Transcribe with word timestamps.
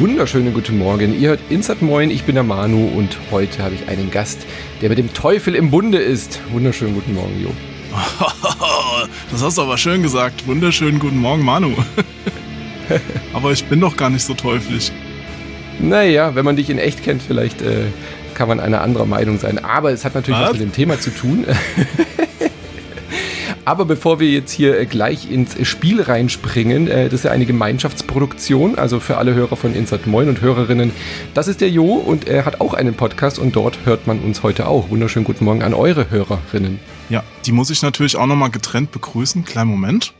Wunderschönen 0.00 0.54
guten 0.54 0.78
Morgen. 0.78 1.20
Ihr 1.20 1.28
hört 1.28 1.40
Insert 1.50 1.82
Moin, 1.82 2.10
ich 2.10 2.24
bin 2.24 2.34
der 2.34 2.42
Manu 2.42 2.88
und 2.88 3.18
heute 3.30 3.62
habe 3.62 3.74
ich 3.74 3.86
einen 3.86 4.10
Gast, 4.10 4.46
der 4.80 4.88
mit 4.88 4.96
dem 4.96 5.12
Teufel 5.12 5.54
im 5.54 5.70
Bunde 5.70 5.98
ist. 5.98 6.40
Wunderschönen 6.52 6.94
guten 6.94 7.12
Morgen, 7.12 7.38
Jo. 7.38 7.50
Das 9.30 9.42
hast 9.42 9.58
du 9.58 9.62
aber 9.62 9.76
schön 9.76 10.02
gesagt. 10.02 10.46
Wunderschönen 10.46 11.00
guten 11.00 11.18
Morgen, 11.18 11.44
Manu. 11.44 11.74
aber 13.34 13.52
ich 13.52 13.62
bin 13.66 13.78
doch 13.78 13.94
gar 13.94 14.08
nicht 14.08 14.24
so 14.24 14.32
teuflisch. 14.32 14.90
Naja, 15.78 16.34
wenn 16.34 16.46
man 16.46 16.56
dich 16.56 16.70
in 16.70 16.78
echt 16.78 17.02
kennt, 17.02 17.20
vielleicht 17.20 17.60
äh, 17.60 17.88
kann 18.32 18.48
man 18.48 18.58
einer 18.58 18.80
anderer 18.80 19.04
Meinung 19.04 19.38
sein. 19.38 19.62
Aber 19.62 19.92
es 19.92 20.06
hat 20.06 20.14
natürlich 20.14 20.40
was, 20.40 20.52
was 20.52 20.58
mit 20.58 20.62
dem 20.62 20.72
Thema 20.72 20.98
zu 20.98 21.10
tun. 21.10 21.44
Aber 23.70 23.84
bevor 23.84 24.18
wir 24.18 24.28
jetzt 24.28 24.50
hier 24.50 24.80
äh, 24.80 24.84
gleich 24.84 25.30
ins 25.30 25.54
Spiel 25.64 26.02
reinspringen, 26.02 26.88
äh, 26.88 27.04
das 27.04 27.20
ist 27.20 27.24
ja 27.26 27.30
eine 27.30 27.46
Gemeinschaftsproduktion, 27.46 28.76
also 28.76 28.98
für 28.98 29.16
alle 29.16 29.32
Hörer 29.34 29.54
von 29.56 29.76
Insert 29.76 30.08
Moin 30.08 30.28
und 30.28 30.40
Hörerinnen. 30.40 30.90
Das 31.34 31.46
ist 31.46 31.60
der 31.60 31.70
Jo 31.70 31.94
und 31.94 32.26
er 32.26 32.46
hat 32.46 32.60
auch 32.60 32.74
einen 32.74 32.94
Podcast 32.94 33.38
und 33.38 33.54
dort 33.54 33.78
hört 33.84 34.08
man 34.08 34.18
uns 34.18 34.42
heute 34.42 34.66
auch. 34.66 34.90
Wunderschönen 34.90 35.24
guten 35.24 35.44
Morgen 35.44 35.62
an 35.62 35.72
eure 35.72 36.10
Hörerinnen. 36.10 36.80
Ja, 37.10 37.22
die 37.46 37.52
muss 37.52 37.70
ich 37.70 37.80
natürlich 37.80 38.16
auch 38.16 38.26
nochmal 38.26 38.50
getrennt 38.50 38.90
begrüßen. 38.90 39.44
Kleinen 39.44 39.70
Moment. 39.70 40.14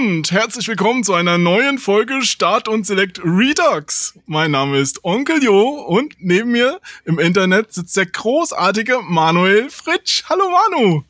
Und 0.00 0.32
herzlich 0.32 0.66
willkommen 0.66 1.04
zu 1.04 1.12
einer 1.12 1.36
neuen 1.36 1.76
Folge 1.76 2.22
Start 2.22 2.68
und 2.68 2.86
Select 2.86 3.20
Redux. 3.22 4.14
Mein 4.24 4.50
Name 4.52 4.78
ist 4.78 5.04
Onkel 5.04 5.44
Jo 5.44 5.68
und 5.86 6.14
neben 6.18 6.52
mir 6.52 6.80
im 7.04 7.18
Internet 7.18 7.74
sitzt 7.74 7.98
der 7.98 8.06
großartige 8.06 9.00
Manuel 9.06 9.68
Fritsch. 9.68 10.24
Hallo 10.26 10.44
Manu. 10.48 11.02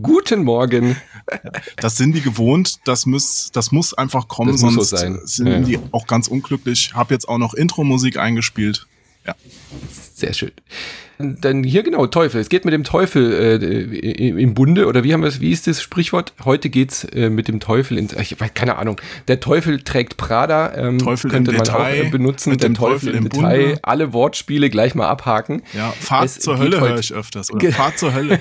Guten 0.00 0.42
Morgen. 0.42 0.96
Das 1.76 1.98
sind 1.98 2.14
die 2.14 2.22
gewohnt, 2.22 2.78
das 2.86 3.04
muss, 3.04 3.50
das 3.52 3.72
muss 3.72 3.92
einfach 3.92 4.26
kommen, 4.26 4.52
das 4.52 4.60
sonst 4.62 4.88
so 4.88 4.96
sind 5.26 5.46
ja. 5.46 5.60
die 5.60 5.78
auch 5.92 6.06
ganz 6.06 6.26
unglücklich. 6.26 6.92
Hab 6.94 7.10
jetzt 7.10 7.28
auch 7.28 7.38
noch 7.38 7.52
Intro-Musik 7.52 8.16
eingespielt. 8.16 8.86
Ja. 9.26 9.34
Sehr 10.14 10.32
schön. 10.32 10.52
Dann 11.18 11.62
hier 11.62 11.82
genau, 11.82 12.06
Teufel. 12.06 12.40
Es 12.40 12.48
geht 12.48 12.64
mit 12.64 12.74
dem 12.74 12.84
Teufel 12.84 13.32
äh, 13.32 14.28
im 14.28 14.54
Bunde, 14.54 14.86
oder 14.86 15.04
wie 15.04 15.12
haben 15.12 15.22
wir 15.22 15.28
es, 15.28 15.40
wie 15.40 15.52
ist 15.52 15.66
das 15.66 15.80
Sprichwort? 15.80 16.32
Heute 16.44 16.70
geht's 16.70 17.04
äh, 17.04 17.30
mit 17.30 17.48
dem 17.48 17.60
Teufel 17.60 17.98
ins, 17.98 18.12
ich 18.14 18.40
weiß, 18.40 18.52
keine 18.54 18.76
Ahnung. 18.76 19.00
Der 19.28 19.40
Teufel 19.40 19.80
trägt 19.80 20.16
Prada, 20.16 20.74
ähm, 20.76 20.98
Teufel 20.98 21.30
könnte 21.30 21.52
man 21.52 21.62
Detail, 21.62 22.02
auch 22.02 22.06
äh, 22.06 22.10
benutzen. 22.10 22.56
der 22.58 22.74
Teufel, 22.74 23.12
Teufel, 23.12 23.14
im 23.14 23.28
Detail, 23.28 23.62
Bunde. 23.62 23.78
alle 23.82 24.12
Wortspiele 24.12 24.70
gleich 24.70 24.94
mal 24.94 25.08
abhaken. 25.08 25.62
Ja, 25.72 25.92
Fahrt 25.98 26.26
es 26.26 26.40
zur 26.40 26.58
Hölle 26.58 26.80
höre 26.80 26.98
ich 26.98 27.12
öfters, 27.12 27.52
oder 27.52 27.70
Fahrt 27.70 27.98
zur 27.98 28.12
Hölle. 28.12 28.40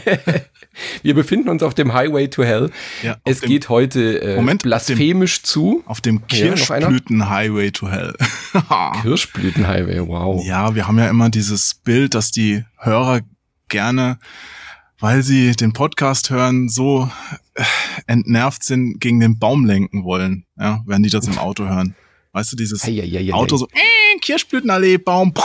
wir 1.04 1.14
befinden 1.14 1.50
uns 1.50 1.62
auf 1.64 1.76
dem 1.76 1.94
Highway 1.94 2.28
to 2.28 2.44
Hell. 2.44 2.72
Ja, 3.04 3.18
es 3.24 3.42
dem, 3.42 3.50
geht 3.50 3.70
heute 3.70 4.22
äh, 4.22 4.36
Moment, 4.36 4.64
blasphemisch 4.64 5.42
dem, 5.42 5.46
zu. 5.46 5.84
Auf 5.86 6.02
dem 6.02 6.26
Kirschblüten-Highway 6.28 7.72
to 7.72 7.90
Hell. 7.90 8.14
Kirschblüten-Highway, 9.02 10.08
wow. 10.08 10.44
Ja, 10.46 10.74
wir 10.76 10.88
haben 10.88 10.98
ja 10.98 11.08
immer 11.08 11.30
dieses 11.30 11.76
Bild, 11.76 12.16
dass 12.16 12.32
die 12.32 12.62
Hörer 12.78 13.22
gerne, 13.69 14.19
weil 15.00 15.24
sie 15.24 15.51
den 15.51 15.74
Podcast 15.74 16.29
hören, 16.29 16.69
so 16.69 17.09
äh, 17.56 17.63
entnervt 18.07 18.63
sind, 18.63 19.00
gegen 19.00 19.19
den 19.19 19.40
Baum 19.40 19.66
lenken 19.66 20.03
wollen, 20.03 20.46
ja, 20.57 20.81
wenn 20.85 21.03
die 21.03 21.09
das 21.09 21.28
im 21.28 21.38
Auto 21.38 21.66
hören. 21.66 21.96
Weißt 22.31 22.51
du, 22.51 22.56
dieses 22.56 22.84
ei, 22.84 23.01
ei, 23.01 23.18
ei, 23.18 23.34
Auto 23.34 23.57
so, 23.57 23.68
äh, 23.68 24.19
Kirschblütenallee, 24.22 24.97
Baum, 24.97 25.34
puh, 25.34 25.44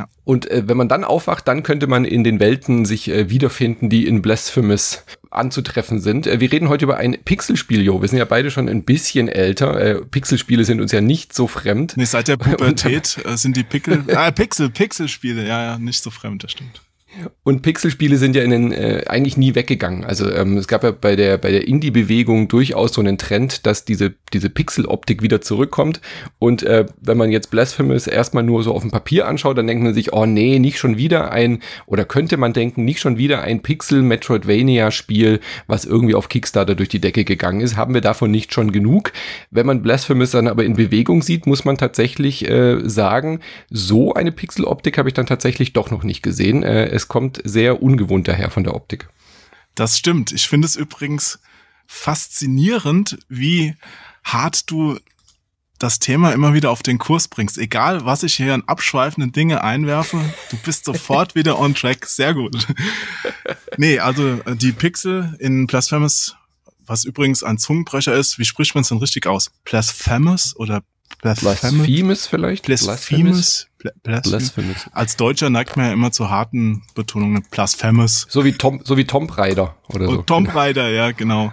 ja. 0.00 0.08
Und 0.24 0.50
äh, 0.50 0.66
wenn 0.66 0.76
man 0.76 0.88
dann 0.88 1.04
aufwacht, 1.04 1.46
dann 1.48 1.62
könnte 1.62 1.86
man 1.86 2.04
in 2.04 2.24
den 2.24 2.40
Welten 2.40 2.84
sich 2.84 3.08
äh, 3.08 3.30
wiederfinden, 3.30 3.88
die 3.88 4.06
in 4.06 4.22
Blasphemous 4.22 5.04
anzutreffen 5.30 6.00
sind. 6.00 6.26
Äh, 6.26 6.40
wir 6.40 6.50
reden 6.50 6.68
heute 6.68 6.84
über 6.84 6.96
ein 6.96 7.16
Pixelspiel, 7.24 7.82
Jo. 7.82 8.00
Wir 8.00 8.08
sind 8.08 8.18
ja 8.18 8.24
beide 8.24 8.50
schon 8.50 8.68
ein 8.68 8.84
bisschen 8.84 9.28
älter. 9.28 9.80
Äh, 9.80 9.94
Pixelspiele 10.04 10.64
sind 10.64 10.80
uns 10.80 10.92
ja 10.92 11.00
nicht 11.00 11.34
so 11.34 11.46
fremd. 11.46 11.94
Nee, 11.96 12.04
seit 12.04 12.28
der 12.28 12.36
Pubertät 12.38 13.18
äh, 13.24 13.36
sind 13.36 13.56
die 13.56 13.64
Pickel, 13.64 14.04
ah, 14.14 14.30
Pixel, 14.30 14.70
Pixelspiele, 14.70 15.46
ja, 15.46 15.62
ja, 15.62 15.78
nicht 15.78 16.02
so 16.02 16.10
fremd, 16.10 16.44
das 16.44 16.52
stimmt. 16.52 16.80
Und 17.42 17.62
Pixelspiele 17.62 18.16
sind 18.16 18.36
ja 18.36 18.42
in 18.42 18.50
den, 18.50 18.72
äh, 18.72 19.04
eigentlich 19.08 19.36
nie 19.36 19.54
weggegangen. 19.54 20.04
Also 20.04 20.30
ähm, 20.30 20.56
es 20.56 20.68
gab 20.68 20.84
ja 20.84 20.92
bei 20.92 21.16
der, 21.16 21.38
bei 21.38 21.50
der 21.50 21.66
Indie-Bewegung 21.66 22.48
durchaus 22.48 22.92
so 22.92 23.00
einen 23.00 23.18
Trend, 23.18 23.66
dass 23.66 23.84
diese, 23.84 24.14
diese 24.32 24.48
Pixel-Optik 24.48 25.22
wieder 25.22 25.40
zurückkommt. 25.40 26.00
Und 26.38 26.62
äh, 26.62 26.86
wenn 27.00 27.16
man 27.16 27.32
jetzt 27.32 27.50
Blasphemous 27.50 28.06
erstmal 28.06 28.44
nur 28.44 28.62
so 28.62 28.72
auf 28.72 28.82
dem 28.82 28.90
Papier 28.92 29.26
anschaut, 29.26 29.58
dann 29.58 29.66
denkt 29.66 29.82
man 29.82 29.94
sich, 29.94 30.12
oh 30.12 30.26
nee, 30.26 30.58
nicht 30.58 30.78
schon 30.78 30.98
wieder 30.98 31.32
ein, 31.32 31.60
oder 31.86 32.04
könnte 32.04 32.36
man 32.36 32.52
denken, 32.52 32.84
nicht 32.84 33.00
schon 33.00 33.18
wieder 33.18 33.42
ein 33.42 33.60
Pixel-Metroidvania-Spiel, 33.60 35.40
was 35.66 35.84
irgendwie 35.84 36.14
auf 36.14 36.28
Kickstarter 36.28 36.76
durch 36.76 36.88
die 36.88 37.00
Decke 37.00 37.24
gegangen 37.24 37.60
ist. 37.60 37.76
Haben 37.76 37.94
wir 37.94 38.02
davon 38.02 38.30
nicht 38.30 38.54
schon 38.54 38.70
genug? 38.70 39.12
Wenn 39.50 39.66
man 39.66 39.82
Blasphemous 39.82 40.30
dann 40.30 40.46
aber 40.46 40.64
in 40.64 40.74
Bewegung 40.74 41.22
sieht, 41.22 41.46
muss 41.46 41.64
man 41.64 41.76
tatsächlich 41.76 42.48
äh, 42.48 42.88
sagen, 42.88 43.40
so 43.68 44.14
eine 44.14 44.30
Pixel-Optik 44.30 44.96
habe 44.96 45.08
ich 45.08 45.14
dann 45.14 45.26
tatsächlich 45.26 45.72
doch 45.72 45.90
noch 45.90 46.04
nicht 46.04 46.22
gesehen. 46.22 46.62
Äh, 46.62 46.99
es 47.00 47.08
kommt 47.08 47.40
sehr 47.44 47.82
ungewohnt 47.82 48.28
daher 48.28 48.50
von 48.50 48.64
der 48.64 48.74
Optik. 48.74 49.08
Das 49.74 49.98
stimmt. 49.98 50.32
Ich 50.32 50.48
finde 50.48 50.66
es 50.66 50.76
übrigens 50.76 51.40
faszinierend, 51.86 53.18
wie 53.28 53.74
hart 54.22 54.70
du 54.70 54.98
das 55.78 55.98
Thema 55.98 56.32
immer 56.32 56.52
wieder 56.52 56.70
auf 56.70 56.82
den 56.82 56.98
Kurs 56.98 57.26
bringst. 57.26 57.56
Egal, 57.56 58.04
was 58.04 58.22
ich 58.22 58.34
hier 58.34 58.52
an 58.52 58.64
abschweifenden 58.66 59.32
Dinge 59.32 59.64
einwerfe, 59.64 60.22
du 60.50 60.58
bist 60.58 60.84
sofort 60.84 61.34
wieder 61.34 61.58
on 61.58 61.74
track. 61.74 62.04
Sehr 62.04 62.34
gut. 62.34 62.66
nee, 63.78 63.98
also 63.98 64.40
äh, 64.44 64.56
die 64.56 64.72
Pixel 64.72 65.34
in 65.40 65.66
Blasphemous, 65.66 66.36
was 66.84 67.04
übrigens 67.04 67.42
ein 67.42 67.56
Zungenbrecher 67.56 68.14
ist, 68.14 68.38
wie 68.38 68.44
spricht 68.44 68.74
man 68.74 68.82
es 68.82 68.88
denn 68.88 68.98
richtig 68.98 69.26
aus? 69.26 69.50
Blasphemous 69.64 70.54
oder 70.54 70.82
Blasphemous 71.22 72.26
vielleicht? 72.26 72.64
Blasphemous. 72.64 73.66
Blasphemous. 74.02 74.88
Als 74.92 75.16
Deutscher 75.16 75.50
neigt 75.50 75.76
man 75.76 75.86
ja 75.86 75.92
immer 75.92 76.12
zu 76.12 76.30
harten 76.30 76.82
Betonungen. 76.94 77.44
Blasphemous. 77.50 78.26
So 78.28 78.44
wie 78.44 78.52
Tom, 78.52 78.80
so 78.84 78.96
wie 78.96 79.04
Tomb 79.04 79.36
Raider 79.36 79.76
oder 79.88 80.06
so. 80.06 80.22
Tomb 80.22 80.54
Raider, 80.54 80.88
ja, 80.90 81.12
genau. 81.12 81.52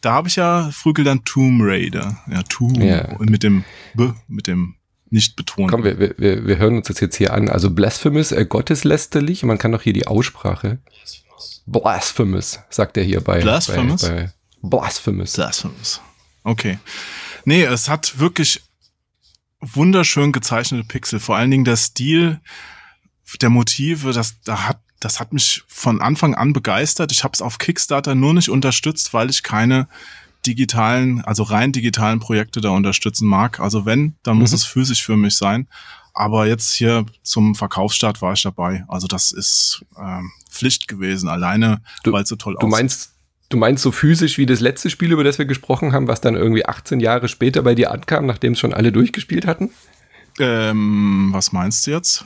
Da 0.00 0.12
habe 0.12 0.28
ich 0.28 0.36
ja 0.36 0.70
früher 0.72 1.04
dann 1.04 1.24
Tomb 1.24 1.62
Raider. 1.64 2.18
Ja, 2.30 2.42
Tomb. 2.42 2.82
Ja. 2.82 3.16
mit 3.18 3.42
dem 3.42 3.64
B, 3.94 4.10
mit 4.28 4.46
dem 4.46 4.76
nicht 5.10 5.36
betonen. 5.36 5.70
Komm, 5.70 5.84
wir, 5.84 5.98
wir, 5.98 6.46
wir 6.46 6.58
hören 6.58 6.78
uns 6.78 6.88
das 6.88 7.00
jetzt 7.00 7.16
hier 7.16 7.32
an. 7.32 7.48
Also 7.48 7.70
Blasphemous, 7.70 8.32
äh, 8.32 8.44
gotteslästerlich. 8.44 9.42
Man 9.44 9.58
kann 9.58 9.72
doch 9.72 9.82
hier 9.82 9.92
die 9.92 10.06
Aussprache. 10.06 10.78
Blasphemous, 11.66 12.60
sagt 12.70 12.96
er 12.96 13.04
hier 13.04 13.20
bei. 13.20 13.40
Blasphemous? 13.40 14.02
Bei, 14.02 14.32
bei 14.62 14.68
Blasphemous. 14.68 15.32
Blasphemous. 15.34 16.00
Okay. 16.44 16.78
Nee, 17.44 17.62
es 17.64 17.88
hat 17.88 18.18
wirklich 18.18 18.62
wunderschön 19.60 20.32
gezeichnete 20.32 20.86
Pixel. 20.86 21.20
Vor 21.20 21.36
allen 21.36 21.50
Dingen 21.50 21.64
der 21.64 21.76
Stil 21.76 22.40
der 23.40 23.50
Motive, 23.50 24.12
das, 24.12 24.40
da 24.42 24.68
hat, 24.68 24.80
das 25.00 25.20
hat 25.20 25.32
mich 25.32 25.62
von 25.66 26.00
Anfang 26.00 26.34
an 26.34 26.52
begeistert. 26.52 27.12
Ich 27.12 27.24
habe 27.24 27.32
es 27.34 27.42
auf 27.42 27.58
Kickstarter 27.58 28.14
nur 28.14 28.34
nicht 28.34 28.48
unterstützt, 28.48 29.12
weil 29.14 29.30
ich 29.30 29.42
keine 29.42 29.88
digitalen, 30.46 31.22
also 31.22 31.42
rein 31.42 31.72
digitalen 31.72 32.20
Projekte 32.20 32.60
da 32.60 32.70
unterstützen 32.70 33.26
mag. 33.26 33.60
Also 33.60 33.84
wenn, 33.84 34.14
dann 34.22 34.36
mhm. 34.36 34.42
muss 34.42 34.52
es 34.52 34.64
physisch 34.64 35.02
für 35.02 35.16
mich 35.16 35.36
sein. 35.36 35.66
Aber 36.14 36.46
jetzt 36.46 36.72
hier 36.72 37.04
zum 37.22 37.54
Verkaufsstart 37.54 38.22
war 38.22 38.32
ich 38.32 38.42
dabei. 38.42 38.84
Also 38.88 39.06
das 39.06 39.32
ist 39.32 39.84
ähm, 39.98 40.30
Pflicht 40.48 40.88
gewesen, 40.88 41.28
alleine, 41.28 41.82
weil 42.04 42.22
es 42.22 42.28
so 42.30 42.36
toll 42.36 42.56
aussieht. 42.56 42.62
Du 42.62 42.68
meinst, 42.68 43.15
Du 43.48 43.56
meinst 43.56 43.82
so 43.82 43.92
physisch 43.92 44.38
wie 44.38 44.46
das 44.46 44.60
letzte 44.60 44.90
Spiel, 44.90 45.12
über 45.12 45.22
das 45.22 45.38
wir 45.38 45.46
gesprochen 45.46 45.92
haben, 45.92 46.08
was 46.08 46.20
dann 46.20 46.34
irgendwie 46.34 46.66
18 46.66 46.98
Jahre 47.00 47.28
später 47.28 47.62
bei 47.62 47.74
dir 47.74 47.92
ankam, 47.92 48.26
nachdem 48.26 48.54
es 48.54 48.58
schon 48.58 48.74
alle 48.74 48.90
durchgespielt 48.90 49.46
hatten? 49.46 49.70
Ähm, 50.40 51.28
was 51.32 51.52
meinst 51.52 51.86
du 51.86 51.92
jetzt? 51.92 52.24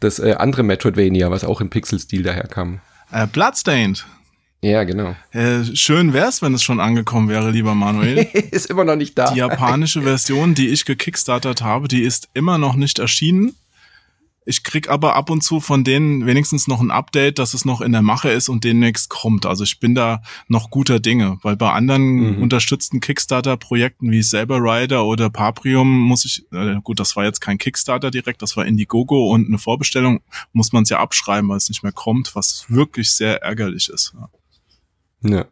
Das 0.00 0.18
äh, 0.18 0.34
andere 0.38 0.62
Metroidvania, 0.62 1.30
was 1.30 1.44
auch 1.44 1.60
im 1.60 1.68
Pixel-Stil 1.68 2.22
daherkam. 2.22 2.80
Äh, 3.12 3.26
Bloodstained. 3.26 4.06
Ja, 4.62 4.84
genau. 4.84 5.14
Äh, 5.32 5.64
schön 5.74 6.12
wär's, 6.12 6.42
wenn 6.42 6.54
es 6.54 6.62
schon 6.62 6.80
angekommen 6.80 7.28
wäre, 7.28 7.50
lieber 7.50 7.74
Manuel. 7.74 8.18
ist 8.50 8.66
immer 8.66 8.84
noch 8.84 8.96
nicht 8.96 9.16
da. 9.16 9.32
Die 9.32 9.38
japanische 9.38 10.02
Version, 10.02 10.54
die 10.54 10.68
ich 10.68 10.84
gekickstartert 10.84 11.62
habe, 11.62 11.88
die 11.88 12.02
ist 12.02 12.28
immer 12.34 12.58
noch 12.58 12.76
nicht 12.76 12.98
erschienen. 12.98 13.54
Ich 14.50 14.64
krieg 14.64 14.90
aber 14.90 15.14
ab 15.14 15.30
und 15.30 15.44
zu 15.44 15.60
von 15.60 15.84
denen 15.84 16.26
wenigstens 16.26 16.66
noch 16.66 16.80
ein 16.80 16.90
Update, 16.90 17.38
dass 17.38 17.54
es 17.54 17.64
noch 17.64 17.80
in 17.80 17.92
der 17.92 18.02
Mache 18.02 18.30
ist 18.30 18.48
und 18.48 18.64
demnächst 18.64 19.08
kommt. 19.08 19.46
Also 19.46 19.62
ich 19.62 19.78
bin 19.78 19.94
da 19.94 20.22
noch 20.48 20.70
guter 20.70 20.98
Dinge, 20.98 21.38
weil 21.42 21.56
bei 21.56 21.70
anderen 21.70 22.36
mhm. 22.36 22.42
unterstützten 22.42 22.98
Kickstarter-Projekten 22.98 24.10
wie 24.10 24.22
Saber 24.22 24.58
Rider 24.58 25.06
oder 25.06 25.30
Paprium 25.30 26.00
muss 26.00 26.24
ich, 26.24 26.44
äh, 26.50 26.80
gut, 26.82 26.98
das 26.98 27.14
war 27.14 27.24
jetzt 27.24 27.40
kein 27.40 27.58
Kickstarter 27.58 28.10
direkt, 28.10 28.42
das 28.42 28.56
war 28.56 28.66
Indiegogo 28.66 29.32
und 29.32 29.46
eine 29.46 29.58
Vorbestellung, 29.58 30.20
muss 30.52 30.72
man 30.72 30.82
es 30.82 30.90
ja 30.90 30.98
abschreiben, 30.98 31.48
weil 31.48 31.58
es 31.58 31.68
nicht 31.68 31.84
mehr 31.84 31.92
kommt, 31.92 32.34
was 32.34 32.66
wirklich 32.68 33.12
sehr 33.12 33.42
ärgerlich 33.42 33.88
ist. 33.88 34.14
Ja. 35.22 35.30
ja. 35.30 35.44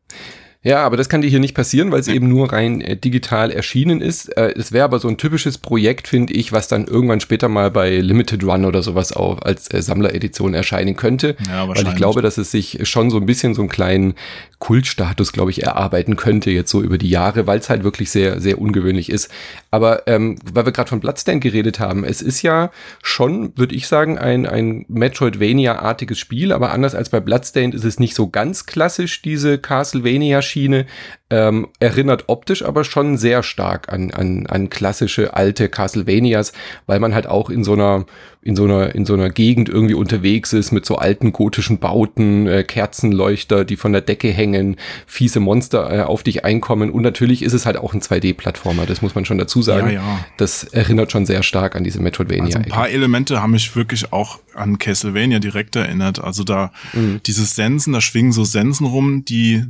Ja, 0.69 0.85
aber 0.85 0.99
das 0.99 1.09
kann 1.09 1.23
dir 1.23 1.31
hier 1.31 1.41
nicht 1.41 1.55
passieren, 1.55 1.91
weil 1.93 2.01
es 2.01 2.09
eben 2.09 2.29
nur 2.29 2.53
rein 2.53 2.83
äh, 2.83 2.95
digital 2.95 3.51
erschienen 3.51 4.03
ist. 4.03 4.37
Äh, 4.37 4.53
es 4.55 4.71
wäre 4.71 4.85
aber 4.85 4.99
so 4.99 5.09
ein 5.09 5.17
typisches 5.17 5.57
Projekt, 5.57 6.09
finde 6.09 6.35
ich, 6.35 6.53
was 6.53 6.69
dann 6.69 6.85
irgendwann 6.85 7.21
später 7.21 7.49
mal 7.49 7.71
bei 7.71 7.97
Limited 7.97 8.45
Run 8.45 8.67
oder 8.67 8.83
sowas 8.83 9.15
auch 9.15 9.41
als 9.41 9.73
äh, 9.73 9.81
Sammleredition 9.81 10.53
erscheinen 10.53 10.95
könnte. 10.95 11.37
Ja, 11.49 11.67
weil 11.67 11.89
ich 11.89 11.95
glaube, 11.95 12.21
dass 12.21 12.37
es 12.37 12.51
sich 12.51 12.81
schon 12.83 13.09
so 13.09 13.17
ein 13.17 13.25
bisschen 13.25 13.55
so 13.55 13.63
einen 13.63 13.71
kleinen 13.71 14.13
Kultstatus, 14.59 15.33
glaube 15.33 15.53
ich, 15.53 15.63
erarbeiten 15.63 16.17
könnte 16.17 16.51
jetzt 16.51 16.71
so 16.71 16.83
über 16.83 16.99
die 16.99 17.09
Jahre, 17.09 17.47
weil 17.47 17.61
es 17.61 17.71
halt 17.71 17.83
wirklich 17.83 18.11
sehr, 18.11 18.39
sehr 18.39 18.61
ungewöhnlich 18.61 19.09
ist. 19.09 19.31
Aber 19.71 20.07
ähm, 20.07 20.37
weil 20.53 20.67
wir 20.67 20.73
gerade 20.73 20.91
von 20.91 21.01
Bloodstained 21.01 21.43
geredet 21.43 21.81
haben, 21.81 22.05
es 22.05 22.21
ist 22.21 22.43
ja 22.43 22.71
schon, 23.03 23.57
würde 23.57 23.75
ich 23.75 23.87
sagen, 23.87 24.19
ein, 24.19 24.45
ein 24.45 24.85
Metroidvania-artiges 24.89 26.19
Spiel, 26.19 26.53
aber 26.53 26.73
anders 26.73 26.95
als 26.95 27.09
bei 27.09 27.21
Bloodstained 27.21 27.75
ist 27.75 27.85
es 27.85 27.99
nicht 27.99 28.15
so 28.15 28.29
ganz 28.29 28.67
klassisch, 28.67 29.23
diese 29.23 29.57
Castlevania 29.57 30.43
Schiene, 30.59 30.87
ähm, 31.31 31.69
erinnert 31.79 32.25
optisch 32.29 32.65
aber 32.65 32.85
schon 32.85 33.19
sehr 33.19 33.43
stark 33.43 33.93
an, 33.93 34.11
an, 34.11 34.47
an 34.47 34.71
klassische 34.71 35.35
alte 35.35 35.69
Castlevanias, 35.69 36.53
weil 36.87 37.01
man 37.01 37.15
halt 37.15 37.27
auch 37.27 37.51
in 37.51 37.65
so 37.65 37.75
einer, 37.75 38.07
in 38.41 38.57
so 38.57 38.65
einer, 38.65 38.95
in 38.95 39.05
so 39.05 39.13
einer 39.13 39.29
Gegend 39.29 39.69
irgendwie 39.69 39.95
unterwegs 39.95 40.55
ist 40.55 40.73
mit 40.73 40.87
so 40.87 40.97
alten 40.97 41.33
gotischen 41.33 41.79
Bauten, 41.79 42.47
äh, 42.47 42.65
Kerzenleuchter, 42.65 43.65
die 43.65 43.77
von 43.77 43.93
der 43.93 44.01
Decke 44.01 44.31
hängen, 44.31 44.77
fiese 45.07 45.39
Monster 45.39 45.93
äh, 45.93 46.03
auf 46.03 46.23
dich 46.23 46.45
einkommen 46.45 46.91
und 46.91 47.03
natürlich 47.03 47.43
ist 47.43 47.53
es 47.53 47.67
halt 47.67 47.77
auch 47.77 47.93
ein 47.93 48.01
2D-Plattformer, 48.01 48.87
das 48.87 49.03
muss 49.03 49.15
man 49.15 49.27
schon 49.27 49.39
dazu 49.39 49.61
sagen. 49.61 49.89
Ja, 49.89 49.95
ja. 49.95 50.25
Das 50.39 50.65
erinnert 50.65 51.13
schon 51.13 51.27
sehr 51.27 51.43
stark 51.43 51.77
an 51.77 51.85
diese 51.85 52.01
Metroidvania. 52.01 52.47
Also 52.47 52.59
ein 52.59 52.65
paar 52.65 52.89
Elemente 52.89 53.43
haben 53.43 53.53
mich 53.53 53.77
wirklich 53.77 54.13
auch 54.13 54.39
an 54.55 54.79
Castlevania 54.79 55.41
direkt 55.41 55.77
erinnert. 55.77 56.25
Also 56.25 56.43
da 56.43 56.73
mhm. 56.95 57.21
dieses 57.27 57.55
Sensen, 57.55 57.93
da 57.93 58.01
schwingen 58.01 58.33
so 58.33 58.45
Sensen 58.45 58.87
rum, 58.87 59.25
die 59.27 59.65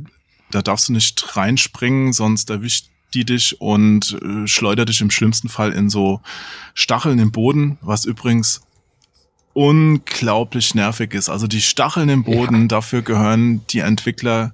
da 0.51 0.61
darfst 0.61 0.89
du 0.89 0.93
nicht 0.93 1.35
reinspringen, 1.35 2.13
sonst 2.13 2.49
erwischt 2.49 2.87
die 3.13 3.25
dich 3.25 3.59
und 3.59 4.17
äh, 4.21 4.47
schleudert 4.47 4.89
dich 4.89 5.01
im 5.01 5.09
schlimmsten 5.09 5.49
Fall 5.49 5.71
in 5.71 5.89
so 5.89 6.21
Stacheln 6.73 7.19
im 7.19 7.31
Boden, 7.31 7.77
was 7.81 8.05
übrigens 8.05 8.61
unglaublich 9.53 10.75
nervig 10.75 11.13
ist. 11.13 11.29
Also 11.29 11.47
die 11.47 11.61
Stacheln 11.61 12.09
im 12.09 12.23
Boden, 12.23 12.61
ja. 12.61 12.67
dafür 12.67 13.01
gehören 13.01 13.65
die 13.67 13.79
Entwickler 13.79 14.53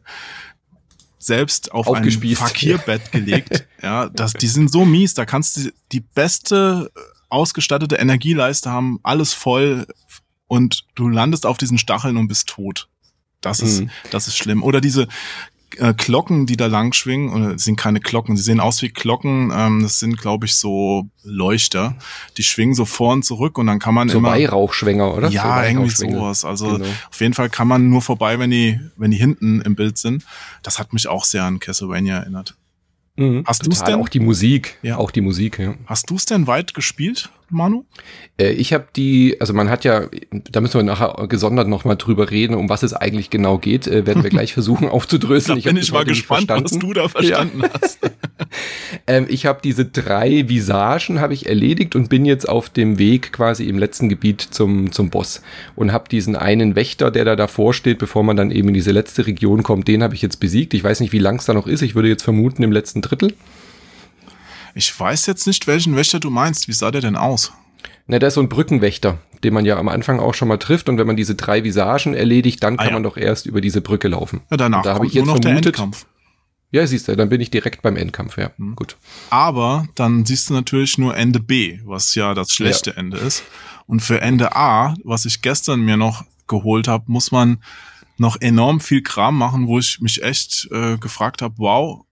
selbst 1.20 1.72
auf 1.72 1.92
ein 1.92 2.10
Fakierbett 2.10 3.12
gelegt. 3.12 3.68
ja, 3.82 4.10
das, 4.10 4.34
die 4.34 4.48
sind 4.48 4.72
so 4.72 4.86
mies, 4.86 5.14
da 5.16 5.26
kannst 5.26 5.58
du 5.58 5.72
die 5.92 6.00
beste 6.00 6.92
ausgestattete 7.30 7.96
Energieleiste 7.96 8.70
haben, 8.70 9.00
alles 9.04 9.34
voll 9.34 9.88
und 10.48 10.86
du 10.96 11.10
landest 11.10 11.46
auf 11.46 11.58
diesen 11.58 11.78
Stacheln 11.78 12.18
und 12.18 12.28
bist 12.28 12.48
tot. 12.48 12.88
Das 13.42 13.60
ist, 13.60 13.82
mhm. 13.82 13.90
das 14.12 14.28
ist 14.28 14.38
schlimm. 14.38 14.64
Oder 14.64 14.82
diese 14.82 15.08
äh, 15.80 15.94
Glocken, 15.96 16.46
die 16.46 16.58
da 16.58 16.68
lang 16.68 16.94
schwingen, 16.94 17.34
oder 17.34 17.58
sind 17.58 17.76
keine 17.76 18.00
Glocken, 18.00 18.38
sie 18.38 18.44
sehen 18.44 18.60
aus 18.60 18.82
wie 18.82 18.90
Glocken, 18.90 19.52
ähm, 19.56 19.82
das 19.82 20.00
sind, 20.00 20.18
glaube 20.18 20.46
ich, 20.46 20.56
so 20.56 21.10
Leuchter, 21.24 21.96
die 22.38 22.44
schwingen 22.44 22.76
so 22.76 22.86
vor 22.86 23.14
und 23.14 23.24
zurück 23.24 23.58
und 23.58 23.68
dann 23.68 23.80
kann 23.80 23.94
man 23.94 24.10
so 24.10 24.20
immer... 24.20 24.32
Weihrauchschwänger, 24.32 25.14
oder? 25.14 25.30
Ja, 25.30 25.62
so 25.62 25.68
irgendwie 25.70 25.90
sowas. 25.90 26.46
Also 26.46 26.78
genau. 26.78 26.86
auf 27.10 27.20
jeden 27.20 27.34
Fall 27.34 27.50
kann 27.50 27.68
man 27.68 27.90
nur 27.90 28.02
vorbei, 28.02 28.40
wenn 28.40 28.52
die, 28.52 28.80
wenn 28.96 29.12
die 29.12 29.18
hinten 29.18 29.62
im 29.62 29.76
Bild 29.76 29.98
sind. 29.98 30.24
Das 30.64 30.80
hat 30.80 30.94
mich 30.94 31.08
auch 31.08 31.26
sehr 31.26 31.44
an 31.44 31.60
Castlevania 31.60 32.18
erinnert. 32.18 32.56
Mhm, 33.18 33.44
Hast 33.46 33.66
du 33.66 33.72
es 33.72 33.84
denn? 33.84 33.96
Auch 33.96 34.10
die 34.10 34.20
Musik. 34.20 34.78
Ja. 34.82 34.98
Auch 34.98 35.12
die 35.12 35.22
Musik, 35.22 35.58
ja. 35.58 35.76
Hast 35.86 36.10
du 36.10 36.16
es 36.16 36.26
denn 36.26 36.48
weit 36.48 36.74
gespielt, 36.74 37.30
Manu? 37.50 37.86
Äh, 38.38 38.52
ich 38.52 38.74
habe 38.74 38.88
die, 38.96 39.38
also 39.40 39.54
man 39.54 39.70
hat 39.70 39.84
ja, 39.84 40.08
da 40.32 40.62
müssen 40.62 40.76
wir 40.76 40.84
nachher 40.84 41.28
gesondert 41.28 41.68
nochmal 41.68 41.96
drüber 41.96 42.32
reden, 42.32 42.56
um 42.56 42.70
was 42.70 42.84
es 42.84 42.94
eigentlich 42.94 43.30
genau 43.30 43.58
geht. 43.58 43.88
Äh, 43.88 44.06
werden 44.06 44.24
wir 44.24 44.30
gleich 44.30 44.54
versuchen 44.56 44.90
aufzudröseln. 44.90 45.62
da 45.62 45.70
bin 45.70 45.78
ich, 45.78 45.84
ich 45.84 45.92
mal 45.92 46.06
gespannt, 46.06 46.50
was 46.50 46.72
du 46.72 46.94
da 46.94 47.08
verstanden 47.08 47.62
ja. 47.62 47.70
hast. 47.82 48.00
ähm, 49.08 49.26
ich 49.30 49.46
habe 49.46 49.60
diese 49.64 49.86
drei 49.86 50.50
Visagen 50.50 51.20
habe 51.20 51.34
ich 51.34 51.48
erledigt 51.48 51.96
und 51.96 52.10
bin 52.10 52.26
jetzt 52.26 52.48
auf 52.48 52.70
dem 52.70 52.98
Weg 52.98 53.32
quasi 53.32 53.66
im 53.66 53.78
letzten 53.78 54.10
Gebiet 54.10 54.42
zum, 54.42 54.92
zum 54.92 55.10
Boss 55.10 55.42
und 55.76 55.92
habe 55.92 56.10
diesen 56.10 56.36
einen 56.36 56.76
Wächter, 56.76 57.12
der 57.12 57.26
da 57.26 57.36
davor 57.36 57.74
steht, 57.74 58.00
bevor 58.00 58.24
man 58.24 58.38
dann 58.38 58.52
eben 58.52 58.70
in 58.70 58.74
diese 58.74 58.92
letzte 58.92 59.28
Region 59.28 59.64
kommt, 59.64 59.88
den 59.88 60.04
habe 60.04 60.16
ich 60.16 60.22
jetzt 60.22 60.40
besiegt. 60.40 60.74
Ich 60.74 60.84
weiß 60.84 61.00
nicht, 61.00 61.14
wie 61.14 61.20
lang 61.20 61.38
es 61.38 61.46
da 61.46 61.54
noch 61.54 61.68
ist. 61.68 61.82
Ich 61.82 61.96
würde 61.96 62.10
jetzt 62.10 62.24
vermuten 62.24 62.64
im 62.64 62.72
letzten 62.72 63.02
Drittel. 63.02 63.34
Ich 64.78 65.00
weiß 65.00 65.26
jetzt 65.28 65.48
nicht, 65.48 65.68
welchen 65.68 65.96
Wächter 65.96 66.20
du 66.20 66.30
meinst. 66.30 66.68
Wie 66.68 66.74
sah 66.74 66.92
der 66.92 67.00
denn 67.00 67.16
aus? 67.16 67.54
Na, 68.08 68.20
der 68.20 68.28
ist 68.28 68.36
so 68.36 68.42
ein 68.42 68.50
Brückenwächter, 68.50 69.20
den 69.42 69.54
man 69.54 69.64
ja 69.64 69.78
am 69.78 69.88
Anfang 69.88 70.20
auch 70.20 70.34
schon 70.34 70.50
mal 70.50 70.58
trifft. 70.58 70.90
Und 70.90 70.98
wenn 70.98 71.08
man 71.08 71.16
diese 71.16 71.34
drei 71.34 71.64
Visagen 71.64 72.14
erledigt, 72.14 72.62
dann 72.62 72.76
ah, 72.76 72.84
kann 72.84 72.88
ja. 72.88 72.94
man 72.94 73.04
doch 73.04 73.16
erst 73.16 73.46
über 73.46 73.62
diese 73.62 73.80
Brücke 73.80 74.10
laufen. 74.10 74.42
Ja, 74.52 74.58
danach 74.58 74.84
da 74.84 74.96
habe 74.96 75.08
ich 75.08 75.14
jetzt 75.14 75.26
vermutet. 75.26 75.82
Ja, 76.72 76.86
siehst 76.86 77.08
du, 77.08 77.16
dann 77.16 77.30
bin 77.30 77.40
ich 77.40 77.50
direkt 77.52 77.84
beim 77.84 77.96
Endkampf, 77.96 78.38
ja. 78.38 78.52
Mhm. 78.58 78.76
Gut. 78.76 78.98
Aber 79.30 79.88
dann 79.96 80.26
siehst 80.26 80.50
du 80.50 80.54
natürlich 80.54 80.98
nur 80.98 81.16
Ende 81.16 81.40
B, 81.40 81.80
was 81.86 82.14
ja 82.16 82.34
das 82.34 82.52
schlechte 82.52 82.90
ja. 82.92 82.98
Ende 82.98 83.18
ist. 83.18 83.44
Und 83.88 84.02
für 84.02 84.20
Ende 84.20 84.58
A, 84.58 84.94
was 85.06 85.24
ich 85.24 85.42
gestern 85.42 85.80
mir 85.82 85.96
noch 85.96 86.26
geholt 86.48 86.90
habe, 86.90 87.06
muss 87.08 87.32
man 87.32 87.64
noch 88.18 88.42
enorm 88.42 88.82
viel 88.82 89.02
Kram 89.04 89.38
machen, 89.38 89.68
wo 89.68 89.80
ich 89.80 90.02
mich 90.02 90.22
echt 90.22 90.68
äh, 90.72 90.98
gefragt 90.98 91.42
habe, 91.42 91.56
wow, 91.58 92.05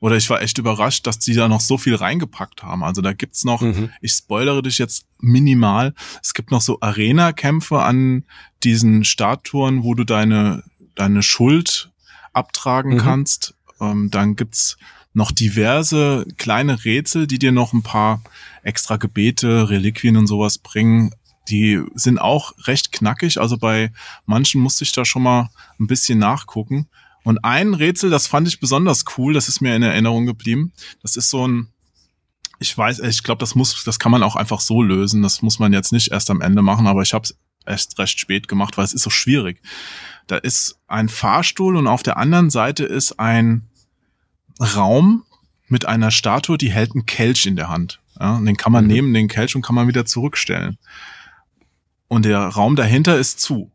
oder 0.00 0.16
ich 0.16 0.30
war 0.30 0.42
echt 0.42 0.58
überrascht, 0.58 1.06
dass 1.06 1.18
die 1.18 1.34
da 1.34 1.48
noch 1.48 1.60
so 1.60 1.76
viel 1.76 1.94
reingepackt 1.94 2.62
haben. 2.62 2.84
Also 2.84 3.02
da 3.02 3.12
gibt's 3.12 3.44
noch, 3.44 3.62
mhm. 3.62 3.90
ich 4.00 4.12
spoilere 4.12 4.62
dich 4.62 4.78
jetzt 4.78 5.06
minimal, 5.18 5.94
es 6.22 6.34
gibt 6.34 6.50
noch 6.50 6.60
so 6.60 6.78
Arena-Kämpfe 6.80 7.80
an 7.80 8.24
diesen 8.62 9.04
Statuen, 9.04 9.82
wo 9.82 9.94
du 9.94 10.04
deine, 10.04 10.62
deine 10.94 11.22
Schuld 11.22 11.90
abtragen 12.32 12.94
mhm. 12.94 12.98
kannst. 12.98 13.54
Ähm, 13.80 14.10
dann 14.10 14.36
gibt's 14.36 14.76
noch 15.14 15.32
diverse 15.32 16.26
kleine 16.36 16.84
Rätsel, 16.84 17.26
die 17.26 17.38
dir 17.38 17.52
noch 17.52 17.72
ein 17.72 17.82
paar 17.82 18.22
extra 18.62 18.96
Gebete, 18.96 19.68
Reliquien 19.68 20.16
und 20.16 20.26
sowas 20.28 20.58
bringen. 20.58 21.12
Die 21.48 21.82
sind 21.94 22.20
auch 22.20 22.52
recht 22.66 22.92
knackig. 22.92 23.40
Also 23.40 23.58
bei 23.58 23.90
manchen 24.26 24.60
musste 24.60 24.84
ich 24.84 24.92
da 24.92 25.04
schon 25.04 25.22
mal 25.22 25.50
ein 25.80 25.86
bisschen 25.86 26.18
nachgucken. 26.18 26.88
Und 27.28 27.44
ein 27.44 27.74
Rätsel, 27.74 28.08
das 28.08 28.26
fand 28.26 28.48
ich 28.48 28.58
besonders 28.58 29.04
cool, 29.18 29.34
das 29.34 29.48
ist 29.48 29.60
mir 29.60 29.76
in 29.76 29.82
Erinnerung 29.82 30.24
geblieben. 30.24 30.72
Das 31.02 31.14
ist 31.14 31.28
so 31.28 31.46
ein, 31.46 31.68
ich 32.58 32.76
weiß, 32.78 33.00
ich 33.00 33.22
glaube, 33.22 33.40
das 33.40 33.54
muss, 33.54 33.84
das 33.84 33.98
kann 33.98 34.10
man 34.10 34.22
auch 34.22 34.34
einfach 34.34 34.60
so 34.60 34.80
lösen. 34.82 35.20
Das 35.20 35.42
muss 35.42 35.58
man 35.58 35.74
jetzt 35.74 35.92
nicht 35.92 36.10
erst 36.10 36.30
am 36.30 36.40
Ende 36.40 36.62
machen, 36.62 36.86
aber 36.86 37.02
ich 37.02 37.12
habe 37.12 37.24
es 37.24 37.36
erst 37.66 37.98
recht 37.98 38.18
spät 38.18 38.48
gemacht, 38.48 38.78
weil 38.78 38.86
es 38.86 38.94
ist 38.94 39.02
so 39.02 39.10
schwierig. 39.10 39.60
Da 40.26 40.38
ist 40.38 40.78
ein 40.86 41.10
Fahrstuhl 41.10 41.76
und 41.76 41.86
auf 41.86 42.02
der 42.02 42.16
anderen 42.16 42.48
Seite 42.48 42.84
ist 42.84 43.20
ein 43.20 43.68
Raum 44.58 45.24
mit 45.66 45.84
einer 45.84 46.10
Statue, 46.10 46.56
die 46.56 46.70
hält 46.70 46.92
einen 46.92 47.04
Kelch 47.04 47.44
in 47.44 47.56
der 47.56 47.68
Hand. 47.68 48.00
Ja, 48.18 48.36
und 48.36 48.46
den 48.46 48.56
kann 48.56 48.72
man 48.72 48.84
mhm. 48.84 48.90
nehmen, 48.90 49.12
den 49.12 49.28
Kelch, 49.28 49.54
und 49.54 49.60
kann 49.60 49.74
man 49.74 49.86
wieder 49.86 50.06
zurückstellen. 50.06 50.78
Und 52.08 52.24
der 52.24 52.38
Raum 52.38 52.74
dahinter 52.74 53.18
ist 53.18 53.38
zu. 53.38 53.70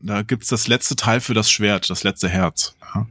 Da 0.00 0.22
gibt's 0.22 0.46
das 0.46 0.68
letzte 0.68 0.94
Teil 0.94 1.20
für 1.20 1.34
das 1.34 1.50
Schwert, 1.50 1.90
das 1.90 2.04
letzte 2.04 2.28
Herz. 2.28 2.75
Ja. 2.96 3.06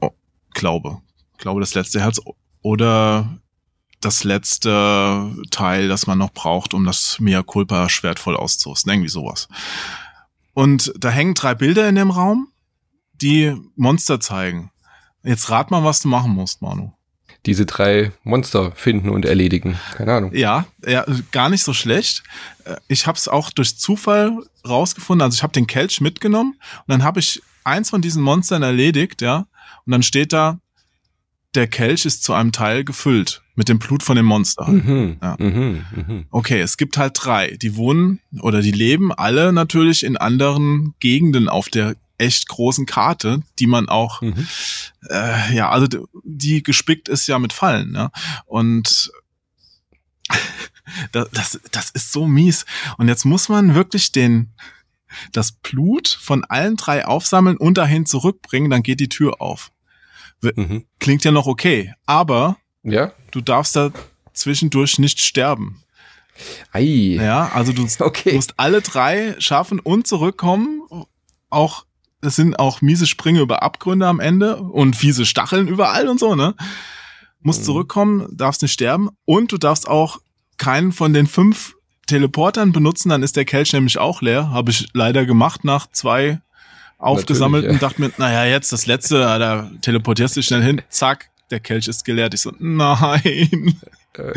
Oh, 0.00 0.10
glaube. 0.54 0.98
Glaube 1.38 1.60
das 1.60 1.74
letzte 1.74 2.00
Herz. 2.00 2.20
Oder 2.62 3.38
das 4.00 4.24
letzte 4.24 5.32
Teil, 5.50 5.88
das 5.88 6.06
man 6.06 6.18
noch 6.18 6.32
braucht, 6.32 6.74
um 6.74 6.84
das 6.84 7.18
Mea 7.20 7.42
Culpa 7.42 7.88
Schwert 7.88 8.18
voll 8.18 8.36
auszurüsten. 8.36 8.92
Irgendwie 8.92 9.08
sowas. 9.08 9.48
Und 10.54 10.92
da 10.98 11.10
hängen 11.10 11.34
drei 11.34 11.54
Bilder 11.54 11.88
in 11.88 11.94
dem 11.94 12.10
Raum, 12.10 12.48
die 13.12 13.56
Monster 13.76 14.20
zeigen. 14.20 14.70
Jetzt 15.22 15.50
rat 15.50 15.70
mal, 15.70 15.84
was 15.84 16.00
du 16.00 16.08
machen 16.08 16.32
musst, 16.32 16.62
Manu 16.62 16.92
diese 17.46 17.66
drei 17.66 18.12
Monster 18.24 18.72
finden 18.72 19.08
und 19.08 19.24
erledigen. 19.24 19.78
Keine 19.96 20.12
Ahnung. 20.12 20.34
Ja, 20.34 20.66
ja 20.84 21.04
gar 21.32 21.48
nicht 21.48 21.62
so 21.62 21.72
schlecht. 21.72 22.22
Äh, 22.64 22.76
ich 22.88 23.06
habe 23.06 23.16
es 23.16 23.28
auch 23.28 23.50
durch 23.50 23.78
Zufall 23.78 24.36
rausgefunden. 24.66 25.22
Also 25.22 25.36
ich 25.36 25.42
habe 25.42 25.52
den 25.52 25.66
Kelch 25.66 26.00
mitgenommen 26.00 26.54
und 26.60 26.88
dann 26.88 27.04
habe 27.04 27.20
ich 27.20 27.42
eins 27.68 27.90
von 27.90 28.02
diesen 28.02 28.22
Monstern 28.22 28.62
erledigt, 28.62 29.22
ja. 29.22 29.46
Und 29.86 29.92
dann 29.92 30.02
steht 30.02 30.32
da, 30.32 30.60
der 31.54 31.66
Kelch 31.66 32.04
ist 32.04 32.22
zu 32.22 32.34
einem 32.34 32.52
Teil 32.52 32.84
gefüllt 32.84 33.42
mit 33.54 33.68
dem 33.68 33.78
Blut 33.78 34.02
von 34.02 34.16
dem 34.16 34.26
Monster. 34.26 34.68
Mhm, 34.68 35.16
ja. 35.20 35.36
mhm, 35.38 35.84
mh. 35.94 36.24
Okay, 36.30 36.60
es 36.60 36.76
gibt 36.76 36.96
halt 36.96 37.14
drei. 37.14 37.56
Die 37.60 37.76
wohnen 37.76 38.20
oder 38.40 38.60
die 38.60 38.70
leben 38.70 39.12
alle 39.12 39.52
natürlich 39.52 40.04
in 40.04 40.16
anderen 40.16 40.94
Gegenden 41.00 41.48
auf 41.48 41.68
der 41.68 41.96
echt 42.18 42.48
großen 42.48 42.84
Karte, 42.86 43.42
die 43.58 43.66
man 43.66 43.88
auch, 43.88 44.20
mhm. 44.20 44.46
äh, 45.08 45.54
ja, 45.54 45.70
also 45.70 45.86
die 46.24 46.62
gespickt 46.62 47.08
ist 47.08 47.26
ja 47.26 47.38
mit 47.38 47.52
Fallen. 47.52 47.92
Ne? 47.92 48.10
Und 48.44 49.10
das, 51.12 51.28
das, 51.32 51.60
das 51.70 51.90
ist 51.90 52.12
so 52.12 52.26
mies. 52.26 52.66
Und 52.98 53.08
jetzt 53.08 53.24
muss 53.24 53.48
man 53.48 53.74
wirklich 53.74 54.12
den, 54.12 54.52
das 55.32 55.52
Blut 55.52 56.08
von 56.08 56.44
allen 56.44 56.76
drei 56.76 57.06
aufsammeln 57.06 57.56
und 57.56 57.78
dahin 57.78 58.06
zurückbringen, 58.06 58.70
dann 58.70 58.82
geht 58.82 59.00
die 59.00 59.08
Tür 59.08 59.40
auf. 59.40 59.70
Mhm. 60.42 60.84
Klingt 61.00 61.24
ja 61.24 61.32
noch 61.32 61.46
okay, 61.46 61.92
aber 62.06 62.56
ja? 62.82 63.12
du 63.30 63.40
darfst 63.40 63.76
da 63.76 63.90
zwischendurch 64.32 64.98
nicht 64.98 65.20
sterben. 65.20 65.82
Ei. 66.72 67.16
Ja, 67.20 67.50
also 67.52 67.72
du 67.72 67.86
okay. 68.00 68.34
musst 68.34 68.54
alle 68.58 68.80
drei 68.80 69.34
schaffen 69.38 69.80
und 69.80 70.06
zurückkommen. 70.06 70.82
Auch 71.50 71.84
es 72.20 72.36
sind 72.36 72.58
auch 72.58 72.80
miese 72.80 73.06
Sprünge 73.06 73.40
über 73.40 73.62
Abgründe 73.62 74.06
am 74.06 74.20
Ende 74.20 74.56
und 74.56 74.96
fiese 74.96 75.24
Stacheln 75.24 75.68
überall 75.68 76.08
und 76.08 76.18
so, 76.18 76.34
ne? 76.34 76.54
Musst 77.40 77.60
mhm. 77.60 77.66
zurückkommen, 77.66 78.36
darfst 78.36 78.62
nicht 78.62 78.72
sterben 78.72 79.10
und 79.24 79.52
du 79.52 79.58
darfst 79.58 79.88
auch 79.88 80.20
keinen 80.56 80.92
von 80.92 81.12
den 81.12 81.26
fünf 81.26 81.76
Teleportern 82.08 82.72
benutzen, 82.72 83.10
dann 83.10 83.22
ist 83.22 83.36
der 83.36 83.44
Kelch 83.44 83.72
nämlich 83.72 83.98
auch 83.98 84.20
leer. 84.20 84.50
Habe 84.50 84.72
ich 84.72 84.88
leider 84.92 85.24
gemacht 85.24 85.62
nach 85.62 85.86
zwei 85.92 86.40
aufgesammelten. 86.98 87.74
Ja. 87.74 87.78
Dachte 87.78 88.00
mir, 88.00 88.10
naja, 88.18 88.44
jetzt 88.44 88.72
das 88.72 88.86
letzte, 88.86 89.20
da 89.20 89.70
teleportierst 89.80 90.36
du 90.36 90.42
schnell 90.42 90.62
hin, 90.62 90.82
zack, 90.88 91.30
der 91.50 91.60
Kelch 91.60 91.86
ist 91.86 92.04
geleert. 92.04 92.34
Ich 92.34 92.40
so, 92.40 92.52
nein. 92.58 93.80
Äh, 94.18 94.32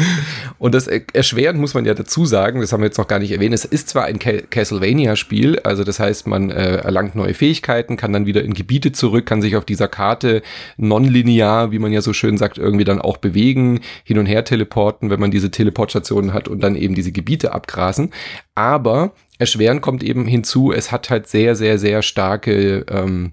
und 0.57 0.75
das 0.75 0.87
erschwerend 0.87 1.59
muss 1.59 1.73
man 1.73 1.85
ja 1.85 1.93
dazu 1.93 2.25
sagen, 2.25 2.61
das 2.61 2.71
haben 2.71 2.81
wir 2.81 2.87
jetzt 2.87 2.97
noch 2.97 3.07
gar 3.07 3.19
nicht 3.19 3.31
erwähnt, 3.31 3.53
es 3.53 3.65
ist 3.65 3.89
zwar 3.89 4.05
ein 4.05 4.19
Castlevania-Spiel, 4.19 5.59
also 5.59 5.83
das 5.83 5.99
heißt, 5.99 6.27
man 6.27 6.49
äh, 6.49 6.77
erlangt 6.77 7.15
neue 7.15 7.33
Fähigkeiten, 7.33 7.97
kann 7.97 8.13
dann 8.13 8.25
wieder 8.25 8.43
in 8.43 8.53
Gebiete 8.53 8.91
zurück, 8.91 9.25
kann 9.25 9.41
sich 9.41 9.55
auf 9.55 9.65
dieser 9.65 9.87
Karte 9.87 10.41
nonlinear, 10.77 11.71
wie 11.71 11.79
man 11.79 11.91
ja 11.91 12.01
so 12.01 12.13
schön 12.13 12.37
sagt, 12.37 12.57
irgendwie 12.57 12.85
dann 12.85 13.01
auch 13.01 13.17
bewegen, 13.17 13.81
hin 14.03 14.17
und 14.17 14.25
her 14.25 14.43
teleporten, 14.43 15.09
wenn 15.09 15.19
man 15.19 15.31
diese 15.31 15.51
Teleportstationen 15.51 16.33
hat 16.33 16.47
und 16.47 16.61
dann 16.61 16.75
eben 16.75 16.95
diese 16.95 17.11
Gebiete 17.11 17.53
abgrasen. 17.53 18.11
Aber 18.55 19.13
erschwerend 19.39 19.81
kommt 19.81 20.03
eben 20.03 20.27
hinzu, 20.27 20.71
es 20.71 20.91
hat 20.91 21.09
halt 21.09 21.27
sehr, 21.27 21.55
sehr, 21.55 21.79
sehr 21.79 22.01
starke 22.01 22.85
ähm, 22.89 23.31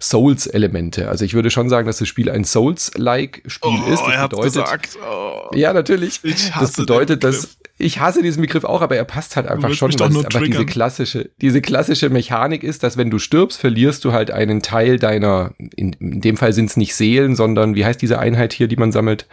Souls-Elemente. 0.00 1.08
Also 1.08 1.24
ich 1.24 1.34
würde 1.34 1.50
schon 1.50 1.68
sagen, 1.68 1.86
dass 1.86 1.98
das 1.98 2.08
Spiel 2.08 2.30
ein 2.30 2.44
Souls-like 2.44 3.42
Spiel 3.46 3.78
oh, 3.86 3.92
ist. 3.92 4.02
Das 4.02 4.52
bedeutet, 4.52 4.98
oh, 5.02 5.54
ja, 5.54 5.72
natürlich. 5.72 6.20
das 6.58 6.72
bedeutet, 6.72 7.24
dass 7.24 7.56
ich 7.78 8.00
hasse 8.00 8.22
diesen 8.22 8.40
Begriff 8.40 8.64
auch, 8.64 8.80
aber 8.80 8.96
er 8.96 9.04
passt 9.04 9.36
halt 9.36 9.46
einfach 9.46 9.72
schon, 9.74 9.92
weil 9.98 10.10
es 10.10 10.24
einfach 10.24 10.42
diese 10.42 10.64
klassische, 10.64 11.30
diese 11.42 11.60
klassische 11.60 12.08
Mechanik 12.08 12.64
ist, 12.64 12.82
dass 12.82 12.96
wenn 12.96 13.10
du 13.10 13.18
stirbst, 13.18 13.60
verlierst 13.60 14.04
du 14.04 14.12
halt 14.12 14.30
einen 14.30 14.62
Teil 14.62 14.98
deiner, 14.98 15.52
in, 15.58 15.92
in 15.94 16.20
dem 16.22 16.36
Fall 16.38 16.54
sind 16.54 16.70
es 16.70 16.76
nicht 16.76 16.94
Seelen, 16.94 17.36
sondern 17.36 17.74
wie 17.74 17.84
heißt 17.84 18.00
diese 18.00 18.18
Einheit 18.18 18.54
hier, 18.54 18.68
die 18.68 18.76
man 18.76 18.92
sammelt? 18.92 19.26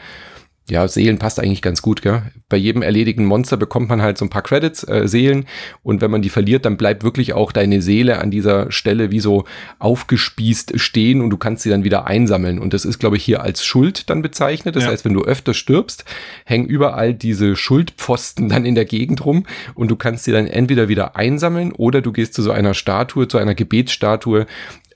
Ja, 0.69 0.87
Seelen 0.87 1.19
passt 1.19 1.41
eigentlich 1.41 1.61
ganz 1.61 1.81
gut, 1.81 2.01
gell? 2.01 2.23
Bei 2.47 2.55
jedem 2.55 2.83
erledigten 2.83 3.25
Monster 3.25 3.57
bekommt 3.57 3.89
man 3.89 4.01
halt 4.01 4.17
so 4.17 4.23
ein 4.23 4.29
paar 4.29 4.43
Credits, 4.43 4.87
äh, 4.87 5.07
Seelen. 5.09 5.45
Und 5.81 5.99
wenn 5.99 6.09
man 6.09 6.21
die 6.21 6.29
verliert, 6.29 6.63
dann 6.63 6.77
bleibt 6.77 7.03
wirklich 7.03 7.33
auch 7.33 7.51
deine 7.51 7.81
Seele 7.81 8.19
an 8.19 8.31
dieser 8.31 8.71
Stelle 8.71 9.11
wie 9.11 9.19
so 9.19 9.43
aufgespießt 9.79 10.79
stehen 10.79 11.19
und 11.19 11.31
du 11.31 11.37
kannst 11.37 11.63
sie 11.63 11.69
dann 11.69 11.83
wieder 11.83 12.07
einsammeln. 12.07 12.59
Und 12.59 12.73
das 12.73 12.85
ist, 12.85 12.99
glaube 12.99 13.17
ich, 13.17 13.25
hier 13.25 13.41
als 13.41 13.65
Schuld 13.65 14.09
dann 14.09 14.21
bezeichnet. 14.21 14.77
Das 14.77 14.85
ja. 14.85 14.91
heißt, 14.91 15.03
wenn 15.03 15.13
du 15.13 15.23
öfter 15.23 15.53
stirbst, 15.53 16.05
hängen 16.45 16.67
überall 16.67 17.13
diese 17.13 17.57
Schuldpfosten 17.57 18.47
dann 18.47 18.65
in 18.65 18.75
der 18.75 18.85
Gegend 18.85 19.25
rum 19.25 19.45
und 19.75 19.91
du 19.91 19.97
kannst 19.97 20.23
sie 20.23 20.31
dann 20.31 20.47
entweder 20.47 20.87
wieder 20.87 21.17
einsammeln 21.17 21.73
oder 21.73 22.01
du 22.01 22.13
gehst 22.13 22.35
zu 22.35 22.41
so 22.41 22.51
einer 22.51 22.73
Statue, 22.73 23.27
zu 23.27 23.37
einer 23.37 23.55
Gebetsstatue 23.55 24.45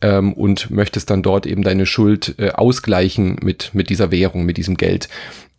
ähm, 0.01 0.34
und 0.34 0.70
möchtest 0.70 1.10
dann 1.10 1.24
dort 1.24 1.46
eben 1.46 1.63
deine 1.63 1.86
Schuld 1.86 2.36
äh, 2.38 2.51
ausgleichen 2.51 3.38
mit, 3.42 3.72
mit 3.74 3.89
dieser 3.89 4.12
Währung, 4.12 4.44
mit 4.46 4.58
diesem 4.58 4.77
Geld. 4.77 5.10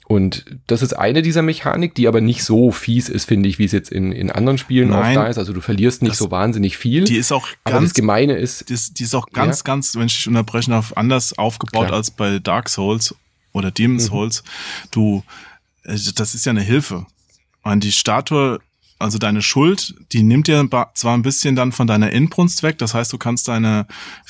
Und 0.08 0.46
das 0.66 0.80
ist 0.80 0.94
eine 0.94 1.20
dieser 1.20 1.42
Mechanik, 1.42 1.94
die 1.94 2.08
aber 2.08 2.22
nicht 2.22 2.42
so 2.42 2.72
fies 2.72 3.10
ist, 3.10 3.26
finde 3.26 3.46
ich, 3.46 3.58
wie 3.58 3.66
es 3.66 3.72
jetzt 3.72 3.92
in, 3.92 4.10
in 4.10 4.30
anderen 4.30 4.56
Spielen 4.56 4.88
Nein, 4.88 5.08
oft 5.08 5.16
da 5.16 5.26
ist. 5.26 5.36
Also 5.36 5.52
du 5.52 5.60
verlierst 5.60 6.00
nicht 6.00 6.12
das, 6.12 6.18
so 6.18 6.30
wahnsinnig 6.30 6.78
viel. 6.78 7.04
Die 7.04 7.16
ist 7.16 7.30
auch 7.30 7.46
aber 7.64 7.80
ganz, 7.80 7.90
das 7.90 7.94
Gemeine 7.94 8.34
ist. 8.36 8.70
Die 8.70 8.72
ist, 8.72 8.98
die 8.98 9.02
ist 9.02 9.14
auch 9.14 9.26
ganz, 9.32 9.58
ja. 9.58 9.64
ganz, 9.64 9.94
wenn 9.96 10.06
ich 10.06 10.16
dich 10.16 10.26
unterbrechen 10.26 10.70
darf, 10.70 10.94
anders 10.94 11.36
aufgebaut 11.36 11.88
Klar. 11.88 11.98
als 11.98 12.10
bei 12.10 12.38
Dark 12.38 12.70
Souls 12.70 13.14
oder 13.52 13.70
Demon's 13.70 14.04
mhm. 14.04 14.08
Souls. 14.08 14.44
Du, 14.90 15.24
äh, 15.84 15.98
das 16.14 16.34
ist 16.34 16.46
ja 16.46 16.50
eine 16.50 16.62
Hilfe. 16.62 17.04
Und 17.62 17.84
die 17.84 17.92
Statue 17.92 18.60
also 18.98 19.18
deine 19.18 19.42
Schuld, 19.42 19.94
die 20.12 20.22
nimmt 20.22 20.48
dir 20.48 20.68
zwar 20.94 21.14
ein 21.14 21.22
bisschen 21.22 21.54
dann 21.54 21.72
von 21.72 21.86
deiner 21.86 22.10
Inbrunst 22.10 22.62
weg, 22.62 22.78
das 22.78 22.94
heißt, 22.94 23.12
du 23.12 23.18
kannst 23.18 23.48
deine 23.48 23.86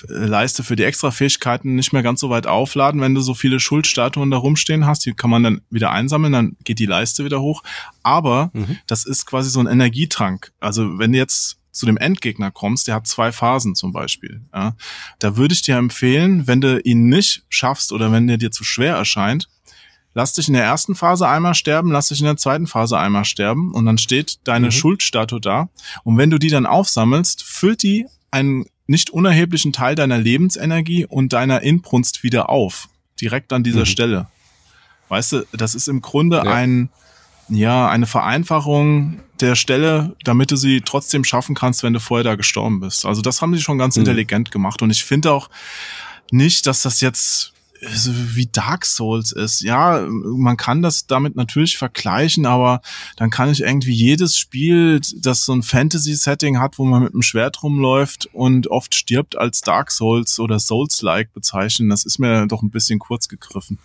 äh, 0.08 0.12
Leiste 0.12 0.62
für 0.62 0.76
die 0.76 0.84
Extrafähigkeiten 0.84 1.74
nicht 1.74 1.92
mehr 1.92 2.02
ganz 2.02 2.20
so 2.20 2.30
weit 2.30 2.46
aufladen, 2.46 3.00
wenn 3.00 3.14
du 3.14 3.20
so 3.20 3.34
viele 3.34 3.60
Schuldstatuen 3.60 4.30
da 4.30 4.36
rumstehen 4.36 4.86
hast, 4.86 5.06
die 5.06 5.14
kann 5.14 5.30
man 5.30 5.42
dann 5.42 5.60
wieder 5.70 5.90
einsammeln, 5.90 6.32
dann 6.32 6.56
geht 6.64 6.78
die 6.78 6.86
Leiste 6.86 7.24
wieder 7.24 7.40
hoch, 7.40 7.62
aber 8.02 8.50
mhm. 8.52 8.78
das 8.86 9.04
ist 9.04 9.26
quasi 9.26 9.50
so 9.50 9.60
ein 9.60 9.66
Energietrank. 9.66 10.52
Also 10.60 10.98
wenn 10.98 11.12
du 11.12 11.18
jetzt 11.18 11.58
zu 11.70 11.86
dem 11.86 11.96
Endgegner 11.96 12.50
kommst, 12.50 12.88
der 12.88 12.96
hat 12.96 13.06
zwei 13.06 13.30
Phasen 13.30 13.74
zum 13.74 13.92
Beispiel. 13.92 14.42
Ja, 14.52 14.74
da 15.20 15.36
würde 15.36 15.54
ich 15.54 15.62
dir 15.62 15.76
empfehlen, 15.76 16.46
wenn 16.46 16.60
du 16.60 16.80
ihn 16.80 17.08
nicht 17.08 17.44
schaffst 17.48 17.92
oder 17.92 18.10
wenn 18.10 18.26
der 18.26 18.36
dir 18.36 18.50
zu 18.50 18.64
schwer 18.64 18.96
erscheint, 18.96 19.48
lass 20.14 20.32
dich 20.32 20.48
in 20.48 20.54
der 20.54 20.64
ersten 20.64 20.94
Phase 20.94 21.28
einmal 21.28 21.54
sterben, 21.54 21.90
lass 21.90 22.08
dich 22.08 22.20
in 22.20 22.26
der 22.26 22.36
zweiten 22.36 22.66
Phase 22.66 22.98
einmal 22.98 23.24
sterben 23.24 23.72
und 23.72 23.86
dann 23.86 23.98
steht 23.98 24.38
deine 24.44 24.66
mhm. 24.66 24.72
Schuldstatue 24.72 25.40
da. 25.40 25.68
Und 26.04 26.16
wenn 26.16 26.30
du 26.30 26.38
die 26.38 26.48
dann 26.50 26.66
aufsammelst, 26.66 27.42
füllt 27.42 27.82
die 27.82 28.06
einen 28.30 28.66
nicht 28.86 29.10
unerheblichen 29.10 29.72
Teil 29.72 29.94
deiner 29.94 30.18
Lebensenergie 30.18 31.06
und 31.06 31.32
deiner 31.32 31.62
Inbrunst 31.62 32.22
wieder 32.22 32.48
auf. 32.48 32.88
Direkt 33.20 33.52
an 33.52 33.62
dieser 33.62 33.80
mhm. 33.80 33.86
Stelle. 33.86 34.26
Weißt 35.08 35.32
du, 35.32 35.46
das 35.52 35.74
ist 35.74 35.88
im 35.88 36.00
Grunde 36.00 36.38
ja. 36.38 36.42
ein, 36.42 36.88
ja, 37.48 37.88
eine 37.88 38.06
Vereinfachung 38.06 39.20
der 39.40 39.54
Stelle, 39.54 40.16
damit 40.24 40.50
du 40.50 40.56
sie 40.56 40.80
trotzdem 40.80 41.24
schaffen 41.24 41.54
kannst, 41.54 41.82
wenn 41.82 41.92
du 41.92 42.00
vorher 42.00 42.24
da 42.24 42.34
gestorben 42.34 42.80
bist. 42.80 43.06
Also 43.06 43.22
das 43.22 43.40
haben 43.40 43.54
sie 43.54 43.62
schon 43.62 43.78
ganz 43.78 43.96
mhm. 43.96 44.02
intelligent 44.02 44.50
gemacht. 44.50 44.82
Und 44.82 44.90
ich 44.90 45.04
finde 45.04 45.32
auch 45.32 45.48
nicht, 46.30 46.66
dass 46.66 46.82
das 46.82 47.00
jetzt 47.00 47.52
so 47.80 48.12
wie 48.34 48.46
Dark 48.46 48.84
Souls 48.84 49.32
ist. 49.32 49.62
Ja, 49.62 50.06
man 50.08 50.56
kann 50.56 50.82
das 50.82 51.06
damit 51.06 51.36
natürlich 51.36 51.78
vergleichen, 51.78 52.46
aber 52.46 52.80
dann 53.16 53.30
kann 53.30 53.50
ich 53.50 53.62
irgendwie 53.62 53.92
jedes 53.92 54.36
Spiel, 54.36 55.00
das 55.16 55.44
so 55.44 55.52
ein 55.52 55.62
Fantasy-Setting 55.62 56.58
hat, 56.60 56.78
wo 56.78 56.84
man 56.84 57.02
mit 57.02 57.12
einem 57.12 57.22
Schwert 57.22 57.62
rumläuft 57.62 58.28
und 58.32 58.68
oft 58.68 58.94
stirbt, 58.94 59.36
als 59.36 59.60
Dark 59.60 59.90
Souls 59.90 60.38
oder 60.38 60.58
Souls-like 60.58 61.32
bezeichnen. 61.32 61.88
Das 61.88 62.04
ist 62.04 62.18
mir 62.18 62.46
doch 62.46 62.62
ein 62.62 62.70
bisschen 62.70 62.98
kurz 62.98 63.28
gegriffen. 63.28 63.78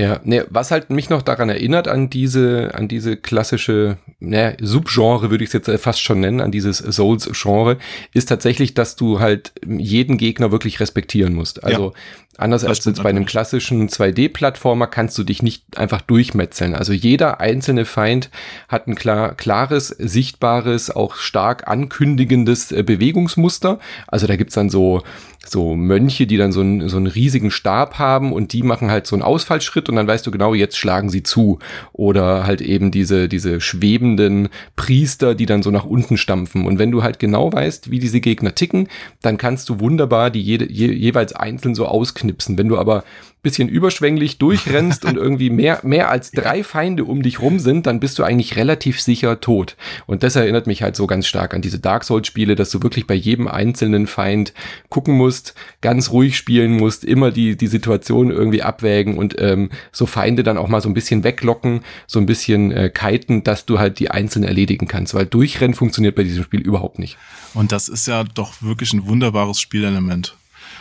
Ja, 0.00 0.18
ne, 0.24 0.46
was 0.48 0.70
halt 0.70 0.88
mich 0.88 1.10
noch 1.10 1.20
daran 1.20 1.50
erinnert, 1.50 1.86
an 1.86 2.08
diese, 2.08 2.70
an 2.74 2.88
diese 2.88 3.18
klassische 3.18 3.98
ne, 4.18 4.56
Subgenre, 4.58 5.30
würde 5.30 5.44
ich 5.44 5.52
es 5.52 5.52
jetzt 5.52 5.70
fast 5.82 6.00
schon 6.00 6.20
nennen, 6.20 6.40
an 6.40 6.50
dieses 6.50 6.78
Souls-Genre, 6.78 7.76
ist 8.14 8.26
tatsächlich, 8.26 8.72
dass 8.72 8.96
du 8.96 9.20
halt 9.20 9.52
jeden 9.66 10.16
Gegner 10.16 10.52
wirklich 10.52 10.80
respektieren 10.80 11.34
musst. 11.34 11.64
Also 11.64 11.92
ja. 11.92 11.92
Anders 12.38 12.64
als 12.64 12.84
jetzt 12.84 13.02
bei 13.02 13.10
einem 13.10 13.26
klassischen 13.26 13.88
2D-Plattformer 13.88 14.86
kannst 14.86 15.18
du 15.18 15.24
dich 15.24 15.42
nicht 15.42 15.76
einfach 15.76 16.00
durchmetzeln. 16.00 16.74
Also 16.74 16.92
jeder 16.92 17.40
einzelne 17.40 17.84
Feind 17.84 18.30
hat 18.68 18.86
ein 18.86 18.94
klar, 18.94 19.34
klares, 19.34 19.88
sichtbares, 19.88 20.90
auch 20.90 21.16
stark 21.16 21.68
ankündigendes 21.68 22.72
äh, 22.72 22.82
Bewegungsmuster. 22.82 23.78
Also 24.06 24.26
da 24.26 24.36
gibt's 24.36 24.54
dann 24.54 24.70
so, 24.70 25.02
so 25.44 25.74
Mönche, 25.74 26.26
die 26.26 26.36
dann 26.36 26.52
so, 26.52 26.60
einen 26.60 26.88
so 26.88 26.96
einen 26.96 27.08
riesigen 27.08 27.50
Stab 27.50 27.98
haben 27.98 28.32
und 28.32 28.52
die 28.52 28.62
machen 28.62 28.90
halt 28.90 29.06
so 29.06 29.16
einen 29.16 29.22
Ausfallschritt 29.22 29.88
und 29.88 29.96
dann 29.96 30.06
weißt 30.06 30.26
du 30.26 30.30
genau, 30.30 30.54
jetzt 30.54 30.78
schlagen 30.78 31.10
sie 31.10 31.22
zu. 31.22 31.58
Oder 31.92 32.46
halt 32.46 32.62
eben 32.62 32.90
diese, 32.90 33.28
diese 33.28 33.60
schwebenden 33.60 34.48
Priester, 34.76 35.34
die 35.34 35.46
dann 35.46 35.62
so 35.62 35.70
nach 35.70 35.84
unten 35.84 36.16
stampfen. 36.16 36.64
Und 36.64 36.78
wenn 36.78 36.90
du 36.90 37.02
halt 37.02 37.18
genau 37.18 37.52
weißt, 37.52 37.90
wie 37.90 37.98
diese 37.98 38.20
Gegner 38.20 38.54
ticken, 38.54 38.88
dann 39.20 39.36
kannst 39.36 39.68
du 39.68 39.80
wunderbar 39.80 40.30
die 40.30 40.40
jede, 40.40 40.70
je, 40.70 40.90
jeweils 40.90 41.34
einzeln 41.34 41.74
so 41.74 41.86
ausknipsen 41.86 42.19
knipsen. 42.20 42.56
Wenn 42.56 42.68
du 42.68 42.78
aber 42.78 43.04
bisschen 43.42 43.68
überschwänglich 43.68 44.38
durchrennst 44.38 45.04
und 45.04 45.16
irgendwie 45.16 45.50
mehr, 45.50 45.80
mehr 45.82 46.10
als 46.10 46.30
drei 46.32 46.62
Feinde 46.62 47.04
um 47.04 47.22
dich 47.22 47.40
rum 47.40 47.58
sind, 47.58 47.86
dann 47.86 48.00
bist 48.00 48.18
du 48.18 48.22
eigentlich 48.22 48.56
relativ 48.56 49.00
sicher 49.00 49.40
tot. 49.40 49.76
Und 50.06 50.22
das 50.22 50.36
erinnert 50.36 50.66
mich 50.66 50.82
halt 50.82 50.96
so 50.96 51.06
ganz 51.06 51.26
stark 51.26 51.54
an 51.54 51.62
diese 51.62 51.78
Dark 51.78 52.04
Souls 52.04 52.26
Spiele, 52.26 52.54
dass 52.54 52.70
du 52.70 52.82
wirklich 52.82 53.06
bei 53.06 53.14
jedem 53.14 53.48
einzelnen 53.48 54.06
Feind 54.06 54.52
gucken 54.88 55.16
musst, 55.16 55.54
ganz 55.80 56.10
ruhig 56.10 56.36
spielen 56.36 56.72
musst, 56.76 57.04
immer 57.04 57.30
die, 57.30 57.56
die 57.56 57.66
Situation 57.66 58.30
irgendwie 58.30 58.62
abwägen 58.62 59.16
und 59.16 59.36
ähm, 59.40 59.70
so 59.90 60.06
Feinde 60.06 60.42
dann 60.42 60.58
auch 60.58 60.68
mal 60.68 60.82
so 60.82 60.88
ein 60.88 60.94
bisschen 60.94 61.24
weglocken, 61.24 61.80
so 62.06 62.18
ein 62.18 62.26
bisschen 62.26 62.72
äh, 62.72 62.90
kiten, 62.90 63.42
dass 63.42 63.64
du 63.64 63.78
halt 63.78 63.98
die 63.98 64.10
einzeln 64.10 64.44
erledigen 64.44 64.86
kannst, 64.86 65.14
weil 65.14 65.26
Durchrennen 65.26 65.74
funktioniert 65.74 66.14
bei 66.14 66.24
diesem 66.24 66.44
Spiel 66.44 66.60
überhaupt 66.60 66.98
nicht. 66.98 67.16
Und 67.54 67.72
das 67.72 67.88
ist 67.88 68.06
ja 68.06 68.22
doch 68.22 68.60
wirklich 68.60 68.92
ein 68.92 69.06
wunderbares 69.06 69.60
Spielelement. 69.60 70.36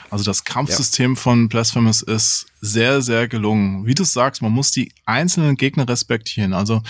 Also 0.09 0.23
das 0.23 0.43
Kampfsystem 0.43 1.13
ja. 1.13 1.19
von 1.19 1.49
Blasphemous 1.49 2.01
ist 2.01 2.47
sehr, 2.61 3.01
sehr 3.01 3.27
gelungen. 3.27 3.85
Wie 3.85 3.93
du 3.93 4.03
sagst, 4.03 4.41
man 4.41 4.51
muss 4.51 4.71
die 4.71 4.91
einzelnen 5.05 5.55
Gegner 5.55 5.87
respektieren. 5.87 6.53
Also 6.53 6.81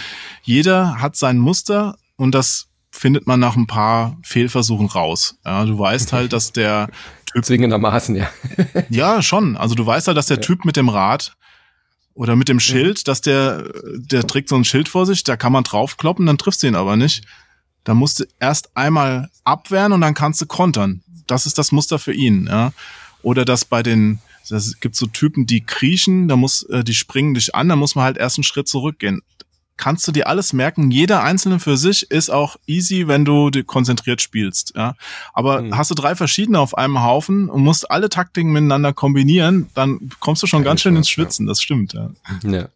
jeder 0.43 1.01
hat 1.01 1.15
sein 1.15 1.37
Muster 1.37 1.97
und 2.15 2.33
das 2.33 2.67
findet 2.91 3.27
man 3.27 3.39
nach 3.39 3.55
ein 3.55 3.67
paar 3.67 4.17
Fehlversuchen 4.23 4.87
raus. 4.87 5.37
Ja, 5.45 5.65
du 5.65 5.77
weißt 5.77 6.13
halt, 6.13 6.33
dass 6.33 6.51
der 6.51 6.89
Typ. 7.33 7.45
Zwingendermaßen, 7.45 8.15
ja. 8.15 8.29
ja, 8.89 9.21
schon. 9.21 9.55
Also 9.55 9.75
du 9.75 9.85
weißt 9.85 10.07
ja, 10.07 10.13
dass 10.13 10.25
der 10.25 10.37
ja. 10.37 10.41
Typ 10.41 10.65
mit 10.65 10.75
dem 10.75 10.89
Rad 10.89 11.35
oder 12.13 12.35
mit 12.35 12.49
dem 12.49 12.59
Schild, 12.59 13.07
dass 13.07 13.21
der, 13.21 13.71
der 13.95 14.25
trägt 14.25 14.49
so 14.49 14.55
ein 14.55 14.65
Schild 14.65 14.89
vor 14.89 15.05
sich, 15.05 15.23
da 15.23 15.37
kann 15.37 15.53
man 15.53 15.63
draufkloppen, 15.63 16.25
dann 16.25 16.37
triffst 16.37 16.63
du 16.63 16.67
ihn 16.67 16.75
aber 16.75 16.95
nicht. 16.95 17.23
Da 17.83 17.93
musst 17.93 18.19
du 18.19 18.25
erst 18.39 18.75
einmal 18.75 19.29
abwehren 19.43 19.93
und 19.93 20.01
dann 20.01 20.15
kannst 20.15 20.41
du 20.41 20.45
kontern. 20.45 21.03
Das 21.27 21.45
ist 21.45 21.57
das 21.57 21.71
Muster 21.71 21.99
für 21.99 22.13
ihn, 22.13 22.47
ja. 22.49 22.73
Oder 23.21 23.45
dass 23.45 23.65
bei 23.65 23.83
den, 23.83 24.19
es 24.49 24.79
gibt 24.79 24.95
so 24.95 25.07
Typen, 25.07 25.45
die 25.45 25.61
kriechen, 25.61 26.27
da 26.27 26.35
muss, 26.35 26.63
äh, 26.63 26.83
die 26.83 26.93
springen 26.93 27.33
dich 27.33 27.55
an, 27.55 27.69
da 27.69 27.75
muss 27.75 27.95
man 27.95 28.05
halt 28.05 28.17
erst 28.17 28.37
einen 28.37 28.43
Schritt 28.43 28.67
zurückgehen 28.67 29.21
kannst 29.79 30.07
du 30.07 30.11
dir 30.11 30.27
alles 30.27 30.53
merken. 30.53 30.91
Jeder 30.91 31.23
einzelne 31.23 31.57
für 31.57 31.77
sich 31.77 32.11
ist 32.11 32.29
auch 32.29 32.57
easy, 32.67 33.07
wenn 33.07 33.25
du 33.25 33.49
konzentriert 33.65 34.21
spielst. 34.21 34.73
Ja? 34.75 34.95
Aber 35.33 35.61
mhm. 35.61 35.75
hast 35.75 35.89
du 35.89 35.95
drei 35.95 36.15
verschiedene 36.15 36.59
auf 36.59 36.77
einem 36.77 37.01
Haufen 37.01 37.49
und 37.49 37.63
musst 37.63 37.89
alle 37.89 38.09
Taktiken 38.09 38.51
miteinander 38.51 38.93
kombinieren, 38.93 39.69
dann 39.73 40.11
kommst 40.19 40.43
du 40.43 40.47
schon 40.47 40.59
Keine 40.59 40.71
ganz 40.71 40.81
schön 40.81 40.95
ins 40.95 41.09
Schwitzen. 41.09 41.47
Ja. 41.47 41.51
Das 41.51 41.61
stimmt. 41.61 41.93
Ja. 41.93 42.11
ja. 42.43 42.67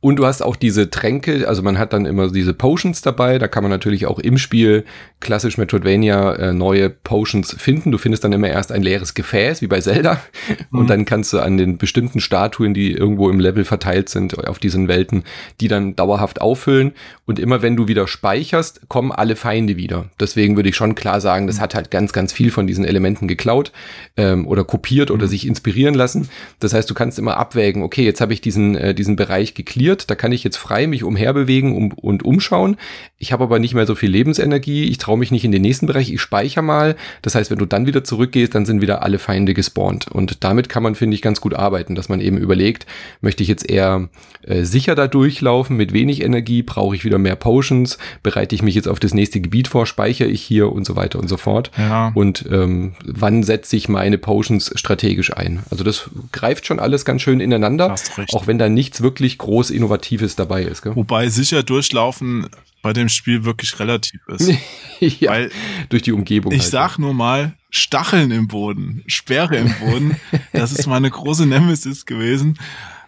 Und 0.00 0.16
du 0.16 0.26
hast 0.26 0.42
auch 0.42 0.56
diese 0.56 0.90
Tränke, 0.90 1.48
also 1.48 1.62
man 1.62 1.78
hat 1.78 1.92
dann 1.92 2.06
immer 2.06 2.30
diese 2.30 2.54
Potions 2.54 3.02
dabei, 3.02 3.38
da 3.38 3.48
kann 3.48 3.62
man 3.62 3.70
natürlich 3.70 4.06
auch 4.06 4.18
im 4.18 4.38
Spiel 4.38 4.84
klassisch 5.20 5.58
Metroidvania 5.58 6.34
äh, 6.34 6.52
neue 6.52 6.90
Potions 6.90 7.56
finden. 7.58 7.90
Du 7.90 7.98
findest 7.98 8.24
dann 8.24 8.32
immer 8.32 8.48
erst 8.48 8.72
ein 8.72 8.82
leeres 8.82 9.14
Gefäß, 9.14 9.62
wie 9.62 9.66
bei 9.66 9.80
Zelda, 9.80 10.20
mhm. 10.70 10.78
und 10.78 10.90
dann 10.90 11.04
kannst 11.04 11.32
du 11.32 11.40
an 11.40 11.56
den 11.56 11.78
bestimmten 11.78 12.20
Statuen, 12.20 12.74
die 12.74 12.92
irgendwo 12.92 13.30
im 13.30 13.40
Level 13.40 13.64
verteilt 13.64 14.08
sind, 14.08 14.46
auf 14.46 14.58
diesen 14.58 14.88
Welten, 14.88 15.24
die 15.60 15.68
dann 15.68 15.96
dauerhaft 15.96 16.40
auffüllen. 16.40 16.92
Und 17.26 17.38
immer 17.38 17.62
wenn 17.62 17.76
du 17.76 17.88
wieder 17.88 18.06
speicherst, 18.06 18.88
kommen 18.88 19.12
alle 19.12 19.36
Feinde 19.36 19.76
wieder. 19.76 20.06
Deswegen 20.20 20.56
würde 20.56 20.68
ich 20.68 20.76
schon 20.76 20.94
klar 20.94 21.20
sagen, 21.20 21.46
das 21.46 21.56
mhm. 21.56 21.62
hat 21.62 21.74
halt 21.74 21.90
ganz, 21.90 22.12
ganz 22.12 22.32
viel 22.32 22.50
von 22.50 22.66
diesen 22.66 22.84
Elementen 22.84 23.28
geklaut 23.28 23.72
ähm, 24.16 24.46
oder 24.46 24.64
kopiert 24.64 25.10
oder 25.10 25.26
mhm. 25.26 25.30
sich 25.30 25.46
inspirieren 25.46 25.94
lassen. 25.94 26.28
Das 26.60 26.72
heißt, 26.72 26.88
du 26.88 26.94
kannst 26.94 27.18
immer 27.18 27.36
abwägen, 27.36 27.82
okay, 27.82 28.04
jetzt 28.04 28.20
habe 28.20 28.32
ich 28.32 28.40
diesen, 28.40 28.76
äh, 28.76 28.94
diesen 28.94 29.16
Bereich 29.16 29.47
geklärt, 29.54 30.10
da 30.10 30.14
kann 30.14 30.32
ich 30.32 30.44
jetzt 30.44 30.56
frei 30.56 30.86
mich 30.86 31.04
umherbewegen 31.04 31.74
um, 31.74 31.92
und 31.92 32.24
umschauen. 32.24 32.76
Ich 33.18 33.32
habe 33.32 33.44
aber 33.44 33.58
nicht 33.58 33.74
mehr 33.74 33.86
so 33.86 33.94
viel 33.94 34.10
Lebensenergie, 34.10 34.84
ich 34.84 34.98
traue 34.98 35.18
mich 35.18 35.30
nicht 35.30 35.44
in 35.44 35.52
den 35.52 35.62
nächsten 35.62 35.86
Bereich, 35.86 36.12
ich 36.12 36.20
speichere 36.20 36.62
mal. 36.62 36.96
Das 37.22 37.34
heißt, 37.34 37.50
wenn 37.50 37.58
du 37.58 37.66
dann 37.66 37.86
wieder 37.86 38.04
zurückgehst, 38.04 38.54
dann 38.54 38.66
sind 38.66 38.80
wieder 38.80 39.02
alle 39.02 39.18
Feinde 39.18 39.54
gespawnt. 39.54 40.08
Und 40.08 40.44
damit 40.44 40.68
kann 40.68 40.82
man, 40.82 40.94
finde 40.94 41.14
ich, 41.14 41.22
ganz 41.22 41.40
gut 41.40 41.54
arbeiten, 41.54 41.94
dass 41.94 42.08
man 42.08 42.20
eben 42.20 42.38
überlegt, 42.38 42.86
möchte 43.20 43.42
ich 43.42 43.48
jetzt 43.48 43.68
eher 43.68 44.08
äh, 44.42 44.62
sicher 44.62 44.94
da 44.94 45.08
durchlaufen 45.08 45.76
mit 45.76 45.92
wenig 45.92 46.22
Energie, 46.22 46.62
brauche 46.62 46.94
ich 46.94 47.04
wieder 47.04 47.18
mehr 47.18 47.36
Potions, 47.36 47.98
bereite 48.22 48.54
ich 48.54 48.62
mich 48.62 48.74
jetzt 48.74 48.88
auf 48.88 49.00
das 49.00 49.14
nächste 49.14 49.40
Gebiet 49.40 49.68
vor, 49.68 49.86
speichere 49.86 50.28
ich 50.28 50.42
hier 50.42 50.70
und 50.72 50.86
so 50.86 50.96
weiter 50.96 51.18
und 51.18 51.28
so 51.28 51.36
fort. 51.36 51.70
Ja. 51.76 52.12
Und 52.14 52.44
ähm, 52.50 52.92
wann 53.04 53.42
setze 53.42 53.76
ich 53.76 53.88
meine 53.88 54.18
Potions 54.18 54.72
strategisch 54.74 55.36
ein? 55.36 55.62
Also 55.70 55.84
das 55.84 56.10
greift 56.32 56.66
schon 56.66 56.78
alles 56.78 57.04
ganz 57.04 57.22
schön 57.22 57.40
ineinander, 57.40 57.94
auch 58.32 58.46
wenn 58.46 58.58
da 58.58 58.68
nichts 58.68 59.02
wirklich 59.02 59.37
groß 59.38 59.70
Innovatives 59.70 60.36
dabei 60.36 60.62
ist. 60.62 60.82
Gell? 60.82 60.96
Wobei 60.96 61.28
sicher 61.28 61.62
durchlaufen 61.62 62.48
bei 62.82 62.92
dem 62.92 63.08
Spiel 63.08 63.44
wirklich 63.44 63.78
relativ 63.80 64.20
ist. 64.28 64.52
ja, 65.00 65.30
Weil 65.30 65.50
durch 65.88 66.02
die 66.02 66.12
Umgebung. 66.12 66.52
Ich 66.52 66.62
halt. 66.62 66.70
sag 66.70 66.98
nur 66.98 67.14
mal, 67.14 67.56
Stacheln 67.70 68.30
im 68.30 68.48
Boden, 68.48 69.02
Sperre 69.06 69.56
im 69.56 69.74
Boden, 69.80 70.16
das 70.52 70.72
ist 70.72 70.86
meine 70.86 71.10
große 71.10 71.46
Nemesis 71.46 72.06
gewesen. 72.06 72.58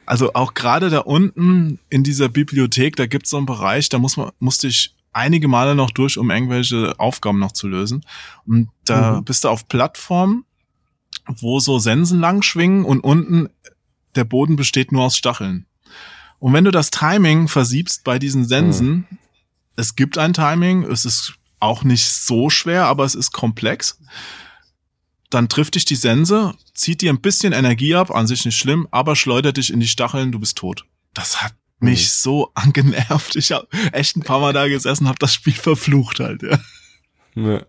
Also 0.06 0.34
auch 0.34 0.54
gerade 0.54 0.90
da 0.90 1.00
unten 1.00 1.78
in 1.88 2.02
dieser 2.02 2.28
Bibliothek, 2.28 2.96
da 2.96 3.06
gibt's 3.06 3.30
so 3.30 3.36
einen 3.36 3.46
Bereich, 3.46 3.88
da 3.88 3.98
muss 3.98 4.16
man, 4.16 4.30
musste 4.40 4.66
ich 4.66 4.94
einige 5.12 5.48
Male 5.48 5.74
noch 5.74 5.90
durch, 5.90 6.18
um 6.18 6.30
irgendwelche 6.30 6.98
Aufgaben 6.98 7.38
noch 7.38 7.52
zu 7.52 7.68
lösen. 7.68 8.04
Und 8.46 8.70
da 8.84 9.18
mhm. 9.18 9.24
bist 9.24 9.44
du 9.44 9.48
auf 9.48 9.68
Plattformen, 9.68 10.44
wo 11.26 11.60
so 11.60 11.78
Sensen 11.78 12.20
lang 12.20 12.42
schwingen 12.42 12.84
und 12.84 13.00
unten 13.00 13.48
der 14.16 14.24
Boden 14.24 14.56
besteht 14.56 14.92
nur 14.92 15.04
aus 15.04 15.16
Stacheln. 15.16 15.66
Und 16.40 16.54
wenn 16.54 16.64
du 16.64 16.70
das 16.72 16.90
Timing 16.90 17.46
versiebst 17.46 18.02
bei 18.02 18.18
diesen 18.18 18.46
Sensen, 18.46 18.88
mhm. 18.88 19.06
es 19.76 19.94
gibt 19.94 20.18
ein 20.18 20.32
Timing, 20.32 20.82
es 20.82 21.04
ist 21.04 21.34
auch 21.60 21.84
nicht 21.84 22.08
so 22.08 22.50
schwer, 22.50 22.86
aber 22.86 23.04
es 23.04 23.14
ist 23.14 23.32
komplex. 23.32 23.98
Dann 25.28 25.48
trifft 25.48 25.76
dich 25.76 25.84
die 25.84 25.96
Sense, 25.96 26.54
zieht 26.74 27.02
dir 27.02 27.12
ein 27.12 27.20
bisschen 27.20 27.52
Energie 27.52 27.94
ab, 27.94 28.10
an 28.10 28.26
sich 28.26 28.44
nicht 28.44 28.58
schlimm, 28.58 28.88
aber 28.90 29.14
schleudert 29.14 29.58
dich 29.58 29.72
in 29.72 29.78
die 29.78 29.86
Stacheln, 29.86 30.32
du 30.32 30.40
bist 30.40 30.58
tot. 30.58 30.86
Das 31.14 31.42
hat 31.42 31.54
mich 31.78 32.04
mhm. 32.04 32.10
so 32.10 32.50
angenervt. 32.54 33.36
Ich 33.36 33.52
habe 33.52 33.68
echt 33.92 34.16
ein 34.16 34.22
paar 34.22 34.40
Mal 34.40 34.54
da 34.54 34.66
gesessen, 34.66 35.08
habe 35.08 35.18
das 35.18 35.34
Spiel 35.34 35.52
verflucht 35.52 36.20
halt. 36.20 36.42
Ja. 36.42 36.58
Ja. 37.36 37.62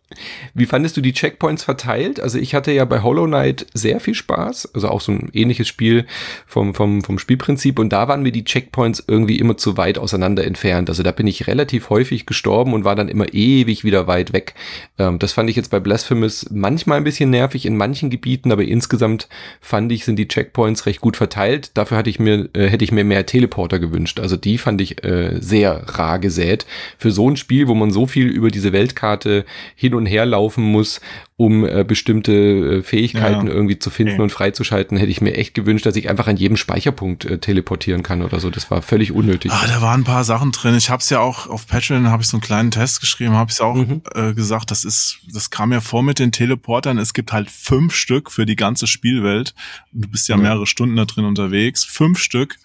Wie 0.55 0.65
fandest 0.65 0.97
du 0.97 1.01
die 1.01 1.13
Checkpoints 1.13 1.63
verteilt? 1.63 2.19
Also 2.19 2.39
ich 2.39 2.55
hatte 2.55 2.71
ja 2.71 2.83
bei 2.85 3.01
Hollow 3.01 3.27
Knight 3.27 3.67
sehr 3.75 3.99
viel 3.99 4.15
Spaß, 4.15 4.73
also 4.73 4.89
auch 4.89 5.01
so 5.01 5.11
ein 5.11 5.29
ähnliches 5.33 5.67
Spiel 5.67 6.07
vom, 6.47 6.73
vom, 6.73 7.03
vom 7.03 7.19
Spielprinzip 7.19 7.77
und 7.77 7.93
da 7.93 8.07
waren 8.07 8.23
mir 8.23 8.31
die 8.31 8.43
Checkpoints 8.43 9.03
irgendwie 9.07 9.37
immer 9.37 9.57
zu 9.57 9.77
weit 9.77 9.99
auseinander 9.99 10.45
entfernt. 10.45 10.89
Also 10.89 11.03
da 11.03 11.11
bin 11.11 11.27
ich 11.27 11.45
relativ 11.45 11.91
häufig 11.91 12.25
gestorben 12.25 12.73
und 12.73 12.85
war 12.85 12.95
dann 12.95 13.07
immer 13.07 13.33
ewig 13.33 13.83
wieder 13.83 14.07
weit 14.07 14.33
weg. 14.33 14.55
Ähm, 14.97 15.19
das 15.19 15.33
fand 15.33 15.49
ich 15.49 15.55
jetzt 15.55 15.69
bei 15.69 15.79
Blasphemous 15.79 16.47
manchmal 16.49 16.97
ein 16.97 17.03
bisschen 17.03 17.29
nervig 17.29 17.67
in 17.67 17.77
manchen 17.77 18.09
Gebieten, 18.09 18.51
aber 18.51 18.63
insgesamt 18.63 19.29
fand 19.59 19.91
ich, 19.91 20.05
sind 20.05 20.15
die 20.15 20.27
Checkpoints 20.27 20.87
recht 20.87 21.01
gut 21.01 21.17
verteilt. 21.17 21.71
Dafür 21.75 21.97
hatte 21.97 22.09
ich 22.09 22.19
mir, 22.19 22.49
äh, 22.53 22.67
hätte 22.67 22.83
ich 22.83 22.91
mir 22.91 23.03
mehr 23.03 23.27
Teleporter 23.27 23.77
gewünscht. 23.77 24.19
Also 24.19 24.37
die 24.37 24.57
fand 24.57 24.81
ich 24.81 25.03
äh, 25.03 25.39
sehr 25.39 25.83
rar 25.87 26.17
gesät. 26.17 26.65
Für 26.97 27.11
so 27.11 27.29
ein 27.29 27.37
Spiel, 27.37 27.67
wo 27.67 27.75
man 27.75 27.91
so 27.91 28.07
viel 28.07 28.27
über 28.27 28.49
diese 28.49 28.73
Weltkarte 28.73 29.45
hin 29.75 29.93
und 29.93 30.05
her 30.05 30.25
laufen 30.25 30.63
muss, 30.63 31.01
um 31.37 31.65
äh, 31.65 31.83
bestimmte 31.83 32.31
äh, 32.31 32.83
Fähigkeiten 32.83 33.47
ja. 33.47 33.53
irgendwie 33.53 33.79
zu 33.79 33.89
finden 33.89 34.13
okay. 34.13 34.21
und 34.23 34.31
freizuschalten, 34.31 34.97
hätte 34.97 35.09
ich 35.09 35.21
mir 35.21 35.35
echt 35.35 35.53
gewünscht, 35.53 35.85
dass 35.85 35.95
ich 35.95 36.09
einfach 36.09 36.27
an 36.27 36.37
jedem 36.37 36.57
Speicherpunkt 36.57 37.25
äh, 37.25 37.39
teleportieren 37.39 38.03
kann 38.03 38.21
oder 38.21 38.39
so. 38.39 38.49
Das 38.49 38.69
war 38.69 38.81
völlig 38.81 39.11
unnötig. 39.11 39.51
Ah, 39.51 39.65
da 39.67 39.81
waren 39.81 40.01
ein 40.01 40.03
paar 40.03 40.23
Sachen 40.23 40.51
drin. 40.51 40.75
Ich 40.75 40.89
habe 40.89 41.01
es 41.01 41.09
ja 41.09 41.19
auch 41.19 41.47
auf 41.47 41.67
Patreon, 41.67 42.09
habe 42.09 42.21
ich 42.21 42.29
so 42.29 42.37
einen 42.37 42.43
kleinen 42.43 42.71
Test 42.71 43.01
geschrieben, 43.01 43.33
habe 43.33 43.51
ich 43.51 43.59
auch 43.61 43.75
mhm. 43.75 44.01
äh, 44.13 44.33
gesagt, 44.33 44.71
das 44.71 44.85
ist, 44.85 45.19
das 45.33 45.49
kam 45.49 45.71
ja 45.71 45.81
vor 45.81 46.03
mit 46.03 46.19
den 46.19 46.31
Teleportern. 46.31 46.97
Es 46.97 47.13
gibt 47.13 47.33
halt 47.33 47.49
fünf 47.49 47.95
Stück 47.95 48.31
für 48.31 48.45
die 48.45 48.55
ganze 48.55 48.87
Spielwelt. 48.87 49.55
Du 49.91 50.07
bist 50.07 50.27
ja 50.29 50.37
mehrere 50.37 50.67
Stunden 50.67 50.95
da 50.95 51.05
drin 51.05 51.25
unterwegs. 51.25 51.83
Fünf 51.83 52.19
Stück. 52.19 52.57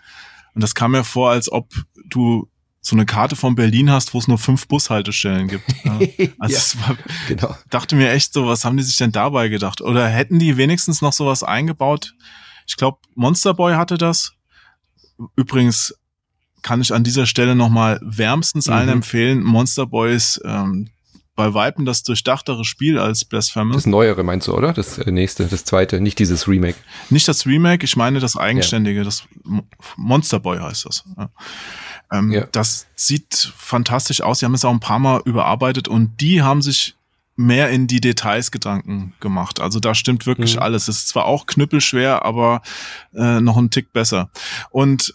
Und 0.54 0.62
das 0.62 0.74
kam 0.74 0.92
mir 0.92 1.04
vor, 1.04 1.30
als 1.30 1.52
ob 1.52 1.72
du 2.06 2.48
so 2.86 2.94
eine 2.94 3.04
Karte 3.04 3.34
von 3.34 3.56
Berlin 3.56 3.90
hast, 3.90 4.14
wo 4.14 4.18
es 4.18 4.28
nur 4.28 4.38
fünf 4.38 4.68
Bushaltestellen 4.68 5.48
gibt. 5.48 5.64
Also 6.38 6.78
ja, 6.78 6.86
war, 6.86 6.96
genau. 7.28 7.56
dachte 7.70 7.96
mir 7.96 8.10
echt 8.10 8.32
so, 8.32 8.46
was 8.46 8.64
haben 8.64 8.76
die 8.76 8.82
sich 8.82 8.96
denn 8.96 9.12
dabei 9.12 9.48
gedacht? 9.48 9.80
Oder 9.80 10.08
hätten 10.08 10.38
die 10.38 10.56
wenigstens 10.56 11.00
noch 11.00 11.12
sowas 11.12 11.42
eingebaut? 11.42 12.14
Ich 12.66 12.76
glaube, 12.76 12.98
Monster 13.14 13.54
Boy 13.54 13.74
hatte 13.74 13.96
das. 13.96 14.34
Übrigens 15.36 15.94
kann 16.62 16.80
ich 16.80 16.92
an 16.92 17.02
dieser 17.02 17.26
Stelle 17.26 17.54
nochmal 17.54 17.98
wärmstens 18.02 18.66
mhm. 18.66 18.72
allen 18.72 18.88
empfehlen. 18.88 19.42
Monster 19.42 19.86
Boys 19.86 20.40
ähm, 20.44 20.90
bei 21.34 21.54
Weitem 21.54 21.84
das 21.84 22.02
durchdachtere 22.02 22.64
Spiel 22.64 22.98
als 22.98 23.24
Blasphemous. 23.24 23.76
Das 23.76 23.86
neuere 23.86 24.22
meinst 24.22 24.48
du, 24.48 24.54
oder? 24.54 24.72
Das 24.72 24.98
äh, 24.98 25.10
nächste, 25.10 25.46
das 25.46 25.64
zweite, 25.64 26.00
nicht 26.00 26.18
dieses 26.18 26.48
Remake. 26.48 26.78
Nicht 27.10 27.28
das 27.28 27.46
Remake, 27.46 27.84
ich 27.84 27.96
meine 27.96 28.20
das 28.20 28.36
eigenständige, 28.36 28.98
ja. 28.98 29.04
das 29.04 29.24
Monster 29.96 30.40
Boy 30.40 30.58
heißt 30.58 30.86
das. 30.86 31.04
Ja. 31.16 31.30
Ähm, 32.12 32.30
ja. 32.30 32.46
Das 32.52 32.86
sieht 32.94 33.52
fantastisch 33.56 34.20
aus. 34.20 34.38
Sie 34.38 34.44
haben 34.44 34.54
es 34.54 34.64
auch 34.64 34.72
ein 34.72 34.80
paar 34.80 34.98
Mal 34.98 35.22
überarbeitet 35.24 35.88
und 35.88 36.20
die 36.20 36.42
haben 36.42 36.62
sich 36.62 36.94
mehr 37.36 37.68
in 37.70 37.86
die 37.86 38.00
Details 38.00 38.50
Gedanken 38.50 39.12
gemacht. 39.20 39.60
Also 39.60 39.78
da 39.78 39.94
stimmt 39.94 40.26
wirklich 40.26 40.56
mhm. 40.56 40.62
alles. 40.62 40.88
Es 40.88 40.98
ist 40.98 41.08
zwar 41.08 41.26
auch 41.26 41.46
knüppelschwer, 41.46 42.24
aber 42.24 42.62
äh, 43.14 43.40
noch 43.40 43.56
ein 43.56 43.70
Tick 43.70 43.92
besser. 43.92 44.30
Und 44.70 45.14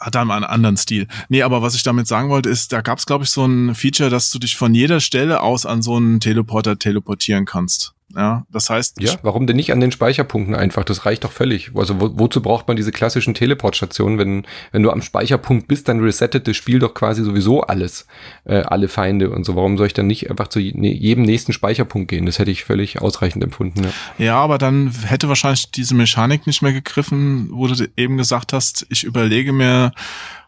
hat 0.00 0.14
dann 0.14 0.30
einen 0.30 0.44
anderen 0.44 0.76
Stil. 0.76 1.08
Nee, 1.28 1.42
aber 1.42 1.60
was 1.60 1.74
ich 1.74 1.82
damit 1.82 2.06
sagen 2.06 2.30
wollte, 2.30 2.48
ist, 2.48 2.72
da 2.72 2.82
gab 2.82 2.98
es, 2.98 3.06
glaube 3.06 3.24
ich, 3.24 3.30
so 3.30 3.44
ein 3.44 3.74
Feature, 3.74 4.10
dass 4.10 4.30
du 4.30 4.38
dich 4.38 4.56
von 4.56 4.74
jeder 4.74 5.00
Stelle 5.00 5.40
aus 5.40 5.66
an 5.66 5.82
so 5.82 5.96
einen 5.96 6.20
Teleporter 6.20 6.78
teleportieren 6.78 7.44
kannst. 7.44 7.94
Ja, 8.14 8.46
das 8.50 8.70
heißt. 8.70 9.00
Ja, 9.02 9.12
warum 9.22 9.46
denn 9.46 9.56
nicht 9.56 9.70
an 9.70 9.80
den 9.80 9.92
Speicherpunkten 9.92 10.54
einfach? 10.54 10.84
Das 10.84 11.04
reicht 11.04 11.24
doch 11.24 11.32
völlig. 11.32 11.72
Also 11.74 12.00
wo, 12.00 12.10
wozu 12.18 12.40
braucht 12.40 12.66
man 12.66 12.76
diese 12.76 12.90
klassischen 12.90 13.34
Teleportstationen? 13.34 14.18
Wenn, 14.18 14.46
wenn 14.72 14.82
du 14.82 14.90
am 14.90 15.02
Speicherpunkt 15.02 15.68
bist, 15.68 15.88
dann 15.88 16.00
resettet 16.00 16.48
das 16.48 16.56
Spiel 16.56 16.78
doch 16.78 16.94
quasi 16.94 17.22
sowieso 17.22 17.60
alles, 17.62 18.06
äh, 18.44 18.62
alle 18.62 18.88
Feinde 18.88 19.30
und 19.30 19.44
so. 19.44 19.56
Warum 19.56 19.76
soll 19.76 19.88
ich 19.88 19.92
dann 19.92 20.06
nicht 20.06 20.30
einfach 20.30 20.48
zu 20.48 20.58
jedem 20.58 21.24
nächsten 21.24 21.52
Speicherpunkt 21.52 22.08
gehen? 22.08 22.24
Das 22.24 22.38
hätte 22.38 22.50
ich 22.50 22.64
völlig 22.64 23.02
ausreichend 23.02 23.44
empfunden. 23.44 23.84
Ja. 23.84 24.24
ja, 24.24 24.36
aber 24.36 24.56
dann 24.56 24.90
hätte 25.04 25.28
wahrscheinlich 25.28 25.70
diese 25.70 25.94
Mechanik 25.94 26.46
nicht 26.46 26.62
mehr 26.62 26.72
gegriffen, 26.72 27.48
wo 27.52 27.66
du 27.66 27.88
eben 27.96 28.16
gesagt 28.16 28.54
hast, 28.54 28.86
ich 28.88 29.04
überlege 29.04 29.52
mir, 29.52 29.92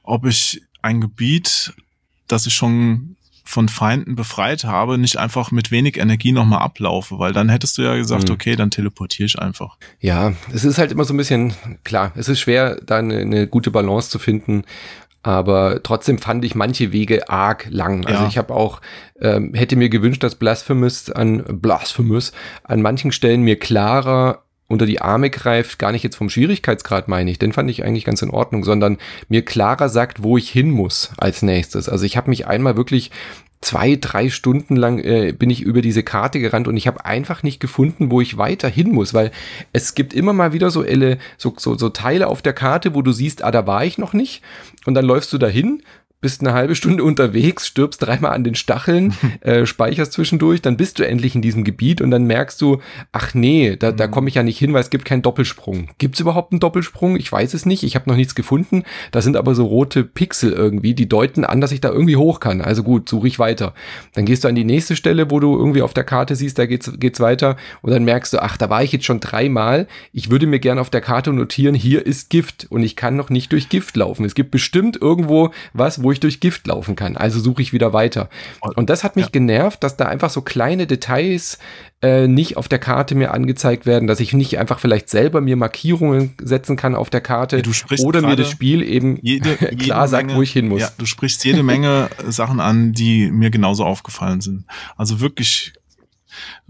ob 0.03 0.25
ich 0.25 0.63
ein 0.81 1.03
Gebiet, 1.03 1.75
das 2.27 2.47
ich 2.47 2.55
schon 2.55 3.17
von 3.45 3.69
Feinden 3.69 4.15
befreit 4.15 4.65
habe, 4.65 4.99
nicht 4.99 5.17
einfach 5.19 5.51
mit 5.51 5.71
wenig 5.71 5.97
Energie 5.99 6.33
nochmal 6.33 6.61
ablaufe, 6.61 7.19
weil 7.19 7.33
dann 7.33 7.49
hättest 7.49 7.79
du 7.79 7.83
ja 7.83 7.97
gesagt, 7.97 8.29
mhm. 8.29 8.35
okay, 8.35 8.57
dann 8.57 8.71
teleportiere 8.71 9.27
ich 9.27 9.39
einfach. 9.39 9.77
Ja, 10.01 10.33
es 10.53 10.65
ist 10.65 10.79
halt 10.79 10.93
immer 10.93 11.05
so 11.05 11.15
ein 11.15 11.17
bisschen, 11.17 11.55
klar, 11.85 12.13
es 12.17 12.29
ist 12.29 12.41
schwer, 12.41 12.77
da 12.85 12.99
eine, 12.99 13.19
eine 13.19 13.47
gute 13.47 13.71
Balance 13.71 14.11
zu 14.11 14.19
finden. 14.19 14.65
Aber 15.23 15.83
trotzdem 15.83 16.19
fand 16.19 16.45
ich 16.47 16.55
manche 16.55 16.93
Wege 16.93 17.29
arg 17.29 17.67
lang. 17.69 18.07
Also 18.07 18.23
Ja. 18.23 18.29
ich 18.29 18.39
habe 18.39 18.55
auch, 18.55 18.81
ähm, 19.21 19.53
hätte 19.53 19.77
mir 19.77 19.91
gewünscht, 19.91 20.23
dass 20.23 20.37
Blasphemous 20.37 21.11
an 21.11 21.45
Blasphemous 21.47 22.33
an 22.65 22.81
manchen 22.81 23.13
Stellen 23.13 23.43
mir 23.43 23.59
klarer 23.59 24.43
unter 24.71 24.87
die 24.87 25.01
Arme 25.01 25.31
greift, 25.31 25.81
gar 25.81 25.91
nicht 25.91 26.05
jetzt 26.05 26.17
vom 26.17 26.31
Schwierigkeitsgrad 26.31 27.09
meine 27.09 27.31
ich, 27.31 27.41
den 27.41 27.53
fand 27.53 27.69
ich 27.69 27.85
eigentlich 27.85 28.05
ganz 28.05 28.23
in 28.23 28.31
Ordnung, 28.31 28.63
sondern 28.63 28.99
mir 29.29 29.45
klarer 29.45 29.89
sagt, 29.89 30.23
wo 30.23 30.39
ich 30.39 30.49
hin 30.49 30.71
muss 30.71 31.11
als 31.17 31.43
nächstes. 31.43 31.89
Also 31.89 32.05
ich 32.05 32.17
habe 32.17 32.31
mich 32.31 32.47
einmal 32.47 32.77
wirklich 32.77 33.11
zwei, 33.61 33.97
drei 34.01 34.31
Stunden 34.31 34.77
lang 34.77 34.99
äh, 35.01 35.33
bin 35.33 35.51
ich 35.51 35.61
über 35.61 35.83
diese 35.83 36.05
Karte 36.05 36.39
gerannt 36.39 36.69
und 36.69 36.77
ich 36.77 36.87
habe 36.87 37.05
einfach 37.05 37.43
nicht 37.43 37.61
gefunden, 37.61 38.11
wo 38.11 38.21
ich 38.21 38.39
weiter 38.39 38.69
hin 38.69 38.93
muss, 38.93 39.13
weil 39.13 39.33
es 39.73 39.95
gibt 39.95 40.15
immer 40.15 40.33
mal 40.33 40.53
wieder 40.53 40.71
so, 40.71 40.85
Elle, 40.85 41.19
so, 41.37 41.53
so, 41.59 41.77
so 41.77 41.89
Teile 41.91 42.29
auf 42.29 42.41
der 42.41 42.53
Karte, 42.53 42.95
wo 42.95 43.03
du 43.03 43.11
siehst, 43.11 43.43
ah, 43.43 43.51
da 43.51 43.67
war 43.67 43.85
ich 43.85 43.99
noch 43.99 44.13
nicht 44.13 44.43
und 44.87 44.95
dann 44.95 45.05
läufst 45.05 45.33
du 45.33 45.39
dahin, 45.39 45.83
bist 46.21 46.43
eine 46.43 46.53
halbe 46.53 46.75
Stunde 46.75 47.03
unterwegs, 47.03 47.67
stirbst 47.67 48.03
dreimal 48.03 48.33
an 48.33 48.45
den 48.45 48.55
Stacheln, 48.55 49.15
äh, 49.41 49.65
speicherst 49.65 50.13
zwischendurch, 50.13 50.61
dann 50.61 50.77
bist 50.77 50.99
du 50.99 51.07
endlich 51.07 51.35
in 51.35 51.43
diesem 51.43 51.65
Gebiet 51.65 52.01
und 52.03 52.11
dann 52.11 52.25
merkst 52.25 52.61
du, 52.61 52.81
ach 53.13 53.35
nee, 53.35 53.77
da, 53.77 53.93
da 53.93 54.07
komme 54.07 54.29
ich 54.29 54.35
ja 54.35 54.43
nicht 54.43 54.59
hin, 54.59 54.73
weil 54.73 54.83
es 54.83 54.91
gibt 54.91 55.05
keinen 55.05 55.23
Doppelsprung. 55.23 55.89
Gibt 55.99 56.17
es 56.17 56.21
überhaupt 56.21 56.53
einen 56.53 56.61
Doppelsprung? 56.61 57.17
Ich 57.17 57.31
weiß 57.31 57.55
es 57.55 57.65
nicht, 57.65 57.83
ich 57.83 57.95
habe 57.95 58.09
noch 58.09 58.17
nichts 58.17 58.35
gefunden. 58.35 58.83
Da 59.13 59.23
sind 59.23 59.37
aber 59.37 59.55
so 59.55 59.65
rote 59.65 60.05
Pixel 60.05 60.53
irgendwie, 60.53 60.95
die 60.95 61.09
deuten 61.09 61.45
an, 61.45 61.61
dass 61.61 61.73
ich 61.73 61.81
da 61.81 61.91
irgendwie 61.91 62.17
hoch 62.17 62.41
kann. 62.41 62.61
Also 62.61 62.83
gut, 62.83 63.09
suche 63.09 63.29
ich 63.29 63.39
weiter. 63.39 63.75
Dann 64.15 64.27
gehst 64.27 64.45
du 64.45 64.49
an 64.49 64.55
die 64.55 64.65
nächste 64.65 64.97
Stelle, 64.97 65.31
wo 65.31 65.41
du 65.41 65.57
irgendwie 65.57 65.83
auf 65.83 65.95
der 65.95 66.05
Karte 66.05 66.37
siehst, 66.37 66.59
da 66.59 66.67
geht's, 66.67 66.93
geht's 66.99 67.21
weiter 67.21 67.57
und 67.81 67.93
dann 67.93 68.05
merkst 68.05 68.35
du, 68.35 68.43
ach, 68.43 68.57
da 68.57 68.69
war 68.69 68.83
ich 68.83 68.93
jetzt 68.93 69.07
schon 69.07 69.21
dreimal. 69.21 69.87
Ich 70.13 70.31
würde 70.31 70.47
mir 70.47 70.59
gerne 70.59 70.81
auf 70.81 70.91
der 70.91 71.01
Karte 71.01 71.33
notieren, 71.33 71.75
hier 71.75 72.05
ist 72.05 72.29
Gift 72.29 72.67
und 72.69 72.83
ich 72.83 72.97
kann 72.97 73.17
noch 73.17 73.31
nicht 73.31 73.53
durch 73.53 73.69
Gift 73.69 73.97
laufen. 73.97 74.25
Es 74.25 74.35
gibt 74.35 74.51
bestimmt 74.51 75.01
irgendwo 75.01 75.51
was, 75.73 76.03
wo 76.03 76.10
ich 76.13 76.21
durch 76.21 76.41
Gift 76.41 76.67
laufen 76.67 76.97
kann. 76.97 77.17
Also 77.17 77.41
suche 77.41 77.63
ich 77.63 77.73
wieder 77.73 77.93
weiter. 77.93 78.29
Und 78.77 78.91
das 78.91 79.05
hat 79.05 79.17
mich 79.17 79.27
Ja. 79.27 79.31
genervt, 79.31 79.83
dass 79.83 79.97
da 79.97 80.07
einfach 80.07 80.31
so 80.31 80.43
kleine 80.43 80.87
Details 80.87 81.59
äh, 82.03 82.27
nicht 82.27 82.57
auf 82.57 82.67
der 82.69 82.79
Karte 82.79 83.15
mir 83.15 83.33
angezeigt 83.35 83.85
werden, 83.85 84.07
dass 84.07 84.21
ich 84.21 84.33
nicht 84.33 84.59
einfach 84.59 84.81
vielleicht 84.81 85.11
selber 85.11 85.41
mir 85.43 85.57
Markierungen 85.57 86.35
setzen 86.43 86.77
kann 86.77 86.95
auf 86.95 87.11
der 87.11 87.21
Karte 87.21 87.63
oder 88.03 88.23
mir 88.23 88.37
das 88.37 88.49
Spiel 88.51 88.83
eben 88.83 89.19
Jede, 89.23 89.57
klar 89.79 90.09
sagt, 90.09 90.27
Menge- 90.29 90.37
wo 90.39 90.43
ich 90.43 90.53
hin 90.53 90.69
muss. 90.69 90.81
Ja, 90.81 90.91
du 90.97 91.05
sprichst 91.05 91.45
jede 91.45 91.63
Menge 91.63 92.09
Sachen 92.29 92.59
an, 92.61 92.93
die 92.93 93.31
mir 93.31 93.51
genauso 93.51 93.85
aufgefallen 93.85 94.41
sind. 94.41 94.65
Also 94.97 95.21
wirklich, 95.21 95.75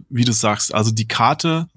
wie 0.09 0.25
du 0.25 0.33
sagst, 0.33 0.75
also 0.75 0.91
die 0.91 1.07
Karte 1.07 1.69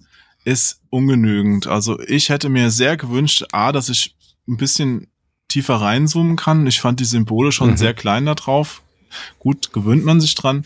ist 0.46 0.82
ungenügend. 0.90 1.68
Also 1.68 2.00
ich 2.02 2.30
hätte 2.30 2.50
mir 2.50 2.72
sehr 2.72 2.98
gewünscht, 2.98 3.46
A, 3.52 3.72
dass 3.72 3.88
ich 3.90 4.16
ein 4.48 4.58
bisschen 4.58 5.08
tiefer 5.54 5.76
reinzoomen 5.76 6.36
kann. 6.36 6.66
Ich 6.68 6.82
fand 6.82 7.00
die 7.00 7.06
Symbole 7.06 7.52
schon 7.52 7.72
Mhm. 7.72 7.78
sehr 7.78 7.94
klein 7.94 8.26
da 8.26 8.36
drauf. 8.36 8.82
Gut, 9.40 9.72
gewöhnt 9.74 10.04
man 10.04 10.20
sich 10.20 10.36
dran. 10.36 10.66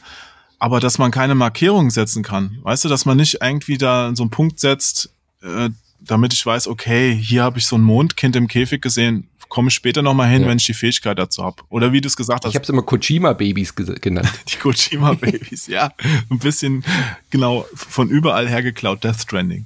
Aber 0.59 0.79
dass 0.79 0.97
man 0.97 1.11
keine 1.11 1.35
Markierung 1.35 1.91
setzen 1.91 2.23
kann. 2.23 2.57
Weißt 2.63 2.83
du, 2.85 2.89
dass 2.89 3.05
man 3.05 3.17
nicht 3.17 3.37
irgendwie 3.41 3.77
da 3.77 4.11
so 4.15 4.23
einen 4.23 4.31
Punkt 4.31 4.59
setzt, 4.59 5.09
äh, 5.43 5.69
damit 5.99 6.33
ich 6.33 6.43
weiß, 6.45 6.67
okay, 6.67 7.13
hier 7.15 7.43
habe 7.43 7.59
ich 7.59 7.65
so 7.65 7.75
ein 7.77 7.81
Mondkind 7.83 8.35
im 8.35 8.47
Käfig 8.47 8.81
gesehen, 8.81 9.27
komme 9.49 9.67
ich 9.69 9.75
später 9.75 10.01
nochmal 10.01 10.29
hin, 10.29 10.41
Ja. 10.43 10.47
wenn 10.49 10.57
ich 10.57 10.65
die 10.65 10.73
Fähigkeit 10.73 11.17
dazu 11.19 11.43
habe. 11.43 11.61
Oder 11.69 11.93
wie 11.93 12.01
du 12.01 12.07
es 12.07 12.17
gesagt 12.17 12.43
hast, 12.43 12.49
Ich 12.51 12.55
habe 12.55 12.63
es 12.63 12.69
immer 12.69 12.81
Kojima-Babys 12.81 13.75
ge- 13.75 13.99
genannt. 13.99 14.29
die 14.51 14.57
Kojima-Babys, 14.57 15.67
ja. 15.67 15.91
Ein 16.29 16.39
bisschen, 16.39 16.83
genau, 17.29 17.65
von 17.75 18.09
überall 18.09 18.47
her 18.49 18.63
geklaut, 18.63 19.03
Death 19.03 19.21
Stranding. 19.21 19.65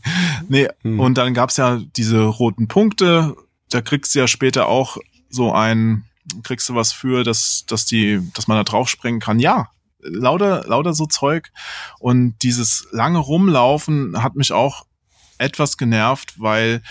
Nee, 0.49 0.67
Hm. 0.83 0.99
und 0.99 1.17
dann 1.17 1.33
gab's 1.33 1.57
ja 1.57 1.79
diese 1.95 2.21
roten 2.25 2.67
Punkte, 2.67 3.35
da 3.69 3.81
kriegst 3.81 4.13
du 4.13 4.19
ja 4.19 4.27
später 4.27 4.67
auch 4.67 4.97
so 5.31 5.53
ein, 5.53 6.05
kriegst 6.43 6.69
du 6.69 6.75
was 6.75 6.93
für, 6.93 7.23
dass, 7.23 7.65
dass 7.67 7.85
die, 7.85 8.21
dass 8.33 8.47
man 8.47 8.57
da 8.57 8.63
drauf 8.63 8.89
springen 8.89 9.19
kann. 9.19 9.39
Ja, 9.39 9.69
lauter, 9.99 10.65
lauter 10.67 10.93
so 10.93 11.05
Zeug. 11.05 11.51
Und 11.99 12.35
dieses 12.43 12.87
lange 12.91 13.19
Rumlaufen 13.19 14.21
hat 14.21 14.35
mich 14.35 14.51
auch 14.51 14.85
etwas 15.37 15.77
genervt, 15.77 16.39
weil 16.39 16.81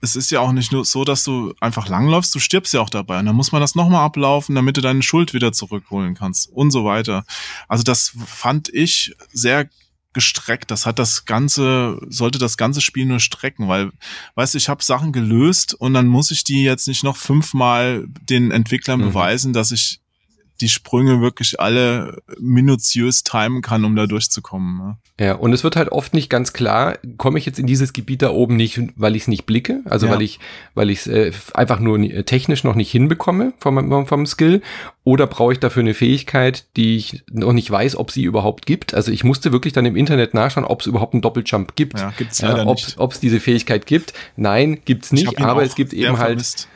es 0.00 0.14
ist 0.14 0.30
ja 0.30 0.40
auch 0.40 0.52
nicht 0.52 0.72
nur 0.72 0.84
so, 0.84 1.04
dass 1.04 1.24
du 1.24 1.54
einfach 1.60 1.88
langläufst, 1.88 2.34
du 2.34 2.38
stirbst 2.38 2.74
ja 2.74 2.80
auch 2.80 2.90
dabei. 2.90 3.18
Und 3.18 3.26
dann 3.26 3.36
muss 3.36 3.50
man 3.50 3.60
das 3.60 3.74
nochmal 3.74 4.04
ablaufen, 4.04 4.54
damit 4.54 4.76
du 4.76 4.80
deine 4.80 5.02
Schuld 5.02 5.34
wieder 5.34 5.52
zurückholen 5.52 6.14
kannst 6.14 6.48
und 6.52 6.70
so 6.70 6.84
weiter. 6.84 7.24
Also 7.66 7.82
das 7.82 8.12
fand 8.26 8.68
ich 8.68 9.14
sehr 9.32 9.68
gestreckt. 10.16 10.70
Das 10.72 10.84
hat 10.86 10.98
das 10.98 11.24
ganze, 11.26 12.00
sollte 12.08 12.38
das 12.40 12.56
ganze 12.56 12.80
Spiel 12.80 13.04
nur 13.06 13.20
strecken, 13.20 13.68
weil, 13.68 13.92
weißt 14.34 14.54
du, 14.54 14.58
ich 14.58 14.68
habe 14.68 14.82
Sachen 14.82 15.12
gelöst 15.12 15.74
und 15.74 15.94
dann 15.94 16.08
muss 16.08 16.32
ich 16.32 16.42
die 16.42 16.64
jetzt 16.64 16.88
nicht 16.88 17.04
noch 17.04 17.16
fünfmal 17.16 18.06
den 18.28 18.50
Entwicklern 18.50 19.00
Mhm. 19.00 19.04
beweisen, 19.04 19.52
dass 19.52 19.70
ich 19.70 20.00
die 20.60 20.68
Sprünge 20.68 21.20
wirklich 21.20 21.60
alle 21.60 22.22
minutiös 22.40 23.22
timen 23.24 23.62
kann, 23.62 23.84
um 23.84 23.94
da 23.96 24.06
durchzukommen. 24.06 24.78
Ne? 24.78 24.96
Ja, 25.18 25.34
und 25.34 25.52
es 25.52 25.64
wird 25.64 25.76
halt 25.76 25.90
oft 25.90 26.14
nicht 26.14 26.28
ganz 26.30 26.52
klar, 26.52 26.98
komme 27.16 27.38
ich 27.38 27.46
jetzt 27.46 27.58
in 27.58 27.66
dieses 27.66 27.92
Gebiet 27.92 28.22
da 28.22 28.30
oben 28.30 28.56
nicht, 28.56 28.80
weil 28.96 29.16
ich 29.16 29.22
es 29.22 29.28
nicht 29.28 29.46
blicke, 29.46 29.80
also 29.84 30.06
Ja. 30.06 30.12
weil 30.12 30.22
ich, 30.22 30.38
weil 30.74 30.90
ich 30.90 31.00
es 31.00 31.06
äh, 31.06 31.32
einfach 31.54 31.80
nur 31.80 31.98
ni- 31.98 32.22
technisch 32.24 32.64
noch 32.64 32.74
nicht 32.74 32.90
hinbekomme 32.90 33.52
vom, 33.58 33.88
vom, 33.88 34.06
vom 34.06 34.26
Skill, 34.26 34.62
oder 35.04 35.26
brauche 35.26 35.52
ich 35.52 35.60
dafür 35.60 35.82
eine 35.82 35.94
Fähigkeit, 35.94 36.64
die 36.76 36.96
ich 36.96 37.22
noch 37.30 37.52
nicht 37.52 37.70
weiß, 37.70 37.96
ob 37.96 38.10
sie 38.10 38.24
überhaupt 38.24 38.66
gibt. 38.66 38.92
Also 38.92 39.12
ich 39.12 39.22
musste 39.24 39.52
wirklich 39.52 39.72
dann 39.72 39.86
im 39.86 39.94
Internet 39.96 40.34
nachschauen, 40.34 40.64
ob 40.66 40.80
es 40.80 40.86
überhaupt 40.86 41.14
einen 41.14 41.22
Doppeljump 41.22 41.76
gibt. 41.76 41.98
Ja, 42.00 42.12
gibt's 42.18 42.42
leider 42.42 42.66
ob 42.66 42.76
nicht. 42.76 42.98
ob 42.98 43.12
es 43.12 43.20
diese 43.20 43.38
Fähigkeit 43.40 43.86
gibt. 43.86 44.12
Nein, 44.36 44.80
gibt's 44.84 45.12
nicht, 45.12 45.38
aber 45.38 45.62
es 45.62 45.76
gibt 45.76 45.92
eben 45.92 46.18
halt 46.18 46.28
vermisst. 46.30 46.68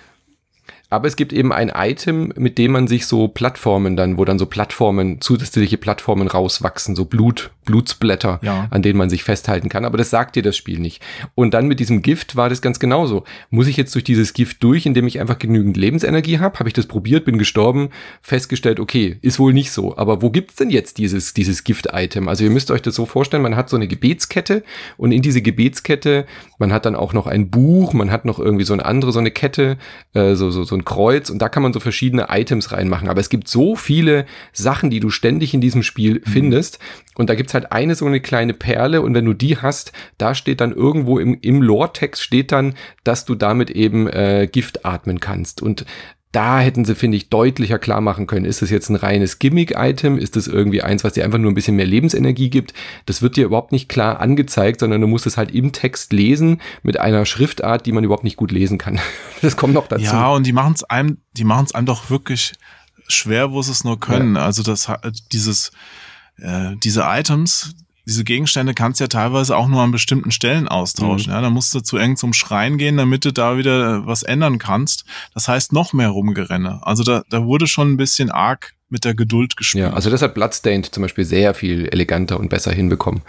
Aber 0.90 1.06
es 1.08 1.16
gibt 1.16 1.32
eben 1.32 1.52
ein 1.52 1.70
Item, 1.74 2.32
mit 2.36 2.58
dem 2.58 2.72
man 2.72 2.88
sich 2.88 3.06
so 3.06 3.28
Plattformen 3.28 3.96
dann, 3.96 4.18
wo 4.18 4.24
dann 4.24 4.38
so 4.38 4.46
Plattformen, 4.46 5.20
zusätzliche 5.20 5.78
Plattformen 5.78 6.26
rauswachsen, 6.28 6.96
so 6.96 7.04
Blut, 7.04 7.50
Blutsblätter, 7.64 8.40
Ja. 8.42 8.66
an 8.70 8.82
denen 8.82 8.98
man 8.98 9.08
sich 9.08 9.22
festhalten 9.22 9.68
kann. 9.68 9.84
Aber 9.84 9.96
das 9.96 10.10
sagt 10.10 10.34
dir 10.36 10.42
das 10.42 10.56
Spiel 10.56 10.80
nicht. 10.80 11.00
Und 11.36 11.54
dann 11.54 11.68
mit 11.68 11.78
diesem 11.78 12.02
Gift 12.02 12.34
war 12.34 12.48
das 12.48 12.60
ganz 12.60 12.80
genauso. 12.80 13.22
Muss 13.50 13.68
ich 13.68 13.76
jetzt 13.76 13.94
durch 13.94 14.02
dieses 14.04 14.32
Gift 14.34 14.62
durch, 14.64 14.84
indem 14.86 15.06
ich 15.06 15.20
einfach 15.20 15.38
genügend 15.38 15.76
Lebensenergie 15.76 16.40
habe? 16.40 16.58
Habe 16.58 16.68
ich 16.68 16.72
das 16.74 16.86
probiert, 16.86 17.24
bin 17.24 17.38
gestorben, 17.38 17.90
festgestellt, 18.20 18.80
okay, 18.80 19.18
ist 19.22 19.38
wohl 19.38 19.52
nicht 19.52 19.70
so. 19.70 19.96
Aber 19.96 20.22
wo 20.22 20.30
gibt's 20.30 20.56
denn 20.56 20.70
jetzt 20.70 20.98
dieses, 20.98 21.32
dieses 21.34 21.62
Gift-Item? 21.62 22.26
Also 22.26 22.42
ihr 22.44 22.50
müsst 22.50 22.70
euch 22.72 22.82
das 22.82 22.96
so 22.96 23.06
vorstellen, 23.06 23.42
man 23.44 23.54
hat 23.54 23.70
so 23.70 23.76
eine 23.76 23.86
Gebetskette 23.86 24.64
und 24.96 25.12
in 25.12 25.22
diese 25.22 25.40
Gebetskette, 25.40 26.26
man 26.58 26.72
hat 26.72 26.84
dann 26.84 26.96
auch 26.96 27.12
noch 27.12 27.28
ein 27.28 27.50
Buch, 27.50 27.92
man 27.92 28.10
hat 28.10 28.24
noch 28.24 28.40
irgendwie 28.40 28.64
so 28.64 28.72
eine 28.72 28.84
andere, 28.84 29.12
so 29.12 29.20
eine 29.20 29.30
Kette, 29.30 29.78
äh, 30.14 30.34
so, 30.34 30.50
so, 30.50 30.64
so 30.64 30.79
ein 30.80 30.84
Kreuz 30.84 31.30
und 31.30 31.40
da 31.40 31.48
kann 31.48 31.62
man 31.62 31.72
so 31.72 31.80
verschiedene 31.80 32.26
Items 32.30 32.72
reinmachen. 32.72 33.08
Aber 33.08 33.20
es 33.20 33.28
gibt 33.28 33.48
so 33.48 33.76
viele 33.76 34.26
Sachen, 34.52 34.90
die 34.90 35.00
du 35.00 35.10
ständig 35.10 35.54
in 35.54 35.60
diesem 35.60 35.82
Spiel 35.82 36.22
findest. 36.24 36.78
Und 37.14 37.30
da 37.30 37.34
gibt's 37.34 37.54
halt 37.54 37.72
eine 37.72 37.94
so 37.94 38.06
eine 38.06 38.20
kleine 38.20 38.54
Perle 38.54 39.02
und 39.02 39.14
wenn 39.14 39.24
du 39.24 39.34
die 39.34 39.58
hast, 39.58 39.92
da 40.18 40.34
steht 40.34 40.60
dann 40.60 40.72
irgendwo 40.72 41.18
im, 41.18 41.38
im 41.40 41.62
Lore-Text 41.62 42.22
steht 42.22 42.52
dann, 42.52 42.74
dass 43.04 43.24
du 43.24 43.34
damit 43.34 43.70
eben 43.70 44.08
äh, 44.08 44.48
Gift 44.50 44.84
atmen 44.84 45.20
kannst. 45.20 45.62
Und 45.62 45.84
da 46.32 46.60
hätten 46.60 46.84
sie, 46.84 46.94
finde 46.94 47.16
ich, 47.16 47.28
deutlicher 47.28 47.80
klar 47.80 48.00
machen 48.00 48.26
können, 48.28 48.44
ist 48.44 48.62
das 48.62 48.70
jetzt 48.70 48.88
ein 48.88 48.94
reines 48.94 49.40
Gimmick-Item, 49.40 50.16
ist 50.16 50.36
das 50.36 50.46
irgendwie 50.46 50.82
eins, 50.82 51.02
was 51.02 51.14
dir 51.14 51.24
einfach 51.24 51.38
nur 51.38 51.50
ein 51.50 51.54
bisschen 51.54 51.74
mehr 51.74 51.86
Lebensenergie 51.86 52.50
gibt. 52.50 52.72
Das 53.06 53.20
wird 53.20 53.36
dir 53.36 53.46
überhaupt 53.46 53.72
nicht 53.72 53.88
klar 53.88 54.20
angezeigt, 54.20 54.80
sondern 54.80 55.00
du 55.00 55.08
musst 55.08 55.26
es 55.26 55.36
halt 55.36 55.52
im 55.52 55.72
Text 55.72 56.12
lesen 56.12 56.60
mit 56.82 57.00
einer 57.00 57.26
Schriftart, 57.26 57.84
die 57.84 57.92
man 57.92 58.04
überhaupt 58.04 58.24
nicht 58.24 58.36
gut 58.36 58.52
lesen 58.52 58.78
kann. 58.78 59.00
Das 59.42 59.56
kommt 59.56 59.72
noch 59.72 59.86
dazu. 59.86 60.04
Ja, 60.04 60.28
und 60.28 60.46
die 60.46 60.52
machen 60.52 60.74
es 60.74 60.84
einem, 60.84 61.16
die 61.32 61.44
machen 61.44 61.64
es 61.64 61.74
einem 61.74 61.86
doch 61.86 62.10
wirklich 62.10 62.52
schwer, 63.08 63.52
wo 63.52 63.62
sie 63.62 63.72
es 63.72 63.84
nur 63.84 63.98
können. 63.98 64.36
Also 64.36 64.62
das 64.62 64.92
dieses, 65.32 65.72
äh, 66.36 66.76
diese 66.84 67.04
Items, 67.06 67.74
diese 68.10 68.24
Gegenstände 68.24 68.74
kannst 68.74 68.98
du 68.98 69.04
ja 69.04 69.08
teilweise 69.08 69.56
auch 69.56 69.68
nur 69.68 69.80
an 69.82 69.92
bestimmten 69.92 70.32
Stellen 70.32 70.66
austauschen. 70.66 71.30
Mhm. 71.30 71.36
Ja, 71.36 71.40
da 71.40 71.48
musst 71.48 71.72
du 71.74 71.80
zu 71.80 71.96
eng 71.96 72.16
zum 72.16 72.32
Schrein 72.32 72.76
gehen, 72.76 72.96
damit 72.96 73.24
du 73.24 73.32
da 73.32 73.56
wieder 73.56 74.04
was 74.04 74.24
ändern 74.24 74.58
kannst. 74.58 75.04
Das 75.32 75.46
heißt 75.46 75.72
noch 75.72 75.92
mehr 75.92 76.08
Rumgerenne. 76.08 76.80
Also 76.82 77.04
da, 77.04 77.22
da 77.30 77.44
wurde 77.44 77.68
schon 77.68 77.92
ein 77.92 77.96
bisschen 77.96 78.30
arg 78.32 78.74
mit 78.88 79.04
der 79.04 79.14
Geduld 79.14 79.56
gespielt. 79.56 79.84
Ja, 79.84 79.92
also 79.92 80.10
das 80.10 80.22
hat 80.22 80.34
Bloodstained 80.34 80.92
zum 80.92 81.02
Beispiel 81.02 81.24
sehr 81.24 81.54
viel 81.54 81.86
eleganter 81.86 82.40
und 82.40 82.48
besser 82.50 82.72
hinbekommen. 82.72 83.22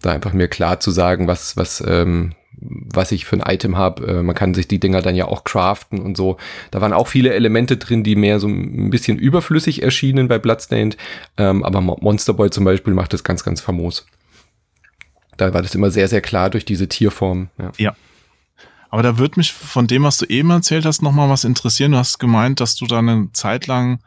Da 0.00 0.12
einfach 0.12 0.32
mir 0.32 0.46
klar 0.46 0.78
zu 0.78 0.92
sagen, 0.92 1.26
was, 1.26 1.56
was, 1.56 1.82
ähm, 1.84 2.34
was 2.60 3.10
ich 3.10 3.24
für 3.24 3.36
ein 3.36 3.52
Item 3.54 3.76
habe. 3.76 4.06
Äh, 4.06 4.22
man 4.22 4.36
kann 4.36 4.54
sich 4.54 4.68
die 4.68 4.78
Dinger 4.78 5.02
dann 5.02 5.16
ja 5.16 5.24
auch 5.24 5.42
craften 5.42 5.98
und 5.98 6.16
so. 6.16 6.36
Da 6.70 6.80
waren 6.80 6.92
auch 6.92 7.08
viele 7.08 7.32
Elemente 7.34 7.76
drin, 7.76 8.04
die 8.04 8.14
mehr 8.14 8.38
so 8.38 8.46
ein 8.46 8.90
bisschen 8.90 9.18
überflüssig 9.18 9.82
erschienen 9.82 10.28
bei 10.28 10.38
Bloodstained. 10.38 10.96
Ähm, 11.36 11.64
aber 11.64 11.80
Mo- 11.80 11.98
Monster 12.00 12.34
Boy 12.34 12.50
zum 12.50 12.64
Beispiel 12.64 12.94
macht 12.94 13.12
das 13.12 13.24
ganz, 13.24 13.42
ganz 13.42 13.60
famos. 13.60 14.06
Da 15.40 15.54
war 15.54 15.62
das 15.62 15.74
immer 15.74 15.90
sehr, 15.90 16.08
sehr 16.08 16.20
klar 16.20 16.50
durch 16.50 16.64
diese 16.64 16.88
Tierform. 16.88 17.48
Ja. 17.78 17.94
Aber 18.90 19.02
da 19.02 19.18
wird 19.18 19.36
mich 19.36 19.52
von 19.52 19.86
dem, 19.86 20.02
was 20.02 20.18
du 20.18 20.26
eben 20.26 20.50
erzählt 20.50 20.84
hast, 20.84 21.00
noch 21.02 21.12
mal 21.12 21.28
was 21.30 21.44
interessieren. 21.44 21.92
Du 21.92 21.98
hast 21.98 22.18
gemeint, 22.18 22.60
dass 22.60 22.74
du 22.74 22.86
da 22.86 22.98
eine 22.98 23.28
Zeit 23.32 23.66
lang 23.68 24.00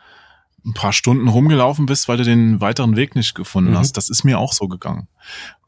ein 0.66 0.74
paar 0.74 0.94
Stunden 0.94 1.28
rumgelaufen 1.28 1.86
bist, 1.86 2.08
weil 2.08 2.18
du 2.18 2.24
den 2.24 2.62
weiteren 2.62 2.96
Weg 2.96 3.16
nicht 3.16 3.34
gefunden 3.36 3.72
Mhm. 3.72 3.78
hast. 3.80 3.98
Das 3.98 4.10
ist 4.10 4.24
mir 4.24 4.40
auch 4.40 4.54
so 4.54 4.68
gegangen. 4.68 5.08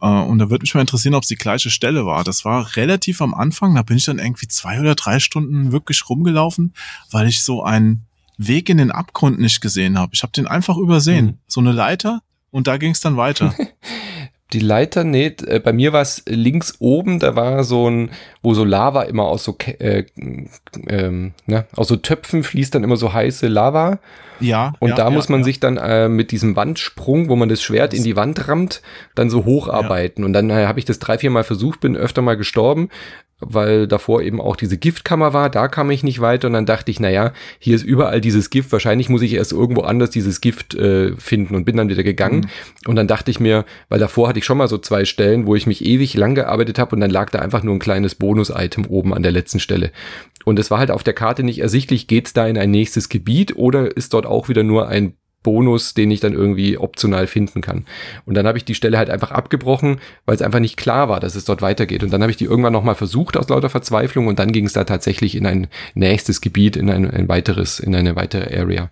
Äh, 0.01 0.05
Und 0.07 0.39
da 0.39 0.49
würde 0.49 0.63
mich 0.63 0.73
mal 0.73 0.81
interessieren, 0.81 1.15
ob 1.15 1.23
es 1.23 1.29
die 1.29 1.35
gleiche 1.35 1.69
Stelle 1.69 2.05
war. 2.05 2.23
Das 2.23 2.45
war 2.45 2.75
relativ 2.77 3.21
am 3.21 3.33
Anfang. 3.33 3.75
Da 3.75 3.81
bin 3.83 3.97
ich 3.97 4.05
dann 4.05 4.19
irgendwie 4.19 4.47
zwei 4.47 4.79
oder 4.79 4.95
drei 4.95 5.19
Stunden 5.19 5.71
wirklich 5.73 6.09
rumgelaufen, 6.09 6.73
weil 7.11 7.27
ich 7.27 7.43
so 7.43 7.63
ein 7.63 8.03
Weg 8.37 8.69
in 8.69 8.77
den 8.77 8.91
Abgrund 8.91 9.39
nicht 9.39 9.59
gesehen 9.61 9.97
habe. 9.97 10.11
Ich 10.13 10.23
habe 10.23 10.31
den 10.33 10.47
einfach 10.47 10.77
übersehen. 10.77 11.25
Mhm. 11.25 11.37
So 11.47 11.59
eine 11.61 11.71
Leiter 11.71 12.21
und 12.51 12.67
da 12.67 12.77
ging 12.77 12.91
es 12.91 12.99
dann 13.01 13.17
weiter. 13.17 13.53
die 14.55 14.61
Leiter, 14.61 15.03
nee, 15.03 15.35
äh, 15.45 15.59
bei 15.59 15.73
mir 15.73 15.91
war 15.91 16.01
es 16.01 16.23
links 16.27 16.75
oben, 16.79 17.19
da 17.19 17.35
war 17.35 17.65
so 17.65 17.89
ein, 17.89 18.11
wo 18.41 18.53
so 18.53 18.63
Lava 18.63 19.03
immer 19.03 19.23
aus 19.23 19.43
so, 19.43 19.57
äh, 19.79 20.05
ähm, 20.87 21.33
ne, 21.45 21.65
aus 21.75 21.89
so 21.89 21.97
Töpfen 21.97 22.43
fließt 22.43 22.73
dann 22.73 22.83
immer 22.83 22.95
so 22.95 23.13
heiße 23.13 23.47
Lava. 23.47 23.99
Ja. 24.39 24.73
Und 24.79 24.89
ja, 24.89 24.95
da 24.95 25.03
ja, 25.05 25.09
muss 25.09 25.29
man 25.29 25.41
ja. 25.41 25.45
sich 25.45 25.59
dann 25.59 25.77
äh, 25.77 26.07
mit 26.07 26.31
diesem 26.31 26.55
Wandsprung, 26.55 27.29
wo 27.29 27.35
man 27.35 27.49
das 27.49 27.61
Schwert 27.61 27.93
in 27.93 28.03
die 28.03 28.15
Wand 28.15 28.47
rammt, 28.47 28.81
dann 29.13 29.29
so 29.29 29.45
hocharbeiten. 29.45 30.23
Und 30.23 30.33
dann 30.33 30.49
äh, 30.49 30.65
habe 30.65 30.79
ich 30.79 30.85
das 30.85 30.99
drei, 30.99 31.17
vier 31.17 31.31
Mal 31.31 31.43
versucht, 31.43 31.81
bin 31.81 31.97
öfter 31.97 32.21
mal 32.21 32.37
gestorben, 32.37 32.89
weil 33.39 33.87
davor 33.87 34.21
eben 34.21 34.39
auch 34.39 34.55
diese 34.55 34.77
Giftkammer 34.77 35.33
war, 35.33 35.49
da 35.49 35.67
kam 35.67 35.91
ich 35.91 36.03
nicht 36.03 36.21
weiter 36.21 36.47
und 36.47 36.53
dann 36.53 36.65
dachte 36.65 36.89
ich, 36.89 37.01
naja, 37.01 37.33
hier 37.59 37.75
ist 37.75 37.83
überall 37.83 38.21
dieses 38.21 38.49
Gift, 38.49 38.71
wahrscheinlich 38.71 39.09
muss 39.09 39.21
ich 39.21 39.33
erst 39.33 39.51
irgendwo 39.51 39.81
anders 39.81 40.09
dieses 40.09 40.39
Gift 40.39 40.73
äh, 40.75 41.15
finden 41.17 41.55
und 41.55 41.65
bin 41.65 41.75
dann 41.75 41.89
wieder 41.89 42.03
gegangen 42.03 42.41
mhm. 42.41 42.89
und 42.89 42.95
dann 42.95 43.07
dachte 43.07 43.31
ich 43.31 43.41
mir, 43.41 43.65
weil 43.89 43.99
davor 43.99 44.29
hatte 44.29 44.39
ich 44.39 44.45
schon 44.45 44.57
mal 44.57 44.69
so 44.69 44.77
zwei 44.77 45.03
Stellen, 45.03 45.45
wo 45.47 45.55
ich 45.55 45.67
mich 45.67 45.83
ewig 45.83 46.13
lang 46.13 46.35
gearbeitet 46.35 46.79
habe 46.79 46.95
und 46.95 47.01
dann 47.01 47.11
lag 47.11 47.29
da 47.29 47.39
einfach 47.39 47.61
nur 47.61 47.75
ein 47.75 47.79
kleines 47.79 48.15
Bonus-Item 48.15 48.85
oben 48.85 49.13
an 49.13 49.23
der 49.23 49.33
letzten 49.33 49.59
Stelle 49.59 49.91
und 50.45 50.57
es 50.57 50.71
war 50.71 50.79
halt 50.79 50.91
auf 50.91 51.03
der 51.03 51.13
Karte 51.13 51.43
nicht 51.43 51.59
ersichtlich, 51.59 52.07
geht's 52.07 52.31
da 52.31 52.47
in 52.47 52.57
ein 52.57 52.71
nächstes 52.71 53.09
Gebiet 53.09 53.57
oder 53.57 53.95
ist 53.97 54.13
dort 54.13 54.25
auch 54.25 54.47
wieder 54.47 54.63
nur 54.63 54.87
ein 54.87 55.15
Bonus, 55.45 55.93
den 55.93 56.09
ich 56.09 56.19
dann 56.19 56.33
irgendwie 56.33 56.77
optional 56.77 57.27
finden 57.27 57.61
kann. 57.61 57.85
Und 58.25 58.33
dann 58.33 58.47
habe 58.47 58.57
ich 58.57 58.65
die 58.65 58.73
Stelle 58.73 58.97
halt 58.97 59.11
einfach 59.11 59.29
abgebrochen, 59.29 59.99
weil 60.25 60.35
es 60.35 60.41
einfach 60.41 60.59
nicht 60.59 60.75
klar 60.75 61.07
war, 61.07 61.19
dass 61.19 61.35
es 61.35 61.45
dort 61.45 61.61
weitergeht. 61.61 62.03
Und 62.03 62.11
dann 62.11 62.23
habe 62.23 62.31
ich 62.31 62.37
die 62.37 62.45
irgendwann 62.45 62.73
nochmal 62.73 62.95
versucht 62.95 63.37
aus 63.37 63.47
lauter 63.47 63.69
Verzweiflung 63.69 64.25
und 64.25 64.39
dann 64.39 64.51
ging 64.51 64.65
es 64.65 64.73
da 64.73 64.85
tatsächlich 64.85 65.35
in 65.35 65.45
ein 65.45 65.67
nächstes 65.93 66.41
Gebiet, 66.41 66.75
in 66.75 66.89
ein, 66.89 67.09
ein 67.09 67.29
weiteres, 67.29 67.79
in 67.79 67.95
eine 67.95 68.15
weitere 68.15 68.59
Area. 68.59 68.89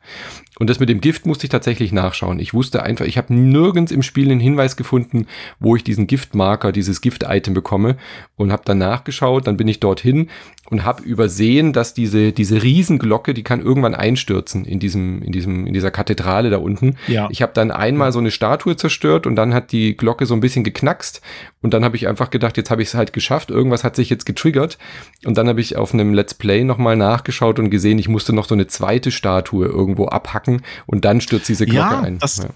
Und 0.59 0.69
das 0.69 0.79
mit 0.79 0.89
dem 0.89 1.01
Gift 1.01 1.25
musste 1.25 1.45
ich 1.45 1.49
tatsächlich 1.49 1.91
nachschauen. 1.91 2.39
Ich 2.39 2.53
wusste 2.53 2.83
einfach, 2.83 3.05
ich 3.05 3.17
habe 3.17 3.33
nirgends 3.33 3.91
im 3.91 4.03
Spiel 4.03 4.29
einen 4.29 4.39
Hinweis 4.39 4.75
gefunden, 4.77 5.25
wo 5.59 5.75
ich 5.75 5.83
diesen 5.83 6.05
Giftmarker, 6.05 6.71
dieses 6.71 7.01
Gift-Item 7.01 7.53
bekomme 7.53 7.97
und 8.35 8.51
habe 8.51 8.61
dann 8.65 8.77
nachgeschaut, 8.77 9.47
dann 9.47 9.57
bin 9.57 9.67
ich 9.67 9.79
dorthin 9.79 10.29
und 10.69 10.85
habe 10.85 11.03
übersehen, 11.03 11.73
dass 11.73 11.93
diese 11.93 12.31
diese 12.31 12.61
Riesenglocke, 12.61 13.33
die 13.33 13.43
kann 13.43 13.61
irgendwann 13.61 13.95
einstürzen 13.95 14.65
in 14.65 14.79
diesem 14.79 15.21
in 15.23 15.31
diesem 15.31 15.65
in 15.65 15.73
dieser 15.73 15.91
Kathedrale 15.91 16.49
da 16.49 16.57
unten. 16.57 16.97
Ja. 17.07 17.27
Ich 17.31 17.41
habe 17.41 17.53
dann 17.53 17.71
einmal 17.71 18.11
so 18.11 18.19
eine 18.19 18.31
Statue 18.31 18.75
zerstört 18.75 19.25
und 19.25 19.35
dann 19.35 19.53
hat 19.53 19.71
die 19.71 19.97
Glocke 19.97 20.25
so 20.25 20.33
ein 20.33 20.39
bisschen 20.39 20.63
geknackst 20.63 21.21
und 21.63 21.73
dann 21.73 21.83
habe 21.83 21.95
ich 21.95 22.07
einfach 22.07 22.29
gedacht, 22.29 22.57
jetzt 22.57 22.69
habe 22.69 22.83
ich 22.83 22.89
es 22.89 22.93
halt 22.93 23.13
geschafft, 23.13 23.49
irgendwas 23.49 23.83
hat 23.83 23.95
sich 23.95 24.09
jetzt 24.09 24.25
getriggert 24.25 24.77
und 25.25 25.37
dann 25.37 25.47
habe 25.47 25.61
ich 25.61 25.77
auf 25.77 25.93
einem 25.93 26.13
Let's 26.13 26.33
Play 26.33 26.63
nochmal 26.63 26.97
nachgeschaut 26.97 27.57
und 27.57 27.69
gesehen, 27.69 27.97
ich 27.97 28.09
musste 28.09 28.33
noch 28.33 28.47
so 28.47 28.53
eine 28.53 28.67
zweite 28.67 29.11
Statue 29.11 29.65
irgendwo 29.65 30.07
abhacken 30.07 30.61
und 30.85 31.05
dann 31.05 31.21
stürzt 31.21 31.47
diese 31.47 31.65
Glocke 31.65 31.93
ja, 31.93 32.01
ein. 32.01 32.19
Das, 32.19 32.37
ja. 32.37 32.49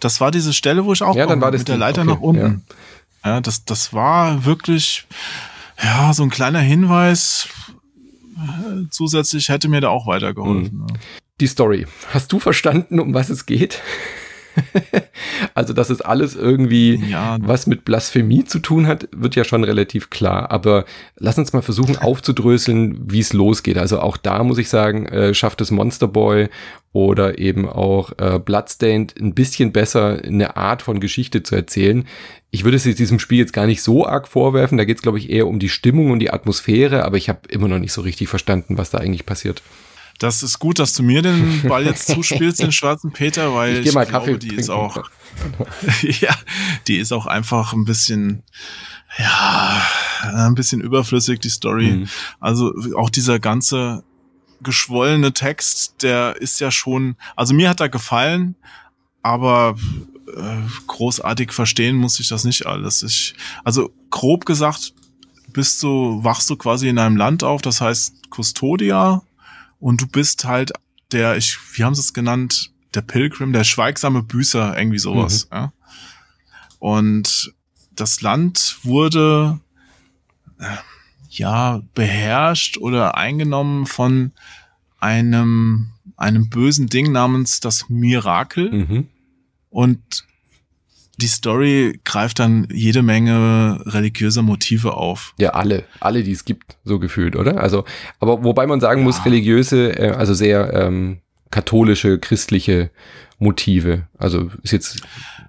das 0.00 0.20
war 0.20 0.32
diese 0.32 0.52
Stelle, 0.52 0.84
wo 0.84 0.92
ich 0.92 1.02
auch 1.02 1.14
ja, 1.14 1.26
dann 1.26 1.40
war 1.40 1.52
das 1.52 1.60
mit 1.60 1.68
der 1.68 1.78
Leiter 1.78 2.02
okay, 2.02 2.10
nach 2.10 2.20
unten. 2.20 2.64
Ja. 3.24 3.30
ja, 3.34 3.40
das, 3.40 3.64
das 3.64 3.94
war 3.94 4.44
wirklich 4.44 5.06
ja 5.82 6.12
so 6.12 6.24
ein 6.24 6.30
kleiner 6.30 6.60
Hinweis. 6.60 7.48
Zusätzlich 8.90 9.48
hätte 9.48 9.68
mir 9.68 9.80
da 9.80 9.90
auch 9.90 10.06
weitergeholfen. 10.06 10.78
Mhm. 10.78 10.86
Die 11.40 11.46
Story. 11.46 11.86
Hast 12.12 12.32
du 12.32 12.40
verstanden, 12.40 12.98
um 12.98 13.14
was 13.14 13.30
es 13.30 13.46
geht? 13.46 13.80
also, 15.54 15.72
dass 15.72 15.90
es 15.90 16.00
alles 16.00 16.34
irgendwie 16.34 17.02
ja. 17.08 17.38
was 17.40 17.66
mit 17.66 17.84
Blasphemie 17.84 18.44
zu 18.44 18.58
tun 18.58 18.86
hat, 18.86 19.08
wird 19.12 19.36
ja 19.36 19.44
schon 19.44 19.64
relativ 19.64 20.10
klar. 20.10 20.50
Aber 20.50 20.84
lass 21.16 21.38
uns 21.38 21.52
mal 21.52 21.62
versuchen 21.62 21.96
aufzudröseln, 21.96 22.98
wie 23.10 23.20
es 23.20 23.32
losgeht. 23.32 23.78
Also 23.78 24.00
auch 24.00 24.16
da 24.16 24.42
muss 24.44 24.58
ich 24.58 24.68
sagen, 24.68 25.06
äh, 25.06 25.34
schafft 25.34 25.60
es 25.60 25.70
Monster 25.70 26.08
Boy 26.08 26.48
oder 26.92 27.38
eben 27.38 27.68
auch 27.68 28.12
äh, 28.18 28.38
Bloodstained 28.38 29.14
ein 29.20 29.34
bisschen 29.34 29.72
besser 29.72 30.20
eine 30.24 30.56
Art 30.56 30.82
von 30.82 31.00
Geschichte 31.00 31.42
zu 31.42 31.54
erzählen. 31.54 32.04
Ich 32.50 32.64
würde 32.64 32.76
es 32.76 32.82
diesem 32.82 33.20
Spiel 33.20 33.38
jetzt 33.38 33.52
gar 33.52 33.66
nicht 33.66 33.82
so 33.82 34.06
arg 34.06 34.26
vorwerfen. 34.26 34.76
Da 34.76 34.84
geht 34.84 34.96
es, 34.96 35.02
glaube 35.02 35.18
ich, 35.18 35.30
eher 35.30 35.46
um 35.46 35.60
die 35.60 35.68
Stimmung 35.68 36.10
und 36.10 36.18
die 36.18 36.32
Atmosphäre, 36.32 37.04
aber 37.04 37.16
ich 37.16 37.28
habe 37.28 37.40
immer 37.48 37.68
noch 37.68 37.78
nicht 37.78 37.92
so 37.92 38.00
richtig 38.00 38.28
verstanden, 38.28 38.76
was 38.76 38.90
da 38.90 38.98
eigentlich 38.98 39.24
passiert. 39.24 39.62
Das 40.20 40.42
ist 40.42 40.58
gut, 40.58 40.78
dass 40.78 40.92
du 40.92 41.02
mir 41.02 41.22
den 41.22 41.62
Ball 41.66 41.86
jetzt 41.86 42.06
zuspielst, 42.14 42.60
den 42.60 42.72
schwarzen 42.72 43.10
Peter, 43.10 43.54
weil 43.54 43.78
ich, 43.78 43.86
ich 43.86 43.92
glaube, 43.92 44.06
Kaffee 44.06 44.38
die 44.38 44.54
ist 44.54 44.68
auch, 44.68 45.08
ja, 46.02 46.36
die 46.86 46.98
ist 46.98 47.10
auch 47.10 47.26
einfach 47.26 47.72
ein 47.72 47.86
bisschen, 47.86 48.42
ja, 49.18 49.82
ein 50.22 50.54
bisschen 50.54 50.82
überflüssig, 50.82 51.40
die 51.40 51.48
Story. 51.48 51.92
Mhm. 51.92 52.08
Also 52.38 52.74
auch 52.96 53.08
dieser 53.08 53.40
ganze 53.40 54.04
geschwollene 54.62 55.32
Text, 55.32 56.02
der 56.02 56.36
ist 56.38 56.60
ja 56.60 56.70
schon, 56.70 57.16
also 57.34 57.54
mir 57.54 57.70
hat 57.70 57.80
er 57.80 57.88
gefallen, 57.88 58.56
aber 59.22 59.74
äh, 60.36 60.56
großartig 60.86 61.52
verstehen 61.52 61.96
muss 61.96 62.20
ich 62.20 62.28
das 62.28 62.44
nicht 62.44 62.66
alles. 62.66 63.02
Ich, 63.02 63.34
also 63.64 63.90
grob 64.10 64.44
gesagt, 64.44 64.92
bist 65.54 65.82
du, 65.82 66.22
wachst 66.22 66.50
du 66.50 66.56
quasi 66.56 66.90
in 66.90 66.98
einem 66.98 67.16
Land 67.16 67.42
auf, 67.42 67.62
das 67.62 67.80
heißt 67.80 68.14
Custodia, 68.30 69.22
und 69.80 70.00
du 70.00 70.06
bist 70.06 70.44
halt 70.44 70.72
der, 71.12 71.36
ich, 71.36 71.58
wie 71.74 71.84
haben 71.84 71.94
sie 71.94 72.02
es 72.02 72.14
genannt, 72.14 72.72
der 72.94 73.02
Pilgrim, 73.02 73.52
der 73.52 73.64
schweigsame 73.64 74.22
Büßer, 74.22 74.78
irgendwie 74.78 74.98
sowas. 74.98 75.48
Mhm. 75.50 75.56
Ja? 75.56 75.72
Und 76.78 77.54
das 77.94 78.20
Land 78.20 78.78
wurde 78.82 79.58
äh, 80.58 80.76
ja 81.30 81.82
beherrscht 81.94 82.78
oder 82.78 83.16
eingenommen 83.16 83.86
von 83.86 84.32
einem 84.98 85.92
einem 86.20 86.50
bösen 86.50 86.88
Ding 86.88 87.12
namens 87.12 87.60
das 87.60 87.88
Mirakel. 87.88 88.70
Mhm. 88.70 89.08
Und 89.70 90.26
die 91.22 91.28
Story 91.28 92.00
greift 92.04 92.38
dann 92.38 92.68
jede 92.72 93.02
Menge 93.02 93.80
religiöser 93.86 94.42
Motive 94.42 94.94
auf. 94.94 95.34
Ja, 95.38 95.50
alle, 95.50 95.84
alle, 96.00 96.22
die 96.22 96.32
es 96.32 96.44
gibt, 96.44 96.76
so 96.84 96.98
gefühlt, 96.98 97.36
oder? 97.36 97.60
Also, 97.60 97.84
aber 98.18 98.42
wobei 98.44 98.66
man 98.66 98.80
sagen 98.80 99.00
ja. 99.00 99.04
muss, 99.04 99.24
religiöse, 99.24 99.98
äh, 99.98 100.10
also 100.10 100.34
sehr 100.34 100.72
ähm, 100.74 101.18
katholische, 101.50 102.18
christliche 102.18 102.90
Motive. 103.40 104.06
Also 104.18 104.50
ist 104.62 104.72
jetzt 104.72 105.02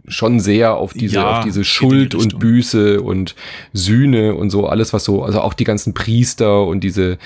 schon 0.07 0.39
sehr 0.39 0.75
auf 0.75 0.93
diese, 0.93 1.15
Ja, 1.15 1.37
auf 1.37 1.43
diese 1.43 1.59
in 1.59 1.63
die 1.63 1.69
Schuld 1.69 2.15
und. 2.15 2.39
Büße 2.39 3.01
und 3.01 3.35
Sühne 3.73 4.33
und 4.33 4.49
so, 4.49 4.65
alles 4.65 4.93
was 4.93 5.03
so, 5.03 5.23
also 5.23 5.41
auch 5.41 5.53
die 5.53 5.65
ganzen 5.65 5.93
Priester 5.93 6.65
und 6.65 6.83
diese, 6.83 7.19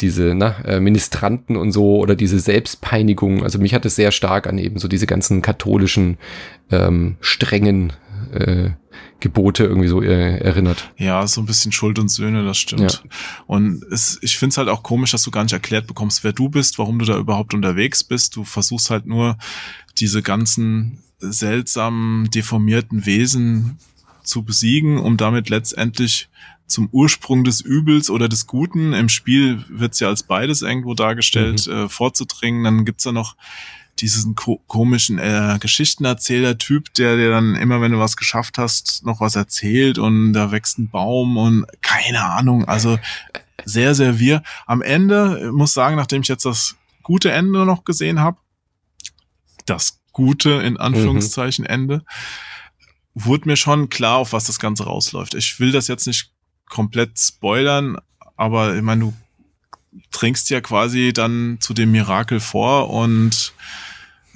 diese 0.00 0.34
na, 0.34 0.56
äh, 0.64 0.80
Ministranten 0.80 1.56
und 1.56 1.72
so 1.72 1.98
oder 1.98 2.14
diese 2.14 2.38
Selbstpeinigung. 2.38 3.42
Also 3.42 3.58
mich 3.58 3.74
hat 3.74 3.84
es 3.84 3.96
sehr 3.96 4.12
stark 4.12 4.46
an 4.46 4.56
eben 4.56 4.78
so 4.78 4.88
diese 4.88 5.06
ganzen 5.06 5.42
katholischen 5.42 6.16
ähm, 6.70 7.16
strengen 7.20 7.92
äh, 8.32 8.70
Gebote 9.20 9.64
irgendwie 9.64 9.88
so 9.88 10.02
äh, 10.02 10.38
erinnert. 10.38 10.92
Ja, 10.98 11.26
so 11.26 11.40
ein 11.40 11.46
bisschen 11.46 11.72
Schuld 11.72 11.98
und 11.98 12.08
Söhne, 12.08 12.44
das 12.44 12.58
stimmt. 12.58 13.04
Und 13.46 13.82
es, 13.90 14.18
ich 14.20 14.36
finde 14.36 14.50
es 14.50 14.58
halt 14.58 14.68
auch 14.68 14.82
komisch, 14.82 15.12
dass 15.12 15.22
du 15.22 15.30
gar 15.30 15.42
nicht 15.44 15.52
erklärt 15.52 15.86
bekommst, 15.86 16.24
wer 16.24 16.32
du 16.32 16.48
bist, 16.48 16.78
warum 16.78 16.98
du 16.98 17.06
da 17.06 17.16
überhaupt 17.16 17.54
unterwegs 17.54 18.04
bist. 18.04 18.36
Du 18.36 18.44
versuchst 18.44 18.90
halt 18.90 19.06
nur 19.06 19.38
diese 19.98 20.22
ganzen 20.22 20.98
seltsamen, 21.18 22.30
deformierten 22.30 23.06
Wesen 23.06 23.78
zu 24.22 24.42
besiegen, 24.42 24.98
um 24.98 25.16
damit 25.16 25.48
letztendlich 25.48 26.28
zum 26.66 26.88
Ursprung 26.90 27.44
des 27.44 27.60
Übels 27.60 28.10
oder 28.10 28.28
des 28.28 28.46
Guten, 28.46 28.94
im 28.94 29.08
Spiel 29.08 29.64
wird's 29.68 30.00
ja 30.00 30.08
als 30.08 30.22
beides 30.22 30.62
irgendwo 30.62 30.94
dargestellt, 30.94 31.66
äh, 31.66 31.88
vorzudringen. 31.88 32.64
Dann 32.64 32.84
gibt's 32.84 33.04
da 33.04 33.12
noch 33.12 33.36
diesen 34.00 34.34
ko 34.34 34.60
komischen 34.66 35.18
äh, 35.18 35.58
Geschichtenerzähler-Typ, 35.60 36.94
der 36.94 37.16
dir 37.16 37.30
dann 37.30 37.54
immer, 37.54 37.80
wenn 37.80 37.92
du 37.92 37.98
was 37.98 38.16
geschafft 38.16 38.58
hast, 38.58 39.04
noch 39.04 39.20
was 39.20 39.36
erzählt 39.36 39.98
und 39.98 40.32
da 40.32 40.50
wächst 40.50 40.78
ein 40.78 40.88
Baum 40.88 41.36
und 41.36 41.66
keine 41.80 42.24
Ahnung. 42.24 42.64
Also 42.64 42.98
sehr, 43.64 43.94
sehr 43.94 44.18
wir. 44.18 44.42
Am 44.66 44.82
Ende 44.82 45.52
muss 45.52 45.74
sagen, 45.74 45.96
nachdem 45.96 46.22
ich 46.22 46.28
jetzt 46.28 46.44
das 46.44 46.76
gute 47.02 47.30
Ende 47.30 47.64
noch 47.64 47.84
gesehen 47.84 48.20
habe, 48.20 48.38
das 49.66 50.00
gute 50.12 50.50
in 50.50 50.76
Anführungszeichen 50.76 51.66
Ende, 51.66 52.04
wurde 53.14 53.48
mir 53.48 53.56
schon 53.56 53.88
klar, 53.88 54.16
auf 54.18 54.32
was 54.32 54.44
das 54.44 54.58
Ganze 54.58 54.84
rausläuft. 54.84 55.34
Ich 55.34 55.58
will 55.60 55.72
das 55.72 55.88
jetzt 55.88 56.06
nicht 56.06 56.30
komplett 56.68 57.18
spoilern, 57.18 57.98
aber 58.36 58.74
ich 58.74 58.82
meine, 58.82 59.00
du 59.02 59.14
trinkst 60.10 60.50
ja 60.50 60.60
quasi 60.60 61.12
dann 61.12 61.58
zu 61.60 61.74
dem 61.74 61.92
Mirakel 61.92 62.40
vor 62.40 62.90
und 62.90 63.52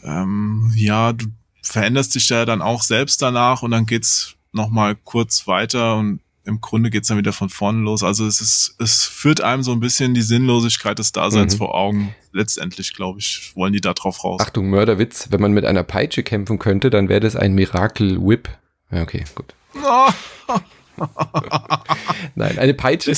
ähm, 0.05 0.73
ja, 0.77 1.13
du 1.13 1.27
veränderst 1.63 2.15
dich 2.15 2.29
ja 2.29 2.45
dann 2.45 2.63
auch 2.63 2.83
selbst 2.83 3.21
danach 3.23 3.63
und 3.63 3.73
dann 3.73 3.87
geht's 3.87 4.35
noch 4.53 4.71
mal 4.71 4.95
kurz 4.95 5.47
weiter 5.47 5.97
und 5.97 6.21
im 6.45 6.61
Grunde 6.63 6.89
geht's 6.91 7.09
dann 7.09 7.19
wieder 7.19 7.33
von 7.35 7.51
vorne 7.51 7.81
los. 7.83 8.03
Also 8.03 8.27
es 8.27 8.41
ist, 8.41 8.77
es 8.79 9.05
führt 9.05 9.43
einem 9.43 9.63
so 9.63 9.73
ein 9.73 9.81
bisschen 9.81 10.15
die 10.15 10.23
Sinnlosigkeit 10.23 10.99
des 10.99 11.13
Daseins 11.13 11.55
Mhm. 11.55 11.59
vor 11.59 11.75
Augen. 11.75 12.15
Letztendlich, 12.39 12.95
glaube 12.95 13.19
ich, 13.19 13.51
wollen 13.57 13.73
die 13.73 13.81
da 13.81 13.95
drauf 13.95 14.23
raus. 14.23 14.41
Achtung, 14.41 14.71
Mörderwitz, 14.71 15.27
wenn 15.33 15.41
man 15.41 15.51
mit 15.51 15.65
einer 15.65 15.83
Peitsche 15.83 16.23
kämpfen 16.23 16.61
könnte, 16.61 16.89
dann 16.89 17.09
wäre 17.09 17.19
das 17.19 17.35
ein 17.35 17.53
Miracle 17.53 18.25
Whip. 18.25 18.49
Ja, 18.93 19.03
okay, 19.03 19.25
gut. 19.35 19.55
Nein, 22.37 22.59
eine 22.61 22.75
Peitsche, 22.75 23.13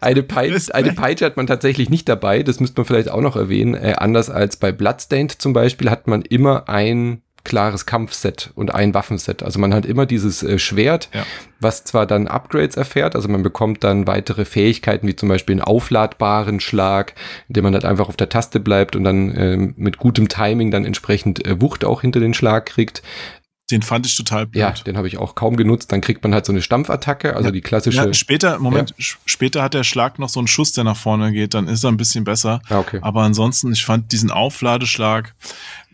eine, 0.00 0.22
Peitsche, 0.22 0.72
eine 0.72 0.92
Peitsche 0.92 1.24
hat 1.24 1.36
man 1.36 1.48
tatsächlich 1.48 1.90
nicht 1.90 2.08
dabei. 2.08 2.44
Das 2.44 2.60
müsste 2.60 2.80
man 2.80 2.86
vielleicht 2.86 3.10
auch 3.10 3.20
noch 3.20 3.34
erwähnen. 3.34 3.74
Äh, 3.74 3.94
anders 3.98 4.30
als 4.30 4.56
bei 4.56 4.70
Bloodstained 4.70 5.32
zum 5.32 5.52
Beispiel 5.52 5.90
hat 5.90 6.06
man 6.06 6.22
immer 6.22 6.68
ein 6.68 7.22
klares 7.44 7.86
Kampfset 7.86 8.50
und 8.54 8.74
ein 8.74 8.94
Waffenset. 8.94 9.42
Also 9.42 9.58
man 9.58 9.72
hat 9.74 9.86
immer 9.86 10.06
dieses 10.06 10.42
äh, 10.42 10.58
Schwert, 10.58 11.08
Ja. 11.14 11.24
was 11.58 11.84
zwar 11.84 12.06
dann 12.06 12.28
Upgrades 12.28 12.76
erfährt, 12.76 13.14
also 13.16 13.28
man 13.28 13.42
bekommt 13.42 13.82
dann 13.84 14.06
weitere 14.06 14.44
Fähigkeiten, 14.44 15.06
wie 15.06 15.16
zum 15.16 15.28
Beispiel 15.28 15.54
einen 15.54 15.62
aufladbaren 15.62 16.60
Schlag, 16.60 17.14
indem 17.48 17.64
man 17.64 17.74
halt 17.74 17.84
einfach 17.84 18.08
auf 18.08 18.16
der 18.16 18.28
Taste 18.28 18.60
bleibt 18.60 18.96
und 18.96 19.04
dann 19.04 19.34
ähm, 19.36 19.74
mit 19.76 19.96
gutem 19.98 20.28
Timing 20.28 20.70
dann 20.70 20.84
entsprechend 20.84 21.44
äh, 21.46 21.60
Wucht 21.60 21.84
auch 21.84 22.00
hinter 22.02 22.20
den 22.20 22.34
Schlag 22.34 22.66
kriegt. 22.66 23.02
Den 23.70 23.82
fand 23.82 24.04
ich 24.04 24.16
total 24.16 24.46
blöd. 24.48 24.60
Ja, 24.60 24.70
den 24.72 24.96
habe 24.96 25.06
ich 25.06 25.16
auch 25.18 25.36
kaum 25.36 25.54
genutzt. 25.56 25.92
Dann 25.92 26.00
kriegt 26.00 26.24
man 26.24 26.34
halt 26.34 26.44
so 26.44 26.50
eine 26.50 26.60
Stampfattacke, 26.60 27.36
also 27.36 27.50
Ja. 27.50 27.52
die 27.52 27.60
klassische. 27.60 27.98
Ja, 27.98 28.12
später, 28.12 28.58
Moment, 28.58 28.96
sch- 28.96 29.18
später 29.26 29.62
hat 29.62 29.74
der 29.74 29.84
Schlag 29.84 30.18
noch 30.18 30.28
so 30.28 30.40
einen 30.40 30.48
Schuss, 30.48 30.72
der 30.72 30.82
nach 30.82 30.96
vorne 30.96 31.30
geht, 31.30 31.54
dann 31.54 31.68
ist 31.68 31.84
er 31.84 31.92
ein 31.92 31.96
bisschen 31.96 32.24
besser. 32.24 32.62
Ah, 32.68 32.80
okay. 32.80 32.98
Aber 33.00 33.22
ansonsten, 33.22 33.70
ich 33.72 33.84
fand 33.84 34.10
diesen 34.10 34.32
Aufladeschlag, 34.32 35.36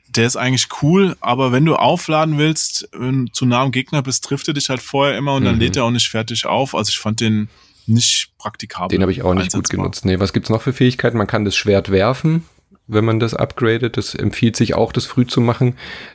der 0.08 0.26
ist 0.26 0.36
eigentlich 0.36 0.68
cool, 0.82 1.16
aber 1.20 1.52
wenn 1.52 1.64
du 1.64 1.76
aufladen 1.76 2.38
willst, 2.38 2.88
wenn 2.92 3.26
du 3.26 3.32
zu 3.32 3.44
nah 3.46 3.62
am 3.62 3.72
Gegner 3.72 4.02
bist, 4.02 4.24
trifft 4.24 4.48
er 4.48 4.54
dich 4.54 4.68
halt 4.68 4.80
vorher 4.80 5.16
immer 5.18 5.34
und 5.34 5.44
dann 5.44 5.56
Mhm. 5.56 5.60
lädt 5.60 5.76
er 5.76 5.84
auch 5.84 5.90
nicht 5.90 6.08
fertig 6.08 6.46
auf. 6.46 6.74
Also 6.74 6.90
ich 6.90 6.98
fand 6.98 7.20
den 7.20 7.48
nicht 7.86 8.30
praktikabel. 8.38 8.88
Den 8.96 9.02
habe 9.02 9.12
ich 9.12 9.22
auch 9.22 9.34
nicht 9.34 9.52
gut 9.52 9.68
genutzt. 9.70 10.04
Nee, 10.04 10.18
was 10.18 10.32
gibt's 10.32 10.50
noch 10.50 10.62
für 10.62 10.72
Fähigkeiten? 10.72 11.16
Man 11.18 11.26
kann 11.26 11.44
das 11.44 11.54
Schwert 11.56 11.90
werfen, 11.90 12.44
wenn 12.88 13.04
man 13.04 13.18
das 13.18 13.34
upgradet. 13.34 13.96
Das 13.96 14.14
empfiehlt 14.14 14.56
sich 14.56 14.74
auch, 14.74 14.92
das 14.92 15.06
früh 15.06 15.26
zu 15.26 15.40
machen. 15.40 15.74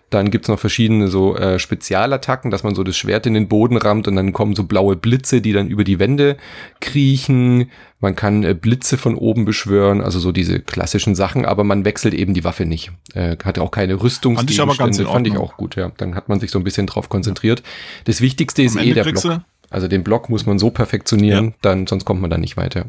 Dann 0.09 0.31
gibt's 0.31 0.47
noch 0.47 0.59
verschiedene 0.59 1.07
so 1.07 1.35
äh, 1.35 1.59
Spezialattacken, 1.59 2.51
dass 2.51 2.63
man 2.63 2.75
so 2.75 2.83
das 2.83 2.97
Schwert 2.97 3.25
in 3.25 3.33
den 3.33 3.47
Boden 3.47 3.77
rammt 3.77 4.07
und 4.07 4.15
dann 4.15 4.33
kommen 4.33 4.55
so 4.55 4.63
blaue 4.63 4.95
Blitze, 4.95 5.41
die 5.41 5.53
dann 5.53 5.67
über 5.67 5.83
die 5.83 5.99
Wände 5.99 6.37
kriechen. 6.79 7.69
Man 7.99 8.15
kann 8.15 8.43
äh, 8.43 8.53
Blitze 8.53 8.97
von 8.97 9.15
oben 9.15 9.45
beschwören, 9.45 10.01
also 10.01 10.19
so 10.19 10.31
diese 10.31 10.59
klassischen 10.59 11.15
Sachen, 11.15 11.45
aber 11.45 11.63
man 11.63 11.85
wechselt 11.85 12.13
eben 12.13 12.33
die 12.33 12.43
Waffe 12.43 12.65
nicht. 12.65 12.91
Äh, 13.13 13.37
hat 13.43 13.59
auch 13.59 13.71
keine 13.71 14.01
Rüstungsgegenstände. 14.01 14.37
Fand 14.37 14.51
ich 14.51 14.61
aber 14.61 14.87
ganz 14.87 14.99
in 14.99 15.07
Fand 15.07 15.27
ich 15.27 15.37
auch 15.37 15.57
gut, 15.57 15.75
ja. 15.75 15.91
Dann 15.97 16.15
hat 16.15 16.29
man 16.29 16.39
sich 16.39 16.51
so 16.51 16.59
ein 16.59 16.63
bisschen 16.63 16.87
drauf 16.87 17.09
konzentriert. 17.09 17.63
Das 18.05 18.21
Wichtigste 18.21 18.63
ist 18.63 18.75
eh 18.77 18.93
der 18.93 19.03
Block. 19.03 19.41
Also 19.69 19.87
den 19.87 20.03
Block 20.03 20.29
muss 20.29 20.45
man 20.45 20.59
so 20.59 20.69
perfektionieren, 20.69 21.53
dann 21.61 21.87
sonst 21.87 22.03
kommt 22.03 22.19
man 22.19 22.29
da 22.29 22.37
nicht 22.37 22.57
weiter. 22.57 22.87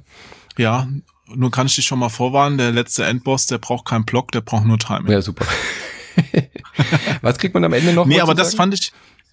Ja, 0.59 0.89
nur 1.27 1.51
kann 1.51 1.67
ich 1.67 1.75
dich 1.77 1.85
schon 1.87 1.99
mal 1.99 2.09
vorwarnen, 2.09 2.59
der 2.59 2.73
letzte 2.73 3.05
Endboss, 3.05 3.47
der 3.47 3.59
braucht 3.59 3.85
keinen 3.87 4.05
Block, 4.05 4.33
der 4.33 4.41
braucht 4.41 4.65
nur 4.65 4.79
Timing. 4.79 5.11
Ja, 5.13 5.23
super. 5.23 5.47
Was 7.23 7.39
kriegt 7.39 7.55
man 7.55 7.65
am 7.65 7.73
Ende 7.73 7.93
noch? 7.93 8.07
Nee, 8.07 8.21
aber 8.21 8.35
das 8.35 8.55
fand 8.55 8.75
ich, 8.75 8.93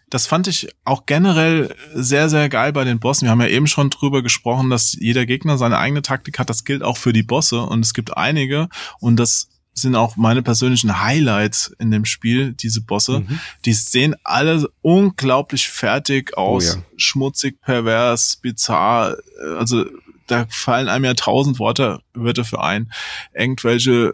das 0.09 0.27
fand 0.27 0.47
ich 0.47 0.69
auch 0.85 1.05
generell 1.05 1.75
sehr, 1.93 2.29
sehr 2.29 2.49
geil 2.49 2.73
bei 2.73 2.83
den 2.83 2.99
Bossen. 2.99 3.25
Wir 3.25 3.31
haben 3.31 3.41
ja 3.41 3.47
eben 3.47 3.67
schon 3.67 3.89
drüber 3.89 4.21
gesprochen, 4.23 4.69
dass 4.69 4.93
jeder 4.93 5.25
Gegner 5.25 5.57
seine 5.57 5.77
eigene 5.77 6.01
Taktik 6.01 6.39
hat. 6.39 6.49
Das 6.49 6.63
gilt 6.63 6.83
auch 6.83 6.97
für 6.97 7.13
die 7.13 7.23
Bosse 7.23 7.61
und 7.61 7.83
es 7.85 7.93
gibt 7.93 8.15
einige 8.17 8.69
und 8.99 9.17
das 9.17 9.49
sind 9.73 9.95
auch 9.95 10.17
meine 10.17 10.41
persönlichen 10.41 11.01
Highlights 11.01 11.73
in 11.79 11.89
dem 11.91 12.03
Spiel, 12.03 12.53
diese 12.53 12.81
Bosse. 12.81 13.21
Mhm. 13.21 13.39
Die 13.65 13.73
sehen 13.73 14.15
alle 14.23 14.67
unglaublich 14.81 15.69
fertig 15.69 16.37
aus, 16.37 16.75
Oh 16.75 16.77
ja. 16.79 16.83
schmutzig, 16.97 17.61
pervers, 17.61 18.37
bizarr. 18.41 19.15
Also 19.57 19.85
da 20.29 20.45
fallen 20.49 20.89
einem 20.89 21.05
ja 21.05 21.13
tausend 21.13 21.59
Worte, 21.59 22.01
Wörter 22.13 22.45
für 22.45 22.61
ein. 22.61 22.91
Irgendwelche 23.33 24.13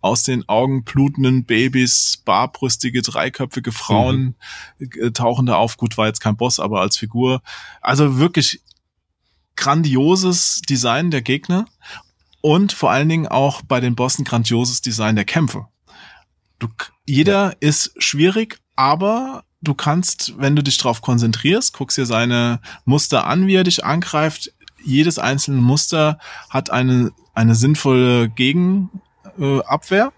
aus 0.00 0.24
den 0.24 0.48
Augen 0.48 0.82
blutenden 0.82 1.44
Babys, 1.44 2.20
barbrüstige, 2.24 3.02
dreiköpfige 3.02 3.70
Frauen 3.70 4.34
äh, 4.78 5.12
tauchen 5.12 5.46
da 5.46 5.54
auf. 5.56 5.76
Gut, 5.76 5.96
war 5.96 6.08
jetzt 6.08 6.20
kein 6.20 6.36
Boss, 6.36 6.58
aber 6.58 6.80
als 6.80 6.96
Figur. 6.96 7.40
Also 7.80 8.18
wirklich 8.18 8.60
grandioses 9.54 10.60
Design 10.68 11.10
der 11.10 11.22
Gegner 11.22 11.66
und 12.40 12.72
vor 12.72 12.90
allen 12.90 13.08
Dingen 13.08 13.28
auch 13.28 13.62
bei 13.62 13.80
den 13.80 13.94
Bossen 13.94 14.24
grandioses 14.24 14.80
Design 14.80 15.14
der 15.14 15.24
Kämpfe. 15.24 15.68
Du, 16.58 16.68
jeder 17.06 17.56
ist 17.60 17.92
schwierig, 17.98 18.58
aber 18.74 19.44
du 19.60 19.74
kannst, 19.74 20.34
wenn 20.38 20.56
du 20.56 20.62
dich 20.62 20.78
darauf 20.78 21.00
konzentrierst, 21.00 21.72
guckst 21.72 21.96
dir 21.96 22.06
seine 22.06 22.60
Muster 22.84 23.26
an, 23.26 23.46
wie 23.46 23.54
er 23.54 23.64
dich 23.64 23.84
angreift. 23.84 24.52
Jedes 24.84 25.18
einzelne 25.18 25.60
Muster 25.60 26.18
hat 26.50 26.70
eine, 26.70 27.12
eine 27.34 27.54
sinnvolle 27.54 28.28
Gegenabwehr. 28.28 30.06
Äh, 30.06 30.10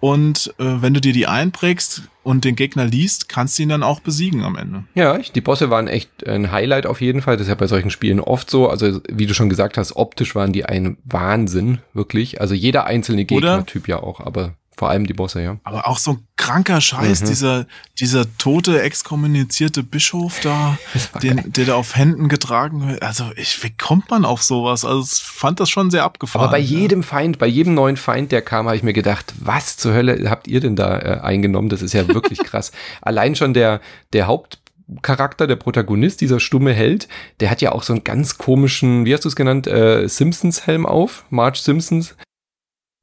und 0.00 0.52
äh, 0.58 0.82
wenn 0.82 0.92
du 0.92 1.00
dir 1.00 1.14
die 1.14 1.26
einprägst 1.26 2.02
und 2.22 2.44
den 2.44 2.56
Gegner 2.56 2.84
liest, 2.84 3.30
kannst 3.30 3.58
du 3.58 3.62
ihn 3.62 3.70
dann 3.70 3.82
auch 3.82 4.00
besiegen 4.00 4.44
am 4.44 4.54
Ende. 4.54 4.84
Ja, 4.94 5.16
ich, 5.16 5.32
die 5.32 5.40
Bosse 5.40 5.70
waren 5.70 5.88
echt 5.88 6.28
ein 6.28 6.52
Highlight 6.52 6.84
auf 6.84 7.00
jeden 7.00 7.22
Fall. 7.22 7.36
Das 7.36 7.46
ist 7.46 7.48
ja 7.48 7.54
bei 7.54 7.66
solchen 7.66 7.90
Spielen 7.90 8.20
oft 8.20 8.50
so. 8.50 8.68
Also, 8.68 9.00
wie 9.10 9.24
du 9.24 9.32
schon 9.32 9.48
gesagt 9.48 9.78
hast, 9.78 9.96
optisch 9.96 10.34
waren 10.34 10.52
die 10.52 10.66
ein 10.66 10.98
Wahnsinn, 11.04 11.78
wirklich. 11.94 12.42
Also 12.42 12.52
jeder 12.54 12.84
einzelne? 12.84 13.24
Gegnertyp 13.24 13.88
ja 13.88 14.02
auch, 14.02 14.20
aber 14.20 14.52
vor 14.76 14.90
allem 14.90 15.06
die 15.06 15.14
Bosse, 15.14 15.42
ja. 15.42 15.56
Aber 15.64 15.86
auch 15.86 15.98
so 15.98 16.12
ein 16.12 16.26
kranker 16.36 16.80
Scheiß, 16.80 17.22
Mhm. 17.22 17.26
dieser, 17.26 17.66
dieser 18.00 18.36
tote, 18.38 18.82
exkommunizierte 18.82 19.82
Bischof 19.82 20.40
da, 20.40 20.76
den, 21.22 21.52
der 21.52 21.66
da 21.66 21.74
auf 21.76 21.96
Händen 21.96 22.28
getragen 22.28 22.88
wird. 22.88 23.02
Also, 23.02 23.24
ich, 23.36 23.62
wie 23.62 23.70
kommt 23.70 24.10
man 24.10 24.24
auf 24.24 24.42
sowas? 24.42 24.84
Also, 24.84 25.02
ich 25.02 25.22
fand 25.22 25.60
das 25.60 25.70
schon 25.70 25.90
sehr 25.90 26.04
abgefahren. 26.04 26.44
Aber 26.44 26.52
bei 26.52 26.58
ja. 26.58 26.78
jedem 26.80 27.02
Feind, 27.02 27.38
bei 27.38 27.46
jedem 27.46 27.74
neuen 27.74 27.96
Feind, 27.96 28.32
der 28.32 28.42
kam, 28.42 28.66
habe 28.66 28.76
ich 28.76 28.82
mir 28.82 28.92
gedacht, 28.92 29.32
was 29.38 29.76
zur 29.76 29.94
Hölle 29.94 30.28
habt 30.28 30.48
ihr 30.48 30.60
denn 30.60 30.76
da 30.76 30.98
äh, 30.98 31.20
eingenommen? 31.20 31.68
Das 31.68 31.82
ist 31.82 31.92
ja 31.92 32.06
wirklich 32.08 32.38
krass. 32.44 32.72
Allein 33.00 33.36
schon 33.36 33.54
der, 33.54 33.80
der 34.12 34.26
Hauptcharakter, 34.26 35.46
der 35.46 35.56
Protagonist, 35.56 36.20
dieser 36.20 36.40
stumme 36.40 36.72
Held, 36.72 37.08
der 37.40 37.50
hat 37.50 37.62
ja 37.62 37.72
auch 37.72 37.84
so 37.84 37.92
einen 37.92 38.04
ganz 38.04 38.38
komischen, 38.38 39.04
wie 39.04 39.14
hast 39.14 39.24
du 39.24 39.28
es 39.28 39.36
genannt, 39.36 39.66
äh, 39.66 40.08
Simpsons-Helm 40.08 40.84
auf, 40.84 41.24
Marge 41.30 41.58
Simpsons. 41.58 42.16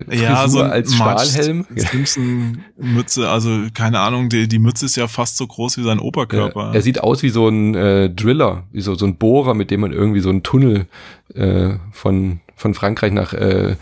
Ja, 0.10 0.36
Frisur 0.36 0.66
so 0.66 0.72
als 0.72 0.96
Stahlhelm. 0.96 1.66
Simpson-Mütze, 1.76 3.30
also 3.30 3.50
keine 3.74 4.00
Ahnung, 4.00 4.30
die, 4.30 4.48
die 4.48 4.60
Mütze 4.60 4.86
ist 4.86 4.96
ja 4.96 5.08
fast 5.08 5.38
so 5.38 5.48
groß 5.48 5.78
wie 5.78 5.84
sein 5.84 6.00
Oberkörper. 6.00 6.72
Äh, 6.72 6.76
er 6.78 6.82
sieht 6.82 7.02
aus 7.02 7.24
wie 7.24 7.30
so 7.30 7.48
ein 7.48 7.76
äh, 7.76 8.10
Driller, 8.10 8.64
wie 8.72 8.82
so, 8.82 8.96
so 8.96 9.06
ein 9.06 9.18
Bohrer, 9.18 9.54
mit 9.54 9.72
dem 9.72 9.82
man 9.82 9.92
irgendwie 9.92 10.22
so 10.22 10.30
einen 10.30 10.44
Tunnel 10.44 10.88
äh, 11.34 11.76
von, 11.92 12.40
von 12.56 12.74
Frankreich 12.74 13.12
nach, 13.12 13.34
äh, 13.34 13.76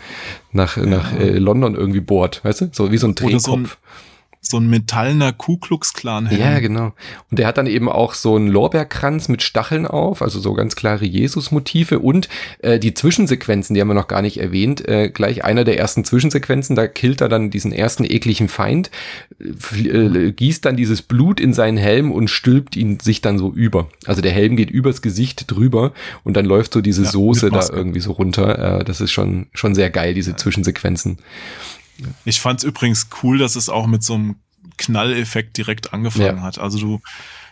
nach, 0.52 0.76
nach 0.76 1.12
äh, 1.12 1.38
London 1.38 1.74
irgendwie 1.74 2.00
bohrt, 2.00 2.44
weißt 2.44 2.60
du? 2.62 2.68
So 2.72 2.92
wie 2.92 2.98
so 2.98 3.06
ein 3.06 3.12
Oder 3.12 3.24
Drehkopf. 3.24 3.44
so 3.44 3.56
ein, 3.56 3.68
so 4.42 4.56
ein 4.56 4.70
metallener 4.70 5.32
Ku 5.32 5.58
Klux 5.58 5.92
Klan 5.92 6.28
Ja, 6.30 6.60
genau. 6.60 6.94
Und 7.30 7.38
der 7.38 7.46
hat 7.46 7.58
dann 7.58 7.66
eben 7.66 7.90
auch 7.90 8.14
so 8.14 8.36
einen 8.36 8.48
Lorbeerkranz 8.48 9.28
mit 9.28 9.42
Stacheln 9.42 9.86
auf, 9.86 10.22
also 10.22 10.40
so 10.40 10.54
ganz 10.54 10.76
klare 10.76 11.04
Jesus-Motive 11.04 11.98
und 11.98 12.28
äh, 12.60 12.78
die 12.78 12.94
Zwischensequenzen, 12.94 13.74
die 13.74 13.80
haben 13.80 13.88
wir 13.88 13.94
noch 13.94 14.08
gar 14.08 14.22
nicht 14.22 14.40
erwähnt. 14.40 14.86
Äh, 14.88 15.10
gleich 15.10 15.44
einer 15.44 15.64
der 15.64 15.78
ersten 15.78 16.04
Zwischensequenzen, 16.04 16.74
da 16.74 16.86
killt 16.86 17.20
er 17.20 17.28
dann 17.28 17.50
diesen 17.50 17.72
ersten 17.72 18.04
ekligen 18.04 18.48
Feind, 18.48 18.90
äh, 19.38 20.32
gießt 20.32 20.64
dann 20.64 20.76
dieses 20.76 21.02
Blut 21.02 21.38
in 21.38 21.52
seinen 21.52 21.76
Helm 21.76 22.10
und 22.10 22.28
stülpt 22.28 22.76
ihn 22.76 22.98
sich 22.98 23.20
dann 23.20 23.38
so 23.38 23.52
über. 23.52 23.88
Also 24.06 24.22
der 24.22 24.32
Helm 24.32 24.56
geht 24.56 24.70
übers 24.70 25.02
Gesicht 25.02 25.50
drüber 25.50 25.92
und 26.24 26.34
dann 26.36 26.46
läuft 26.46 26.72
so 26.72 26.80
diese 26.80 27.02
Ja, 27.02 27.10
Soße 27.10 27.50
da 27.50 27.68
irgendwie 27.70 28.00
so 28.00 28.12
runter. 28.12 28.80
Äh, 28.80 28.84
das 28.84 29.02
ist 29.02 29.12
schon, 29.12 29.48
schon 29.52 29.74
sehr 29.74 29.90
geil, 29.90 30.14
diese 30.14 30.34
Zwischensequenzen. 30.34 31.18
Ich 32.24 32.40
fand's 32.40 32.64
übrigens 32.64 33.08
cool, 33.22 33.38
dass 33.38 33.56
es 33.56 33.68
auch 33.68 33.86
mit 33.86 34.02
so 34.02 34.14
einem 34.14 34.36
Knalleffekt 34.76 35.56
direkt 35.56 35.92
angefangen 35.92 36.38
Ja. 36.38 36.42
hat. 36.42 36.58
Also 36.58 36.78
du 36.78 37.00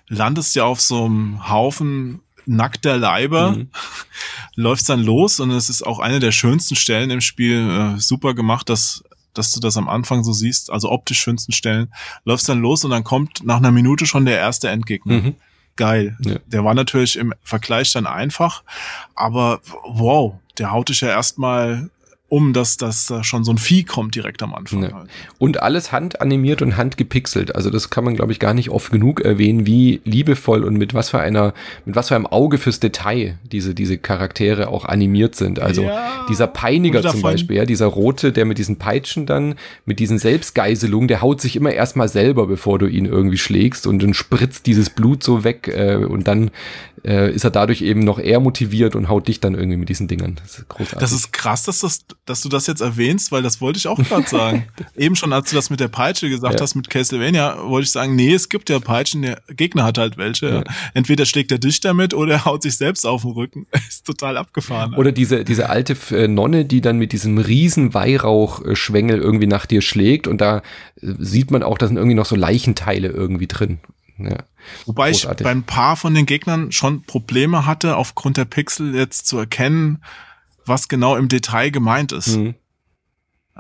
landest 0.09 0.55
ja 0.57 0.65
auf 0.65 0.81
so 0.81 1.05
einem 1.05 1.49
Haufen 1.49 2.21
nackter 2.47 2.97
Leiber, 2.97 3.53
Mhm. 3.53 3.69
läufst 4.55 4.89
dann 4.89 5.03
los 5.03 5.39
und 5.41 5.51
es 5.51 5.69
ist 5.69 5.87
auch 5.87 5.99
eine 5.99 6.19
der 6.21 6.33
schönsten 6.33 6.77
Stellen 6.77 7.11
im 7.11 7.21
Spiel, 7.21 7.95
äh, 7.97 8.01
super 8.01 8.35
gemacht, 8.35 8.69
dass 8.69 9.03
dass 9.35 9.53
du 9.53 9.61
das 9.61 9.77
am 9.77 9.89
Anfang 9.89 10.25
so 10.25 10.33
siehst, 10.33 10.69
also 10.73 10.91
optisch 10.91 11.21
schönsten 11.21 11.53
Stellen, 11.53 11.93
läufst 12.25 12.49
dann 12.49 12.61
los 12.61 12.85
und 12.85 12.91
dann 12.91 13.05
kommt 13.05 13.45
nach 13.45 13.59
einer 13.59 13.71
Minute 13.71 14.05
schon 14.05 14.25
der 14.25 14.37
erste 14.37 14.69
Endgegner. 14.69 15.15
Mhm. 15.15 15.35
Geil. 15.77 16.17
Ja. 16.23 16.39
Der 16.47 16.65
war 16.65 16.75
natürlich 16.75 17.15
im 17.17 17.33
Vergleich 17.45 17.93
dann 17.93 18.07
einfach, 18.09 18.65
aber 19.15 19.61
wow, 19.85 20.35
der 20.59 20.73
haut 20.73 20.89
dich 20.89 21.03
ja 21.03 21.09
erstmal 21.11 21.89
um, 22.31 22.53
dass, 22.53 22.77
dass 22.77 23.07
da 23.07 23.25
schon 23.25 23.43
so 23.43 23.53
ein 23.53 23.59
Vieh 23.59 23.85
kommt 23.85 24.15
direkt 24.15 24.43
am 24.43 24.55
Anfang. 24.55 24.83
Ja. 24.83 24.93
Halt. 24.93 25.09
Und 25.39 25.63
alles 25.63 25.93
handanimiert 25.93 26.61
und 26.61 26.77
handgepixelt. 26.77 27.55
Also 27.55 27.71
das 27.71 27.89
kann 27.89 28.05
man, 28.05 28.17
glaube 28.17 28.33
ich, 28.33 28.39
gar 28.39 28.53
nicht 28.53 28.69
oft 28.69 28.93
genug 28.93 29.21
erwähnen, 29.23 29.65
wie 29.67 30.03
liebevoll 30.05 30.63
und 30.65 30.77
mit 30.77 30.93
was 30.93 31.09
für 31.09 31.21
einer, 31.21 31.55
mit 31.87 31.97
was 31.97 32.09
für 32.09 32.17
einem 32.17 32.27
Auge 32.27 32.59
fürs 32.59 32.81
Detail 32.81 33.39
diese, 33.51 33.75
diese 33.75 33.97
Charaktere 33.97 34.69
auch 34.69 34.85
animiert 34.85 35.37
sind. 35.37 35.59
Also 35.59 35.83
Ja. 35.83 36.27
dieser 36.29 36.47
Peiniger 36.47 37.01
zum 37.03 37.23
Beispiel, 37.23 37.57
ja, 37.57 37.65
dieser 37.65 37.87
Rote, 37.87 38.31
der 38.33 38.45
mit 38.45 38.59
diesen 38.59 38.77
Peitschen 38.77 39.25
dann, 39.25 39.55
mit 39.87 39.99
diesen 39.99 40.19
Selbstgeiselungen, 40.19 41.09
der 41.09 41.23
haut 41.23 41.41
sich 41.41 41.57
immer 41.57 41.73
erstmal 41.73 42.09
selber, 42.09 42.47
bevor 42.47 42.79
du 42.79 42.87
ihn 42.87 43.07
irgendwie 43.07 43.39
schlägst 43.39 43.87
und 43.87 44.03
dann 44.03 44.13
spritzt 44.13 44.67
dieses 44.67 44.91
Blut 44.91 45.23
so 45.23 45.45
weg 45.45 45.69
äh, 45.69 45.97
und 45.97 46.29
dann 46.29 46.51
äh, 47.09 47.33
ist 47.33 47.45
er 47.45 47.51
dadurch 47.51 47.81
eben 47.81 48.01
noch 48.01 48.19
eher 48.19 48.39
motiviert 48.39 48.95
und 48.95 49.09
haut 49.09 49.29
dich 49.29 49.41
dann 49.41 49.55
irgendwie 49.55 49.79
mit 49.79 49.89
diesen 49.89 50.09
Dingern. 50.09 50.37
Das 50.43 50.59
ist 50.59 50.69
großartig. 50.69 50.99
Das 50.99 51.13
ist 51.13 51.33
krass, 51.33 51.63
dass, 51.63 51.81
das, 51.81 52.05
dass 52.27 52.43
du 52.43 52.51
das 52.51 52.67
jetzt 52.67 52.83
erwähnst, 52.83 53.33
weil 53.33 53.43
das 53.43 53.63
wollte 53.63 53.79
ich 53.79 53.89
auch 53.89 53.99
gerade 53.99 54.27
sagen. 54.29 54.67
Eben 54.95 55.17
schon, 55.17 55.33
als 55.33 55.49
du 55.49 55.57
das 55.57 55.71
mit 55.71 55.81
der 55.81 55.89
Peitsche 55.89 56.29
gesagt 56.29 56.55
ja. 56.55 56.61
hast, 56.61 56.75
mit 56.75 56.91
Castlevania, 56.91 57.57
wollte 57.65 57.87
ich 57.87 57.93
sagen, 57.93 58.15
nee, 58.15 58.35
es 58.35 58.51
gibt 58.51 58.69
ja 58.69 58.79
Peitschen, 58.79 59.23
der 59.23 59.41
Gegner 59.49 59.85
hat 59.85 59.97
halt 59.97 60.19
welche. 60.19 60.49
Ja. 60.49 60.65
Entweder 60.93 61.25
schlägt 61.25 61.51
er 61.51 61.59
dich 61.59 61.81
damit 61.81 62.13
oder 62.13 62.35
er 62.35 62.45
haut 62.45 62.63
sich 62.63 62.77
selbst 62.77 63.07
auf 63.07 63.23
den 63.23 63.31
Rücken. 63.31 63.67
ist 63.89 64.07
total 64.07 64.37
abgefahren. 64.37 64.95
Oder 64.95 65.11
diese, 65.11 65.45
diese 65.45 65.71
alte 65.71 65.97
äh, 66.11 66.29
Nonne, 66.29 66.67
die 66.67 66.83
dann 66.83 66.99
mit 66.99 67.13
diesem 67.13 67.39
riesen 67.39 67.95
Weihrauchschwengel 67.95 69.19
irgendwie 69.19 69.47
nach 69.47 69.65
dir 69.65 69.81
schlägt 69.81 70.27
und 70.27 70.43
da 70.43 70.59
äh, 71.01 71.15
sieht 71.19 71.51
man 71.51 71.63
auch, 71.63 71.79
da 71.79 71.87
sind 71.87 71.97
irgendwie 71.97 72.17
noch 72.17 72.27
so 72.27 72.37
Leichenteile 72.37 73.09
irgendwie 73.09 73.47
drin. 73.47 73.79
Ja. 74.19 74.45
Wobei 74.87 75.11
Großartig. 75.11 75.41
ich 75.41 75.45
beim 75.45 75.63
Paar 75.63 75.97
von 75.97 76.15
den 76.15 76.27
Gegnern 76.27 76.73
schon 76.73 77.03
Probleme 77.03 77.67
hatte, 77.67 77.97
aufgrund 77.97 78.37
der 78.37 78.45
Pixel 78.45 78.95
jetzt 78.95 79.27
zu 79.27 79.39
erkennen, 79.39 80.03
was 80.65 80.89
genau 80.89 81.17
im 81.17 81.29
Detail 81.29 81.71
gemeint 81.71 82.13
ist. 82.13 82.37
Mhm. 82.37 82.55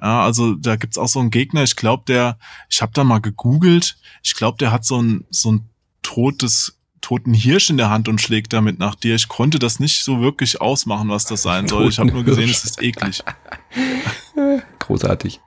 Ja, 0.00 0.22
also 0.22 0.54
da 0.54 0.76
gibt's 0.76 0.98
auch 0.98 1.08
so 1.08 1.18
einen 1.18 1.30
Gegner, 1.30 1.64
ich 1.64 1.76
glaube, 1.76 2.04
der, 2.06 2.38
ich 2.68 2.82
habe 2.82 2.92
da 2.92 3.02
mal 3.02 3.20
gegoogelt, 3.20 3.96
ich 4.22 4.34
glaube, 4.34 4.58
der 4.58 4.70
hat 4.70 4.84
so 4.84 5.00
ein, 5.02 5.24
so 5.30 5.52
ein 5.52 5.68
totes 6.02 6.77
toten 7.00 7.34
Hirsch 7.34 7.70
in 7.70 7.76
der 7.76 7.90
Hand 7.90 8.08
und 8.08 8.20
schlägt 8.20 8.52
damit 8.52 8.78
nach 8.78 8.94
dir. 8.94 9.14
Ich 9.14 9.28
konnte 9.28 9.58
das 9.58 9.80
nicht 9.80 10.04
so 10.04 10.20
wirklich 10.20 10.60
ausmachen, 10.60 11.08
was 11.08 11.24
das 11.24 11.42
sein 11.42 11.68
soll. 11.68 11.88
Ich 11.88 11.98
habe 11.98 12.12
nur 12.12 12.24
gesehen, 12.24 12.50
es 12.50 12.64
ist 12.64 12.82
eklig. 12.82 13.22
Großartig. 14.78 15.40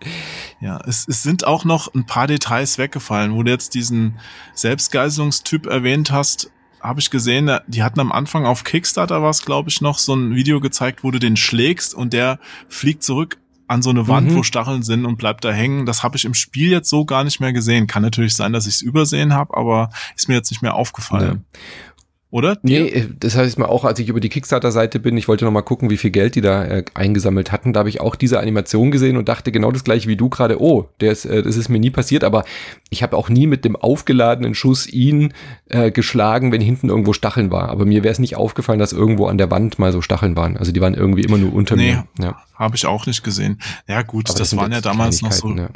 Ja, 0.60 0.80
es, 0.86 1.08
es 1.08 1.24
sind 1.24 1.46
auch 1.46 1.66
noch 1.66 1.94
ein 1.94 2.06
paar 2.06 2.28
Details 2.28 2.78
weggefallen, 2.78 3.34
wo 3.34 3.44
du 3.44 3.52
jetzt 3.52 3.74
diesen 3.74 4.20
Selbstgeiselungstyp 4.54 5.66
erwähnt 5.66 6.12
hast 6.12 6.52
habe 6.82 7.00
ich 7.00 7.12
gesehen, 7.12 7.60
die 7.68 7.84
hatten 7.84 8.00
am 8.00 8.12
Anfang 8.12 8.46
auf 8.46 8.64
Kickstarter 8.64 9.22
was, 9.22 9.46
glaube 9.46 9.70
ich, 9.70 9.82
noch 9.82 10.00
so 10.00 10.16
ein 10.16 10.34
Video 10.34 10.60
gezeigt, 10.60 11.04
wo 11.04 11.12
du 11.12 11.20
den 11.20 11.38
schlägst 11.38 11.94
und 11.94 12.12
der 12.12 12.40
fliegt 12.70 13.04
zurück 13.04 13.38
an 13.72 13.82
so 13.82 13.90
eine 13.90 14.08
Wand, 14.08 14.30
mhm. 14.30 14.36
wo 14.36 14.44
Stacheln 14.44 14.84
sind 14.84 15.06
und 15.06 15.18
bleibt 15.18 15.46
da 15.46 15.52
hängen. 15.52 15.86
Das 15.86 16.04
habe 16.04 16.18
ich 16.18 16.26
im 16.26 16.34
Spiel 16.34 16.70
jetzt 16.70 16.90
so 16.90 17.06
gar 17.06 17.24
nicht 17.24 17.40
mehr 17.40 17.54
gesehen. 17.54 17.88
Kann 17.88 18.04
natürlich 18.04 18.36
sein, 18.36 18.52
dass 18.52 18.68
ich 18.68 18.76
es 18.76 18.82
übersehen 18.82 19.34
habe, 19.34 19.56
aber 19.56 19.90
ist 20.16 20.28
mir 20.28 20.36
jetzt 20.36 20.52
nicht 20.52 20.62
mehr 20.62 20.76
aufgefallen. 20.76 21.46
Ja 21.56 21.91
oder? 22.32 22.58
Nee, 22.64 22.88
äh, 22.88 23.08
das 23.20 23.36
heißt 23.36 23.60
mal 23.60 23.66
auch, 23.66 23.84
als 23.84 24.00
ich 24.00 24.08
über 24.08 24.22
die 24.22 24.30
Kickstarter-Seite 24.30 25.00
bin, 25.00 25.18
ich 25.18 25.28
wollte 25.28 25.44
noch 25.44 25.52
mal 25.52 25.62
gucken, 25.62 25.90
wie 25.90 25.98
viel 25.98 26.12
Geld 26.12 26.36
die 26.36 26.42
da 26.42 26.64
äh, 26.64 26.86
eingesammelt 26.94 27.52
hatten. 27.52 27.74
Da 27.74 27.80
habe 27.80 27.90
ich 27.90 28.00
auch 28.00 28.16
diese 28.16 28.40
Animation 28.40 28.90
gesehen 28.90 29.18
und 29.18 29.28
dachte 29.28 29.52
genau 29.52 29.72
das 29.72 29.84
gleiche 29.84 30.08
wie 30.08 30.16
du 30.16 30.30
gerade. 30.30 30.62
Oh, 30.62 30.88
der 31.02 31.12
ist, 31.12 31.26
äh, 31.26 31.44
das 31.44 31.58
ist 31.58 31.68
mir 31.68 31.80
nie 31.80 31.90
passiert, 31.90 32.24
aber 32.24 32.46
ich 32.90 33.04
habe 33.04 33.18
auch 33.18 33.30
nie 33.30 33.48
mit 33.48 33.66
dem 33.66 33.76
aufgeladenen 33.76 34.56
Schuss 34.56 34.88
ihn 34.88 35.34
äh, 35.68 35.92
geschlagen, 35.92 36.54
wenn 36.54 36.62
hinten 36.62 36.90
irgendwo 36.90 37.12
Stacheln 37.12 37.52
war. 37.52 37.70
Aber 37.70 37.86
mir 37.86 38.04
wäre 38.04 38.14
es 38.14 38.20
nicht 38.20 38.38
aufgefallen, 38.38 38.80
dass 38.80 38.94
irgendwo 38.94 39.28
an 39.28 39.38
der 39.38 39.52
Wand 39.52 39.78
mal 39.78 39.92
so 39.92 40.02
Stacheln 40.02 40.38
waren. 40.38 40.56
Also 40.56 40.72
die 40.72 40.80
waren 40.80 40.94
irgendwie 40.94 41.24
immer 41.24 41.38
nur 41.38 41.54
unter 41.54 41.76
nee, 41.76 41.96
mir. 41.96 42.26
Ja. 42.26 42.42
Habe 42.56 42.78
ich 42.78 42.86
auch 42.86 43.06
nicht 43.06 43.24
gesehen. 43.24 43.60
Ja 43.88 44.04
gut, 44.04 44.30
aber 44.30 44.40
das, 44.40 44.50
das 44.52 44.58
waren 44.58 44.72
ja 44.72 44.80
damals 44.80 45.22
noch 45.22 45.34
so. 45.34 45.54
Ja. 45.54 45.70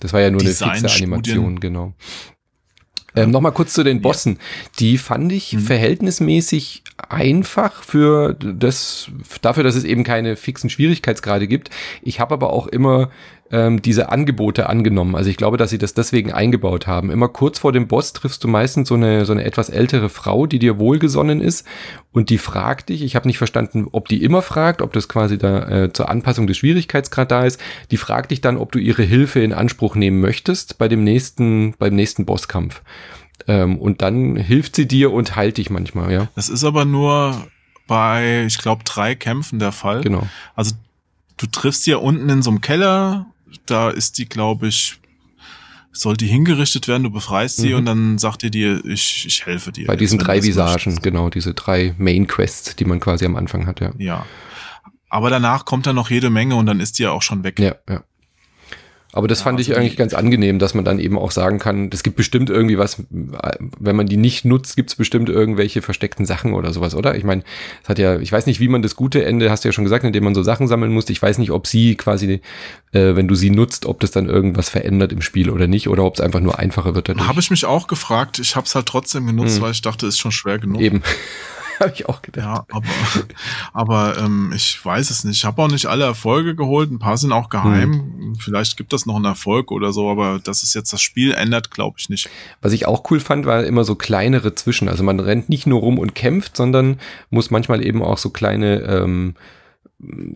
Das 0.00 0.14
war 0.14 0.20
ja 0.20 0.30
nur 0.30 0.40
eine 0.40 0.48
fixe 0.48 0.88
Animation, 0.88 1.60
genau. 1.60 1.92
Ähm, 3.16 3.30
Nochmal 3.30 3.52
kurz 3.52 3.72
zu 3.72 3.82
den 3.82 4.00
Bossen. 4.00 4.34
Ja. 4.34 4.70
Die 4.78 4.98
fand 4.98 5.32
ich 5.32 5.52
mhm. 5.52 5.60
verhältnismäßig 5.60 6.82
einfach 7.08 7.82
für 7.82 8.34
das, 8.34 9.08
dafür, 9.42 9.64
dass 9.64 9.74
es 9.74 9.84
eben 9.84 10.04
keine 10.04 10.36
fixen 10.36 10.70
Schwierigkeitsgrade 10.70 11.48
gibt. 11.48 11.70
Ich 12.02 12.20
habe 12.20 12.34
aber 12.34 12.52
auch 12.52 12.66
immer 12.66 13.10
ähm, 13.52 13.82
diese 13.82 14.10
Angebote 14.10 14.68
angenommen. 14.68 15.16
Also 15.16 15.30
ich 15.30 15.36
glaube, 15.36 15.56
dass 15.56 15.70
sie 15.70 15.78
das 15.78 15.94
deswegen 15.94 16.32
eingebaut 16.32 16.86
haben. 16.86 17.10
Immer 17.10 17.28
kurz 17.28 17.58
vor 17.58 17.72
dem 17.72 17.88
Boss 17.88 18.12
triffst 18.12 18.44
du 18.44 18.48
meistens 18.48 18.88
so 18.88 18.94
eine, 18.94 19.24
so 19.24 19.32
eine 19.32 19.44
etwas 19.44 19.68
ältere 19.70 20.08
Frau, 20.08 20.46
die 20.46 20.58
dir 20.58 20.78
wohlgesonnen 20.78 21.40
ist 21.40 21.66
und 22.12 22.30
die 22.30 22.38
fragt 22.38 22.88
dich, 22.88 23.02
ich 23.02 23.16
habe 23.16 23.26
nicht 23.26 23.38
verstanden, 23.38 23.88
ob 23.90 24.08
die 24.08 24.22
immer 24.22 24.42
fragt, 24.42 24.82
ob 24.82 24.92
das 24.92 25.08
quasi 25.08 25.38
da 25.38 25.68
äh, 25.68 25.92
zur 25.92 26.08
Anpassung 26.08 26.46
des 26.46 26.58
Schwierigkeitsgrad 26.58 27.30
da 27.30 27.44
ist, 27.44 27.60
die 27.90 27.96
fragt 27.96 28.30
dich 28.30 28.40
dann, 28.40 28.56
ob 28.56 28.72
du 28.72 28.78
ihre 28.78 29.02
Hilfe 29.02 29.40
in 29.40 29.52
Anspruch 29.52 29.96
nehmen 29.96 30.20
möchtest 30.20 30.78
bei 30.78 30.88
dem 30.88 31.02
nächsten, 31.02 31.74
beim 31.78 31.94
nächsten 31.94 32.24
Bosskampf. 32.24 32.82
Ähm, 33.48 33.78
und 33.78 34.02
dann 34.02 34.36
hilft 34.36 34.76
sie 34.76 34.86
dir 34.86 35.12
und 35.12 35.34
heilt 35.34 35.56
dich 35.56 35.70
manchmal, 35.70 36.12
ja. 36.12 36.28
Das 36.36 36.48
ist 36.48 36.64
aber 36.64 36.84
nur 36.84 37.46
bei, 37.86 38.44
ich 38.46 38.58
glaube, 38.58 38.84
drei 38.84 39.16
Kämpfen 39.16 39.58
der 39.58 39.72
Fall. 39.72 40.02
Genau. 40.02 40.28
Also 40.54 40.74
du 41.36 41.46
triffst 41.46 41.84
sie 41.84 41.92
ja 41.92 41.96
unten 41.96 42.28
in 42.28 42.42
so 42.42 42.50
einem 42.50 42.60
Keller 42.60 43.26
da 43.66 43.90
ist 43.90 44.18
die, 44.18 44.28
glaube 44.28 44.68
ich, 44.68 45.00
soll 45.92 46.16
die 46.16 46.26
hingerichtet 46.26 46.88
werden, 46.88 47.02
du 47.02 47.10
befreist 47.10 47.56
sie 47.56 47.70
mhm. 47.70 47.76
und 47.76 47.84
dann 47.86 48.18
sagt 48.18 48.42
ihr 48.42 48.50
dir, 48.50 48.84
ich, 48.84 49.26
ich 49.26 49.46
helfe 49.46 49.72
dir. 49.72 49.86
Bei 49.86 49.96
diesen 49.96 50.18
drei 50.18 50.42
Visagen, 50.42 51.00
genau, 51.02 51.30
diese 51.30 51.54
drei 51.54 51.94
Main 51.98 52.26
Quests, 52.26 52.76
die 52.76 52.84
man 52.84 53.00
quasi 53.00 53.24
am 53.24 53.36
Anfang 53.36 53.66
hat, 53.66 53.80
ja. 53.80 53.92
Ja. 53.98 54.26
Aber 55.08 55.30
danach 55.30 55.64
kommt 55.64 55.86
dann 55.86 55.96
noch 55.96 56.10
jede 56.10 56.30
Menge 56.30 56.54
und 56.54 56.66
dann 56.66 56.78
ist 56.78 56.98
die 56.98 57.02
ja 57.02 57.10
auch 57.10 57.22
schon 57.22 57.42
weg. 57.42 57.58
Ja, 57.58 57.74
ja. 57.88 58.04
Aber 59.12 59.26
das 59.26 59.40
ja, 59.40 59.44
fand 59.44 59.58
also 59.58 59.70
ich 59.70 59.76
eigentlich 59.76 59.96
ganz 59.96 60.14
angenehm, 60.14 60.58
dass 60.58 60.74
man 60.74 60.84
dann 60.84 60.98
eben 61.00 61.18
auch 61.18 61.32
sagen 61.32 61.58
kann, 61.58 61.90
es 61.92 62.02
gibt 62.02 62.16
bestimmt 62.16 62.48
irgendwie 62.48 62.78
was, 62.78 63.02
wenn 63.10 63.96
man 63.96 64.06
die 64.06 64.16
nicht 64.16 64.44
nutzt, 64.44 64.76
gibt 64.76 64.90
es 64.90 64.96
bestimmt 64.96 65.28
irgendwelche 65.28 65.82
versteckten 65.82 66.26
Sachen 66.26 66.54
oder 66.54 66.72
sowas, 66.72 66.94
oder? 66.94 67.16
Ich 67.16 67.24
meine, 67.24 67.42
es 67.82 67.88
hat 67.88 67.98
ja, 67.98 68.18
ich 68.18 68.30
weiß 68.30 68.46
nicht, 68.46 68.60
wie 68.60 68.68
man 68.68 68.82
das 68.82 68.94
gute 68.94 69.24
Ende, 69.24 69.50
hast 69.50 69.64
du 69.64 69.68
ja 69.68 69.72
schon 69.72 69.84
gesagt, 69.84 70.04
indem 70.04 70.24
man 70.24 70.34
so 70.34 70.42
Sachen 70.42 70.68
sammeln 70.68 70.92
muss. 70.92 71.08
Ich 71.10 71.20
weiß 71.20 71.38
nicht, 71.38 71.50
ob 71.50 71.66
sie 71.66 71.96
quasi, 71.96 72.40
äh, 72.92 73.16
wenn 73.16 73.26
du 73.26 73.34
sie 73.34 73.50
nutzt, 73.50 73.86
ob 73.86 73.98
das 74.00 74.12
dann 74.12 74.26
irgendwas 74.26 74.68
verändert 74.68 75.12
im 75.12 75.22
Spiel 75.22 75.50
oder 75.50 75.66
nicht, 75.66 75.88
oder 75.88 76.04
ob 76.04 76.14
es 76.14 76.20
einfach 76.20 76.40
nur 76.40 76.58
einfacher 76.58 76.94
wird 76.94 77.08
dadurch. 77.08 77.26
Habe 77.26 77.40
ich 77.40 77.50
mich 77.50 77.64
auch 77.64 77.88
gefragt. 77.88 78.38
Ich 78.38 78.54
habe 78.54 78.66
es 78.66 78.74
halt 78.74 78.86
trotzdem 78.86 79.26
genutzt, 79.26 79.56
hm. 79.56 79.62
weil 79.62 79.72
ich 79.72 79.82
dachte, 79.82 80.06
es 80.06 80.14
ist 80.14 80.20
schon 80.20 80.32
schwer 80.32 80.58
genug. 80.58 80.80
Eben. 80.80 81.02
Habe 81.84 81.92
ich 81.94 82.08
auch 82.08 82.20
gedacht. 82.20 82.44
Ja, 82.44 82.66
aber, 82.68 82.86
aber 83.72 84.18
ähm, 84.18 84.52
ich 84.54 84.84
weiß 84.84 85.08
es 85.08 85.24
nicht. 85.24 85.38
Ich 85.38 85.44
habe 85.46 85.62
auch 85.62 85.70
nicht 85.70 85.86
alle 85.86 86.04
Erfolge 86.04 86.54
geholt. 86.54 86.90
Ein 86.90 86.98
paar 86.98 87.16
sind 87.16 87.32
auch 87.32 87.48
geheim. 87.48 87.92
Hm. 87.92 88.34
Vielleicht 88.38 88.76
gibt 88.76 88.92
es 88.92 89.06
noch 89.06 89.16
einen 89.16 89.24
Erfolg 89.24 89.70
oder 89.70 89.92
so, 89.92 90.10
aber 90.10 90.40
das 90.44 90.62
ist 90.62 90.74
jetzt 90.74 90.92
das 90.92 91.00
Spiel 91.00 91.32
ändert, 91.32 91.70
glaube 91.70 91.96
ich 91.98 92.10
nicht. 92.10 92.28
Was 92.60 92.74
ich 92.74 92.86
auch 92.86 93.10
cool 93.10 93.18
fand, 93.18 93.46
war 93.46 93.64
immer 93.64 93.84
so 93.84 93.94
kleinere 93.94 94.54
Zwischen. 94.54 94.90
Also 94.90 95.02
man 95.02 95.20
rennt 95.20 95.48
nicht 95.48 95.66
nur 95.66 95.80
rum 95.80 95.98
und 95.98 96.14
kämpft, 96.14 96.54
sondern 96.54 97.00
muss 97.30 97.50
manchmal 97.50 97.82
eben 97.84 98.02
auch 98.02 98.18
so 98.18 98.28
kleine 98.28 98.82
ähm, 98.82 99.34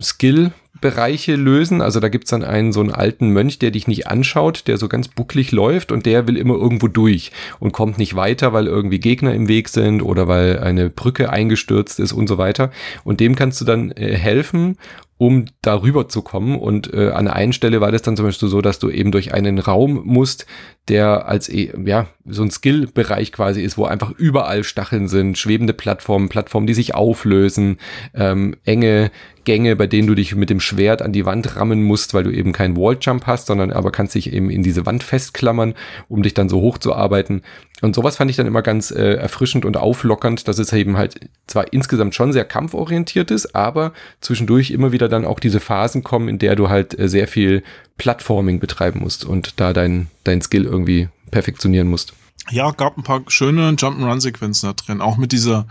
Skill 0.01 0.51
Bereiche 0.81 1.35
lösen. 1.35 1.81
Also 1.81 1.99
da 1.99 2.09
gibt's 2.09 2.31
dann 2.31 2.43
einen 2.43 2.73
so 2.73 2.81
einen 2.81 2.91
alten 2.91 3.29
Mönch, 3.29 3.59
der 3.59 3.71
dich 3.71 3.87
nicht 3.87 4.07
anschaut, 4.07 4.67
der 4.67 4.77
so 4.77 4.89
ganz 4.89 5.07
bucklig 5.07 5.51
läuft 5.51 5.91
und 5.91 6.05
der 6.05 6.27
will 6.27 6.37
immer 6.37 6.55
irgendwo 6.55 6.87
durch 6.87 7.31
und 7.59 7.71
kommt 7.71 7.97
nicht 7.97 8.15
weiter, 8.15 8.51
weil 8.51 8.67
irgendwie 8.67 8.99
Gegner 8.99 9.33
im 9.33 9.47
Weg 9.47 9.69
sind 9.69 10.01
oder 10.01 10.27
weil 10.27 10.59
eine 10.59 10.89
Brücke 10.89 11.29
eingestürzt 11.29 11.99
ist 11.99 12.11
und 12.11 12.27
so 12.27 12.37
weiter. 12.37 12.71
Und 13.03 13.19
dem 13.21 13.35
kannst 13.35 13.61
du 13.61 13.65
dann 13.65 13.91
äh, 13.91 14.15
helfen 14.17 14.77
um 15.17 15.45
darüber 15.61 16.09
zu 16.09 16.21
kommen. 16.21 16.59
Und 16.59 16.93
äh, 16.93 17.11
an 17.11 17.27
einer 17.27 17.53
Stelle 17.53 17.79
war 17.79 17.91
das 17.91 18.01
dann 18.01 18.17
zum 18.17 18.25
Beispiel 18.25 18.49
so, 18.49 18.61
dass 18.61 18.79
du 18.79 18.89
eben 18.89 19.11
durch 19.11 19.33
einen 19.33 19.59
Raum 19.59 20.01
musst, 20.03 20.45
der 20.89 21.27
als 21.27 21.47
e, 21.47 21.73
ja 21.85 22.07
so 22.25 22.43
ein 22.43 22.51
Skill-Bereich 22.51 23.31
quasi 23.31 23.61
ist, 23.61 23.77
wo 23.77 23.85
einfach 23.85 24.11
überall 24.11 24.63
Stacheln 24.63 25.07
sind, 25.07 25.37
schwebende 25.37 25.73
Plattformen, 25.73 26.27
Plattformen, 26.27 26.67
die 26.67 26.73
sich 26.73 26.95
auflösen, 26.95 27.77
ähm, 28.13 28.57
enge 28.65 29.09
Gänge, 29.45 29.75
bei 29.75 29.87
denen 29.87 30.07
du 30.07 30.15
dich 30.15 30.35
mit 30.35 30.49
dem 30.49 30.59
Schwert 30.59 31.01
an 31.01 31.13
die 31.13 31.25
Wand 31.25 31.55
rammen 31.55 31.83
musst, 31.83 32.13
weil 32.13 32.23
du 32.23 32.31
eben 32.31 32.51
keinen 32.51 32.75
Walljump 32.75 33.25
hast, 33.25 33.47
sondern 33.47 33.71
aber 33.71 33.91
kannst 33.91 34.15
dich 34.15 34.33
eben 34.33 34.49
in 34.49 34.63
diese 34.63 34.85
Wand 34.85 35.03
festklammern, 35.03 35.75
um 36.09 36.23
dich 36.23 36.33
dann 36.33 36.49
so 36.49 36.59
hoch 36.59 36.77
zu 36.77 36.93
arbeiten. 36.93 37.41
Und 37.81 37.95
sowas 37.95 38.17
fand 38.17 38.29
ich 38.31 38.37
dann 38.37 38.47
immer 38.47 38.61
ganz 38.61 38.91
äh, 38.91 39.13
erfrischend 39.13 39.65
und 39.65 39.77
auflockernd, 39.77 40.47
dass 40.47 40.59
es 40.59 40.73
eben 40.73 40.97
halt 40.97 41.29
zwar 41.47 41.71
insgesamt 41.71 42.15
schon 42.15 42.33
sehr 42.33 42.45
kampforientiert 42.45 43.31
ist, 43.31 43.55
aber 43.55 43.93
zwischendurch 44.21 44.71
immer 44.71 44.91
wieder 44.91 45.07
dann 45.07 45.25
auch 45.25 45.39
diese 45.39 45.59
Phasen 45.59 46.03
kommen, 46.03 46.27
in 46.27 46.39
der 46.39 46.55
du 46.55 46.69
halt 46.69 46.97
äh, 46.97 47.07
sehr 47.07 47.27
viel 47.27 47.63
Plattforming 47.97 48.59
betreiben 48.59 48.99
musst 49.01 49.23
und 49.23 49.59
da 49.59 49.71
dein, 49.71 50.07
dein 50.23 50.41
Skill 50.41 50.65
irgendwie 50.65 51.09
perfektionieren 51.31 51.87
musst. 51.87 52.13
Ja, 52.51 52.71
gab 52.71 52.97
ein 52.97 53.03
paar 53.03 53.23
schöne 53.27 53.71
Jump'n'Run-Sequenzen 53.71 54.69
da 54.69 54.73
drin, 54.73 55.01
auch 55.01 55.17
mit 55.17 55.31
dieser 55.31 55.67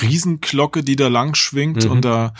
Riesenglocke, 0.00 0.82
die 0.82 0.96
da 0.96 1.08
lang 1.08 1.34
schwingt 1.34 1.84
mhm. 1.84 1.90
und 1.90 2.04
da 2.04 2.32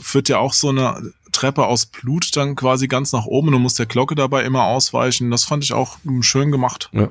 führt 0.00 0.28
ja 0.28 0.38
auch 0.38 0.52
so 0.52 0.70
eine 0.70 1.12
Treppe 1.32 1.66
aus 1.66 1.86
Blut 1.86 2.36
dann 2.36 2.54
quasi 2.54 2.88
ganz 2.88 3.12
nach 3.12 3.26
oben 3.26 3.48
und 3.48 3.52
du 3.54 3.58
musst 3.58 3.78
der 3.78 3.86
Glocke 3.86 4.14
dabei 4.14 4.44
immer 4.44 4.64
ausweichen. 4.64 5.30
Das 5.30 5.44
fand 5.44 5.64
ich 5.64 5.72
auch 5.72 5.98
schön 6.20 6.50
gemacht. 6.52 6.90
Ja. 6.92 7.10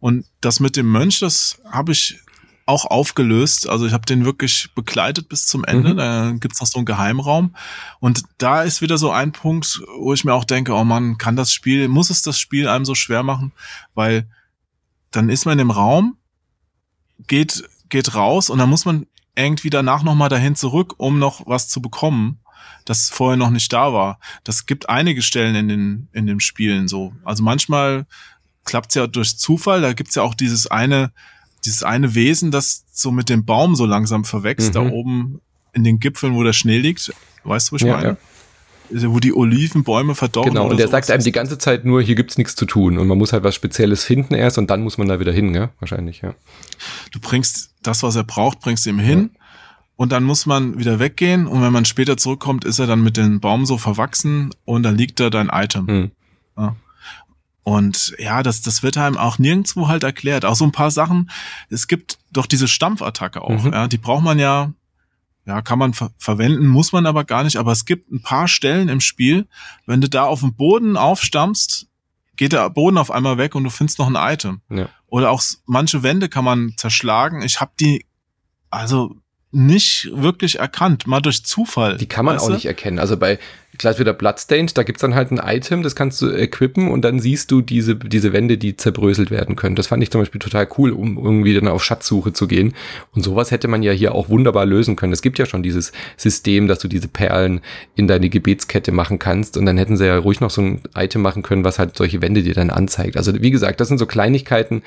Und 0.00 0.26
das 0.40 0.60
mit 0.60 0.76
dem 0.76 0.90
Mönch, 0.90 1.20
das 1.20 1.60
habe 1.70 1.92
ich 1.92 2.18
auch 2.66 2.86
aufgelöst. 2.86 3.68
Also 3.68 3.86
ich 3.86 3.92
habe 3.92 4.06
den 4.06 4.24
wirklich 4.24 4.70
begleitet 4.74 5.28
bis 5.28 5.46
zum 5.46 5.64
Ende. 5.64 5.92
Mhm. 5.92 5.96
Da 5.96 6.32
gibt's 6.38 6.60
noch 6.60 6.68
so 6.68 6.78
einen 6.78 6.86
Geheimraum. 6.86 7.54
Und 7.98 8.22
da 8.38 8.62
ist 8.62 8.80
wieder 8.80 8.96
so 8.96 9.10
ein 9.10 9.32
Punkt, 9.32 9.82
wo 9.98 10.14
ich 10.14 10.24
mir 10.24 10.34
auch 10.34 10.44
denke, 10.44 10.72
oh 10.72 10.84
man, 10.84 11.18
kann 11.18 11.36
das 11.36 11.52
Spiel, 11.52 11.88
muss 11.88 12.10
es 12.10 12.22
das 12.22 12.38
Spiel 12.38 12.68
einem 12.68 12.84
so 12.84 12.94
schwer 12.94 13.22
machen? 13.22 13.52
Weil 13.94 14.28
dann 15.10 15.28
ist 15.28 15.46
man 15.46 15.58
im 15.58 15.70
Raum, 15.70 16.16
geht, 17.26 17.64
geht 17.88 18.14
raus 18.14 18.50
und 18.50 18.58
dann 18.58 18.70
muss 18.70 18.84
man 18.84 19.06
irgendwie 19.36 19.70
danach 19.70 20.02
nochmal 20.02 20.28
dahin 20.28 20.56
zurück, 20.56 20.94
um 20.98 21.18
noch 21.18 21.46
was 21.46 21.68
zu 21.68 21.80
bekommen, 21.80 22.40
das 22.84 23.10
vorher 23.10 23.36
noch 23.36 23.50
nicht 23.50 23.72
da 23.72 23.92
war. 23.92 24.18
Das 24.44 24.66
gibt 24.66 24.88
einige 24.88 25.22
Stellen 25.22 25.54
in 25.54 25.68
den, 25.68 26.08
in 26.12 26.26
den 26.26 26.40
Spielen 26.40 26.88
so. 26.88 27.12
Also 27.24 27.42
manchmal 27.42 28.06
klappt 28.64 28.90
es 28.90 28.94
ja 28.96 29.06
durch 29.06 29.38
Zufall. 29.38 29.80
Da 29.80 29.92
gibt's 29.92 30.14
ja 30.14 30.22
auch 30.22 30.34
dieses 30.34 30.66
eine, 30.66 31.12
dieses 31.64 31.82
eine 31.82 32.14
Wesen, 32.14 32.50
das 32.50 32.84
so 32.92 33.10
mit 33.10 33.28
dem 33.28 33.44
Baum 33.44 33.76
so 33.76 33.86
langsam 33.86 34.24
verwächst, 34.24 34.70
mhm. 34.70 34.72
da 34.72 34.80
oben 34.80 35.40
in 35.72 35.84
den 35.84 36.00
Gipfeln, 36.00 36.34
wo 36.34 36.42
der 36.42 36.52
Schnee 36.52 36.78
liegt. 36.78 37.12
Weißt 37.44 37.68
du, 37.68 37.72
wo 37.72 37.76
ich 37.76 37.82
ja, 37.82 37.96
meine? 37.96 38.08
Ja 38.08 38.16
wo 38.92 39.20
die 39.20 39.34
Olivenbäume 39.34 40.14
verdorren. 40.14 40.50
Genau, 40.50 40.68
und 40.68 40.78
der 40.78 40.88
sagt 40.88 41.10
einem 41.10 41.22
die 41.22 41.32
ganze 41.32 41.58
Zeit 41.58 41.84
nur, 41.84 42.02
hier 42.02 42.14
gibt's 42.14 42.38
nichts 42.38 42.56
zu 42.56 42.66
tun 42.66 42.98
und 42.98 43.06
man 43.06 43.18
muss 43.18 43.32
halt 43.32 43.44
was 43.44 43.54
Spezielles 43.54 44.04
finden 44.04 44.34
erst 44.34 44.58
und 44.58 44.70
dann 44.70 44.82
muss 44.82 44.98
man 44.98 45.08
da 45.08 45.20
wieder 45.20 45.32
hin, 45.32 45.54
ja? 45.54 45.70
Wahrscheinlich, 45.80 46.20
ja. 46.22 46.34
Du 47.12 47.20
bringst 47.20 47.74
das, 47.82 48.02
was 48.02 48.16
er 48.16 48.24
braucht, 48.24 48.60
bringst 48.60 48.86
ihm 48.86 48.98
hin 48.98 49.30
ja. 49.32 49.40
und 49.96 50.12
dann 50.12 50.24
muss 50.24 50.46
man 50.46 50.78
wieder 50.78 50.98
weggehen 50.98 51.46
und 51.46 51.62
wenn 51.62 51.72
man 51.72 51.84
später 51.84 52.16
zurückkommt, 52.16 52.64
ist 52.64 52.78
er 52.78 52.86
dann 52.86 53.02
mit 53.02 53.16
dem 53.16 53.40
Baum 53.40 53.66
so 53.66 53.78
verwachsen 53.78 54.50
und 54.64 54.82
dann 54.82 54.96
liegt 54.96 55.20
da 55.20 55.30
dein 55.30 55.48
Item. 55.48 55.86
Hm. 55.86 56.10
Ja. 56.56 56.76
Und 57.62 58.14
ja, 58.18 58.42
das, 58.42 58.62
das 58.62 58.82
wird 58.82 58.96
einem 58.96 59.16
auch 59.16 59.38
nirgendwo 59.38 59.88
halt 59.88 60.02
erklärt. 60.02 60.44
Auch 60.44 60.56
so 60.56 60.64
ein 60.64 60.72
paar 60.72 60.90
Sachen. 60.90 61.30
Es 61.68 61.88
gibt 61.88 62.18
doch 62.32 62.46
diese 62.46 62.68
Stampfattacke 62.68 63.42
auch. 63.42 63.64
Mhm. 63.64 63.72
Ja, 63.72 63.86
die 63.86 63.98
braucht 63.98 64.24
man 64.24 64.38
ja, 64.38 64.72
ja, 65.50 65.62
kann 65.62 65.80
man 65.80 65.94
ver 65.94 66.12
verwenden, 66.16 66.68
muss 66.68 66.92
man 66.92 67.06
aber 67.06 67.24
gar 67.24 67.42
nicht. 67.42 67.56
Aber 67.56 67.72
es 67.72 67.84
gibt 67.84 68.12
ein 68.12 68.22
paar 68.22 68.46
Stellen 68.46 68.88
im 68.88 69.00
Spiel, 69.00 69.48
wenn 69.84 70.00
du 70.00 70.08
da 70.08 70.22
auf 70.22 70.40
dem 70.40 70.54
Boden 70.54 70.96
aufstampfst, 70.96 71.88
geht 72.36 72.52
der 72.52 72.70
Boden 72.70 72.96
auf 72.98 73.10
einmal 73.10 73.36
weg 73.36 73.56
und 73.56 73.64
du 73.64 73.70
findest 73.70 73.98
noch 73.98 74.06
ein 74.06 74.32
Item. 74.32 74.60
Ja. 74.70 74.88
Oder 75.08 75.30
auch 75.30 75.42
manche 75.66 76.04
Wände 76.04 76.28
kann 76.28 76.44
man 76.44 76.74
zerschlagen. 76.76 77.42
Ich 77.42 77.60
habe 77.60 77.72
die, 77.80 78.06
also 78.70 79.16
nicht 79.50 80.08
wirklich 80.12 80.60
erkannt, 80.60 81.08
mal 81.08 81.20
durch 81.20 81.44
Zufall. 81.44 81.96
Die 81.96 82.06
kann 82.06 82.24
man 82.24 82.38
auch 82.38 82.46
du? 82.46 82.52
nicht 82.52 82.66
erkennen. 82.66 83.00
Also 83.00 83.16
bei 83.16 83.40
gleich 83.80 83.98
wieder 83.98 84.12
Bloodstained, 84.12 84.76
da 84.76 84.82
gibt's 84.82 85.00
dann 85.00 85.14
halt 85.14 85.30
ein 85.30 85.40
Item, 85.42 85.82
das 85.82 85.96
kannst 85.96 86.20
du 86.20 86.30
equippen 86.30 86.88
und 86.90 87.02
dann 87.02 87.18
siehst 87.18 87.50
du 87.50 87.62
diese, 87.62 87.96
diese 87.96 88.32
Wände, 88.32 88.58
die 88.58 88.76
zerbröselt 88.76 89.30
werden 89.30 89.56
können. 89.56 89.74
Das 89.74 89.86
fand 89.86 90.02
ich 90.02 90.10
zum 90.10 90.20
Beispiel 90.20 90.38
total 90.38 90.68
cool, 90.78 90.90
um 90.90 91.16
irgendwie 91.16 91.54
dann 91.54 91.66
auf 91.66 91.82
Schatzsuche 91.82 92.32
zu 92.32 92.46
gehen. 92.46 92.74
Und 93.12 93.22
sowas 93.22 93.50
hätte 93.50 93.68
man 93.68 93.82
ja 93.82 93.92
hier 93.92 94.14
auch 94.14 94.28
wunderbar 94.28 94.66
lösen 94.66 94.96
können. 94.96 95.12
Es 95.12 95.22
gibt 95.22 95.38
ja 95.38 95.46
schon 95.46 95.62
dieses 95.62 95.92
System, 96.16 96.68
dass 96.68 96.78
du 96.78 96.88
diese 96.88 97.08
Perlen 97.08 97.60
in 97.96 98.06
deine 98.06 98.28
Gebetskette 98.28 98.92
machen 98.92 99.18
kannst 99.18 99.56
und 99.56 99.64
dann 99.64 99.78
hätten 99.78 99.96
sie 99.96 100.06
ja 100.06 100.18
ruhig 100.18 100.40
noch 100.40 100.50
so 100.50 100.60
ein 100.60 100.82
Item 100.94 101.22
machen 101.22 101.42
können, 101.42 101.64
was 101.64 101.78
halt 101.78 101.96
solche 101.96 102.20
Wände 102.20 102.42
dir 102.42 102.54
dann 102.54 102.70
anzeigt. 102.70 103.16
Also 103.16 103.32
wie 103.40 103.50
gesagt, 103.50 103.80
das 103.80 103.88
sind 103.88 103.98
so 103.98 104.06
Kleinigkeiten, 104.06 104.82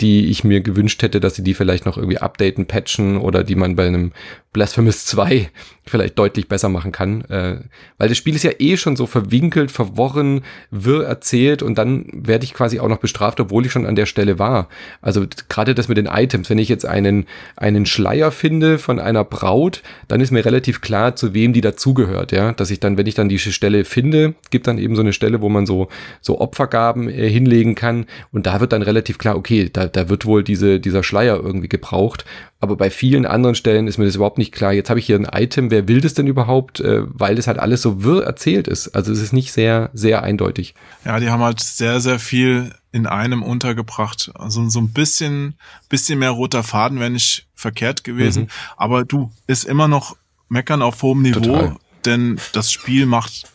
die 0.00 0.26
ich 0.30 0.42
mir 0.42 0.60
gewünscht 0.60 1.02
hätte, 1.02 1.20
dass 1.20 1.36
sie 1.36 1.44
die 1.44 1.54
vielleicht 1.54 1.86
noch 1.86 1.96
irgendwie 1.96 2.18
updaten, 2.18 2.66
patchen 2.66 3.16
oder 3.16 3.44
die 3.44 3.54
man 3.54 3.76
bei 3.76 3.86
einem 3.86 4.12
Blasphemous 4.52 5.04
2 5.06 5.50
vielleicht 5.84 6.18
deutlich 6.18 6.48
besser 6.48 6.68
machen 6.68 6.92
kann. 6.92 7.22
Äh, 7.22 7.60
weil 7.98 8.08
das 8.08 8.16
Spiel 8.16 8.34
ist 8.34 8.44
ja 8.44 8.52
eh 8.58 8.76
schon 8.76 8.96
so 8.96 9.06
verwinkelt, 9.06 9.70
verworren, 9.70 10.42
wirr 10.70 11.04
erzählt 11.04 11.62
und 11.62 11.76
dann 11.76 12.06
werde 12.12 12.44
ich 12.44 12.54
quasi 12.54 12.78
auch 12.78 12.88
noch 12.88 12.98
bestraft, 12.98 13.40
obwohl 13.40 13.66
ich 13.66 13.72
schon 13.72 13.86
an 13.86 13.96
der 13.96 14.06
Stelle 14.06 14.38
war. 14.38 14.68
Also 15.00 15.26
gerade 15.48 15.74
das 15.74 15.88
mit 15.88 15.96
den 15.96 16.06
Items, 16.06 16.50
wenn 16.50 16.58
ich 16.58 16.68
jetzt 16.68 16.86
einen, 16.86 17.26
einen 17.56 17.86
Schleier 17.86 18.30
finde 18.30 18.78
von 18.78 19.00
einer 19.00 19.24
Braut, 19.24 19.82
dann 20.08 20.20
ist 20.20 20.30
mir 20.30 20.44
relativ 20.44 20.80
klar, 20.80 21.16
zu 21.16 21.34
wem 21.34 21.52
die 21.52 21.60
dazugehört, 21.60 22.32
ja. 22.32 22.52
Dass 22.52 22.70
ich 22.70 22.78
dann, 22.78 22.96
wenn 22.96 23.06
ich 23.06 23.14
dann 23.14 23.28
diese 23.28 23.52
Stelle 23.52 23.84
finde, 23.84 24.34
gibt 24.50 24.66
dann 24.66 24.78
eben 24.78 24.94
so 24.94 25.02
eine 25.02 25.12
Stelle, 25.12 25.40
wo 25.40 25.48
man 25.48 25.66
so, 25.66 25.88
so 26.20 26.40
Opfergaben 26.40 27.08
äh, 27.08 27.28
hinlegen 27.28 27.74
kann 27.74 28.06
und 28.30 28.46
da 28.46 28.60
wird 28.60 28.72
dann 28.72 28.82
relativ 28.82 29.18
klar, 29.18 29.36
okay, 29.36 29.68
da, 29.72 29.81
da 29.86 30.08
wird 30.08 30.24
wohl 30.24 30.44
diese, 30.44 30.80
dieser 30.80 31.02
Schleier 31.02 31.36
irgendwie 31.36 31.68
gebraucht. 31.68 32.24
Aber 32.60 32.76
bei 32.76 32.90
vielen 32.90 33.26
anderen 33.26 33.54
Stellen 33.54 33.88
ist 33.88 33.98
mir 33.98 34.04
das 34.04 34.14
überhaupt 34.14 34.38
nicht 34.38 34.52
klar. 34.52 34.72
Jetzt 34.72 34.88
habe 34.88 35.00
ich 35.00 35.06
hier 35.06 35.16
ein 35.16 35.28
Item, 35.32 35.70
wer 35.70 35.88
will 35.88 36.00
das 36.00 36.14
denn 36.14 36.26
überhaupt? 36.26 36.80
Äh, 36.80 37.02
weil 37.06 37.34
das 37.34 37.46
halt 37.46 37.58
alles 37.58 37.82
so 37.82 38.04
wirr 38.04 38.24
erzählt 38.24 38.68
ist. 38.68 38.88
Also 38.94 39.12
es 39.12 39.20
ist 39.20 39.32
nicht 39.32 39.52
sehr, 39.52 39.90
sehr 39.92 40.22
eindeutig. 40.22 40.74
Ja, 41.04 41.18
die 41.18 41.30
haben 41.30 41.42
halt 41.42 41.60
sehr, 41.60 42.00
sehr 42.00 42.18
viel 42.18 42.72
in 42.92 43.06
einem 43.06 43.42
untergebracht. 43.42 44.30
Also 44.34 44.68
so 44.68 44.80
ein 44.80 44.92
bisschen, 44.92 45.54
bisschen 45.88 46.18
mehr 46.18 46.30
roter 46.30 46.62
Faden 46.62 47.00
wäre 47.00 47.10
nicht 47.10 47.46
verkehrt 47.54 48.04
gewesen. 48.04 48.44
Mhm. 48.44 48.48
Aber 48.76 49.04
du, 49.04 49.30
ist 49.46 49.64
immer 49.64 49.88
noch 49.88 50.16
meckern 50.48 50.82
auf 50.82 51.02
hohem 51.02 51.22
Niveau, 51.22 51.40
Total. 51.40 51.76
denn 52.04 52.38
das 52.52 52.70
Spiel 52.70 53.06
macht 53.06 53.46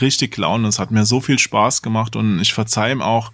richtig 0.00 0.36
Laune. 0.36 0.68
Es 0.68 0.78
hat 0.78 0.90
mir 0.90 1.06
so 1.06 1.20
viel 1.20 1.38
Spaß 1.38 1.82
gemacht 1.82 2.16
und 2.16 2.40
ich 2.40 2.52
verzeih 2.52 2.92
ihm 2.92 3.02
auch, 3.02 3.32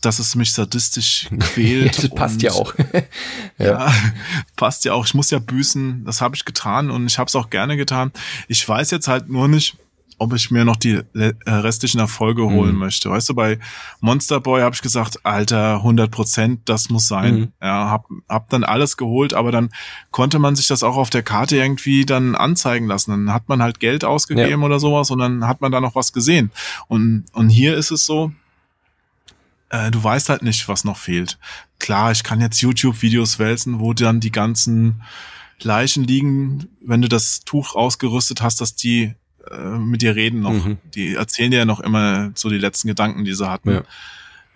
dass 0.00 0.18
es 0.18 0.34
mich 0.34 0.52
sadistisch 0.52 1.28
quält. 1.40 1.98
das 1.98 2.10
passt 2.10 2.42
ja 2.42 2.52
auch. 2.52 2.74
ja. 3.58 3.66
ja. 3.66 3.94
passt 4.56 4.84
ja 4.84 4.92
auch. 4.92 5.06
Ich 5.06 5.14
muss 5.14 5.30
ja 5.30 5.38
büßen. 5.38 6.04
Das 6.04 6.20
habe 6.20 6.36
ich 6.36 6.44
getan 6.44 6.90
und 6.90 7.06
ich 7.06 7.18
habe 7.18 7.28
es 7.28 7.36
auch 7.36 7.50
gerne 7.50 7.76
getan. 7.76 8.12
Ich 8.48 8.66
weiß 8.66 8.90
jetzt 8.90 9.08
halt 9.08 9.28
nur 9.28 9.48
nicht, 9.48 9.76
ob 10.20 10.34
ich 10.34 10.50
mir 10.50 10.66
noch 10.66 10.76
die 10.76 11.00
äh, 11.14 11.32
restlichen 11.46 11.98
Erfolge 11.98 12.42
holen 12.42 12.74
mhm. 12.74 12.78
möchte. 12.78 13.10
Weißt 13.10 13.30
du, 13.30 13.34
bei 13.34 13.58
Monster 14.00 14.38
Boy 14.38 14.60
habe 14.60 14.74
ich 14.74 14.82
gesagt, 14.82 15.24
Alter, 15.24 15.76
100 15.76 16.10
Prozent, 16.10 16.60
das 16.66 16.90
muss 16.90 17.08
sein. 17.08 17.34
Mhm. 17.34 17.52
Ja, 17.62 17.88
hab, 17.88 18.06
hab 18.28 18.50
dann 18.50 18.62
alles 18.62 18.98
geholt, 18.98 19.32
aber 19.32 19.50
dann 19.50 19.70
konnte 20.10 20.38
man 20.38 20.56
sich 20.56 20.66
das 20.66 20.82
auch 20.82 20.96
auf 20.96 21.08
der 21.08 21.22
Karte 21.22 21.56
irgendwie 21.56 22.04
dann 22.04 22.34
anzeigen 22.34 22.86
lassen. 22.86 23.12
Dann 23.12 23.32
hat 23.32 23.48
man 23.48 23.62
halt 23.62 23.80
Geld 23.80 24.04
ausgegeben 24.04 24.60
ja. 24.60 24.66
oder 24.66 24.78
sowas 24.78 25.10
und 25.10 25.20
dann 25.20 25.48
hat 25.48 25.62
man 25.62 25.72
da 25.72 25.80
noch 25.80 25.94
was 25.94 26.12
gesehen. 26.12 26.50
Und, 26.86 27.24
und 27.32 27.48
hier 27.48 27.74
ist 27.74 27.90
es 27.90 28.04
so, 28.04 28.30
äh, 29.70 29.90
du 29.90 30.02
weißt 30.02 30.28
halt 30.28 30.42
nicht, 30.42 30.68
was 30.68 30.84
noch 30.84 30.98
fehlt. 30.98 31.38
Klar, 31.78 32.12
ich 32.12 32.22
kann 32.22 32.40
jetzt 32.40 32.60
YouTube-Videos 32.60 33.38
wälzen, 33.38 33.80
wo 33.80 33.94
dann 33.94 34.20
die 34.20 34.32
ganzen 34.32 35.02
Leichen 35.62 36.04
liegen, 36.04 36.68
wenn 36.80 37.02
du 37.02 37.08
das 37.08 37.40
Tuch 37.40 37.74
ausgerüstet 37.74 38.42
hast, 38.42 38.60
dass 38.60 38.74
die 38.74 39.14
äh, 39.50 39.78
mit 39.78 40.02
dir 40.02 40.16
reden 40.16 40.40
noch. 40.40 40.64
Mhm. 40.64 40.78
Die 40.94 41.14
erzählen 41.14 41.50
dir 41.50 41.58
ja 41.58 41.64
noch 41.64 41.80
immer 41.80 42.32
so 42.34 42.48
die 42.48 42.58
letzten 42.58 42.88
Gedanken, 42.88 43.24
die 43.24 43.34
sie 43.34 43.48
hatten. 43.48 43.70
Ja. 43.70 43.82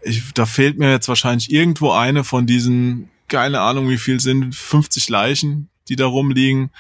Ich, 0.03 0.33
da 0.35 0.47
fehlt 0.47 0.79
mir 0.79 0.91
jetzt 0.91 1.09
wahrscheinlich 1.09 1.51
irgendwo 1.51 1.93
eine 1.93 2.25
von 2.25 2.47
diesen, 2.47 3.09
keine 3.29 3.61
Ahnung, 3.61 3.89
wie 3.89 3.99
viel 3.99 4.21
sind, 4.21 4.55
50 4.55 5.09
Leichen, 5.09 5.69
die 5.89 5.97
da 5.97 6.07
rumliegen. 6.07 6.71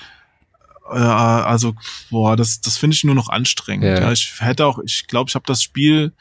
Äh, 0.91 0.99
also, 0.99 1.75
boah, 2.11 2.37
das, 2.37 2.61
das 2.61 2.77
finde 2.77 2.97
ich 2.97 3.05
nur 3.05 3.15
noch 3.15 3.29
anstrengend. 3.29 3.85
Ja. 3.85 4.01
ja. 4.01 4.13
ich 4.13 4.41
hätte 4.41 4.67
auch, 4.67 4.81
ich 4.85 5.07
glaube, 5.07 5.29
ich 5.29 5.35
habe 5.35 5.47
das 5.47 5.63
Spiel 5.63 6.13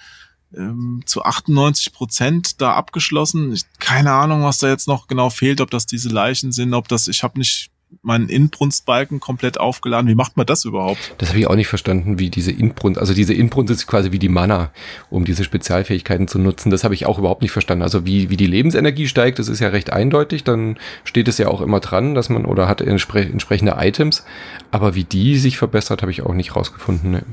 ähm, 0.55 1.01
zu 1.05 1.23
98 1.23 1.93
Prozent 1.93 2.61
da 2.61 2.73
abgeschlossen. 2.73 3.53
Ich, 3.53 3.63
keine 3.79 4.11
Ahnung, 4.11 4.43
was 4.43 4.59
da 4.59 4.69
jetzt 4.69 4.87
noch 4.87 5.07
genau 5.07 5.29
fehlt, 5.29 5.61
ob 5.61 5.71
das 5.71 5.85
diese 5.85 6.09
Leichen 6.09 6.51
sind, 6.51 6.73
ob 6.73 6.87
das, 6.87 7.07
ich 7.07 7.23
habe 7.23 7.39
nicht 7.39 7.71
meinen 8.01 8.29
Inbrunstbalken 8.29 9.19
komplett 9.19 9.59
aufgeladen. 9.59 10.09
Wie 10.09 10.15
macht 10.15 10.35
man 10.37 10.45
das 10.45 10.65
überhaupt? 10.65 11.15
Das 11.19 11.29
habe 11.29 11.39
ich 11.39 11.47
auch 11.47 11.55
nicht 11.55 11.67
verstanden, 11.67 12.19
wie 12.19 12.29
diese 12.29 12.51
Inbrunst, 12.51 12.99
also 12.99 13.13
diese 13.13 13.33
Inbrunst 13.33 13.71
ist 13.71 13.87
quasi 13.87 14.11
wie 14.11 14.19
die 14.19 14.29
Mana, 14.29 14.71
um 15.09 15.25
diese 15.25 15.43
Spezialfähigkeiten 15.43 16.27
zu 16.27 16.39
nutzen. 16.39 16.69
Das 16.69 16.83
habe 16.83 16.93
ich 16.93 17.05
auch 17.05 17.19
überhaupt 17.19 17.41
nicht 17.41 17.51
verstanden. 17.51 17.83
Also 17.83 18.05
wie, 18.05 18.29
wie 18.29 18.37
die 18.37 18.47
Lebensenergie 18.47 19.07
steigt, 19.07 19.39
das 19.39 19.47
ist 19.47 19.59
ja 19.59 19.69
recht 19.69 19.91
eindeutig. 19.91 20.43
Dann 20.43 20.77
steht 21.03 21.27
es 21.27 21.37
ja 21.37 21.47
auch 21.47 21.61
immer 21.61 21.79
dran, 21.79 22.15
dass 22.15 22.29
man 22.29 22.45
oder 22.45 22.67
hat 22.67 22.81
entspre 22.81 23.21
entsprechende 23.21 23.75
Items. 23.77 24.23
Aber 24.71 24.95
wie 24.95 25.03
die 25.03 25.37
sich 25.37 25.57
verbessert, 25.57 26.01
habe 26.01 26.11
ich 26.11 26.23
auch 26.23 26.33
nicht 26.33 26.55
rausgefunden. 26.55 27.11
Ne? 27.11 27.23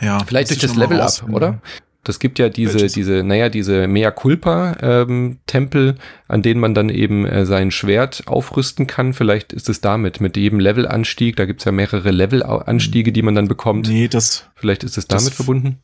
Ja, 0.00 0.18
Vielleicht 0.24 0.50
durch 0.50 0.60
das 0.60 0.76
Level-Up, 0.76 1.28
oder? 1.30 1.60
Das 2.04 2.18
gibt 2.18 2.38
ja 2.38 2.48
diese, 2.48 2.74
Welches? 2.74 2.92
diese, 2.92 3.24
naja, 3.24 3.48
diese 3.48 3.88
Mea 3.88 4.10
Culpa 4.10 4.76
ähm, 4.80 5.38
Tempel, 5.46 5.96
an 6.28 6.42
denen 6.42 6.60
man 6.60 6.74
dann 6.74 6.90
eben 6.90 7.26
äh, 7.26 7.46
sein 7.46 7.70
Schwert 7.70 8.24
aufrüsten 8.26 8.86
kann. 8.86 9.14
Vielleicht 9.14 9.52
ist 9.52 9.68
es 9.68 9.80
damit, 9.80 10.20
mit 10.20 10.36
jedem 10.36 10.60
Levelanstieg, 10.60 11.36
da 11.36 11.46
gibt's 11.46 11.64
ja 11.64 11.72
mehrere 11.72 12.10
Levelanstiege, 12.10 13.10
die 13.10 13.22
man 13.22 13.34
dann 13.34 13.48
bekommt. 13.48 13.88
Nee, 13.88 14.08
das. 14.08 14.48
Vielleicht 14.54 14.84
ist 14.84 14.98
es 14.98 15.08
damit 15.08 15.32
verbunden. 15.32 15.78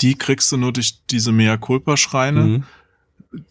Die 0.00 0.16
kriegst 0.16 0.52
du 0.52 0.56
nur 0.56 0.72
durch 0.72 1.00
diese 1.10 1.32
Mea 1.32 1.56
Culpa 1.56 1.96
Schreine, 1.96 2.42
mhm. 2.42 2.64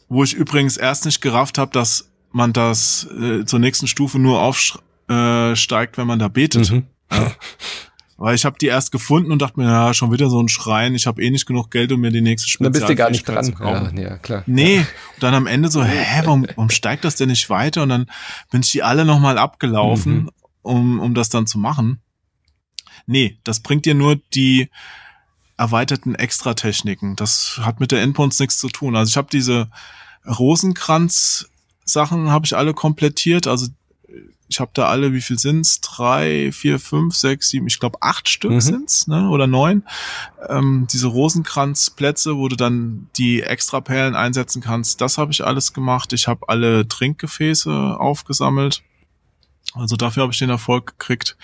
wo 0.07 0.23
ich 0.23 0.33
übrigens 0.33 0.77
erst 0.77 1.05
nicht 1.05 1.21
gerafft 1.21 1.57
habe, 1.57 1.71
dass 1.71 2.09
man 2.31 2.53
das 2.53 3.07
äh, 3.19 3.45
zur 3.45 3.59
nächsten 3.59 3.87
Stufe 3.87 4.19
nur 4.19 4.41
aufsteigt, 4.41 5.95
äh, 5.95 5.97
wenn 5.97 6.07
man 6.07 6.19
da 6.19 6.27
betet. 6.27 6.71
Mhm. 6.71 6.83
Ja. 7.11 7.31
Weil 8.17 8.35
ich 8.35 8.45
habe 8.45 8.57
die 8.59 8.67
erst 8.67 8.93
gefunden 8.93 9.31
und 9.31 9.41
dachte 9.41 9.59
mir, 9.59 9.65
ja, 9.65 9.93
schon 9.93 10.11
wieder 10.11 10.29
so 10.29 10.41
ein 10.41 10.47
Schrein, 10.47 10.95
ich 10.95 11.05
habe 11.05 11.21
eh 11.21 11.29
nicht 11.29 11.45
genug 11.45 11.69
Geld, 11.69 11.91
um 11.91 11.99
mir 11.99 12.11
die 12.11 12.21
nächste 12.21 12.47
Spezialfähigkeit 12.47 12.59
Dann 12.71 12.71
bist 12.87 12.89
du 12.89 12.95
gar 12.95 13.09
nicht 13.11 13.27
dran. 13.27 13.43
zu 13.43 13.51
kaufen. 13.51 13.97
Ja, 13.97 14.09
ja, 14.09 14.17
klar. 14.17 14.43
Nee, 14.45 14.79
und 14.79 15.23
dann 15.23 15.33
am 15.33 15.47
Ende 15.47 15.69
so, 15.69 15.83
hä, 15.83 16.21
warum, 16.23 16.47
warum 16.55 16.69
steigt 16.69 17.03
das 17.03 17.17
denn 17.17 17.27
nicht 17.27 17.49
weiter? 17.49 17.83
Und 17.83 17.89
dann 17.89 18.05
bin 18.51 18.61
ich 18.61 18.71
die 18.71 18.83
alle 18.83 19.03
nochmal 19.03 19.37
abgelaufen, 19.37 20.13
mhm. 20.13 20.29
um, 20.61 20.99
um 21.01 21.13
das 21.13 21.27
dann 21.27 21.45
zu 21.45 21.59
machen. 21.59 21.99
Nee, 23.05 23.37
das 23.43 23.59
bringt 23.59 23.85
dir 23.85 23.95
nur 23.95 24.15
die 24.33 24.69
erweiterten 25.57 26.15
Extratechniken. 26.15 27.17
Das 27.17 27.59
hat 27.63 27.81
mit 27.81 27.91
der 27.91 28.01
Endpoints 28.01 28.39
nichts 28.39 28.57
zu 28.57 28.69
tun. 28.69 28.95
Also 28.95 29.09
ich 29.09 29.17
habe 29.17 29.27
diese 29.31 29.69
Rosenkranz-Sachen 30.25 32.29
habe 32.29 32.45
ich 32.45 32.55
alle 32.55 32.73
komplettiert, 32.73 33.47
also 33.47 33.67
ich 34.55 34.61
habe 34.61 34.71
da 34.73 34.87
alle, 34.87 35.11
wie 35.11 35.19
viel 35.19 35.37
sind's? 35.37 35.81
Drei, 35.81 36.49
vier, 36.53 36.79
fünf, 36.79 37.13
sechs, 37.13 37.49
sieben, 37.49 37.67
ich 37.67 37.77
glaube 37.77 37.97
acht 37.99 38.29
Stück 38.29 38.51
mhm. 38.51 38.61
sind's, 38.61 39.05
ne? 39.05 39.29
Oder 39.29 39.47
neun. 39.47 39.83
Ähm, 40.47 40.87
diese 40.89 41.07
Rosenkranzplätze, 41.07 42.37
wo 42.37 42.47
du 42.47 42.55
dann 42.55 43.09
die 43.17 43.43
extra 43.43 43.81
Perlen 43.81 44.15
einsetzen 44.15 44.61
kannst, 44.61 45.01
das 45.01 45.17
habe 45.17 45.33
ich 45.33 45.43
alles 45.43 45.73
gemacht. 45.73 46.13
Ich 46.13 46.29
habe 46.29 46.47
alle 46.47 46.87
Trinkgefäße 46.87 47.97
aufgesammelt. 47.99 48.81
Also 49.73 49.97
dafür 49.97 50.23
habe 50.23 50.31
ich 50.31 50.39
den 50.39 50.49
Erfolg 50.49 50.97
gekriegt. 50.97 51.35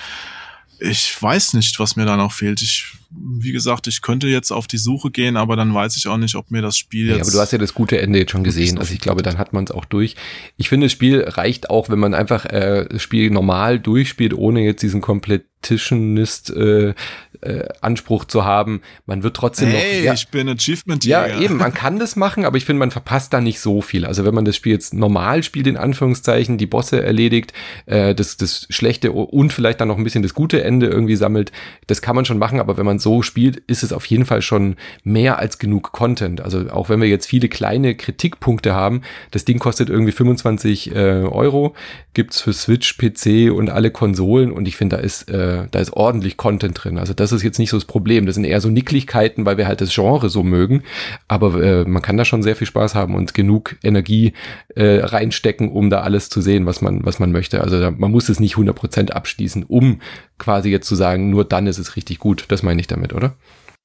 Ich 0.82 1.22
weiß 1.22 1.54
nicht, 1.54 1.80
was 1.80 1.96
mir 1.96 2.06
da 2.06 2.18
noch 2.18 2.32
fehlt. 2.32 2.62
Ich, 2.64 2.96
wie 3.12 3.52
gesagt, 3.52 3.86
ich 3.86 4.02
könnte 4.02 4.28
jetzt 4.28 4.52
auf 4.52 4.66
die 4.66 4.80
Suche 4.80 5.12
gehen, 5.12 5.38
aber 5.38 5.56
dann 5.56 5.74
weiß 5.74 5.96
ich 5.96 6.08
auch 6.08 6.18
nicht, 6.18 6.34
ob 6.34 6.50
mir 6.50 6.64
das 6.64 6.76
Spiel 6.76 7.08
jetzt. 7.08 7.18
Ja, 7.18 7.24
aber 7.24 7.32
du 7.32 7.40
hast 7.40 7.52
ja 7.52 7.60
das 7.60 7.76
gute 7.76 8.02
Ende 8.02 8.18
jetzt 8.18 8.32
schon 8.32 8.44
gesehen. 8.44 8.80
Also 8.80 8.92
ich 8.94 9.00
glaube, 9.00 9.22
dann 9.22 9.38
hat 9.38 9.54
man 9.54 9.66
es 9.66 9.72
auch 9.72 9.86
durch. 9.86 10.16
Ich 10.58 10.70
finde, 10.70 10.86
das 10.86 10.92
Spiel 10.92 11.22
reicht 11.22 11.70
auch, 11.70 11.90
wenn 11.90 12.00
man 12.00 12.16
einfach 12.16 12.46
äh, 12.46 12.88
das 12.90 13.02
Spiel 13.04 13.30
normal 13.30 13.80
durchspielt, 13.80 14.34
ohne 14.34 14.62
jetzt 14.62 14.82
diesen 14.82 15.02
Competitionist 15.02 16.50
äh, 16.50 16.96
äh, 17.42 17.68
Anspruch 17.82 18.26
zu 18.26 18.46
haben. 18.46 18.82
Man 19.06 19.24
wird 19.24 19.36
trotzdem 19.36 19.70
hey, 19.70 20.00
noch. 20.00 20.06
Ja, 20.06 20.14
ich 20.14 20.28
bin 20.30 20.48
Achievement 20.48 21.04
Ja, 21.06 21.28
eben, 21.28 21.58
man 21.58 21.74
kann 21.74 22.00
das 22.00 22.16
machen, 22.16 22.46
aber 22.46 22.58
ich 22.58 22.66
finde, 22.66 22.80
man 22.80 22.92
verpasst 22.92 23.34
da 23.34 23.42
nicht 23.42 23.60
so 23.60 23.82
viel. 23.82 24.06
Also 24.06 24.26
wenn 24.26 24.34
man 24.34 24.46
das 24.46 24.56
Spiel 24.56 24.74
jetzt 24.74 24.94
normal 24.94 25.44
spielt, 25.44 25.68
in 25.68 25.78
Anführungszeichen, 25.78 26.58
die 26.58 26.68
Bosse 26.68 27.04
erledigt, 27.04 27.54
äh, 27.86 28.14
das, 28.16 28.38
das 28.38 28.68
schlechte 28.70 29.12
und 29.12 29.54
vielleicht 29.54 29.82
dann 29.82 29.88
noch 29.88 29.98
ein 29.98 30.04
bisschen 30.04 30.24
das 30.24 30.34
gute 30.34 30.64
Ende 30.64 30.88
irgendwie 30.88 31.16
sammelt, 31.16 31.52
das 31.88 32.02
kann 32.02 32.16
man 32.16 32.26
schon 32.26 32.38
machen, 32.38 32.60
aber 32.60 32.78
wenn 32.78 32.86
man 32.86 33.00
so 33.00 33.22
spielt, 33.22 33.58
ist 33.58 33.84
es 33.84 33.94
auf 33.94 34.06
jeden 34.06 34.26
Fall 34.26 34.42
schon 34.42 34.76
mehr 35.04 35.39
als 35.39 35.58
genug 35.58 35.92
Content. 35.92 36.42
Also 36.42 36.70
auch 36.70 36.89
wenn 36.89 37.02
wir 37.02 37.08
jetzt 37.08 37.26
viele 37.26 37.50
kleine 37.50 37.96
Kritikpunkte 37.96 38.74
haben, 38.74 39.02
das 39.32 39.46
Ding 39.46 39.60
kostet 39.60 39.89
irgendwie 39.89 40.12
25 40.12 40.96
äh, 40.96 41.00
Euro, 41.24 41.76
gibt's 42.14 42.42
für 42.42 42.54
Switch, 42.54 42.98
PC 42.98 43.52
und 43.52 43.70
alle 43.70 43.92
Konsolen 43.92 44.52
und 44.52 44.68
ich 44.68 44.76
finde, 44.76 44.98
da 44.98 45.02
ist, 45.02 45.30
äh, 45.30 45.68
da 45.72 45.80
ist 45.80 45.94
ordentlich 45.94 46.38
Content 46.38 46.84
drin. 46.84 46.98
Also 46.98 47.14
das 47.14 47.31
ist 47.32 47.44
jetzt 47.44 47.60
nicht 47.60 47.70
so 47.70 47.78
das 47.78 47.86
Problem. 47.86 48.26
Das 48.26 48.36
sind 48.36 48.44
eher 48.44 48.62
so 48.62 48.70
Nicklichkeiten, 48.70 49.46
weil 49.46 49.58
wir 49.58 49.68
halt 49.68 49.82
das 49.82 49.94
Genre 49.94 50.30
so 50.30 50.44
mögen. 50.44 50.84
Aber 51.28 51.62
äh, 51.62 51.86
man 51.86 52.02
kann 52.02 52.18
da 52.18 52.26
schon 52.26 52.44
sehr 52.44 52.56
viel 52.56 52.68
Spaß 52.68 52.96
haben 52.96 53.16
und 53.16 53.34
genug 53.34 53.78
Energie 53.84 54.34
äh, 54.76 55.00
reinstecken, 55.04 55.72
um 55.72 55.90
da 55.90 56.02
alles 56.02 56.30
zu 56.30 56.42
sehen, 56.42 56.66
was 56.66 56.82
man, 56.82 57.06
was 57.06 57.20
man 57.20 57.32
möchte. 57.32 57.62
Also 57.62 57.80
da, 57.80 57.92
man 57.92 58.12
muss 58.12 58.30
es 58.30 58.40
nicht 58.40 58.56
100% 58.56 59.12
abschließen, 59.12 59.64
um 59.64 60.02
quasi 60.38 60.70
jetzt 60.70 60.88
zu 60.88 60.96
sagen, 60.96 61.30
nur 61.30 61.46
dann 61.46 61.68
ist 61.68 61.78
es 61.78 61.96
richtig 61.96 62.20
gut. 62.20 62.46
Das 62.50 62.64
meine 62.64 62.82
ich 62.82 62.88
damit, 62.88 63.14
oder? 63.14 63.36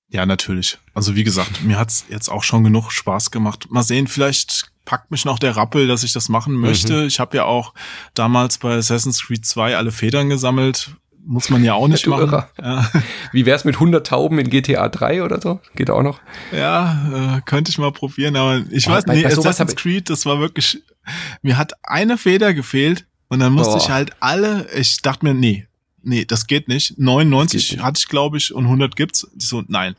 Ja, 0.09 0.25
natürlich. 0.25 0.79
Also 0.95 1.17
wie 1.17 1.25
gesagt, 1.25 1.65
mir 1.65 1.79
hat's 1.79 2.07
jetzt 2.09 2.29
auch 2.29 2.45
schon 2.45 2.65
genug 2.65 2.91
Spaß 2.91 3.31
gemacht. 3.31 3.67
Mal 3.71 3.83
sehen, 3.83 4.07
vielleicht 4.07 4.71
packt 4.85 5.11
mich 5.11 5.25
noch 5.25 5.39
der 5.39 5.57
Rappel, 5.57 5.89
dass 5.89 6.05
ich 6.05 6.13
das 6.13 6.29
machen 6.29 6.55
möchte. 6.55 7.01
Mhm. 7.03 7.07
Ich 7.09 7.21
habe 7.21 7.37
ja 7.37 7.45
auch 7.45 7.75
damals 8.15 8.59
bei 8.59 8.77
Assassin's 8.77 9.23
Creed 9.27 9.45
2 9.45 9.77
alle 9.77 9.91
Federn 9.91 10.29
gesammelt 10.29 10.97
muss 11.27 11.51
man 11.51 11.65
ja 11.65 11.75
auch 11.75 11.89
nicht 11.89 12.07
machen. 12.07 12.45
Ja. 12.59 12.91
Wie 13.33 13.45
wär's 13.45 13.65
mit 13.65 13.75
100 13.75 14.07
Tauben 14.07 14.39
in 14.39 14.49
GTA 14.49 14.89
3 14.89 15.23
oder 15.23 15.41
so? 15.41 15.61
Geht 15.75 15.91
auch 15.91 16.03
noch? 16.03 16.21
Ja, 16.53 17.37
äh, 17.37 17.41
könnte 17.45 17.71
ich 17.71 17.79
mal 17.79 17.93
probieren, 17.93 18.37
aber 18.37 18.63
ich 18.71 18.87
oh, 18.89 18.93
weiß 18.93 19.07
nicht, 19.07 19.27
Assassin's 19.27 19.77
Creed, 19.77 20.09
das 20.09 20.25
war 20.25 20.41
wirklich, 20.41 20.83
mir 21.43 21.59
hat 21.59 21.73
eine 21.83 22.17
Feder 22.17 22.55
gefehlt 22.55 23.07
und 23.29 23.41
dann 23.41 23.53
musste 23.53 23.75
oh. 23.75 23.79
ich 23.79 23.91
halt 23.91 24.13
alle, 24.21 24.67
ich 24.75 25.03
dachte 25.03 25.27
mir, 25.27 25.35
nee, 25.35 25.67
nee, 26.03 26.25
das 26.25 26.47
geht 26.47 26.69
nicht. 26.69 26.99
99 26.99 27.69
geht 27.69 27.77
nicht. 27.77 27.85
hatte 27.85 27.99
ich, 27.99 28.09
glaube 28.09 28.37
ich, 28.37 28.55
und 28.55 28.65
100 28.65 28.97
gibt's. 28.97 29.27
Ich 29.37 29.49
so, 29.49 29.65
nein. 29.67 29.97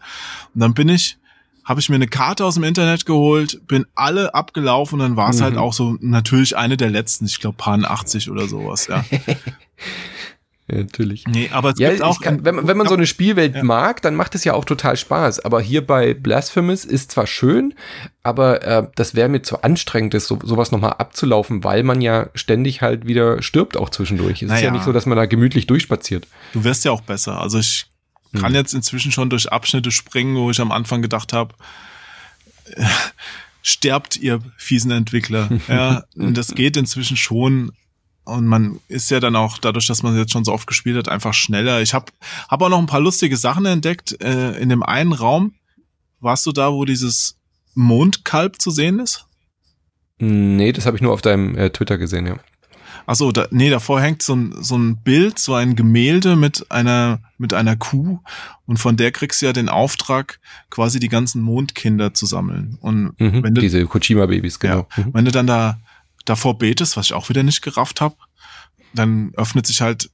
Und 0.56 0.62
dann 0.62 0.74
bin 0.74 0.88
ich, 0.90 1.18
habe 1.66 1.82
ich 1.82 1.90
mir 1.90 1.96
eine 1.96 2.08
Karte 2.08 2.46
aus 2.46 2.54
dem 2.54 2.64
Internet 2.64 3.06
geholt, 3.06 3.68
bin 3.68 3.86
alle 3.94 4.34
abgelaufen 4.34 5.02
und 5.02 5.10
dann 5.10 5.18
war 5.18 5.30
es 5.30 5.42
halt 5.42 5.56
mhm. 5.56 5.60
halt 5.60 5.68
auch 5.68 5.74
so 5.74 5.98
natürlich 6.00 6.56
eine 6.56 6.78
der 6.78 6.90
letzten, 6.90 7.26
ich 7.26 7.42
glaube 7.42 7.58
Pan 7.58 7.84
80 7.84 8.32
oder 8.32 8.48
sowas, 8.48 8.88
ja. 8.88 9.04
Ja, 10.70 10.80
natürlich. 10.80 11.24
Nee, 11.28 11.50
aber 11.52 11.72
es 11.72 11.80
ja, 11.80 11.92
gibt 11.92 12.02
auch. 12.02 12.20
Kann, 12.20 12.44
wenn, 12.44 12.56
man, 12.56 12.68
wenn 12.68 12.76
man 12.76 12.88
so 12.88 12.94
eine 12.94 13.08
Spielwelt 13.08 13.56
ja. 13.56 13.64
mag, 13.64 14.02
dann 14.02 14.16
macht 14.16 14.36
es 14.36 14.44
ja 14.44 14.54
auch 14.54 14.66
total 14.66 14.98
Spaß. 14.98 15.40
Aber 15.46 15.62
hier 15.62 15.86
bei 15.86 16.14
Blasphemous 16.14 16.84
ist 16.84 17.12
zwar 17.12 17.26
schön, 17.26 17.74
aber 18.22 18.64
äh, 18.64 18.88
das 18.96 19.16
wäre 19.16 19.30
mir 19.30 19.42
zu 19.42 19.62
anstrengend, 19.62 20.14
das 20.14 20.28
so, 20.28 20.38
sowas 20.44 20.72
nochmal 20.72 20.94
abzulaufen, 20.94 21.64
weil 21.64 21.84
man 21.84 22.02
ja 22.02 22.30
ständig 22.36 22.82
halt 22.82 23.08
wieder 23.08 23.42
stirbt 23.42 23.78
auch 23.78 23.90
zwischendurch. 23.90 24.42
Es 24.42 24.50
naja. 24.50 24.58
ist 24.60 24.64
ja 24.66 24.72
nicht 24.72 24.84
so, 24.84 24.92
dass 24.92 25.06
man 25.06 25.18
da 25.18 25.26
gemütlich 25.26 25.68
durchspaziert. 25.68 26.28
Du 26.52 26.66
wirst 26.66 26.84
ja 26.84 26.92
auch 26.92 27.02
besser. 27.02 27.40
Also 27.42 27.60
ich 27.60 27.86
hm. 28.34 28.42
kann 28.42 28.54
jetzt 28.54 28.74
inzwischen 28.74 29.14
schon 29.14 29.30
durch 29.30 29.50
Abschnitte 29.50 29.92
springen, 29.92 30.36
wo 30.36 30.52
ich 30.52 30.60
am 30.60 30.74
Anfang 30.74 31.02
gedacht 31.02 31.32
habe, 31.32 31.56
äh, 32.74 32.84
sterbt 33.64 34.18
ihr 34.18 34.42
fiesen 34.58 34.92
Entwickler. 34.92 35.50
ja, 35.70 36.04
das 36.16 36.56
geht 36.56 36.76
inzwischen 36.76 37.16
schon 37.16 37.72
und 38.28 38.46
man 38.46 38.80
ist 38.90 39.10
ja 39.10 39.20
dann 39.20 39.36
auch, 39.38 39.58
dadurch, 39.58 39.88
dass 39.88 40.04
man 40.04 40.18
jetzt 40.18 40.34
schon 40.34 40.44
so 40.44 40.52
oft 40.52 40.68
gespielt 40.68 40.98
hat, 40.98 41.08
einfach 41.08 41.34
schneller. 41.34 41.82
Ich 41.82 41.94
habe 41.94 42.12
hab 42.50 42.62
auch 42.62 42.70
noch 42.70 42.80
ein 42.80 42.86
paar 42.86 43.00
lustige 43.00 43.38
Sachen 43.38 43.66
entdeckt. 43.66 44.22
Äh, 44.22 44.60
in 44.60 44.68
dem 44.68 44.84
einen 44.84 45.14
Raum, 45.14 45.54
warst 46.20 46.46
du 46.46 46.52
da, 46.52 46.74
wo 46.74 46.84
dieses 46.84 47.38
Mondkalb 47.74 48.62
zu 48.62 48.70
sehen 48.70 49.00
ist? 49.00 49.26
Nee, 50.20 50.74
das 50.74 50.86
habe 50.86 50.98
ich 50.98 51.02
nur 51.02 51.14
auf 51.14 51.22
deinem 51.22 51.56
äh, 51.56 51.70
Twitter 51.70 51.98
gesehen, 51.98 52.28
ja. 52.28 52.38
Achso, 53.06 53.32
da, 53.32 53.48
nee, 53.52 53.70
davor 53.70 54.02
hängt 54.02 54.22
so 54.22 54.36
ein, 54.36 54.54
so 54.60 54.78
ein 54.78 54.98
Bild, 54.98 55.40
so 55.40 55.54
ein 55.54 55.78
Gemälde 55.78 56.36
mit 56.36 56.70
einer, 56.70 57.22
mit 57.38 57.54
einer 57.54 57.78
Kuh 57.78 58.20
und 58.66 58.78
von 58.78 58.98
der 58.98 59.12
kriegst 59.12 59.42
du 59.42 59.46
ja 59.46 59.54
den 59.54 59.70
Auftrag, 59.70 60.42
quasi 60.70 61.00
die 61.00 61.08
ganzen 61.08 61.42
Mondkinder 61.42 62.14
zu 62.14 62.26
sammeln. 62.26 62.78
Und 62.82 63.18
mhm, 63.22 63.44
wenn 63.44 63.54
du, 63.54 63.62
diese 63.62 63.86
Kojima-Babys, 63.86 64.60
genau. 64.60 64.88
Ja, 64.98 65.06
mhm. 65.06 65.14
Wenn 65.14 65.24
du 65.24 65.32
dann 65.32 65.48
da 65.48 65.80
davor 66.30 66.58
betest, 66.58 66.98
was 66.98 67.08
ich 67.08 67.14
auch 67.14 67.30
wieder 67.30 67.44
nicht 67.44 67.62
gerafft 67.62 68.02
habe, 68.02 68.16
dann 68.94 69.32
öffnet 69.36 69.66
sich 69.66 69.82
halt 69.82 70.10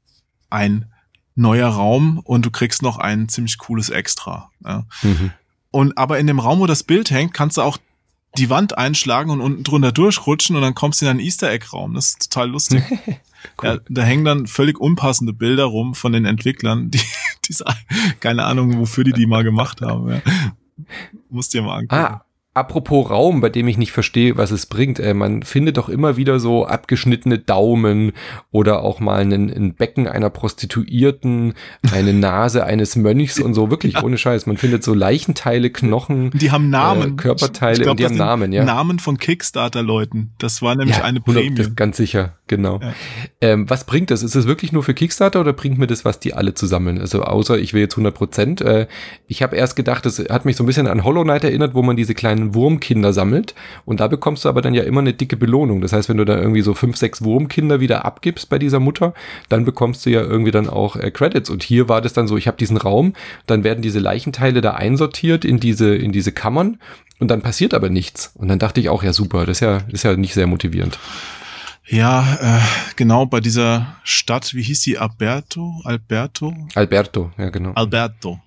ein 0.50 0.92
neuer 1.36 1.70
Raum 1.70 2.20
und 2.20 2.46
du 2.46 2.52
kriegst 2.52 2.82
noch 2.82 2.98
ein 2.98 3.28
ziemlich 3.30 3.58
cooles 3.58 3.90
Extra. 3.90 4.52
Ja. 4.64 4.86
Mhm. 5.02 5.32
Und 5.72 5.98
aber 5.98 6.20
in 6.20 6.28
dem 6.28 6.40
Raum, 6.40 6.60
wo 6.60 6.68
das 6.68 6.84
Bild 6.84 7.10
hängt, 7.10 7.34
kannst 7.34 7.58
du 7.58 7.62
auch 7.62 7.78
die 8.38 8.50
Wand 8.50 8.78
einschlagen 8.78 9.32
und 9.32 9.42
unten 9.42 9.64
drunter 9.64 9.92
durchrutschen 9.92 10.56
und 10.56 10.62
dann 10.62 10.76
kommst 10.76 11.02
du 11.02 11.06
in 11.06 11.12
einen 11.12 11.20
Easter 11.20 11.52
Egg 11.52 11.68
Raum. 11.72 11.94
Das 11.94 12.10
ist 12.10 12.32
total 12.32 12.50
lustig. 12.50 12.84
cool. 13.08 13.18
ja, 13.64 13.78
da 13.90 14.04
hängen 14.04 14.26
dann 14.26 14.48
völlig 14.48 14.80
unpassende 14.80 15.34
Bilder 15.34 15.66
rum 15.66 15.96
von 15.96 16.12
den 16.12 16.26
Entwicklern, 16.26 16.92
die, 16.92 17.02
die 17.48 17.56
keine 18.20 18.46
Ahnung, 18.46 18.78
wofür 18.78 19.04
die 19.04 19.14
die 19.14 19.26
mal 19.26 19.44
gemacht 19.44 19.82
haben. 19.82 20.10
Ja. 20.10 20.22
Musst 21.30 21.54
dir 21.54 21.62
mal 21.62 21.78
angucken. 21.78 21.96
Ah, 21.96 22.23
Apropos 22.56 23.10
Raum, 23.10 23.42
bei 23.42 23.50
dem 23.50 23.68
ich 23.68 23.80
nicht 23.80 23.92
verstehe, 23.92 24.38
was 24.38 24.52
es 24.52 24.68
bringt. 24.68 25.00
Äh, 25.00 25.16
man 25.16 25.42
findet 25.42 25.78
doch 25.78 25.90
immer 25.90 26.18
wieder 26.18 26.40
so 26.40 26.68
abgeschnittene 26.68 27.40
Daumen 27.40 28.12
oder 28.52 28.84
auch 28.84 29.00
mal 29.00 29.22
ein, 29.22 29.32
ein 29.32 29.74
Becken 29.74 30.08
einer 30.08 30.30
Prostituierten, 30.30 31.56
eine 31.92 32.14
Nase 32.14 32.64
eines 32.64 32.96
Mönchs 32.96 33.40
und 33.40 33.56
so. 33.56 33.72
Wirklich 33.72 33.96
ja. 33.96 34.04
ohne 34.04 34.18
Scheiß. 34.20 34.46
Man 34.46 34.58
findet 34.58 34.84
so 34.84 34.94
Leichenteile, 34.94 35.72
Knochen, 35.72 36.30
die 36.32 36.52
haben 36.52 36.70
Namen, 36.70 37.14
äh, 37.14 37.16
Körperteile 37.16 37.80
glaub, 37.80 37.92
und 37.92 38.00
die 38.00 38.06
haben 38.06 38.18
Namen, 38.18 38.54
ja. 38.54 38.64
Namen 38.64 39.00
von 39.00 39.18
Kickstarter-Leuten. 39.18 40.34
Das 40.38 40.62
war 40.62 40.76
nämlich 40.76 40.98
ja, 40.98 41.04
eine 41.04 41.22
Prämie. 41.22 41.56
Ganz 41.76 41.98
sicher, 41.98 42.38
genau. 42.46 42.80
Ja. 42.82 42.94
Ähm, 43.42 43.68
was 43.68 43.86
bringt 43.86 44.12
das? 44.12 44.22
Ist 44.22 44.36
es 44.36 44.46
wirklich 44.46 44.72
nur 44.72 44.84
für 44.84 44.94
Kickstarter 44.94 45.42
oder 45.42 45.54
bringt 45.54 45.80
mir 45.80 45.88
das 45.88 46.06
was, 46.06 46.20
die 46.20 46.36
alle 46.36 46.54
zusammen? 46.54 47.00
Also 47.00 47.24
außer 47.24 47.58
ich 47.58 47.74
will 47.74 47.82
jetzt 47.82 47.94
100 47.94 48.14
Prozent. 48.14 48.62
Äh, 48.62 48.86
ich 49.26 49.42
habe 49.42 49.56
erst 49.56 49.76
gedacht, 49.76 50.06
das 50.06 50.20
hat 50.20 50.46
mich 50.46 50.56
so 50.56 50.64
ein 50.64 50.68
bisschen 50.68 50.86
an 50.86 51.04
Hollow 51.04 51.24
Knight 51.24 51.44
erinnert, 51.44 51.74
wo 51.74 51.82
man 51.82 51.98
diese 51.98 52.14
kleinen 52.14 52.43
Wurmkinder 52.54 53.14
sammelt. 53.14 53.56
Und 53.86 54.00
da 54.00 54.08
bekommst 54.08 54.46
du 54.46 54.50
aber 54.50 54.62
dann 54.62 54.74
ja 54.74 54.84
immer 54.84 55.02
eine 55.02 55.14
dicke 55.14 55.38
Belohnung. 55.38 55.82
Das 55.82 55.94
heißt, 55.94 56.10
wenn 56.10 56.18
du 56.18 56.26
da 56.26 56.38
irgendwie 56.38 56.62
so 56.62 56.74
fünf, 56.74 56.98
sechs 56.98 57.24
Wurmkinder 57.24 57.80
wieder 57.80 58.06
abgibst 58.06 58.50
bei 58.50 58.60
dieser 58.60 58.80
Mutter, 58.80 59.14
dann 59.50 59.66
bekommst 59.66 60.06
du 60.06 60.10
ja 60.10 60.22
irgendwie 60.22 60.52
dann 60.52 60.68
auch 60.68 60.96
äh, 60.96 61.12
Credits. 61.12 61.50
Und 61.50 61.64
hier 61.64 61.90
war 61.90 62.02
das 62.02 62.14
dann 62.14 62.28
so, 62.28 62.38
ich 62.38 62.48
habe 62.48 62.58
diesen 62.58 62.78
Raum, 62.78 63.14
dann 63.48 63.64
werden 63.64 63.82
diese 63.82 64.00
Leichenteile 64.00 64.62
da 64.62 64.72
einsortiert 64.72 65.46
in 65.46 65.60
diese, 65.60 65.96
in 65.96 66.12
diese 66.12 66.32
Kammern 66.32 66.80
und 67.20 67.30
dann 67.30 67.42
passiert 67.42 67.74
aber 67.74 67.90
nichts. 67.90 68.32
Und 68.36 68.48
dann 68.48 68.60
dachte 68.60 68.80
ich 68.80 68.90
auch, 68.90 69.04
ja 69.04 69.14
super, 69.14 69.46
das 69.46 69.58
ist 69.58 69.62
ja, 69.62 69.78
ist 69.88 70.04
ja 70.04 70.16
nicht 70.16 70.34
sehr 70.34 70.48
motivierend. 70.48 71.00
Ja, 71.86 72.38
äh, 72.42 72.62
genau, 72.96 73.26
bei 73.26 73.42
dieser 73.42 73.98
Stadt, 74.04 74.54
wie 74.54 74.64
hieß 74.64 74.82
die? 74.82 74.98
Alberto? 74.98 75.82
Alberto? 75.84 76.54
Alberto, 76.76 77.32
ja, 77.38 77.50
genau. 77.50 77.74
Alberto 77.74 78.40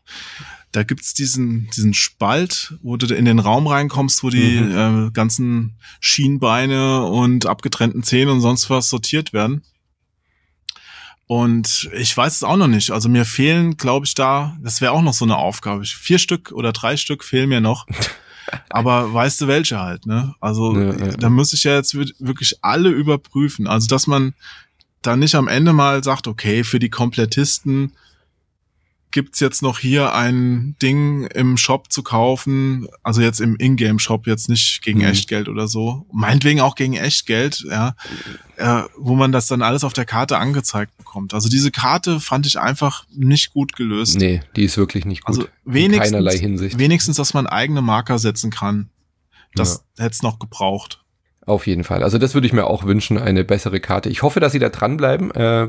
da 0.72 0.82
gibt's 0.82 1.14
diesen, 1.14 1.68
diesen 1.74 1.94
Spalt, 1.94 2.74
wo 2.82 2.96
du 2.96 3.14
in 3.14 3.24
den 3.24 3.38
Raum 3.38 3.66
reinkommst, 3.66 4.22
wo 4.22 4.30
die 4.30 4.60
mhm. 4.60 5.06
äh, 5.06 5.10
ganzen 5.10 5.78
Schienbeine 6.00 7.04
und 7.04 7.46
abgetrennten 7.46 8.02
Zähne 8.02 8.32
und 8.32 8.40
sonst 8.40 8.68
was 8.68 8.88
sortiert 8.88 9.32
werden. 9.32 9.62
Und 11.26 11.90
ich 11.92 12.16
weiß 12.16 12.36
es 12.36 12.44
auch 12.44 12.56
noch 12.56 12.68
nicht. 12.68 12.90
Also 12.90 13.08
mir 13.08 13.24
fehlen, 13.24 13.76
glaube 13.76 14.06
ich, 14.06 14.14
da, 14.14 14.56
das 14.62 14.80
wäre 14.80 14.92
auch 14.92 15.02
noch 15.02 15.14
so 15.14 15.24
eine 15.24 15.36
Aufgabe. 15.36 15.84
Vier 15.84 16.18
Stück 16.18 16.52
oder 16.52 16.72
drei 16.72 16.96
Stück 16.96 17.24
fehlen 17.24 17.48
mir 17.48 17.60
noch. 17.60 17.86
Aber 18.70 19.12
weißt 19.12 19.40
du 19.40 19.48
welche 19.48 19.80
halt, 19.80 20.06
ne? 20.06 20.34
Also 20.40 20.78
ja, 20.78 20.94
ja. 20.94 21.16
da 21.16 21.30
muss 21.30 21.52
ich 21.52 21.64
ja 21.64 21.74
jetzt 21.74 21.96
wirklich 21.96 22.58
alle 22.62 22.90
überprüfen. 22.90 23.66
Also 23.66 23.88
dass 23.88 24.06
man 24.06 24.34
da 25.02 25.16
nicht 25.16 25.34
am 25.34 25.48
Ende 25.48 25.72
mal 25.72 26.04
sagt, 26.04 26.28
okay, 26.28 26.62
für 26.62 26.78
die 26.78 26.90
Komplettisten 26.90 27.92
gibt's 29.16 29.40
jetzt 29.40 29.62
noch 29.62 29.78
hier 29.78 30.12
ein 30.12 30.76
Ding 30.82 31.24
im 31.28 31.56
Shop 31.56 31.90
zu 31.90 32.02
kaufen, 32.02 32.86
also 33.02 33.22
jetzt 33.22 33.40
im 33.40 33.56
Ingame-Shop, 33.56 34.26
jetzt 34.26 34.50
nicht 34.50 34.82
gegen 34.82 34.98
mhm. 34.98 35.06
Echtgeld 35.06 35.48
oder 35.48 35.68
so, 35.68 36.04
meinetwegen 36.12 36.60
auch 36.60 36.74
gegen 36.74 36.98
Echtgeld, 36.98 37.64
ja, 37.66 37.96
äh, 38.58 38.82
wo 38.98 39.14
man 39.14 39.32
das 39.32 39.46
dann 39.46 39.62
alles 39.62 39.84
auf 39.84 39.94
der 39.94 40.04
Karte 40.04 40.36
angezeigt 40.36 40.94
bekommt. 40.98 41.32
Also 41.32 41.48
diese 41.48 41.70
Karte 41.70 42.20
fand 42.20 42.44
ich 42.44 42.60
einfach 42.60 43.06
nicht 43.10 43.54
gut 43.54 43.74
gelöst. 43.74 44.18
Nee, 44.18 44.42
die 44.54 44.64
ist 44.64 44.76
wirklich 44.76 45.06
nicht 45.06 45.24
gut. 45.24 45.34
Also 45.34 45.48
wenigstens, 45.64 46.10
keinerlei 46.10 46.36
Hinsicht. 46.36 46.78
Wenigstens, 46.78 47.16
dass 47.16 47.32
man 47.32 47.46
eigene 47.46 47.80
Marker 47.80 48.18
setzen 48.18 48.50
kann. 48.50 48.90
Das 49.54 49.82
ja. 49.96 50.04
hätte 50.04 50.12
es 50.12 50.22
noch 50.22 50.38
gebraucht. 50.38 51.05
Auf 51.46 51.68
jeden 51.68 51.84
Fall. 51.84 52.02
Also 52.02 52.18
das 52.18 52.34
würde 52.34 52.48
ich 52.48 52.52
mir 52.52 52.66
auch 52.66 52.86
wünschen, 52.86 53.18
eine 53.18 53.44
bessere 53.44 53.78
Karte. 53.78 54.08
Ich 54.08 54.22
hoffe, 54.22 54.40
dass 54.40 54.50
sie 54.50 54.58
da 54.58 54.68
dranbleiben. 54.68 55.30
Äh, 55.30 55.68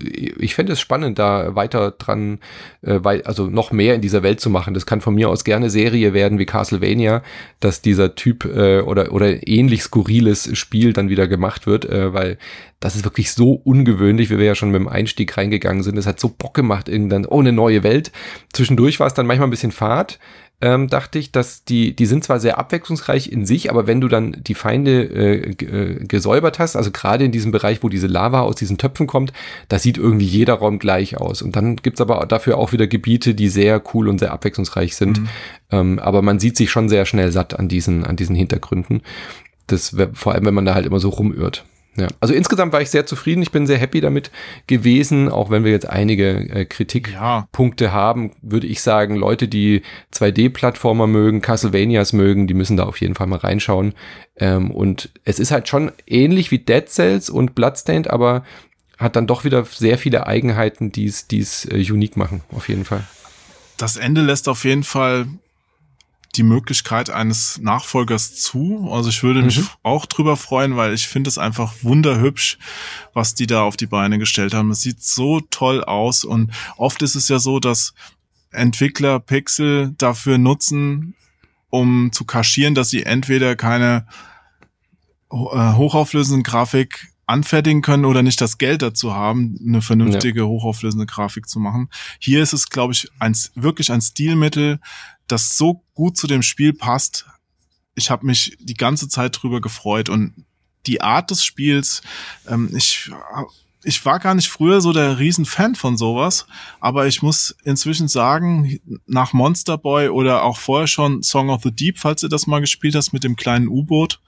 ich 0.00 0.54
fände 0.54 0.74
es 0.74 0.80
spannend, 0.80 1.18
da 1.18 1.56
weiter 1.56 1.90
dran, 1.90 2.38
äh, 2.82 3.00
also 3.24 3.48
noch 3.48 3.72
mehr 3.72 3.96
in 3.96 4.00
dieser 4.00 4.22
Welt 4.22 4.38
zu 4.38 4.48
machen. 4.48 4.74
Das 4.74 4.86
kann 4.86 5.00
von 5.00 5.16
mir 5.16 5.28
aus 5.28 5.42
gerne 5.42 5.70
Serie 5.70 6.12
werden 6.14 6.38
wie 6.38 6.46
Castlevania, 6.46 7.24
dass 7.58 7.82
dieser 7.82 8.14
Typ 8.14 8.44
äh, 8.44 8.82
oder, 8.82 9.12
oder 9.12 9.44
ähnlich 9.48 9.82
skurriles 9.82 10.56
Spiel 10.56 10.92
dann 10.92 11.08
wieder 11.08 11.26
gemacht 11.26 11.66
wird, 11.66 11.84
äh, 11.84 12.14
weil 12.14 12.38
das 12.78 12.94
ist 12.94 13.04
wirklich 13.04 13.32
so 13.32 13.54
ungewöhnlich, 13.54 14.30
wie 14.30 14.38
wir 14.38 14.44
ja 14.44 14.54
schon 14.54 14.70
mit 14.70 14.80
dem 14.80 14.86
Einstieg 14.86 15.36
reingegangen 15.36 15.82
sind. 15.82 15.98
Es 15.98 16.06
hat 16.06 16.20
so 16.20 16.28
Bock 16.28 16.54
gemacht, 16.54 16.88
irgendwann, 16.88 17.26
oh, 17.26 17.40
eine 17.40 17.52
neue 17.52 17.82
Welt. 17.82 18.12
Zwischendurch 18.52 19.00
war 19.00 19.08
es 19.08 19.14
dann 19.14 19.26
manchmal 19.26 19.48
ein 19.48 19.50
bisschen 19.50 19.72
fad 19.72 20.20
ähm, 20.60 20.88
dachte 20.88 21.20
ich, 21.20 21.30
dass 21.30 21.64
die, 21.64 21.94
die 21.94 22.06
sind 22.06 22.24
zwar 22.24 22.40
sehr 22.40 22.58
abwechslungsreich 22.58 23.30
in 23.30 23.46
sich, 23.46 23.70
aber 23.70 23.86
wenn 23.86 24.00
du 24.00 24.08
dann 24.08 24.36
die 24.40 24.54
Feinde 24.54 25.04
äh, 25.04 25.50
äh, 25.50 26.04
gesäubert 26.04 26.58
hast, 26.58 26.74
also 26.74 26.90
gerade 26.90 27.24
in 27.24 27.30
diesem 27.30 27.52
Bereich, 27.52 27.82
wo 27.84 27.88
diese 27.88 28.08
Lava 28.08 28.40
aus 28.40 28.56
diesen 28.56 28.76
Töpfen 28.76 29.06
kommt, 29.06 29.32
da 29.68 29.78
sieht 29.78 29.98
irgendwie 29.98 30.26
jeder 30.26 30.54
Raum 30.54 30.80
gleich 30.80 31.16
aus. 31.16 31.42
Und 31.42 31.54
dann 31.54 31.76
gibt's 31.76 32.00
aber 32.00 32.26
dafür 32.26 32.58
auch 32.58 32.72
wieder 32.72 32.88
Gebiete, 32.88 33.34
die 33.34 33.48
sehr 33.48 33.80
cool 33.94 34.08
und 34.08 34.18
sehr 34.18 34.32
abwechslungsreich 34.32 34.96
sind. 34.96 35.20
Mhm. 35.20 35.28
Ähm, 35.70 35.98
aber 36.00 36.22
man 36.22 36.40
sieht 36.40 36.56
sich 36.56 36.70
schon 36.70 36.88
sehr 36.88 37.06
schnell 37.06 37.30
satt 37.30 37.56
an 37.56 37.68
diesen, 37.68 38.04
an 38.04 38.16
diesen 38.16 38.34
Hintergründen. 38.34 39.02
Das, 39.68 39.94
vor 40.14 40.34
allem, 40.34 40.44
wenn 40.44 40.54
man 40.54 40.64
da 40.64 40.74
halt 40.74 40.86
immer 40.86 40.98
so 40.98 41.10
rumirrt. 41.10 41.64
Ja, 41.98 42.06
also 42.20 42.32
insgesamt 42.32 42.72
war 42.72 42.80
ich 42.80 42.90
sehr 42.90 43.06
zufrieden. 43.06 43.42
Ich 43.42 43.50
bin 43.50 43.66
sehr 43.66 43.78
happy 43.78 44.00
damit 44.00 44.30
gewesen, 44.68 45.28
auch 45.28 45.50
wenn 45.50 45.64
wir 45.64 45.72
jetzt 45.72 45.88
einige 45.88 46.30
äh, 46.48 46.64
Kritikpunkte 46.64 47.84
ja. 47.86 47.92
haben, 47.92 48.32
würde 48.40 48.68
ich 48.68 48.82
sagen, 48.82 49.16
Leute, 49.16 49.48
die 49.48 49.82
2D-Plattformer 50.14 51.08
mögen, 51.08 51.42
Castlevanias 51.42 52.12
mögen, 52.12 52.46
die 52.46 52.54
müssen 52.54 52.76
da 52.76 52.84
auf 52.84 53.00
jeden 53.00 53.16
Fall 53.16 53.26
mal 53.26 53.40
reinschauen. 53.40 53.94
Ähm, 54.36 54.70
und 54.70 55.10
es 55.24 55.40
ist 55.40 55.50
halt 55.50 55.66
schon 55.66 55.90
ähnlich 56.06 56.52
wie 56.52 56.60
Dead 56.60 56.88
Cells 56.88 57.30
und 57.30 57.56
Bloodstained, 57.56 58.08
aber 58.08 58.44
hat 58.96 59.16
dann 59.16 59.26
doch 59.26 59.44
wieder 59.44 59.64
sehr 59.64 59.98
viele 59.98 60.26
Eigenheiten, 60.26 60.92
die 60.92 61.06
es 61.06 61.64
äh, 61.64 61.84
unique 61.90 62.16
machen, 62.16 62.42
auf 62.52 62.68
jeden 62.68 62.84
Fall. 62.84 63.04
Das 63.76 63.96
Ende 63.96 64.22
lässt 64.22 64.48
auf 64.48 64.64
jeden 64.64 64.84
Fall 64.84 65.26
die 66.36 66.42
Möglichkeit 66.42 67.10
eines 67.10 67.58
Nachfolgers 67.58 68.34
zu. 68.36 68.88
Also 68.92 69.08
ich 69.08 69.22
würde 69.22 69.42
mich 69.42 69.58
mhm. 69.58 69.68
auch 69.82 70.06
drüber 70.06 70.36
freuen, 70.36 70.76
weil 70.76 70.94
ich 70.94 71.08
finde 71.08 71.28
es 71.28 71.38
einfach 71.38 71.74
wunderhübsch, 71.82 72.58
was 73.14 73.34
die 73.34 73.46
da 73.46 73.62
auf 73.62 73.76
die 73.76 73.86
Beine 73.86 74.18
gestellt 74.18 74.54
haben. 74.54 74.70
Es 74.70 74.80
sieht 74.80 75.02
so 75.02 75.40
toll 75.40 75.82
aus 75.82 76.24
und 76.24 76.52
oft 76.76 77.02
ist 77.02 77.14
es 77.14 77.28
ja 77.28 77.38
so, 77.38 77.60
dass 77.60 77.94
Entwickler 78.50 79.20
Pixel 79.20 79.94
dafür 79.98 80.38
nutzen, 80.38 81.14
um 81.70 82.10
zu 82.12 82.24
kaschieren, 82.24 82.74
dass 82.74 82.90
sie 82.90 83.02
entweder 83.02 83.56
keine 83.56 84.06
äh, 85.30 85.34
hochauflösende 85.34 86.42
Grafik 86.42 87.12
anfertigen 87.26 87.82
können 87.82 88.06
oder 88.06 88.22
nicht 88.22 88.40
das 88.40 88.56
Geld 88.56 88.80
dazu 88.80 89.14
haben, 89.14 89.58
eine 89.66 89.82
vernünftige, 89.82 90.40
ja. 90.40 90.46
hochauflösende 90.46 91.04
Grafik 91.04 91.46
zu 91.46 91.60
machen. 91.60 91.90
Hier 92.18 92.42
ist 92.42 92.54
es, 92.54 92.70
glaube 92.70 92.94
ich, 92.94 93.08
ein, 93.18 93.36
wirklich 93.54 93.92
ein 93.92 94.00
Stilmittel, 94.00 94.80
das 95.28 95.56
so 95.56 95.84
gut 95.94 96.16
zu 96.16 96.26
dem 96.26 96.42
Spiel 96.42 96.72
passt. 96.72 97.26
Ich 97.94 98.10
habe 98.10 98.26
mich 98.26 98.56
die 98.60 98.74
ganze 98.74 99.08
Zeit 99.08 99.40
drüber 99.40 99.60
gefreut 99.60 100.08
und 100.08 100.44
die 100.86 101.00
Art 101.00 101.30
des 101.30 101.44
Spiels, 101.44 102.02
ähm, 102.46 102.70
ich 102.74 103.10
ich 103.84 104.04
war 104.04 104.18
gar 104.18 104.34
nicht 104.34 104.48
früher 104.48 104.80
so 104.80 104.92
der 104.92 105.18
Riesenfan 105.18 105.74
von 105.74 105.96
sowas, 105.96 106.46
aber 106.80 107.06
ich 107.06 107.22
muss 107.22 107.56
inzwischen 107.62 108.08
sagen, 108.08 108.80
nach 109.06 109.32
Monster 109.32 109.78
Boy 109.78 110.08
oder 110.08 110.42
auch 110.42 110.58
vorher 110.58 110.88
schon 110.88 111.22
Song 111.22 111.48
of 111.48 111.62
the 111.62 111.70
Deep, 111.70 111.98
falls 111.98 112.22
du 112.22 112.28
das 112.28 112.46
mal 112.46 112.60
gespielt 112.60 112.96
hast 112.96 113.12
mit 113.12 113.22
dem 113.22 113.36
kleinen 113.36 113.68
U-Boot, 113.68 114.20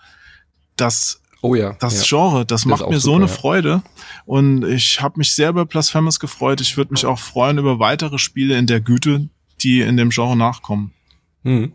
das 0.77 1.21
Oh 1.43 1.55
ja. 1.55 1.75
Das 1.81 1.97
ja. 1.99 2.19
Genre, 2.19 2.45
das, 2.45 2.63
das 2.63 2.67
macht 2.67 2.81
mir 2.83 3.01
super, 3.01 3.01
so 3.01 3.15
eine 3.15 3.25
ja. 3.25 3.33
Freude. 3.33 3.83
Und 4.27 4.63
ich 4.65 5.01
habe 5.01 5.19
mich 5.19 5.33
sehr 5.33 5.49
über 5.49 5.65
Blasphemous 5.65 6.21
gefreut. 6.21 6.61
Ich 6.61 6.77
würde 6.77 6.93
mich 6.93 7.07
auch 7.07 7.19
freuen 7.19 7.57
über 7.57 7.79
weitere 7.79 8.19
Spiele 8.19 8.59
in 8.59 8.67
der 8.67 8.83
Güte, 8.83 9.31
die 9.63 9.81
in 9.81 9.97
dem 9.97 10.11
Genre 10.11 10.37
nachkommen. 10.37 10.93
Mhm. 11.43 11.73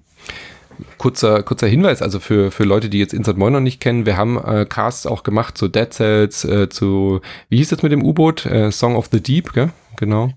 Kurzer, 0.98 1.42
kurzer 1.44 1.68
Hinweis, 1.68 2.02
also 2.02 2.20
für, 2.20 2.52
für 2.52 2.66
Leute, 2.66 2.90
die 2.90 3.00
jetzt 3.00 3.14
Inside 3.14 3.40
Moin 3.40 3.54
noch 3.54 3.62
nicht 3.62 3.80
kennen, 3.80 4.06
wir 4.06 4.18
haben 4.18 4.38
äh, 4.38 4.66
Casts 4.66 5.06
auch 5.06 5.24
gemacht 5.24 5.58
zu 5.58 5.70
Dead 5.70 5.94
Cells, 5.94 6.44
äh, 6.44 6.68
zu, 6.68 7.22
wie 7.48 7.58
hieß 7.58 7.70
das 7.70 7.82
mit 7.82 7.94
dem 7.94 8.04
U-Boot? 8.04 8.46
Äh, 8.46 8.72
Song 8.72 8.98
of 8.98 9.08
the 9.12 9.22
Deep, 9.22 9.54
gell? 9.54 9.72
Genau. 9.96 10.34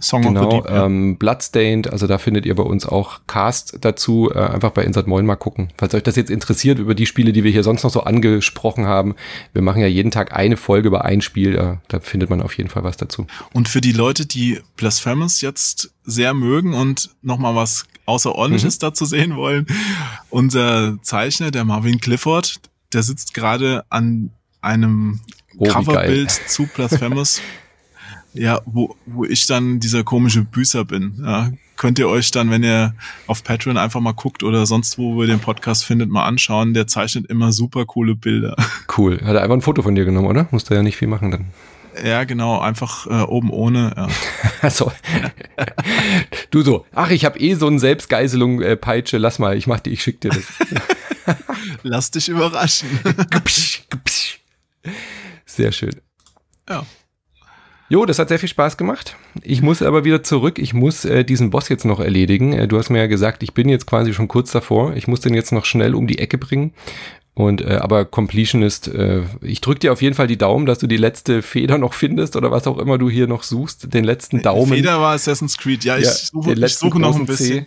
Song 0.00 0.22
genau, 0.22 0.46
of 0.46 0.50
the 0.50 0.56
Deep, 0.56 0.70
ja. 0.70 0.86
ähm, 0.86 1.16
Bloodstained, 1.16 1.92
also 1.92 2.06
da 2.06 2.18
findet 2.18 2.46
ihr 2.46 2.54
bei 2.54 2.62
uns 2.62 2.86
auch 2.86 3.20
Cast 3.26 3.78
dazu. 3.80 4.30
Äh, 4.34 4.38
einfach 4.38 4.70
bei 4.70 4.84
Insert 4.84 5.06
Moin 5.06 5.26
mal 5.26 5.36
gucken. 5.36 5.68
Falls 5.78 5.94
euch 5.94 6.02
das 6.02 6.16
jetzt 6.16 6.30
interessiert 6.30 6.78
über 6.78 6.94
die 6.94 7.06
Spiele, 7.06 7.32
die 7.32 7.44
wir 7.44 7.50
hier 7.50 7.62
sonst 7.62 7.84
noch 7.84 7.90
so 7.90 8.02
angesprochen 8.02 8.86
haben. 8.86 9.14
Wir 9.52 9.62
machen 9.62 9.80
ja 9.80 9.86
jeden 9.86 10.10
Tag 10.10 10.34
eine 10.34 10.56
Folge 10.56 10.88
über 10.88 11.04
ein 11.04 11.20
Spiel. 11.20 11.56
Äh, 11.56 11.76
da 11.88 12.00
findet 12.00 12.30
man 12.30 12.42
auf 12.42 12.56
jeden 12.56 12.70
Fall 12.70 12.84
was 12.84 12.96
dazu. 12.96 13.26
Und 13.52 13.68
für 13.68 13.80
die 13.80 13.92
Leute, 13.92 14.26
die 14.26 14.60
Blasphemous 14.76 15.40
jetzt 15.40 15.92
sehr 16.04 16.34
mögen 16.34 16.74
und 16.74 17.10
nochmal 17.22 17.54
was 17.54 17.86
Außerordentliches 18.06 18.76
mhm. 18.76 18.80
dazu 18.80 19.04
sehen 19.04 19.36
wollen, 19.36 19.66
unser 20.30 20.98
Zeichner, 21.02 21.50
der 21.50 21.64
Marvin 21.64 22.00
Clifford, 22.00 22.60
der 22.92 23.02
sitzt 23.02 23.34
gerade 23.34 23.84
an 23.88 24.30
einem 24.60 25.20
oh, 25.58 25.64
Coverbild 25.64 26.30
zu 26.30 26.66
Blasphemous 26.66 27.40
Ja, 28.34 28.60
wo, 28.66 28.96
wo 29.06 29.24
ich 29.24 29.46
dann 29.46 29.80
dieser 29.80 30.02
komische 30.02 30.42
Büßer 30.42 30.84
bin. 30.84 31.14
Ja, 31.24 31.50
könnt 31.76 31.98
ihr 31.98 32.08
euch 32.08 32.30
dann, 32.32 32.50
wenn 32.50 32.64
ihr 32.64 32.94
auf 33.26 33.44
Patreon 33.44 33.78
einfach 33.78 34.00
mal 34.00 34.12
guckt 34.12 34.42
oder 34.42 34.66
sonst 34.66 34.98
wo 34.98 35.22
ihr 35.22 35.28
den 35.28 35.40
Podcast 35.40 35.84
findet, 35.84 36.10
mal 36.10 36.24
anschauen. 36.24 36.74
Der 36.74 36.86
zeichnet 36.86 37.26
immer 37.26 37.52
super 37.52 37.86
coole 37.86 38.14
Bilder. 38.14 38.56
Cool. 38.96 39.20
Hat 39.24 39.34
er 39.34 39.42
einfach 39.42 39.56
ein 39.56 39.60
Foto 39.60 39.82
von 39.82 39.96
dir 39.96 40.04
genommen, 40.04 40.28
oder? 40.28 40.46
Musst 40.52 40.70
du 40.70 40.74
ja 40.74 40.82
nicht 40.82 40.96
viel 40.96 41.08
machen 41.08 41.32
dann. 41.32 41.46
Ja, 42.04 42.22
genau, 42.22 42.60
einfach 42.60 43.06
äh, 43.06 43.24
oben 43.24 43.50
ohne. 43.50 43.92
Ja. 43.96 44.08
also, 44.62 44.92
du 46.50 46.62
so, 46.62 46.86
ach, 46.92 47.10
ich 47.10 47.24
habe 47.24 47.38
eh 47.40 47.54
so 47.54 47.66
ein 47.66 47.80
Selbstgeiselung 47.80 48.62
äh, 48.62 48.76
Peitsche, 48.76 49.18
lass 49.18 49.40
mal, 49.40 49.56
ich 49.56 49.66
mach 49.66 49.80
die, 49.80 49.90
ich 49.90 50.02
schick 50.02 50.20
dir 50.20 50.30
das. 50.30 50.44
lass 51.82 52.10
dich 52.12 52.28
überraschen. 52.28 52.88
Sehr 55.44 55.72
schön. 55.72 55.96
Ja. 56.68 56.84
Jo, 57.88 58.06
das 58.06 58.18
hat 58.18 58.28
sehr 58.28 58.38
viel 58.38 58.48
Spaß 58.48 58.76
gemacht. 58.76 59.16
Ich 59.42 59.60
muss 59.60 59.82
aber 59.82 60.04
wieder 60.04 60.22
zurück. 60.22 60.58
Ich 60.58 60.72
muss 60.72 61.04
äh, 61.04 61.24
diesen 61.24 61.50
Boss 61.50 61.68
jetzt 61.68 61.84
noch 61.84 62.00
erledigen. 62.00 62.52
Äh, 62.52 62.66
du 62.66 62.78
hast 62.78 62.90
mir 62.90 62.98
ja 62.98 63.06
gesagt, 63.06 63.42
ich 63.42 63.52
bin 63.52 63.68
jetzt 63.68 63.86
quasi 63.86 64.14
schon 64.14 64.28
kurz 64.28 64.50
davor. 64.52 64.94
Ich 64.94 65.06
muss 65.06 65.20
den 65.20 65.34
jetzt 65.34 65.52
noch 65.52 65.64
schnell 65.64 65.94
um 65.94 66.06
die 66.06 66.18
Ecke 66.18 66.38
bringen. 66.38 66.72
Und 67.34 67.62
äh, 67.62 67.78
aber 67.82 68.04
Completion 68.04 68.62
ist, 68.62 68.86
äh, 68.88 69.22
ich 69.42 69.60
drück 69.60 69.80
dir 69.80 69.92
auf 69.92 70.00
jeden 70.00 70.14
Fall 70.14 70.28
die 70.28 70.38
Daumen, 70.38 70.66
dass 70.66 70.78
du 70.78 70.86
die 70.86 70.96
letzte 70.96 71.42
Feder 71.42 71.78
noch 71.78 71.92
findest 71.92 72.36
oder 72.36 72.52
was 72.52 72.66
auch 72.68 72.78
immer 72.78 72.96
du 72.96 73.10
hier 73.10 73.26
noch 73.26 73.42
suchst, 73.42 73.92
den 73.92 74.04
letzten 74.04 74.40
Daumen. 74.40 74.70
Die 74.70 74.76
Feder 74.76 75.00
war 75.00 75.14
Assassin's 75.14 75.56
Creed, 75.56 75.84
ja, 75.84 75.98
ich, 75.98 76.04
ja, 76.04 76.12
suche, 76.12 76.52
ich 76.52 76.76
suche 76.76 77.00
noch 77.00 77.16
ein 77.16 77.26
bisschen. 77.26 77.64
C. 77.64 77.66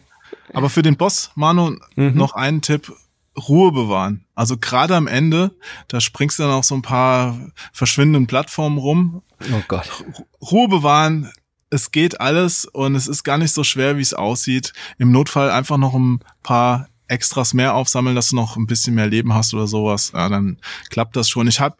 Aber 0.53 0.69
für 0.69 0.83
den 0.83 0.95
Boss, 0.95 1.31
Manu, 1.35 1.75
mhm. 1.95 2.13
noch 2.15 2.33
einen 2.33 2.61
Tipp. 2.61 2.93
Ruhe 3.37 3.71
bewahren. 3.71 4.25
Also 4.35 4.57
gerade 4.57 4.95
am 4.95 5.07
Ende, 5.07 5.51
da 5.87 6.01
springst 6.01 6.39
du 6.39 6.43
dann 6.43 6.51
auch 6.51 6.63
so 6.63 6.75
ein 6.75 6.81
paar 6.81 7.37
verschwindenden 7.71 8.27
Plattformen 8.27 8.77
rum. 8.77 9.21
Oh 9.51 9.61
Gott. 9.67 10.03
Ruhe 10.41 10.67
bewahren. 10.67 11.31
Es 11.69 11.91
geht 11.91 12.21
alles 12.21 12.65
und 12.65 12.95
es 12.95 13.07
ist 13.07 13.23
gar 13.23 13.37
nicht 13.37 13.51
so 13.51 13.63
schwer, 13.63 13.97
wie 13.97 14.01
es 14.01 14.13
aussieht. 14.13 14.73
Im 14.97 15.11
Notfall 15.11 15.51
einfach 15.51 15.77
noch 15.77 15.93
ein 15.93 16.21
paar 16.41 16.87
Extras 17.07 17.53
mehr 17.53 17.73
aufsammeln, 17.75 18.15
dass 18.15 18.29
du 18.29 18.35
noch 18.35 18.57
ein 18.57 18.67
bisschen 18.67 18.95
mehr 18.95 19.07
Leben 19.07 19.33
hast 19.33 19.53
oder 19.53 19.67
sowas. 19.67 20.11
Ja, 20.13 20.29
dann 20.29 20.57
klappt 20.89 21.15
das 21.15 21.29
schon. 21.29 21.47
Ich 21.47 21.59
hab, 21.59 21.79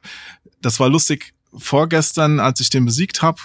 das 0.62 0.80
war 0.80 0.90
lustig. 0.90 1.34
Vorgestern, 1.56 2.40
als 2.40 2.60
ich 2.60 2.70
den 2.70 2.86
besiegt 2.86 3.22
habe, 3.22 3.40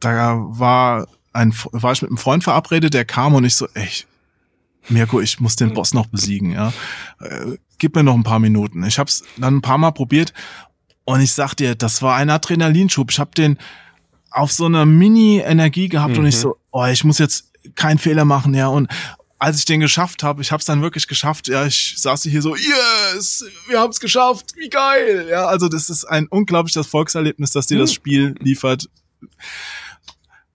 da 0.00 0.36
war 0.36 1.06
ein, 1.32 1.54
war 1.72 1.92
ich 1.92 2.02
mit 2.02 2.10
einem 2.10 2.18
Freund 2.18 2.44
verabredet, 2.44 2.94
der 2.94 3.04
kam 3.04 3.34
und 3.34 3.44
ich 3.44 3.54
so, 3.54 3.68
echt, 3.74 4.06
Mirko, 4.88 5.20
ich 5.20 5.40
muss 5.40 5.56
den 5.56 5.74
Boss 5.74 5.94
noch 5.94 6.06
besiegen, 6.06 6.52
ja. 6.52 6.72
Äh, 7.20 7.58
gib 7.78 7.94
mir 7.94 8.02
noch 8.02 8.14
ein 8.14 8.24
paar 8.24 8.38
Minuten. 8.38 8.84
Ich 8.84 8.98
hab's 8.98 9.22
dann 9.36 9.56
ein 9.56 9.62
paar 9.62 9.78
Mal 9.78 9.92
probiert 9.92 10.32
und 11.04 11.20
ich 11.20 11.32
sag 11.32 11.54
dir, 11.54 11.74
das 11.74 12.02
war 12.02 12.16
ein 12.16 12.30
Adrenalinschub. 12.30 13.10
Ich 13.10 13.18
hab 13.18 13.34
den 13.34 13.58
auf 14.30 14.52
so 14.52 14.66
einer 14.66 14.86
Mini-Energie 14.86 15.88
gehabt 15.88 16.14
mhm. 16.14 16.20
und 16.20 16.26
ich 16.26 16.36
mhm. 16.36 16.40
so, 16.40 16.56
oh, 16.70 16.86
ich 16.86 17.04
muss 17.04 17.18
jetzt 17.18 17.52
keinen 17.74 17.98
Fehler 17.98 18.24
machen, 18.24 18.54
ja. 18.54 18.68
Und 18.68 18.88
als 19.38 19.58
ich 19.58 19.64
den 19.64 19.80
geschafft 19.80 20.22
habe, 20.22 20.40
ich 20.40 20.52
habe 20.52 20.60
es 20.60 20.66
dann 20.66 20.82
wirklich 20.82 21.08
geschafft, 21.08 21.48
ja, 21.48 21.66
ich 21.66 21.94
saß 21.96 22.22
hier 22.22 22.42
so, 22.42 22.54
yes, 22.54 23.44
wir 23.68 23.80
haben 23.80 23.90
es 23.90 24.00
geschafft, 24.00 24.54
wie 24.56 24.68
geil, 24.68 25.26
ja, 25.28 25.46
also 25.46 25.68
das 25.68 25.90
ist 25.90 26.04
ein 26.04 26.28
unglaubliches 26.28 26.86
Volkserlebnis, 26.86 27.50
dass 27.50 27.66
dir 27.66 27.78
das 27.78 27.90
mhm. 27.90 27.94
Spiel 27.94 28.34
liefert 28.38 28.88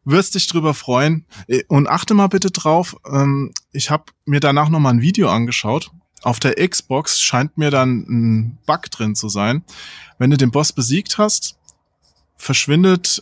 wirst 0.08 0.36
dich 0.36 0.48
drüber 0.48 0.74
freuen. 0.74 1.26
Äh, 1.48 1.64
und 1.68 1.88
achte 1.88 2.14
mal 2.14 2.28
bitte 2.28 2.52
drauf, 2.52 2.96
ähm, 3.06 3.52
ich 3.72 3.90
habe 3.90 4.06
mir 4.26 4.40
danach 4.40 4.70
nochmal 4.70 4.94
ein 4.94 5.02
Video 5.02 5.30
angeschaut. 5.30 5.92
Auf 6.24 6.40
der 6.40 6.56
Xbox 6.68 7.22
scheint 7.22 7.58
mir 7.58 7.70
dann 7.70 8.06
ein 8.10 8.58
Bug 8.66 8.90
drin 8.90 9.16
zu 9.16 9.30
sein. 9.30 9.64
Wenn 10.18 10.32
du 10.32 10.38
den 10.38 10.52
Boss 10.52 10.74
besiegt 10.74 11.18
hast, 11.18 11.58
verschwindet 12.38 13.22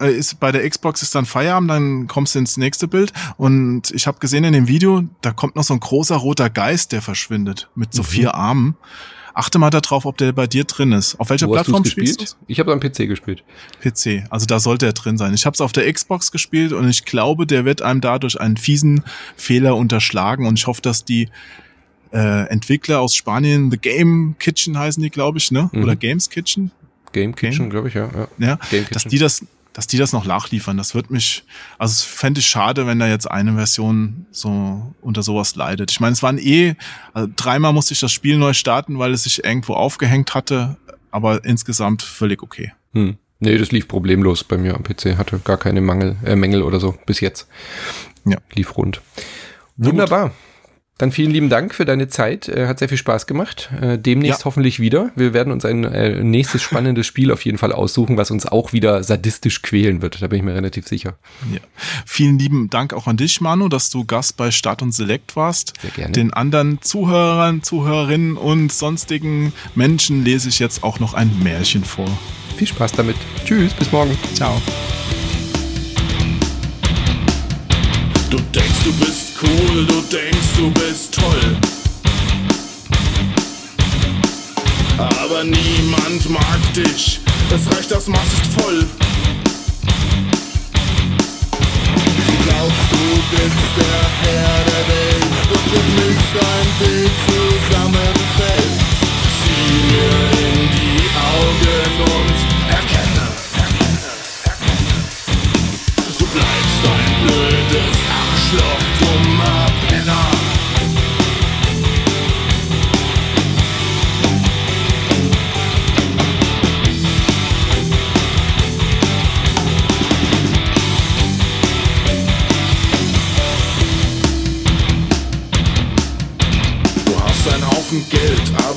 äh, 0.00 0.12
ist 0.12 0.40
bei 0.40 0.52
der 0.52 0.68
Xbox 0.68 1.02
ist 1.02 1.14
dann 1.14 1.26
Feierabend, 1.26 1.70
dann 1.70 2.06
kommst 2.06 2.34
du 2.34 2.38
ins 2.38 2.56
nächste 2.56 2.88
Bild 2.88 3.12
und 3.36 3.90
ich 3.90 4.06
habe 4.06 4.18
gesehen 4.18 4.44
in 4.44 4.52
dem 4.52 4.68
Video, 4.68 5.02
da 5.20 5.32
kommt 5.32 5.56
noch 5.56 5.64
so 5.64 5.74
ein 5.74 5.80
großer 5.80 6.16
roter 6.16 6.48
Geist, 6.48 6.92
der 6.92 7.02
verschwindet 7.02 7.68
mit 7.74 7.92
so 7.92 8.02
mhm. 8.02 8.06
vier 8.06 8.34
Armen. 8.34 8.76
Achte 9.40 9.58
mal 9.58 9.70
darauf, 9.70 10.04
ob 10.04 10.18
der 10.18 10.32
bei 10.32 10.46
dir 10.46 10.64
drin 10.64 10.92
ist. 10.92 11.18
Auf 11.18 11.30
welcher 11.30 11.48
Wo 11.48 11.52
Plattform 11.52 11.82
spielst 11.86 12.20
du? 12.20 12.24
Ich 12.46 12.60
habe 12.60 12.74
am 12.74 12.78
PC 12.78 13.08
gespielt. 13.08 13.42
PC, 13.80 14.24
also 14.28 14.44
da 14.44 14.60
sollte 14.60 14.84
er 14.84 14.92
drin 14.92 15.16
sein. 15.16 15.32
Ich 15.32 15.46
habe 15.46 15.54
es 15.54 15.62
auf 15.62 15.72
der 15.72 15.90
Xbox 15.90 16.30
gespielt 16.30 16.74
und 16.74 16.86
ich 16.90 17.06
glaube, 17.06 17.46
der 17.46 17.64
wird 17.64 17.80
einem 17.80 18.02
dadurch 18.02 18.38
einen 18.38 18.58
fiesen 18.58 19.02
Fehler 19.36 19.76
unterschlagen 19.76 20.46
und 20.46 20.58
ich 20.58 20.66
hoffe, 20.66 20.82
dass 20.82 21.06
die 21.06 21.30
äh, 22.12 22.48
Entwickler 22.50 23.00
aus 23.00 23.14
Spanien, 23.14 23.70
The 23.70 23.78
Game 23.78 24.34
Kitchen 24.38 24.78
heißen 24.78 25.02
die, 25.02 25.08
glaube 25.08 25.38
ich, 25.38 25.50
ne? 25.50 25.70
Mhm. 25.72 25.84
Oder 25.84 25.96
Games 25.96 26.28
Kitchen? 26.28 26.70
Game 27.14 27.34
Kitchen, 27.34 27.70
glaube 27.70 27.88
ich, 27.88 27.94
ja. 27.94 28.10
Ja, 28.38 28.46
ja 28.46 28.58
dass 28.90 29.04
die 29.04 29.18
das 29.18 29.42
dass 29.72 29.86
die 29.86 29.98
das 29.98 30.12
noch 30.12 30.24
nachliefern, 30.24 30.76
das 30.76 30.94
wird 30.94 31.10
mich, 31.10 31.44
also 31.78 31.92
es 31.92 32.02
fände 32.02 32.40
ich 32.40 32.46
schade, 32.46 32.86
wenn 32.86 32.98
da 32.98 33.06
jetzt 33.06 33.30
eine 33.30 33.54
Version 33.54 34.26
so 34.30 34.94
unter 35.00 35.22
sowas 35.22 35.54
leidet. 35.54 35.90
Ich 35.90 36.00
meine, 36.00 36.12
es 36.12 36.22
waren 36.22 36.38
eh, 36.38 36.74
also 37.12 37.28
dreimal 37.36 37.72
musste 37.72 37.94
ich 37.94 38.00
das 38.00 38.12
Spiel 38.12 38.36
neu 38.36 38.52
starten, 38.52 38.98
weil 38.98 39.12
es 39.12 39.24
sich 39.24 39.44
irgendwo 39.44 39.74
aufgehängt 39.74 40.34
hatte, 40.34 40.76
aber 41.10 41.44
insgesamt 41.44 42.02
völlig 42.02 42.42
okay. 42.42 42.72
Hm. 42.92 43.16
Nee, 43.38 43.56
das 43.56 43.72
lief 43.72 43.88
problemlos 43.88 44.44
bei 44.44 44.58
mir 44.58 44.74
am 44.74 44.82
PC, 44.82 45.16
hatte 45.16 45.38
gar 45.38 45.56
keine 45.56 45.80
Mangel, 45.80 46.16
äh, 46.24 46.36
Mängel 46.36 46.62
oder 46.62 46.78
so 46.78 46.94
bis 47.06 47.20
jetzt. 47.20 47.48
Ja. 48.26 48.36
Lief 48.52 48.76
rund. 48.76 49.00
Wunderbar. 49.78 50.32
Dann 51.00 51.12
vielen 51.12 51.30
lieben 51.30 51.48
Dank 51.48 51.74
für 51.74 51.86
deine 51.86 52.08
Zeit. 52.08 52.46
Äh, 52.46 52.66
hat 52.66 52.78
sehr 52.78 52.90
viel 52.90 52.98
Spaß 52.98 53.26
gemacht. 53.26 53.70
Äh, 53.80 53.98
demnächst 53.98 54.40
ja. 54.40 54.44
hoffentlich 54.44 54.80
wieder. 54.80 55.10
Wir 55.16 55.32
werden 55.32 55.50
uns 55.50 55.64
ein 55.64 55.84
äh, 55.84 56.22
nächstes 56.22 56.60
spannendes 56.60 57.06
Spiel 57.06 57.32
auf 57.32 57.42
jeden 57.42 57.56
Fall 57.56 57.72
aussuchen, 57.72 58.18
was 58.18 58.30
uns 58.30 58.44
auch 58.44 58.74
wieder 58.74 59.02
sadistisch 59.02 59.62
quälen 59.62 60.02
wird. 60.02 60.20
Da 60.20 60.26
bin 60.26 60.40
ich 60.40 60.44
mir 60.44 60.54
relativ 60.54 60.86
sicher. 60.86 61.14
Ja. 61.50 61.60
Vielen 62.04 62.38
lieben 62.38 62.68
Dank 62.68 62.92
auch 62.92 63.06
an 63.06 63.16
dich, 63.16 63.40
Manu, 63.40 63.70
dass 63.70 63.88
du 63.88 64.04
Gast 64.04 64.36
bei 64.36 64.50
Start 64.50 64.82
und 64.82 64.92
Select 64.92 65.36
warst. 65.36 65.72
Sehr 65.80 65.90
gerne. 65.92 66.12
Den 66.12 66.34
anderen 66.34 66.82
Zuhörern, 66.82 67.62
Zuhörerinnen 67.62 68.36
und 68.36 68.70
sonstigen 68.70 69.54
Menschen 69.74 70.22
lese 70.22 70.50
ich 70.50 70.58
jetzt 70.58 70.82
auch 70.82 71.00
noch 71.00 71.14
ein 71.14 71.30
Märchen 71.42 71.82
vor. 71.82 72.10
Viel 72.58 72.66
Spaß 72.66 72.92
damit. 72.92 73.16
Tschüss, 73.46 73.72
bis 73.72 73.90
morgen. 73.90 74.18
Ciao. 74.34 74.60
Cool, 79.80 79.86
du 79.86 80.00
denkst, 80.16 80.52
du 80.56 80.70
bist 80.70 81.14
toll. 81.14 81.56
Aber 84.98 85.44
niemand 85.44 86.28
mag 86.28 86.74
dich, 86.74 87.20
es 87.54 87.76
reicht, 87.76 87.90
das 87.90 88.06
Maß 88.06 88.20
ist 88.20 88.60
voll. 88.60 88.86
Du 92.26 92.32
glaubst, 92.44 92.86
du 92.90 93.36
bist 93.36 93.70
der 93.76 94.02
Herr 94.22 94.64
der 94.64 94.84
Welt 94.88 95.48
und 95.52 95.64
du 95.72 95.78
nicht 96.02 96.32
ein 96.50 96.68
Bild 96.78 97.14
zusammenfällt. 97.26 98.80
Sieh 99.44 99.74
mir 99.92 100.29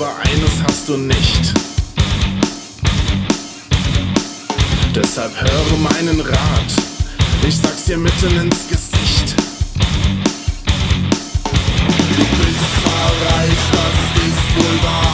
aber 0.03 0.19
eines 0.19 0.63
hast 0.63 0.89
du 0.89 0.97
nicht. 0.97 1.53
Deshalb 4.93 5.31
höre 5.39 5.77
meinen 5.77 6.19
Rat. 6.19 6.71
Ich 7.47 7.57
sag's 7.57 7.85
dir 7.85 7.97
mitten 7.97 8.35
ins 8.37 8.67
Gesicht. 8.69 9.35
reich, 13.29 13.59
das 13.71 14.23
ist 14.25 14.55
wohl 14.55 14.83
wahr. 14.83 15.12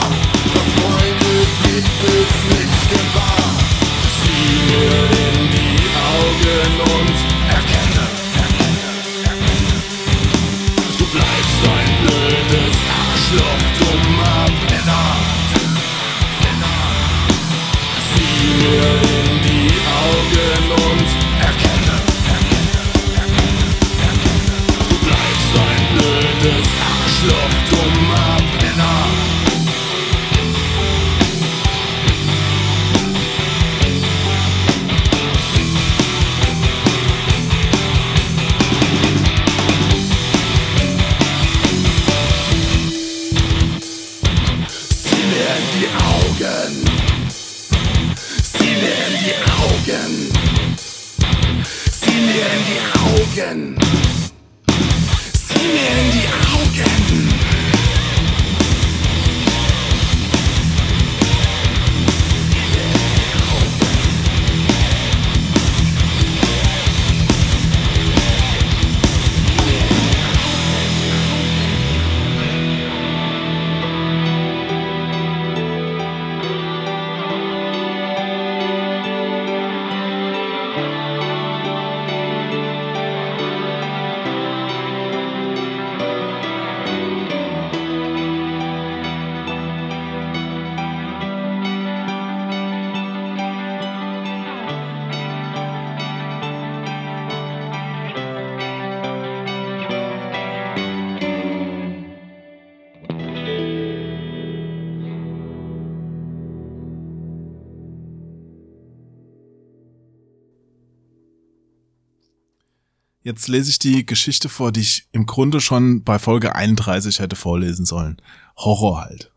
Jetzt 113.30 113.46
lese 113.46 113.70
ich 113.70 113.78
die 113.78 114.04
Geschichte 114.04 114.48
vor, 114.48 114.72
die 114.72 114.80
ich 114.80 115.06
im 115.12 115.24
Grunde 115.24 115.60
schon 115.60 116.02
bei 116.02 116.18
Folge 116.18 116.56
31 116.56 117.20
hätte 117.20 117.36
vorlesen 117.36 117.86
sollen. 117.86 118.20
Horror 118.56 119.02
halt. 119.02 119.32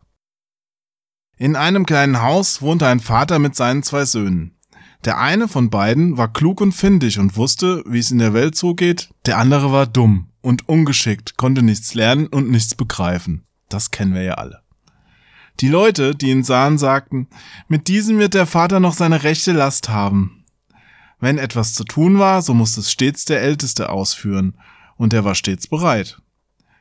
In 1.36 1.54
einem 1.54 1.86
kleinen 1.86 2.20
Haus 2.20 2.60
wohnte 2.60 2.88
ein 2.88 2.98
Vater 2.98 3.38
mit 3.38 3.54
seinen 3.54 3.84
zwei 3.84 4.04
Söhnen. 4.04 4.56
Der 5.04 5.20
eine 5.20 5.46
von 5.46 5.70
beiden 5.70 6.16
war 6.16 6.32
klug 6.32 6.60
und 6.60 6.72
findig 6.72 7.20
und 7.20 7.36
wusste, 7.36 7.84
wie 7.86 8.00
es 8.00 8.10
in 8.10 8.18
der 8.18 8.34
Welt 8.34 8.56
zugeht, 8.56 9.10
der 9.26 9.38
andere 9.38 9.70
war 9.70 9.86
dumm 9.86 10.26
und 10.40 10.68
ungeschickt, 10.68 11.36
konnte 11.36 11.62
nichts 11.62 11.94
lernen 11.94 12.26
und 12.26 12.50
nichts 12.50 12.74
begreifen. 12.74 13.44
Das 13.68 13.92
kennen 13.92 14.14
wir 14.14 14.22
ja 14.22 14.34
alle. 14.34 14.62
Die 15.60 15.68
Leute, 15.68 16.16
die 16.16 16.30
ihn 16.30 16.42
sahen, 16.42 16.78
sagten, 16.78 17.28
mit 17.68 17.86
diesem 17.86 18.18
wird 18.18 18.34
der 18.34 18.46
Vater 18.46 18.80
noch 18.80 18.94
seine 18.94 19.22
rechte 19.22 19.52
Last 19.52 19.88
haben. 19.88 20.43
Wenn 21.24 21.38
etwas 21.38 21.72
zu 21.72 21.84
tun 21.84 22.18
war, 22.18 22.42
so 22.42 22.52
musste 22.52 22.80
es 22.80 22.92
stets 22.92 23.24
der 23.24 23.40
Älteste 23.40 23.88
ausführen, 23.88 24.58
und 24.96 25.14
er 25.14 25.24
war 25.24 25.34
stets 25.34 25.66
bereit. 25.66 26.20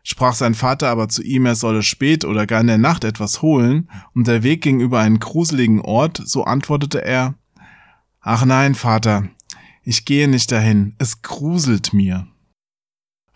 Sprach 0.04 0.34
sein 0.34 0.54
Vater 0.54 0.90
aber 0.90 1.08
zu 1.08 1.24
ihm, 1.24 1.46
er 1.46 1.56
solle 1.56 1.82
spät 1.82 2.26
oder 2.26 2.46
gar 2.46 2.60
in 2.60 2.68
der 2.68 2.78
Nacht 2.78 3.06
etwas 3.06 3.42
holen, 3.42 3.90
und 4.14 4.28
der 4.28 4.44
Weg 4.44 4.62
ging 4.62 4.82
über 4.82 5.00
einen 5.00 5.20
gruseligen 5.20 5.80
Ort, 5.80 6.22
so 6.26 6.44
antwortete 6.44 7.06
er, 7.06 7.36
Ach 8.20 8.44
nein, 8.44 8.76
Vater, 8.76 9.30
Ich 9.82 10.04
gehe 10.04 10.28
nicht 10.28 10.52
dahin, 10.52 10.96
es 10.98 11.22
gruselt 11.22 11.94
mir. 11.94 12.28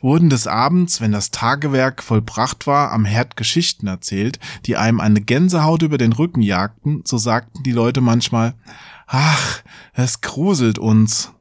Wurden 0.01 0.29
des 0.29 0.45
Abends, 0.45 0.99
wenn 0.99 1.13
das 1.13 1.31
Tagewerk 1.31 2.03
vollbracht 2.03 2.67
war, 2.67 2.91
am 2.91 3.05
Herd 3.05 3.37
Geschichten 3.37 3.87
erzählt, 3.87 4.39
die 4.65 4.75
einem 4.75 4.99
eine 4.99 5.21
Gänsehaut 5.21 5.83
über 5.83 5.97
den 5.97 6.11
Rücken 6.11 6.41
jagten, 6.41 7.01
so 7.05 7.17
sagten 7.17 7.63
die 7.63 7.71
Leute 7.71 8.01
manchmal, 8.01 8.55
ach, 9.07 9.61
es 9.93 10.21
gruselt 10.21 10.77
uns. 10.77 11.31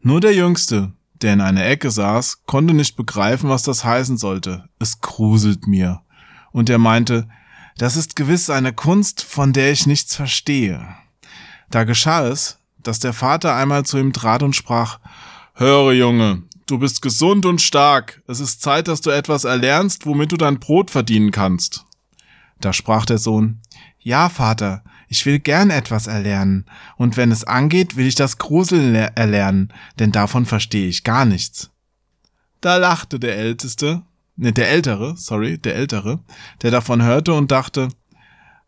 Nur 0.00 0.20
der 0.20 0.34
Jüngste, 0.34 0.92
der 1.22 1.32
in 1.32 1.40
einer 1.40 1.64
Ecke 1.64 1.90
saß, 1.90 2.44
konnte 2.46 2.74
nicht 2.74 2.96
begreifen, 2.96 3.48
was 3.48 3.62
das 3.62 3.84
heißen 3.84 4.18
sollte. 4.18 4.68
Es 4.78 5.00
gruselt 5.00 5.66
mir. 5.66 6.02
Und 6.52 6.68
er 6.68 6.78
meinte, 6.78 7.28
das 7.78 7.96
ist 7.96 8.16
gewiss 8.16 8.50
eine 8.50 8.72
Kunst, 8.72 9.22
von 9.22 9.52
der 9.52 9.72
ich 9.72 9.86
nichts 9.86 10.14
verstehe. 10.14 10.86
Da 11.70 11.84
geschah 11.84 12.26
es, 12.28 12.58
dass 12.82 12.98
der 12.98 13.12
Vater 13.12 13.54
einmal 13.56 13.84
zu 13.84 13.98
ihm 13.98 14.12
trat 14.12 14.42
und 14.42 14.54
sprach, 14.54 15.00
Höre, 15.54 15.92
Junge, 15.92 16.42
du 16.66 16.78
bist 16.78 17.00
gesund 17.02 17.46
und 17.46 17.60
stark. 17.62 18.22
Es 18.26 18.40
ist 18.40 18.60
Zeit, 18.60 18.88
dass 18.88 19.00
du 19.00 19.10
etwas 19.10 19.44
erlernst, 19.44 20.06
womit 20.06 20.32
du 20.32 20.36
dein 20.36 20.58
Brot 20.58 20.90
verdienen 20.90 21.30
kannst. 21.30 21.84
Da 22.60 22.72
sprach 22.72 23.06
der 23.06 23.18
Sohn, 23.18 23.60
Ja, 23.98 24.28
Vater, 24.28 24.84
ich 25.14 25.26
will 25.26 25.38
gern 25.38 25.70
etwas 25.70 26.08
erlernen, 26.08 26.66
und 26.96 27.16
wenn 27.16 27.30
es 27.30 27.44
angeht, 27.44 27.94
will 27.94 28.08
ich 28.08 28.16
das 28.16 28.38
Gruseln 28.38 28.96
erlernen, 28.96 29.72
denn 30.00 30.10
davon 30.10 30.44
verstehe 30.44 30.88
ich 30.88 31.04
gar 31.04 31.24
nichts. 31.24 31.70
Da 32.60 32.78
lachte 32.78 33.20
der 33.20 33.36
Älteste, 33.36 34.02
ne, 34.34 34.52
der 34.52 34.70
Ältere, 34.70 35.14
sorry, 35.16 35.56
der 35.56 35.76
Ältere, 35.76 36.18
der 36.62 36.72
davon 36.72 37.00
hörte 37.00 37.32
und 37.32 37.52
dachte, 37.52 37.90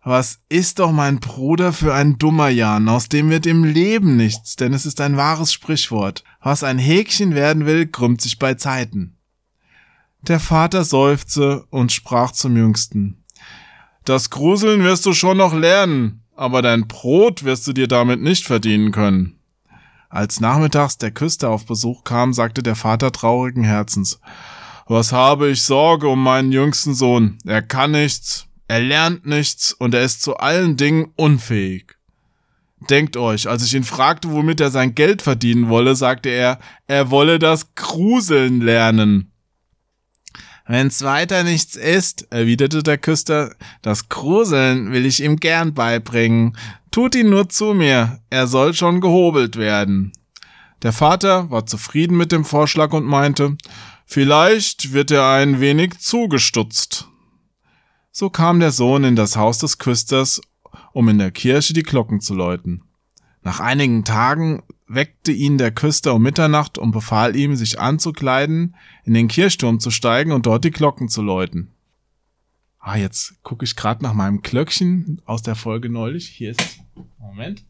was 0.05 0.38
ist 0.49 0.78
doch 0.78 0.92
mein 0.92 1.18
Bruder 1.18 1.72
für 1.72 1.92
ein 1.92 2.16
dummer 2.16 2.49
Jan, 2.49 2.88
aus 2.88 3.09
dem 3.09 3.28
wird 3.28 3.44
im 3.44 3.64
Leben 3.64 4.16
nichts, 4.16 4.55
denn 4.55 4.72
es 4.72 4.86
ist 4.86 5.01
ein 5.01 5.16
wahres 5.16 5.53
Sprichwort. 5.53 6.22
Was 6.40 6.62
ein 6.62 6.78
Häkchen 6.78 7.34
werden 7.34 7.66
will, 7.66 7.88
krümmt 7.88 8.20
sich 8.20 8.38
bei 8.38 8.55
Zeiten. 8.55 9.16
Der 10.22 10.38
Vater 10.38 10.84
seufzte 10.84 11.64
und 11.70 11.90
sprach 11.90 12.30
zum 12.30 12.57
Jüngsten. 12.57 13.24
Das 14.05 14.30
Gruseln 14.30 14.84
wirst 14.84 15.05
du 15.05 15.12
schon 15.12 15.38
noch 15.38 15.53
lernen, 15.53 16.22
aber 16.37 16.62
dein 16.62 16.87
Brot 16.87 17.45
wirst 17.45 17.66
du 17.66 17.72
dir 17.72 17.89
damit 17.89 18.20
nicht 18.20 18.45
verdienen 18.45 18.93
können. 18.93 19.39
Als 20.09 20.41
nachmittags 20.41 20.99
der 20.99 21.11
Küster 21.11 21.51
auf 21.51 21.66
Besuch 21.66 22.05
kam, 22.05 22.32
sagte 22.32 22.62
der 22.62 22.76
Vater 22.76 23.12
traurigen 23.12 23.64
Herzens, 23.64 24.20
was 24.87 25.12
habe 25.12 25.51
ich 25.51 25.62
Sorge 25.62 26.09
um 26.09 26.22
meinen 26.22 26.53
jüngsten 26.53 26.95
Sohn? 26.95 27.39
Er 27.45 27.62
kann 27.62 27.91
nichts, 27.91 28.47
er 28.68 28.80
lernt 28.80 29.26
nichts 29.26 29.72
und 29.72 29.95
er 29.95 30.03
ist 30.03 30.22
zu 30.22 30.37
allen 30.37 30.76
Dingen 30.76 31.12
unfähig. 31.16 31.97
Denkt 32.89 33.16
euch, 33.16 33.49
als 33.49 33.64
ich 33.64 33.74
ihn 33.74 33.84
fragte, 33.84 34.30
womit 34.30 34.61
er 34.61 34.70
sein 34.70 34.95
Geld 34.95 35.22
verdienen 35.22 35.68
wolle, 35.68 35.97
sagte 35.97 36.28
er, 36.28 36.59
er 36.87 37.11
wolle 37.11 37.39
das 37.39 37.74
Gruseln 37.74 38.61
lernen. 38.61 39.32
Wenn's 40.69 41.03
weiter 41.03 41.45
nichts 41.45 41.77
ist, 41.77 42.27
erwiderte 42.31 42.83
der 42.83 42.99
Küster, 42.99 43.55
das 43.83 44.09
Gruseln 44.09 44.91
will 44.91 45.07
ich 45.07 45.23
ihm 45.23 45.37
gern 45.37 45.75
beibringen. 45.75 46.57
Tut 46.91 47.14
ihn 47.14 47.31
nur 47.31 47.49
zu 47.49 47.73
mir, 47.73 48.21
er 48.31 48.47
soll 48.49 48.75
schon 48.75 49.01
gehobelt 49.01 49.57
werden. 49.57 50.12
Der 50.83 50.93
Vater 50.93 51.51
war 51.51 51.67
zufrieden 51.67 52.17
mit 52.17 52.33
dem 52.33 52.45
Vorschlag 52.45 52.93
und 52.93 53.05
meinte, 53.05 53.57
vielleicht 54.07 54.93
wird 54.93 55.11
er 55.12 55.31
ein 55.31 55.61
wenig 55.61 55.99
zugestutzt. 55.99 57.09
So 58.11 58.29
kam 58.31 58.61
der 58.61 58.73
Sohn 58.73 59.05
in 59.05 59.14
das 59.14 59.37
Haus 59.37 59.59
des 59.59 59.79
Küsters, 59.79 60.41
um 60.93 61.09
in 61.09 61.19
der 61.19 61.31
Kirche 61.31 61.75
die 61.75 61.83
Glocken 61.83 62.21
zu 62.21 62.35
läuten. 62.35 62.83
Nach 63.47 63.61
einigen 63.61 64.05
Tagen 64.05 64.64
weckte 64.88 65.30
ihn 65.30 65.57
der 65.57 65.70
Küster 65.70 66.14
um 66.14 66.22
Mitternacht 66.22 66.78
und 66.78 66.90
befahl 66.90 67.36
ihm, 67.36 67.55
sich 67.55 67.78
anzukleiden, 67.78 68.74
in 69.05 69.14
den 69.14 69.28
Kirchturm 69.28 69.78
zu 69.78 69.92
steigen 69.92 70.32
und 70.32 70.47
dort 70.47 70.64
die 70.64 70.72
Glocken 70.72 71.09
zu 71.09 71.22
läuten. 71.22 71.70
Ah, 72.80 72.97
jetzt 72.97 73.40
gucke 73.44 73.64
ich 73.64 73.76
gerade 73.76 74.03
nach 74.03 74.14
meinem 74.14 74.42
Glöckchen 74.42 75.22
aus 75.26 75.42
der 75.42 75.55
Folge 75.55 75.88
neulich. 75.88 76.26
Hier 76.26 76.51
ist. 76.51 76.80
Moment. 77.20 77.64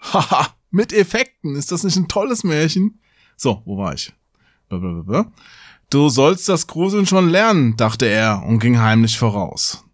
Haha, 0.00 0.54
mit 0.70 0.92
Effekten. 0.92 1.56
Ist 1.56 1.72
das 1.72 1.82
nicht 1.82 1.96
ein 1.96 2.06
tolles 2.06 2.44
Märchen? 2.44 3.00
So, 3.34 3.60
wo 3.64 3.76
war 3.76 3.94
ich? 3.94 4.12
Du 5.90 6.08
sollst 6.10 6.48
das 6.48 6.68
Gruseln 6.68 7.06
schon 7.06 7.28
lernen, 7.28 7.76
dachte 7.76 8.06
er 8.06 8.44
und 8.44 8.60
ging 8.60 8.78
heimlich 8.78 9.18
voraus. 9.18 9.84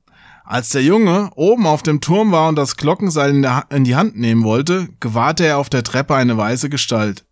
Als 0.47 0.69
der 0.69 0.83
Junge 0.83 1.31
oben 1.37 1.67
auf 1.67 1.83
dem 1.83 2.03
Turm 2.03 2.31
war 2.31 2.51
und 2.51 2.57
das 2.57 2.77
Glockenseil 2.77 3.31
in, 3.31 3.47
in, 3.71 3.85
die 3.85 3.97
Hand 3.97 4.19
nehmen 4.19 4.45
wollte, 4.45 4.89
gewahrte 5.01 5.47
er 5.47 5.57
auf 5.57 5.71
der 5.71 5.83
Treppe 5.83 6.15
eine 6.15 6.37
weiße 6.37 6.69
Gestalt. 6.69 7.25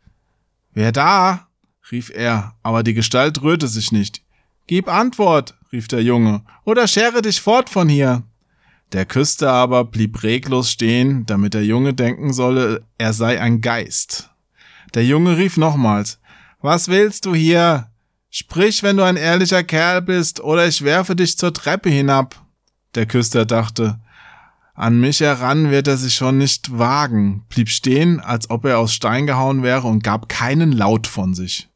Wer 0.73 0.93
da? 0.93 1.49
rief 1.91 2.11
er, 2.15 2.55
aber 2.63 2.83
die 2.83 2.95
Gestalt 2.95 3.43
rührte 3.43 3.69
sich 3.69 3.93
nicht. 3.93 4.23
Gib 4.67 4.89
Antwort, 4.89 5.59
rief 5.73 5.89
der 5.89 6.03
Junge, 6.03 6.43
oder 6.65 6.89
schere 6.89 7.21
dich 7.21 7.43
fort 7.43 7.69
von 7.69 7.91
hier. 7.91 8.23
Der 8.93 9.05
Küster 9.05 9.53
aber 9.53 9.85
blieb 9.85 10.23
reglos 10.23 10.71
stehen, 10.71 11.27
damit 11.27 11.53
der 11.53 11.67
Junge 11.67 11.93
denken 11.93 12.33
solle, 12.33 12.87
er 12.97 13.13
sei 13.13 13.39
ein 13.39 13.61
Geist. 13.61 14.31
Der 14.95 15.05
Junge 15.05 15.37
rief 15.37 15.59
nochmals, 15.59 16.19
Was 16.63 16.89
willst 16.89 17.27
du 17.27 17.35
hier? 17.35 17.89
Sprich, 18.31 18.83
wenn 18.83 18.97
du 18.97 19.03
ein 19.03 19.17
ehrlicher 19.17 19.65
Kerl 19.65 20.01
bist, 20.01 20.41
oder 20.41 20.67
ich 20.67 20.83
werfe 20.83 21.15
dich 21.15 21.37
zur 21.37 21.53
Treppe 21.53 21.91
hinab. 21.91 22.43
Der 22.95 23.07
Küster 23.07 23.47
dachte, 23.47 23.99
an 24.75 25.01
mich 25.01 25.21
heran 25.21 25.71
wird 25.71 25.87
er 25.87 25.97
sich 25.97 26.15
schon 26.15 26.39
nicht 26.39 26.79
wagen, 26.79 27.45
blieb 27.49 27.69
stehen, 27.69 28.21
als 28.21 28.49
ob 28.49 28.65
er 28.65 28.79
aus 28.79 28.95
Stein 28.95 29.27
gehauen 29.27 29.63
wäre 29.63 29.87
und 29.87 30.03
gab 30.03 30.29
keinen 30.29 30.73
Laut 30.73 31.07
von 31.07 31.35
sich. 31.35 31.69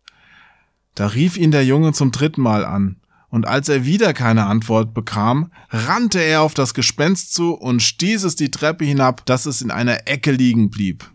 Da 0.94 1.08
rief 1.08 1.36
ihn 1.36 1.50
der 1.50 1.64
Junge 1.64 1.92
zum 1.92 2.10
dritten 2.10 2.40
Mal 2.40 2.64
an, 2.64 2.96
und 3.28 3.46
als 3.46 3.68
er 3.68 3.84
wieder 3.84 4.14
keine 4.14 4.46
Antwort 4.46 4.94
bekam, 4.94 5.50
rannte 5.68 6.20
er 6.20 6.40
auf 6.40 6.54
das 6.54 6.72
Gespenst 6.72 7.34
zu 7.34 7.52
und 7.52 7.82
stieß 7.82 8.24
es 8.24 8.34
die 8.34 8.50
Treppe 8.50 8.84
hinab, 8.86 9.26
dass 9.26 9.44
es 9.44 9.60
in 9.60 9.70
einer 9.70 10.08
Ecke 10.08 10.32
liegen 10.32 10.70
blieb. 10.70 11.10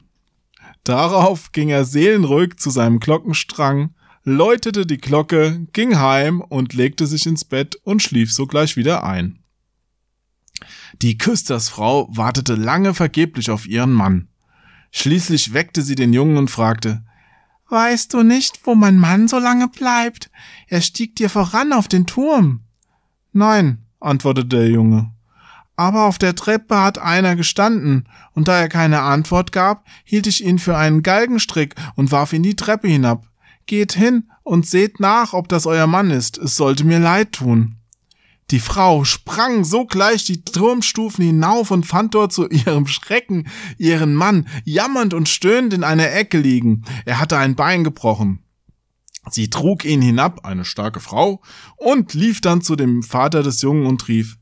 Darauf 0.83 1.51
ging 1.51 1.69
er 1.69 1.85
seelenruhig 1.85 2.57
zu 2.57 2.69
seinem 2.69 2.99
Glockenstrang, 2.99 3.95
läutete 4.23 4.85
die 4.85 4.97
Glocke, 4.97 5.65
ging 5.73 5.99
heim 5.99 6.41
und 6.41 6.73
legte 6.73 7.07
sich 7.07 7.25
ins 7.25 7.43
Bett 7.43 7.75
und 7.83 8.03
schlief 8.03 8.31
sogleich 8.31 8.77
wieder 8.77 9.03
ein. 9.03 9.40
Die 11.01 11.17
Küstersfrau 11.17 12.07
wartete 12.11 12.53
lange 12.53 12.93
vergeblich 12.93 13.49
auf 13.49 13.65
ihren 13.65 13.91
Mann. 13.91 14.27
Schließlich 14.91 15.53
weckte 15.53 15.81
sie 15.81 15.95
den 15.95 16.13
Jungen 16.13 16.37
und 16.37 16.51
fragte, 16.51 17.03
Weißt 17.69 18.13
du 18.13 18.21
nicht, 18.21 18.59
wo 18.65 18.75
mein 18.75 18.97
Mann 18.97 19.27
so 19.27 19.39
lange 19.39 19.67
bleibt? 19.67 20.29
Er 20.67 20.81
stieg 20.81 21.15
dir 21.15 21.29
voran 21.29 21.73
auf 21.73 21.87
den 21.87 22.05
Turm. 22.05 22.61
Nein, 23.31 23.85
antwortete 23.99 24.47
der 24.47 24.69
Junge. 24.69 25.11
Aber 25.77 26.03
auf 26.03 26.19
der 26.19 26.35
Treppe 26.35 26.79
hat 26.79 26.99
einer 26.99 27.35
gestanden, 27.35 28.07
und 28.33 28.47
da 28.47 28.59
er 28.59 28.67
keine 28.67 29.01
Antwort 29.01 29.51
gab, 29.51 29.85
hielt 30.03 30.27
ich 30.27 30.43
ihn 30.43 30.59
für 30.59 30.77
einen 30.77 31.01
Galgenstrick 31.01 31.73
und 31.95 32.11
warf 32.11 32.33
ihn 32.33 32.43
die 32.43 32.57
Treppe 32.57 32.89
hinab. 32.89 33.25
Geht 33.65 33.93
hin 33.93 34.29
und 34.43 34.67
seht 34.67 34.99
nach, 34.99 35.33
ob 35.33 35.47
das 35.47 35.65
euer 35.65 35.87
Mann 35.87 36.11
ist, 36.11 36.37
es 36.37 36.55
sollte 36.55 36.83
mir 36.83 36.99
leid 36.99 37.31
tun. 37.31 37.80
Die 38.51 38.59
Frau 38.59 39.05
sprang 39.05 39.63
sogleich 39.63 40.25
die 40.25 40.43
Turmstufen 40.43 41.23
hinauf 41.23 41.71
und 41.71 41.85
fand 41.85 42.13
dort 42.13 42.33
zu 42.33 42.49
ihrem 42.49 42.85
Schrecken 42.85 43.47
ihren 43.77 44.13
Mann 44.13 44.49
jammernd 44.65 45.13
und 45.13 45.29
stöhnend 45.29 45.73
in 45.73 45.85
einer 45.85 46.11
Ecke 46.11 46.37
liegen. 46.37 46.83
Er 47.05 47.19
hatte 47.19 47.37
ein 47.37 47.55
Bein 47.55 47.85
gebrochen. 47.85 48.43
Sie 49.29 49.49
trug 49.49 49.85
ihn 49.85 50.01
hinab, 50.01 50.45
eine 50.45 50.65
starke 50.65 50.99
Frau, 50.99 51.41
und 51.77 52.13
lief 52.13 52.41
dann 52.41 52.61
zu 52.61 52.75
dem 52.75 53.03
Vater 53.03 53.41
des 53.41 53.61
Jungen 53.61 53.85
und 53.85 54.07
rief, 54.09 54.37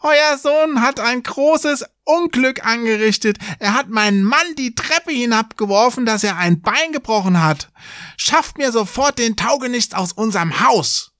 Euer 0.00 0.38
Sohn 0.38 0.80
hat 0.80 0.98
ein 0.98 1.22
großes 1.22 1.84
Unglück 2.04 2.64
angerichtet. 2.66 3.38
Er 3.60 3.74
hat 3.74 3.88
meinen 3.88 4.24
Mann 4.24 4.56
die 4.58 4.74
Treppe 4.74 5.12
hinabgeworfen, 5.12 6.06
dass 6.06 6.24
er 6.24 6.38
ein 6.38 6.60
Bein 6.60 6.90
gebrochen 6.92 7.40
hat. 7.40 7.70
Schafft 8.16 8.58
mir 8.58 8.72
sofort 8.72 9.18
den 9.18 9.36
Taugenichts 9.36 9.94
aus 9.94 10.12
unserem 10.12 10.66
Haus. 10.66 11.11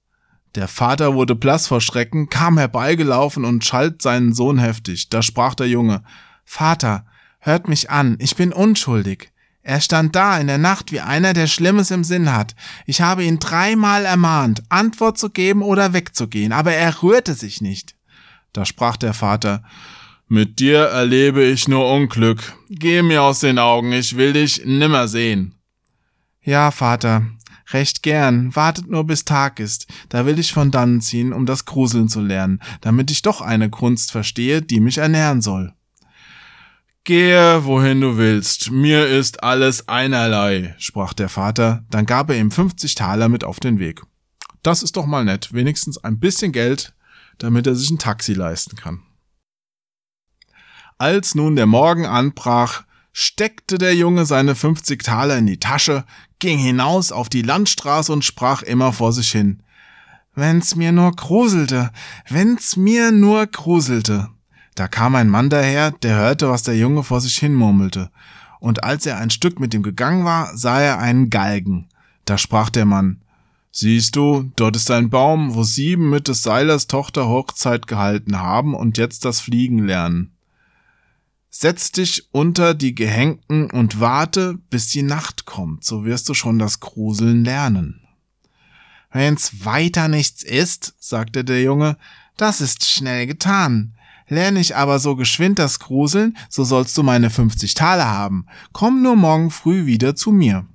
Der 0.55 0.67
Vater 0.67 1.15
wurde 1.15 1.33
blass 1.33 1.67
vor 1.67 1.81
Schrecken, 1.81 2.29
kam 2.29 2.57
herbeigelaufen 2.57 3.43
und 3.43 3.65
schalt 3.65 4.01
seinen 4.01 4.33
Sohn 4.33 4.59
heftig. 4.59 5.09
Da 5.09 5.23
sprach 5.23 5.55
der 5.55 5.67
Junge, 5.67 6.03
Vater, 6.45 7.05
hört 7.39 7.67
mich 7.67 7.89
an, 7.89 8.17
ich 8.19 8.35
bin 8.35 8.53
unschuldig. 8.53 9.31
Er 9.63 9.79
stand 9.79 10.15
da 10.15 10.37
in 10.37 10.47
der 10.47 10.57
Nacht 10.57 10.91
wie 10.91 10.99
einer, 10.99 11.33
der 11.33 11.47
Schlimmes 11.47 11.89
im 11.89 12.03
Sinn 12.03 12.33
hat. 12.33 12.53
Ich 12.85 13.01
habe 13.01 13.23
ihn 13.23 13.39
dreimal 13.39 14.05
ermahnt, 14.05 14.61
Antwort 14.69 15.17
zu 15.17 15.29
geben 15.29 15.61
oder 15.61 15.93
wegzugehen, 15.93 16.51
aber 16.51 16.73
er 16.73 17.01
rührte 17.01 17.33
sich 17.33 17.61
nicht. 17.61 17.95
Da 18.51 18.65
sprach 18.65 18.97
der 18.97 19.13
Vater, 19.13 19.63
mit 20.27 20.59
dir 20.59 20.79
erlebe 20.79 21.43
ich 21.43 21.67
nur 21.67 21.91
Unglück. 21.91 22.53
Geh 22.69 23.01
mir 23.01 23.23
aus 23.23 23.39
den 23.39 23.57
Augen, 23.57 23.93
ich 23.93 24.17
will 24.17 24.33
dich 24.33 24.65
nimmer 24.65 25.07
sehen. 25.07 25.55
Ja, 26.41 26.71
Vater, 26.71 27.23
Recht 27.71 28.03
gern, 28.03 28.55
wartet 28.55 28.89
nur 28.89 29.05
bis 29.05 29.25
Tag 29.25 29.59
ist, 29.59 29.87
da 30.09 30.25
will 30.25 30.37
ich 30.37 30.53
von 30.53 30.71
dannen 30.71 31.01
ziehen, 31.01 31.33
um 31.33 31.45
das 31.45 31.65
Gruseln 31.65 32.09
zu 32.09 32.21
lernen, 32.21 32.59
damit 32.81 33.09
ich 33.09 33.21
doch 33.21 33.41
eine 33.41 33.69
Kunst 33.69 34.11
verstehe, 34.11 34.61
die 34.61 34.79
mich 34.79 34.97
ernähren 34.97 35.41
soll. 35.41 35.73
Gehe, 37.05 37.65
wohin 37.65 37.99
du 37.99 38.17
willst, 38.17 38.71
mir 38.71 39.07
ist 39.07 39.43
alles 39.43 39.89
einerlei, 39.89 40.73
sprach 40.77 41.13
der 41.13 41.29
Vater, 41.29 41.83
dann 41.89 42.05
gab 42.05 42.29
er 42.29 42.37
ihm 42.37 42.51
50 42.51 42.95
Taler 42.95 43.27
mit 43.27 43.43
auf 43.43 43.59
den 43.59 43.79
Weg. 43.79 44.01
Das 44.61 44.83
ist 44.83 44.95
doch 44.95 45.05
mal 45.05 45.25
nett, 45.25 45.53
wenigstens 45.53 45.97
ein 45.97 46.19
bisschen 46.19 46.53
Geld, 46.53 46.93
damit 47.37 47.67
er 47.67 47.75
sich 47.75 47.89
ein 47.89 47.99
Taxi 47.99 48.33
leisten 48.33 48.77
kann. 48.77 49.01
Als 50.97 51.35
nun 51.35 51.57
der 51.57 51.65
Morgen 51.65 52.05
anbrach, 52.05 52.83
steckte 53.13 53.77
der 53.77 53.95
Junge 53.95 54.25
seine 54.25 54.55
50 54.55 55.01
Taler 55.03 55.37
in 55.37 55.45
die 55.45 55.59
Tasche, 55.59 56.03
ging 56.39 56.57
hinaus 56.57 57.11
auf 57.11 57.29
die 57.29 57.43
Landstraße 57.43 58.11
und 58.11 58.25
sprach 58.25 58.63
immer 58.63 58.91
vor 58.91 59.13
sich 59.13 59.31
hin. 59.31 59.63
Wenn's 60.35 60.75
mir 60.75 60.91
nur 60.91 61.11
gruselte, 61.11 61.91
wenn's 62.27 62.75
mir 62.75 63.11
nur 63.11 63.45
gruselte. 63.45 64.29
Da 64.75 64.87
kam 64.87 65.13
ein 65.13 65.29
Mann 65.29 65.51
daher, 65.51 65.91
der 65.91 66.15
hörte, 66.15 66.49
was 66.49 66.63
der 66.63 66.75
Junge 66.75 67.03
vor 67.03 67.21
sich 67.21 67.37
hin 67.37 67.53
murmelte. 67.53 68.09
Und 68.59 68.83
als 68.83 69.05
er 69.05 69.17
ein 69.17 69.29
Stück 69.29 69.59
mit 69.59 69.73
ihm 69.75 69.83
gegangen 69.83 70.25
war, 70.25 70.57
sah 70.57 70.81
er 70.81 70.97
einen 70.97 71.29
Galgen. 71.29 71.87
Da 72.25 72.39
sprach 72.39 72.71
der 72.71 72.85
Mann, 72.85 73.21
Siehst 73.75 74.15
du, 74.15 74.51
dort 74.55 74.75
ist 74.75 74.91
ein 74.91 75.09
Baum, 75.09 75.55
wo 75.55 75.63
sieben 75.63 76.09
mit 76.09 76.27
des 76.27 76.43
Seilers 76.43 76.85
Tochter 76.85 77.27
Hochzeit 77.27 77.87
gehalten 77.87 78.39
haben 78.39 78.75
und 78.75 78.99
jetzt 78.99 79.25
das 79.25 79.39
Fliegen 79.39 79.79
lernen. 79.79 80.32
Setz 81.55 81.91
dich 81.91 82.29
unter 82.31 82.73
die 82.73 82.95
Gehängten 82.95 83.69
und 83.69 83.99
warte, 83.99 84.55
bis 84.71 84.87
die 84.87 85.03
Nacht 85.03 85.45
kommt, 85.45 85.83
so 85.85 86.03
wirst 86.03 86.27
du 86.27 86.33
schon 86.33 86.57
das 86.57 86.79
Gruseln 86.79 87.45
lernen. 87.45 88.01
Wenn's 89.11 89.63
weiter 89.63 90.07
nichts 90.07 90.41
ist, 90.41 90.95
sagte 90.99 91.45
der 91.45 91.61
Junge, 91.61 91.95
das 92.37 92.59
ist 92.59 92.89
schnell 92.89 93.27
getan. 93.27 93.93
Lerne 94.27 94.59
ich 94.61 94.75
aber 94.75 94.97
so 94.97 95.15
geschwind 95.15 95.59
das 95.59 95.77
Gruseln, 95.77 96.35
so 96.49 96.63
sollst 96.63 96.97
du 96.97 97.03
meine 97.03 97.29
50 97.29 97.75
Taler 97.75 98.09
haben. 98.09 98.47
Komm 98.71 99.03
nur 99.03 99.15
morgen 99.15 99.51
früh 99.51 99.85
wieder 99.85 100.15
zu 100.15 100.31
mir. 100.31 100.65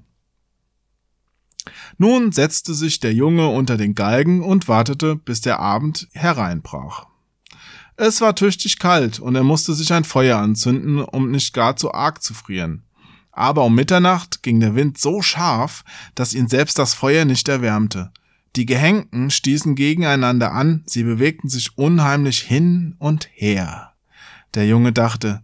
Nun 1.97 2.31
setzte 2.31 2.73
sich 2.73 3.01
der 3.01 3.13
Junge 3.13 3.49
unter 3.49 3.77
den 3.77 3.97
Galgen 3.97 4.45
und 4.45 4.69
wartete, 4.69 5.17
bis 5.17 5.41
der 5.41 5.59
Abend 5.59 6.07
hereinbrach. 6.13 7.09
Es 8.01 8.21
war 8.21 8.37
tüchtig 8.37 8.79
kalt 8.79 9.19
und 9.19 9.35
er 9.35 9.43
musste 9.43 9.75
sich 9.75 9.93
ein 9.93 10.05
Feuer 10.05 10.39
anzünden, 10.39 11.01
um 11.01 11.33
nicht 11.33 11.53
gar 11.53 11.75
zu 11.75 11.93
arg 11.93 12.23
zu 12.23 12.33
frieren. 12.33 12.85
Aber 13.33 13.65
um 13.65 13.75
Mitternacht 13.75 14.45
ging 14.45 14.61
der 14.61 14.77
Wind 14.77 14.99
so 14.99 15.21
scharf, 15.21 15.85
dass 16.15 16.33
ihn 16.33 16.47
selbst 16.47 16.79
das 16.79 16.95
Feuer 16.95 17.25
nicht 17.25 17.49
erwärmte. 17.49 18.13
Die 18.55 18.67
Gehängten 18.67 19.31
stießen 19.31 19.75
gegeneinander 19.75 20.53
an, 20.53 20.85
sie 20.87 21.03
bewegten 21.03 21.49
sich 21.49 21.77
unheimlich 21.77 22.39
hin 22.39 22.95
und 23.01 23.29
her. 23.33 23.95
Der 24.55 24.69
Junge 24.69 24.93
dachte, 24.93 25.43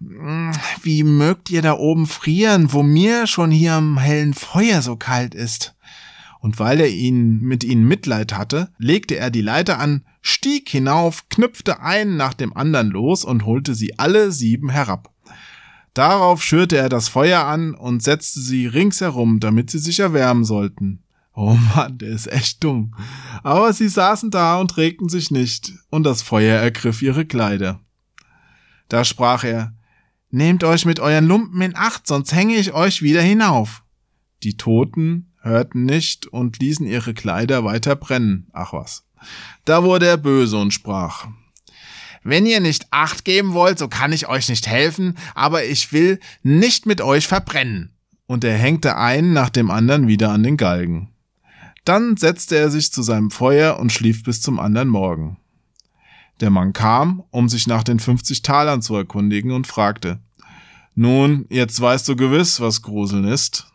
hm, 0.00 0.50
wie 0.82 1.04
mögt 1.04 1.50
ihr 1.50 1.62
da 1.62 1.74
oben 1.74 2.08
frieren, 2.08 2.72
wo 2.72 2.82
mir 2.82 3.28
schon 3.28 3.52
hier 3.52 3.74
am 3.74 3.96
hellen 3.96 4.34
Feuer 4.34 4.82
so 4.82 4.96
kalt 4.96 5.36
ist? 5.36 5.76
Und 6.40 6.58
weil 6.58 6.80
er 6.80 6.88
ihn 6.88 7.40
mit 7.40 7.62
ihnen 7.62 7.86
Mitleid 7.86 8.32
hatte, 8.32 8.72
legte 8.76 9.16
er 9.16 9.30
die 9.30 9.40
Leiter 9.40 9.78
an, 9.78 10.04
stieg 10.26 10.68
hinauf, 10.68 11.28
knüpfte 11.28 11.80
einen 11.80 12.16
nach 12.16 12.34
dem 12.34 12.56
anderen 12.56 12.90
los 12.90 13.24
und 13.24 13.44
holte 13.44 13.74
sie 13.74 13.98
alle 13.98 14.32
sieben 14.32 14.70
herab. 14.70 15.12
Darauf 15.94 16.42
schürte 16.42 16.76
er 16.76 16.88
das 16.88 17.08
Feuer 17.08 17.44
an 17.44 17.74
und 17.74 18.02
setzte 18.02 18.40
sie 18.40 18.66
ringsherum, 18.66 19.40
damit 19.40 19.70
sie 19.70 19.78
sich 19.78 20.00
erwärmen 20.00 20.44
sollten. 20.44 21.02
Oh 21.34 21.56
Mann, 21.74 21.98
der 21.98 22.10
ist 22.10 22.30
echt 22.30 22.62
dumm. 22.64 22.94
Aber 23.42 23.72
sie 23.72 23.88
saßen 23.88 24.30
da 24.30 24.58
und 24.58 24.76
regten 24.76 25.08
sich 25.08 25.30
nicht, 25.30 25.72
und 25.90 26.04
das 26.04 26.22
Feuer 26.22 26.58
ergriff 26.58 27.02
ihre 27.02 27.24
Kleider. 27.24 27.80
Da 28.88 29.04
sprach 29.04 29.44
er, 29.44 29.74
Nehmt 30.30 30.64
euch 30.64 30.84
mit 30.84 30.98
euren 30.98 31.28
Lumpen 31.28 31.62
in 31.62 31.76
Acht, 31.76 32.06
sonst 32.06 32.34
hänge 32.34 32.56
ich 32.56 32.72
euch 32.72 33.00
wieder 33.00 33.22
hinauf. 33.22 33.84
Die 34.42 34.56
Toten 34.56 35.32
hörten 35.40 35.84
nicht 35.84 36.26
und 36.26 36.58
ließen 36.58 36.86
ihre 36.86 37.14
Kleider 37.14 37.64
weiter 37.64 37.96
brennen. 37.96 38.48
Ach 38.52 38.72
was. 38.72 39.05
Da 39.64 39.82
wurde 39.82 40.06
er 40.06 40.16
böse 40.16 40.56
und 40.56 40.72
sprach, 40.72 41.26
wenn 42.22 42.44
ihr 42.44 42.60
nicht 42.60 42.86
Acht 42.90 43.24
geben 43.24 43.52
wollt, 43.52 43.78
so 43.78 43.86
kann 43.86 44.12
ich 44.12 44.28
euch 44.28 44.48
nicht 44.48 44.66
helfen, 44.66 45.16
aber 45.34 45.64
ich 45.64 45.92
will 45.92 46.18
nicht 46.42 46.84
mit 46.84 47.00
euch 47.00 47.28
verbrennen. 47.28 47.92
Und 48.26 48.42
er 48.42 48.58
hängte 48.58 48.96
einen 48.96 49.32
nach 49.32 49.50
dem 49.50 49.70
anderen 49.70 50.08
wieder 50.08 50.32
an 50.32 50.42
den 50.42 50.56
Galgen. 50.56 51.10
Dann 51.84 52.16
setzte 52.16 52.56
er 52.56 52.70
sich 52.70 52.90
zu 52.90 53.02
seinem 53.02 53.30
Feuer 53.30 53.78
und 53.78 53.92
schlief 53.92 54.24
bis 54.24 54.42
zum 54.42 54.58
anderen 54.58 54.88
Morgen. 54.88 55.36
Der 56.40 56.50
Mann 56.50 56.72
kam, 56.72 57.22
um 57.30 57.48
sich 57.48 57.68
nach 57.68 57.84
den 57.84 58.00
50 58.00 58.42
Talern 58.42 58.82
zu 58.82 58.96
erkundigen 58.96 59.52
und 59.52 59.68
fragte, 59.68 60.18
nun, 60.96 61.46
jetzt 61.48 61.80
weißt 61.80 62.08
du 62.08 62.16
gewiss, 62.16 62.60
was 62.60 62.82
Gruseln 62.82 63.24
ist? 63.24 63.68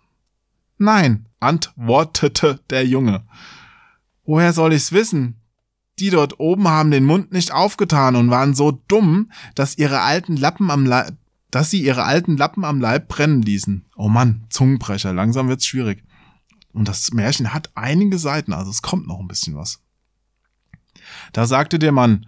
Nein, 0.77 1.27
antwortete 1.39 2.59
der 2.69 2.85
Junge. 2.85 3.23
Woher 4.23 4.53
soll 4.53 4.73
ich's 4.73 4.91
wissen? 4.91 5.41
Die 5.99 6.09
dort 6.09 6.39
oben 6.39 6.67
haben 6.67 6.91
den 6.91 7.05
Mund 7.05 7.31
nicht 7.31 7.51
aufgetan 7.51 8.15
und 8.15 8.29
waren 8.29 8.53
so 8.53 8.71
dumm, 8.87 9.31
dass 9.55 9.77
ihre 9.77 10.01
alten 10.01 10.35
Lappen 10.35 10.71
am 10.71 10.85
Leib, 10.85 11.15
dass 11.51 11.69
sie 11.69 11.83
ihre 11.83 12.03
alten 12.03 12.37
Lappen 12.37 12.63
am 12.63 12.79
Leib 12.79 13.07
brennen 13.07 13.41
ließen. 13.41 13.85
Oh 13.95 14.07
Mann, 14.07 14.45
Zungenbrecher, 14.49 15.13
langsam 15.13 15.49
wird's 15.49 15.65
schwierig. 15.65 16.03
Und 16.73 16.87
das 16.87 17.11
Märchen 17.11 17.53
hat 17.53 17.71
einige 17.75 18.17
Seiten, 18.17 18.53
also 18.53 18.71
es 18.71 18.81
kommt 18.81 19.07
noch 19.07 19.19
ein 19.19 19.27
bisschen 19.27 19.55
was. 19.55 19.81
Da 21.33 21.45
sagte 21.45 21.77
der 21.77 21.91
Mann, 21.91 22.27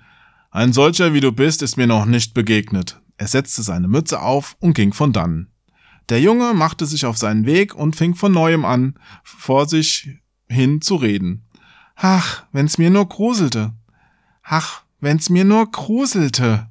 ein 0.52 0.74
solcher 0.74 1.14
wie 1.14 1.22
du 1.22 1.32
bist, 1.32 1.62
ist 1.62 1.78
mir 1.78 1.88
noch 1.88 2.06
nicht 2.06 2.34
begegnet. 2.34 3.02
Er 3.18 3.28
setzte 3.28 3.64
seine 3.64 3.88
Mütze 3.88 4.22
auf 4.22 4.56
und 4.60 4.74
ging 4.74 4.94
von 4.94 5.14
dannen. 5.14 5.50
Der 6.10 6.20
Junge 6.20 6.54
machte 6.54 6.86
sich 6.86 7.06
auf 7.06 7.18
seinen 7.18 7.46
Weg 7.46 7.74
und 7.74 7.96
fing 7.96 8.14
von 8.14 8.32
neuem 8.32 8.66
an, 8.66 9.00
vor 9.24 9.68
sich 9.68 10.20
hin 10.50 10.82
zu 10.82 10.96
reden. 10.96 11.48
Ach, 12.06 12.43
wenn's 12.51 12.78
mir 12.78 12.89
nur 12.89 13.08
gruselte. 13.08 13.72
Ach, 14.43 14.84
wenn's 14.99 15.30
mir 15.30 15.45
nur 15.45 15.72
gruselte. 15.72 16.68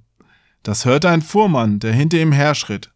Das 0.62 0.84
hörte 0.84 1.08
ein 1.08 1.22
Fuhrmann, 1.22 1.78
der 1.78 1.94
hinter 1.94 2.20
ihm 2.20 2.32
herschritt. 2.32 2.92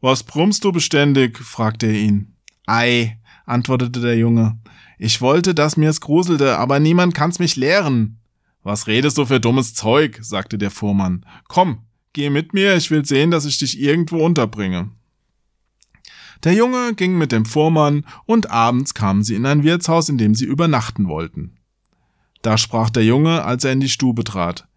Was 0.00 0.22
brummst 0.22 0.62
du 0.62 0.70
beständig? 0.70 1.36
fragte 1.36 1.86
er 1.86 1.94
ihn. 1.94 2.36
Ei, 2.68 3.18
antwortete 3.44 4.00
der 4.00 4.16
Junge. 4.16 4.56
Ich 5.00 5.20
wollte, 5.20 5.52
dass 5.52 5.76
mir's 5.76 6.00
gruselte, 6.00 6.56
aber 6.58 6.78
niemand 6.78 7.14
kann's 7.14 7.40
mich 7.40 7.56
lehren. 7.56 8.20
Was 8.62 8.86
redest 8.86 9.18
du 9.18 9.26
für 9.26 9.40
dummes 9.40 9.74
Zeug? 9.74 10.20
sagte 10.20 10.58
der 10.58 10.70
Fuhrmann. 10.70 11.26
Komm, 11.48 11.80
geh 12.12 12.30
mit 12.30 12.54
mir, 12.54 12.76
ich 12.76 12.92
will 12.92 13.04
sehen, 13.04 13.32
dass 13.32 13.44
ich 13.44 13.58
dich 13.58 13.80
irgendwo 13.80 14.24
unterbringe. 14.24 14.92
Der 16.44 16.54
Junge 16.54 16.94
ging 16.94 17.18
mit 17.18 17.32
dem 17.32 17.44
Fuhrmann, 17.44 18.04
und 18.26 18.50
abends 18.50 18.94
kamen 18.94 19.22
sie 19.22 19.34
in 19.34 19.46
ein 19.46 19.64
Wirtshaus, 19.64 20.08
in 20.08 20.18
dem 20.18 20.34
sie 20.34 20.44
übernachten 20.44 21.08
wollten. 21.08 21.56
Da 22.42 22.56
sprach 22.56 22.90
der 22.90 23.04
Junge, 23.04 23.44
als 23.44 23.64
er 23.64 23.72
in 23.72 23.80
die 23.80 23.88
Stube 23.88 24.24
trat. 24.24 24.68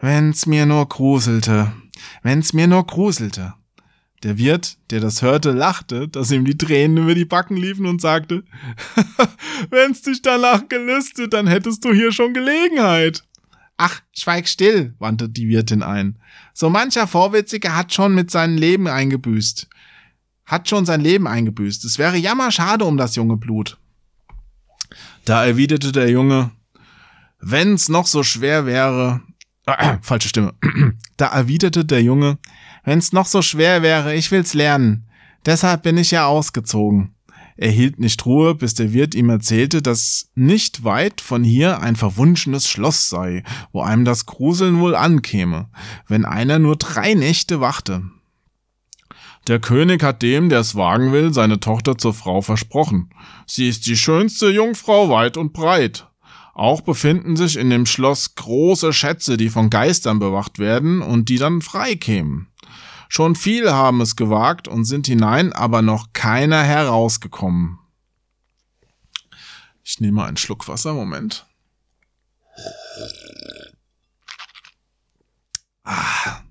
Wenn's 0.00 0.46
mir 0.46 0.66
nur 0.66 0.88
gruselte, 0.88 1.72
wenn's 2.22 2.52
mir 2.52 2.66
nur 2.66 2.86
gruselte. 2.86 3.54
Der 4.22 4.36
Wirt, 4.36 4.78
der 4.90 5.00
das 5.00 5.22
hörte, 5.22 5.52
lachte, 5.52 6.08
dass 6.08 6.30
ihm 6.30 6.44
die 6.44 6.58
Tränen 6.58 7.04
über 7.04 7.14
die 7.14 7.24
Backen 7.24 7.56
liefen 7.56 7.86
und 7.86 8.00
sagte, 8.00 8.44
wenn's 9.70 10.02
dich 10.02 10.22
danach 10.22 10.68
gelüstet, 10.68 11.32
dann 11.32 11.46
hättest 11.46 11.84
du 11.84 11.92
hier 11.92 12.12
schon 12.12 12.34
Gelegenheit. 12.34 13.24
Ach, 13.76 14.00
schweig 14.12 14.48
still, 14.48 14.94
wandte 14.98 15.28
die 15.28 15.48
Wirtin 15.48 15.84
ein. 15.84 16.18
So 16.52 16.68
mancher 16.68 17.06
Vorwitzige 17.06 17.76
hat 17.76 17.94
schon 17.94 18.12
mit 18.12 18.28
seinem 18.30 18.58
Leben 18.58 18.88
eingebüßt. 18.88 19.68
Hat 20.48 20.68
schon 20.68 20.84
sein 20.84 21.00
Leben 21.00 21.28
eingebüßt. 21.28 21.84
Es 21.84 21.98
wäre 21.98 22.16
jammerschade 22.16 22.84
um 22.84 22.96
das 22.96 23.14
junge 23.14 23.36
Blut. 23.36 23.78
Da 25.24 25.44
erwiderte 25.44 25.92
der 25.92 26.10
Junge, 26.10 26.50
wenn's 27.38 27.88
noch 27.88 28.06
so 28.06 28.22
schwer 28.24 28.66
wäre, 28.66 29.20
äh, 29.66 29.98
falsche 30.02 30.28
Stimme. 30.28 30.54
da 31.16 31.28
erwiderte 31.28 31.84
der 31.84 32.02
Junge, 32.02 32.38
Wenn's 32.88 33.12
noch 33.12 33.26
so 33.26 33.42
schwer 33.42 33.82
wäre, 33.82 34.14
ich 34.14 34.30
will's 34.30 34.54
lernen. 34.54 35.06
Deshalb 35.44 35.82
bin 35.82 35.98
ich 35.98 36.10
ja 36.10 36.24
ausgezogen. 36.24 37.14
Er 37.58 37.70
hielt 37.70 38.00
nicht 38.00 38.24
Ruhe, 38.24 38.54
bis 38.54 38.72
der 38.72 38.94
Wirt 38.94 39.14
ihm 39.14 39.28
erzählte, 39.28 39.82
dass 39.82 40.30
nicht 40.34 40.84
weit 40.84 41.20
von 41.20 41.44
hier 41.44 41.80
ein 41.80 41.96
verwunschenes 41.96 42.66
Schloss 42.66 43.10
sei, 43.10 43.42
wo 43.72 43.82
einem 43.82 44.06
das 44.06 44.24
Gruseln 44.24 44.80
wohl 44.80 44.94
ankäme, 44.94 45.68
wenn 46.06 46.24
einer 46.24 46.58
nur 46.58 46.76
drei 46.76 47.12
Nächte 47.12 47.60
wachte. 47.60 48.04
Der 49.48 49.60
König 49.60 50.02
hat 50.02 50.20
dem, 50.20 50.50
der 50.50 50.60
es 50.60 50.74
wagen 50.74 51.10
will, 51.12 51.32
seine 51.32 51.58
Tochter 51.58 51.96
zur 51.96 52.12
Frau 52.12 52.42
versprochen. 52.42 53.08
Sie 53.46 53.66
ist 53.66 53.86
die 53.86 53.96
schönste 53.96 54.50
Jungfrau 54.50 55.08
weit 55.08 55.38
und 55.38 55.54
breit. 55.54 56.06
Auch 56.52 56.82
befinden 56.82 57.34
sich 57.34 57.56
in 57.56 57.70
dem 57.70 57.86
Schloss 57.86 58.34
große 58.34 58.92
Schätze, 58.92 59.38
die 59.38 59.48
von 59.48 59.70
Geistern 59.70 60.18
bewacht 60.18 60.58
werden 60.58 61.00
und 61.00 61.30
die 61.30 61.38
dann 61.38 61.62
frei 61.62 61.94
kämen. 61.94 62.48
Schon 63.08 63.36
viele 63.36 63.72
haben 63.72 64.02
es 64.02 64.16
gewagt 64.16 64.68
und 64.68 64.84
sind 64.84 65.06
hinein, 65.06 65.54
aber 65.54 65.80
noch 65.80 66.12
keiner 66.12 66.62
herausgekommen. 66.62 67.78
Ich 69.82 69.98
nehme 69.98 70.24
einen 70.24 70.36
Schluck 70.36 70.68
Wasser, 70.68 70.92
Moment. 70.92 71.46
Ah. 75.84 76.42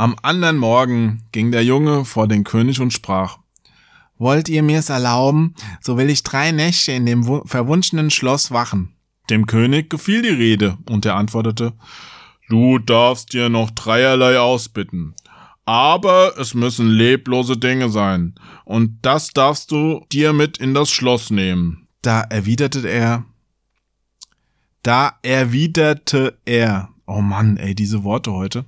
Am 0.00 0.16
anderen 0.22 0.56
Morgen 0.56 1.24
ging 1.30 1.52
der 1.52 1.62
Junge 1.62 2.06
vor 2.06 2.26
den 2.26 2.42
König 2.42 2.80
und 2.80 2.90
sprach, 2.90 3.36
Wollt 4.16 4.48
ihr 4.48 4.62
mir's 4.62 4.88
erlauben, 4.88 5.54
so 5.82 5.98
will 5.98 6.08
ich 6.08 6.22
drei 6.22 6.52
Nächte 6.52 6.92
in 6.92 7.04
dem 7.04 7.22
verwunschenen 7.44 8.08
Schloss 8.08 8.50
wachen. 8.50 8.94
Dem 9.28 9.44
König 9.44 9.90
gefiel 9.90 10.22
die 10.22 10.28
Rede, 10.28 10.78
und 10.88 11.04
er 11.04 11.16
antwortete, 11.16 11.74
Du 12.48 12.78
darfst 12.78 13.34
dir 13.34 13.50
noch 13.50 13.70
dreierlei 13.72 14.38
ausbitten. 14.38 15.14
Aber 15.66 16.32
es 16.38 16.54
müssen 16.54 16.88
leblose 16.88 17.58
Dinge 17.58 17.90
sein, 17.90 18.36
und 18.64 19.00
das 19.02 19.34
darfst 19.34 19.70
du 19.70 20.06
dir 20.10 20.32
mit 20.32 20.56
in 20.56 20.72
das 20.72 20.90
Schloss 20.90 21.28
nehmen. 21.28 21.88
Da 22.00 22.22
erwiderte 22.22 22.88
er, 22.88 23.26
da 24.82 25.18
erwiderte 25.20 26.38
er, 26.46 26.88
oh 27.06 27.20
Mann, 27.20 27.58
ey, 27.58 27.74
diese 27.74 28.02
Worte 28.02 28.32
heute. 28.32 28.64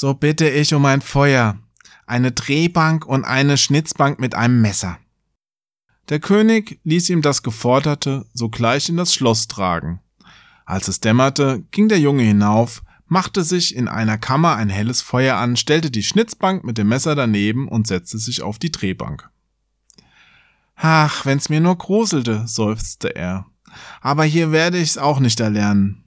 So 0.00 0.14
bitte 0.14 0.48
ich 0.48 0.72
um 0.72 0.86
ein 0.86 1.02
Feuer, 1.02 1.58
eine 2.06 2.32
Drehbank 2.32 3.04
und 3.04 3.26
eine 3.26 3.58
Schnitzbank 3.58 4.18
mit 4.18 4.34
einem 4.34 4.62
Messer. 4.62 4.96
Der 6.08 6.20
König 6.20 6.80
ließ 6.84 7.10
ihm 7.10 7.20
das 7.20 7.42
Geforderte 7.42 8.24
sogleich 8.32 8.88
in 8.88 8.96
das 8.96 9.12
Schloss 9.12 9.46
tragen. 9.46 10.00
Als 10.64 10.88
es 10.88 11.00
dämmerte, 11.00 11.64
ging 11.70 11.90
der 11.90 12.00
Junge 12.00 12.22
hinauf, 12.22 12.82
machte 13.08 13.44
sich 13.44 13.76
in 13.76 13.88
einer 13.88 14.16
Kammer 14.16 14.56
ein 14.56 14.70
helles 14.70 15.02
Feuer 15.02 15.36
an, 15.36 15.58
stellte 15.58 15.90
die 15.90 16.02
Schnitzbank 16.02 16.64
mit 16.64 16.78
dem 16.78 16.88
Messer 16.88 17.14
daneben 17.14 17.68
und 17.68 17.86
setzte 17.86 18.16
sich 18.16 18.40
auf 18.40 18.58
die 18.58 18.72
Drehbank. 18.72 19.28
Ach, 20.76 21.26
wenn's 21.26 21.50
mir 21.50 21.60
nur 21.60 21.76
gruselte, 21.76 22.48
seufzte 22.48 23.14
er. 23.14 23.44
Aber 24.00 24.24
hier 24.24 24.50
werde 24.50 24.78
ich's 24.78 24.96
auch 24.96 25.20
nicht 25.20 25.40
erlernen. 25.40 26.04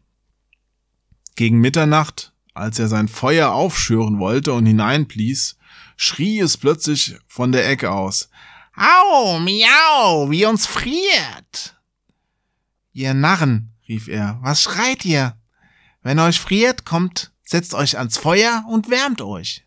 Gegen 1.35 1.59
Mitternacht, 1.59 2.32
als 2.53 2.79
er 2.79 2.87
sein 2.87 3.07
Feuer 3.07 3.51
aufschüren 3.51 4.19
wollte 4.19 4.53
und 4.53 4.65
hineinblies, 4.65 5.57
schrie 5.95 6.39
es 6.39 6.57
plötzlich 6.57 7.17
von 7.27 7.51
der 7.51 7.67
Ecke 7.67 7.91
aus. 7.91 8.29
Au, 8.75 9.39
miau, 9.39 10.29
wie 10.29 10.45
uns 10.45 10.65
friert! 10.65 11.79
Ihr 12.91 13.13
Narren, 13.13 13.71
rief 13.87 14.07
er, 14.07 14.39
was 14.41 14.63
schreit 14.63 15.05
ihr? 15.05 15.37
Wenn 16.01 16.19
euch 16.19 16.39
friert, 16.39 16.85
kommt, 16.85 17.31
setzt 17.43 17.73
euch 17.73 17.97
ans 17.97 18.17
Feuer 18.17 18.65
und 18.69 18.89
wärmt 18.89 19.21
euch. 19.21 19.65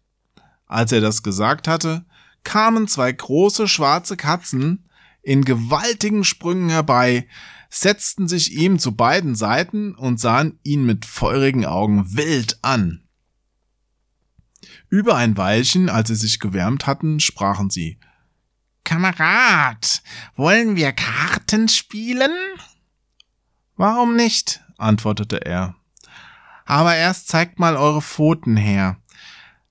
Als 0.66 0.92
er 0.92 1.00
das 1.00 1.22
gesagt 1.22 1.68
hatte, 1.68 2.04
kamen 2.44 2.88
zwei 2.88 3.10
große 3.12 3.68
schwarze 3.68 4.16
Katzen 4.16 4.88
in 5.22 5.44
gewaltigen 5.44 6.22
Sprüngen 6.22 6.68
herbei, 6.68 7.26
setzten 7.70 8.28
sich 8.28 8.52
ihm 8.52 8.78
zu 8.78 8.94
beiden 8.94 9.34
Seiten 9.34 9.94
und 9.94 10.20
sahen 10.20 10.59
ihn 10.62 10.84
mit 10.84 11.05
feurigen 11.05 11.64
Augen 11.64 12.16
wild 12.16 12.59
an. 12.62 13.02
Über 14.88 15.16
ein 15.16 15.36
Weilchen, 15.36 15.88
als 15.88 16.09
sie 16.09 16.14
sich 16.14 16.38
gewärmt 16.38 16.86
hatten, 16.86 17.20
sprachen 17.20 17.70
sie 17.70 17.98
Kamerad, 18.84 20.02
wollen 20.36 20.76
wir 20.76 20.93
Karten 20.93 21.68
spielen? 21.68 22.30
Warum 23.76 24.14
nicht? 24.14 24.60
antwortete 24.78 25.44
er. 25.44 25.74
Aber 26.64 26.94
erst 26.94 27.28
zeigt 27.28 27.59
mal 27.59 27.76
eure 27.76 28.01
Pfoten 28.01 28.56
her. 28.56 28.97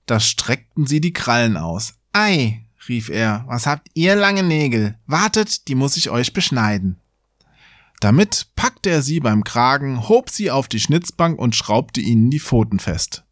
Da 0.06 0.20
streckten 0.20 0.86
sie 0.86 1.00
die 1.00 1.12
Krallen 1.12 1.56
aus. 1.56 1.94
Ei, 2.12 2.66
rief 2.88 3.08
er, 3.08 3.44
was 3.48 3.66
habt 3.66 3.88
ihr 3.94 4.14
lange 4.16 4.42
Nägel? 4.42 4.98
Wartet, 5.06 5.68
die 5.68 5.74
muss 5.74 5.96
ich 5.96 6.10
euch 6.10 6.32
beschneiden. 6.32 7.00
Damit 8.00 8.48
packte 8.56 8.90
er 8.90 9.02
sie 9.02 9.20
beim 9.20 9.44
Kragen, 9.44 10.08
hob 10.08 10.30
sie 10.30 10.50
auf 10.50 10.68
die 10.68 10.80
Schnitzbank 10.80 11.38
und 11.38 11.56
schraubte 11.56 12.00
ihnen 12.00 12.30
die 12.30 12.40
Pfoten 12.40 12.78
fest. 12.78 13.24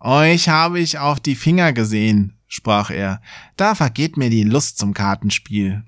Euch 0.00 0.48
habe 0.48 0.80
ich 0.80 0.98
auf 0.98 1.20
die 1.20 1.34
Finger 1.34 1.72
gesehen, 1.72 2.36
sprach 2.46 2.90
er, 2.90 3.22
da 3.56 3.74
vergeht 3.74 4.16
mir 4.16 4.28
die 4.28 4.44
Lust 4.44 4.78
zum 4.78 4.92
Kartenspiel. 4.92 5.84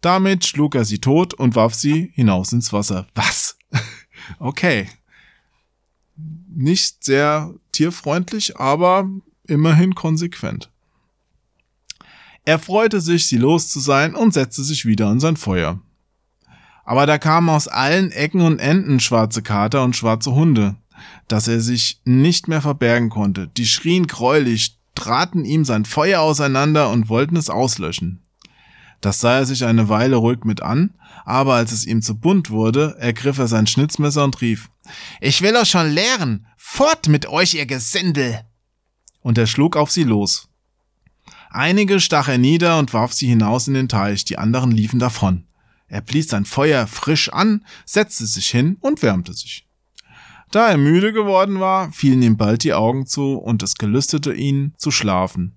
Damit 0.00 0.46
schlug 0.46 0.76
er 0.76 0.84
sie 0.84 1.00
tot 1.00 1.34
und 1.34 1.56
warf 1.56 1.74
sie 1.74 2.12
hinaus 2.14 2.52
ins 2.52 2.72
Wasser. 2.72 3.08
Was? 3.14 3.58
okay. 4.38 4.88
Nicht 6.16 7.04
sehr 7.04 7.54
tierfreundlich, 7.72 8.56
aber 8.56 9.10
immerhin 9.48 9.94
konsequent. 9.96 10.70
Er 12.44 12.58
freute 12.58 13.00
sich, 13.00 13.26
sie 13.26 13.36
los 13.36 13.68
zu 13.68 13.80
sein 13.80 14.14
und 14.14 14.32
setzte 14.32 14.62
sich 14.62 14.86
wieder 14.86 15.08
an 15.08 15.20
sein 15.20 15.36
Feuer. 15.36 15.80
Aber 16.88 17.04
da 17.04 17.18
kamen 17.18 17.50
aus 17.50 17.68
allen 17.68 18.12
Ecken 18.12 18.40
und 18.40 18.60
Enden 18.60 18.98
schwarze 18.98 19.42
Kater 19.42 19.84
und 19.84 19.94
schwarze 19.94 20.32
Hunde, 20.32 20.76
dass 21.28 21.46
er 21.46 21.60
sich 21.60 22.00
nicht 22.06 22.48
mehr 22.48 22.62
verbergen 22.62 23.10
konnte. 23.10 23.48
Die 23.58 23.66
schrien 23.66 24.06
greulich, 24.06 24.78
traten 24.94 25.44
ihm 25.44 25.66
sein 25.66 25.84
Feuer 25.84 26.22
auseinander 26.22 26.88
und 26.88 27.10
wollten 27.10 27.36
es 27.36 27.50
auslöschen. 27.50 28.22
Das 29.02 29.20
sah 29.20 29.36
er 29.36 29.44
sich 29.44 29.66
eine 29.66 29.90
Weile 29.90 30.16
ruhig 30.16 30.44
mit 30.44 30.62
an, 30.62 30.94
aber 31.26 31.56
als 31.56 31.72
es 31.72 31.84
ihm 31.84 32.00
zu 32.00 32.14
bunt 32.14 32.48
wurde, 32.48 32.96
ergriff 32.98 33.36
er 33.36 33.48
sein 33.48 33.66
Schnitzmesser 33.66 34.24
und 34.24 34.40
rief, 34.40 34.70
Ich 35.20 35.42
will 35.42 35.54
euch 35.56 35.68
schon 35.68 35.90
lehren! 35.90 36.46
Fort 36.56 37.06
mit 37.06 37.26
euch, 37.26 37.52
ihr 37.52 37.66
Gesindel! 37.66 38.40
Und 39.20 39.36
er 39.36 39.46
schlug 39.46 39.76
auf 39.76 39.90
sie 39.90 40.04
los. 40.04 40.48
Einige 41.50 42.00
stach 42.00 42.28
er 42.28 42.38
nieder 42.38 42.78
und 42.78 42.94
warf 42.94 43.12
sie 43.12 43.26
hinaus 43.26 43.68
in 43.68 43.74
den 43.74 43.90
Teich, 43.90 44.24
die 44.24 44.38
anderen 44.38 44.70
liefen 44.70 44.98
davon. 44.98 45.47
Er 45.88 46.02
blies 46.02 46.28
sein 46.28 46.44
Feuer 46.44 46.86
frisch 46.86 47.32
an, 47.32 47.64
setzte 47.84 48.26
sich 48.26 48.50
hin 48.50 48.76
und 48.80 49.02
wärmte 49.02 49.32
sich. 49.32 49.66
Da 50.50 50.68
er 50.68 50.78
müde 50.78 51.12
geworden 51.12 51.60
war, 51.60 51.92
fielen 51.92 52.22
ihm 52.22 52.36
bald 52.36 52.64
die 52.64 52.74
Augen 52.74 53.06
zu 53.06 53.34
und 53.34 53.62
es 53.62 53.74
gelüstete 53.74 54.32
ihn 54.32 54.72
zu 54.76 54.90
schlafen. 54.90 55.54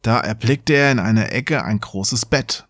Da 0.00 0.20
erblickte 0.20 0.72
er 0.72 0.90
in 0.90 0.98
einer 0.98 1.32
Ecke 1.32 1.64
ein 1.64 1.80
großes 1.80 2.26
Bett. 2.26 2.66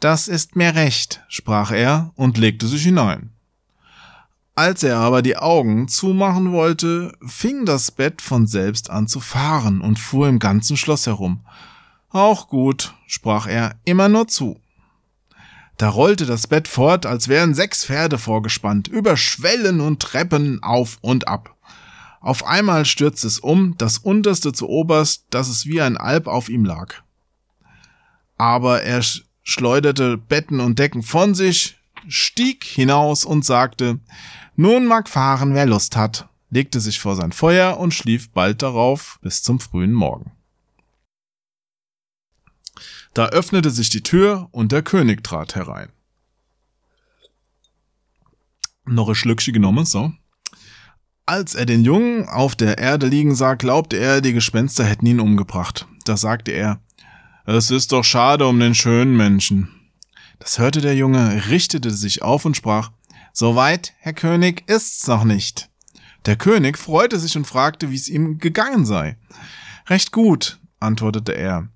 Das 0.00 0.28
ist 0.28 0.56
mir 0.56 0.74
recht, 0.74 1.22
sprach 1.28 1.70
er 1.70 2.12
und 2.16 2.36
legte 2.38 2.66
sich 2.66 2.82
hinein. 2.82 3.30
Als 4.56 4.82
er 4.82 4.98
aber 4.98 5.22
die 5.22 5.36
Augen 5.36 5.88
zumachen 5.88 6.52
wollte, 6.52 7.12
fing 7.26 7.64
das 7.64 7.90
Bett 7.90 8.22
von 8.22 8.46
selbst 8.46 8.90
an 8.90 9.08
zu 9.08 9.18
fahren 9.18 9.80
und 9.80 9.98
fuhr 9.98 10.28
im 10.28 10.38
ganzen 10.38 10.76
Schloss 10.76 11.06
herum. 11.06 11.40
Auch 12.10 12.48
gut, 12.48 12.94
sprach 13.06 13.46
er, 13.48 13.74
immer 13.84 14.08
nur 14.08 14.28
zu. 14.28 14.60
Da 15.76 15.88
rollte 15.88 16.26
das 16.26 16.46
Bett 16.46 16.68
fort, 16.68 17.04
als 17.04 17.28
wären 17.28 17.54
sechs 17.54 17.84
Pferde 17.84 18.18
vorgespannt, 18.18 18.86
über 18.88 19.16
Schwellen 19.16 19.80
und 19.80 20.00
Treppen 20.00 20.62
auf 20.62 20.98
und 21.00 21.26
ab. 21.26 21.56
Auf 22.20 22.46
einmal 22.46 22.84
stürzte 22.84 23.26
es 23.26 23.38
um, 23.38 23.76
das 23.76 23.98
unterste 23.98 24.52
zu 24.52 24.68
oberst, 24.68 25.24
dass 25.30 25.48
es 25.48 25.66
wie 25.66 25.80
ein 25.80 25.96
Alp 25.96 26.26
auf 26.26 26.48
ihm 26.48 26.64
lag. 26.64 26.94
Aber 28.38 28.82
er 28.82 29.04
schleuderte 29.42 30.16
Betten 30.16 30.60
und 30.60 30.78
Decken 30.78 31.02
von 31.02 31.34
sich, 31.34 31.76
stieg 32.08 32.64
hinaus 32.64 33.24
und 33.24 33.44
sagte, 33.44 33.98
nun 34.56 34.86
mag 34.86 35.08
fahren, 35.08 35.54
wer 35.54 35.66
Lust 35.66 35.96
hat, 35.96 36.28
legte 36.50 36.80
sich 36.80 37.00
vor 37.00 37.16
sein 37.16 37.32
Feuer 37.32 37.78
und 37.78 37.92
schlief 37.92 38.30
bald 38.30 38.62
darauf 38.62 39.18
bis 39.20 39.42
zum 39.42 39.60
frühen 39.60 39.92
Morgen. 39.92 40.32
Da 43.14 43.26
öffnete 43.26 43.70
sich 43.70 43.90
die 43.90 44.02
Tür 44.02 44.48
und 44.50 44.72
der 44.72 44.82
König 44.82 45.22
trat 45.22 45.54
herein. 45.54 45.88
Noch 48.84 49.08
ein 49.08 49.14
Schlückchen 49.14 49.54
genommen, 49.54 49.86
so. 49.86 50.12
Als 51.26 51.54
er 51.54 51.64
den 51.64 51.84
Jungen 51.84 52.28
auf 52.28 52.54
der 52.54 52.76
Erde 52.76 53.06
liegen 53.06 53.34
sah, 53.34 53.54
glaubte 53.54 53.96
er, 53.96 54.20
die 54.20 54.34
Gespenster 54.34 54.84
hätten 54.84 55.06
ihn 55.06 55.20
umgebracht. 55.20 55.86
Da 56.04 56.18
sagte 56.18 56.50
er, 56.50 56.82
es 57.46 57.70
ist 57.70 57.92
doch 57.92 58.04
schade 58.04 58.46
um 58.46 58.58
den 58.60 58.74
schönen 58.74 59.16
Menschen. 59.16 59.70
Das 60.38 60.58
hörte 60.58 60.80
der 60.80 60.96
Junge, 60.96 61.48
richtete 61.48 61.90
sich 61.90 62.22
auf 62.22 62.44
und 62.44 62.56
sprach, 62.56 62.90
Soweit, 63.32 63.94
Herr 63.98 64.12
König, 64.12 64.64
ist's 64.66 65.06
noch 65.06 65.24
nicht. 65.24 65.70
Der 66.26 66.36
König 66.36 66.78
freute 66.78 67.18
sich 67.18 67.36
und 67.36 67.46
fragte, 67.46 67.90
wie 67.90 67.96
es 67.96 68.08
ihm 68.08 68.38
gegangen 68.38 68.84
sei. 68.84 69.16
Recht 69.88 70.12
gut, 70.12 70.58
antwortete 70.80 71.32
er. 71.32 71.68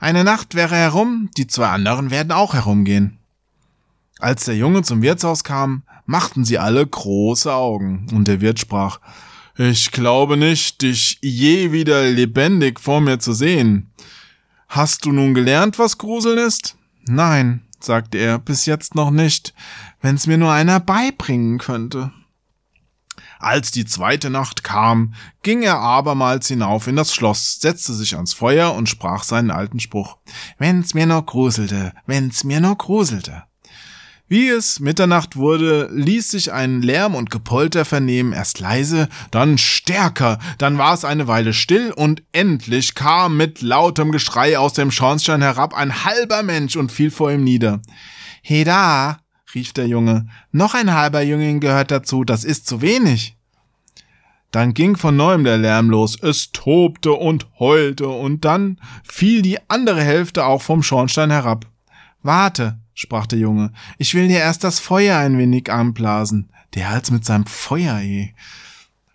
Eine 0.00 0.24
Nacht 0.24 0.54
wäre 0.54 0.76
herum, 0.76 1.28
die 1.36 1.46
zwei 1.46 1.68
anderen 1.68 2.10
werden 2.10 2.32
auch 2.32 2.54
herumgehen. 2.54 3.18
Als 4.18 4.46
der 4.46 4.56
Junge 4.56 4.82
zum 4.82 5.02
Wirtshaus 5.02 5.44
kam, 5.44 5.82
machten 6.06 6.44
sie 6.44 6.58
alle 6.58 6.86
große 6.86 7.52
Augen, 7.52 8.06
und 8.12 8.26
der 8.26 8.40
Wirt 8.40 8.58
sprach, 8.58 8.98
ich 9.58 9.92
glaube 9.92 10.38
nicht, 10.38 10.80
dich 10.80 11.18
je 11.20 11.70
wieder 11.70 12.08
lebendig 12.08 12.80
vor 12.80 13.02
mir 13.02 13.18
zu 13.18 13.34
sehen. 13.34 13.90
Hast 14.68 15.04
du 15.04 15.12
nun 15.12 15.34
gelernt, 15.34 15.78
was 15.78 15.98
Gruseln 15.98 16.38
ist? 16.38 16.76
Nein, 17.04 17.60
sagte 17.78 18.16
er, 18.16 18.38
bis 18.38 18.64
jetzt 18.64 18.94
noch 18.94 19.10
nicht, 19.10 19.52
wenn's 20.00 20.26
mir 20.26 20.38
nur 20.38 20.52
einer 20.52 20.80
beibringen 20.80 21.58
könnte. 21.58 22.10
Als 23.40 23.70
die 23.70 23.86
zweite 23.86 24.28
Nacht 24.28 24.64
kam, 24.64 25.14
ging 25.42 25.62
er 25.62 25.78
abermals 25.78 26.46
hinauf 26.48 26.86
in 26.86 26.96
das 26.96 27.14
Schloss, 27.14 27.58
setzte 27.58 27.94
sich 27.94 28.14
ans 28.16 28.34
Feuer 28.34 28.74
und 28.74 28.90
sprach 28.90 29.24
seinen 29.24 29.50
alten 29.50 29.80
Spruch. 29.80 30.18
Wenn's 30.58 30.92
mir 30.92 31.06
nur 31.06 31.24
gruselte, 31.24 31.94
wenn's 32.06 32.44
mir 32.44 32.60
nur 32.60 32.76
gruselte. 32.76 33.44
Wie 34.28 34.48
es 34.48 34.78
Mitternacht 34.78 35.36
wurde, 35.36 35.88
ließ 35.90 36.30
sich 36.30 36.52
ein 36.52 36.82
Lärm 36.82 37.14
und 37.14 37.30
Gepolter 37.30 37.86
vernehmen, 37.86 38.34
erst 38.34 38.60
leise, 38.60 39.08
dann 39.30 39.56
stärker, 39.56 40.38
dann 40.58 40.76
war 40.76 40.92
es 40.92 41.06
eine 41.06 41.26
Weile 41.26 41.54
still 41.54 41.92
und 41.92 42.22
endlich 42.32 42.94
kam 42.94 43.38
mit 43.38 43.62
lautem 43.62 44.12
Geschrei 44.12 44.58
aus 44.58 44.74
dem 44.74 44.90
Schornstein 44.90 45.40
herab 45.40 45.74
ein 45.74 46.04
halber 46.04 46.42
Mensch 46.42 46.76
und 46.76 46.92
fiel 46.92 47.10
vor 47.10 47.32
ihm 47.32 47.42
nieder. 47.42 47.80
Heda, 48.42 49.18
rief 49.54 49.72
der 49.72 49.86
Junge, 49.86 50.28
noch 50.52 50.74
ein 50.74 50.92
halber 50.92 51.22
Jüngling 51.22 51.60
gehört 51.60 51.90
dazu, 51.90 52.24
das 52.24 52.44
ist 52.44 52.66
zu 52.66 52.80
wenig. 52.80 53.36
Dann 54.50 54.74
ging 54.74 54.96
von 54.96 55.16
neuem 55.16 55.44
der 55.44 55.58
Lärm 55.58 55.90
los, 55.90 56.18
es 56.20 56.50
tobte 56.50 57.12
und 57.12 57.46
heulte, 57.58 58.08
und 58.08 58.44
dann 58.44 58.80
fiel 59.04 59.42
die 59.42 59.58
andere 59.68 60.02
Hälfte 60.02 60.44
auch 60.44 60.62
vom 60.62 60.82
Schornstein 60.82 61.30
herab. 61.30 61.66
Warte, 62.22 62.78
sprach 62.94 63.26
der 63.26 63.38
Junge, 63.38 63.72
ich 63.98 64.14
will 64.14 64.28
dir 64.28 64.40
erst 64.40 64.64
das 64.64 64.80
Feuer 64.80 65.18
ein 65.18 65.38
wenig 65.38 65.72
anblasen. 65.72 66.50
Der 66.74 66.90
Hals 66.90 67.10
mit 67.10 67.24
seinem 67.24 67.46
Feuer, 67.46 68.00
eh. 68.00 68.34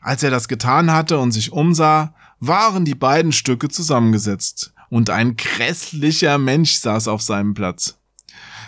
Als 0.01 0.23
er 0.23 0.31
das 0.31 0.47
getan 0.47 0.91
hatte 0.91 1.19
und 1.19 1.31
sich 1.31 1.51
umsah, 1.51 2.13
waren 2.39 2.85
die 2.85 2.95
beiden 2.95 3.31
Stücke 3.31 3.69
zusammengesetzt, 3.69 4.73
und 4.89 5.09
ein 5.09 5.35
grässlicher 5.35 6.37
Mensch 6.37 6.75
saß 6.75 7.07
auf 7.07 7.21
seinem 7.21 7.53
Platz. 7.53 7.97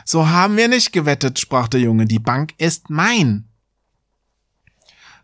So 0.10 0.30
haben 0.30 0.56
wir 0.56 0.70
nicht 0.70 0.94
gewettet, 0.94 1.38
sprach 1.38 1.68
der 1.68 1.82
Junge, 1.82 2.06
die 2.06 2.18
Bank 2.18 2.54
ist 2.58 2.90
mein. 2.90 3.50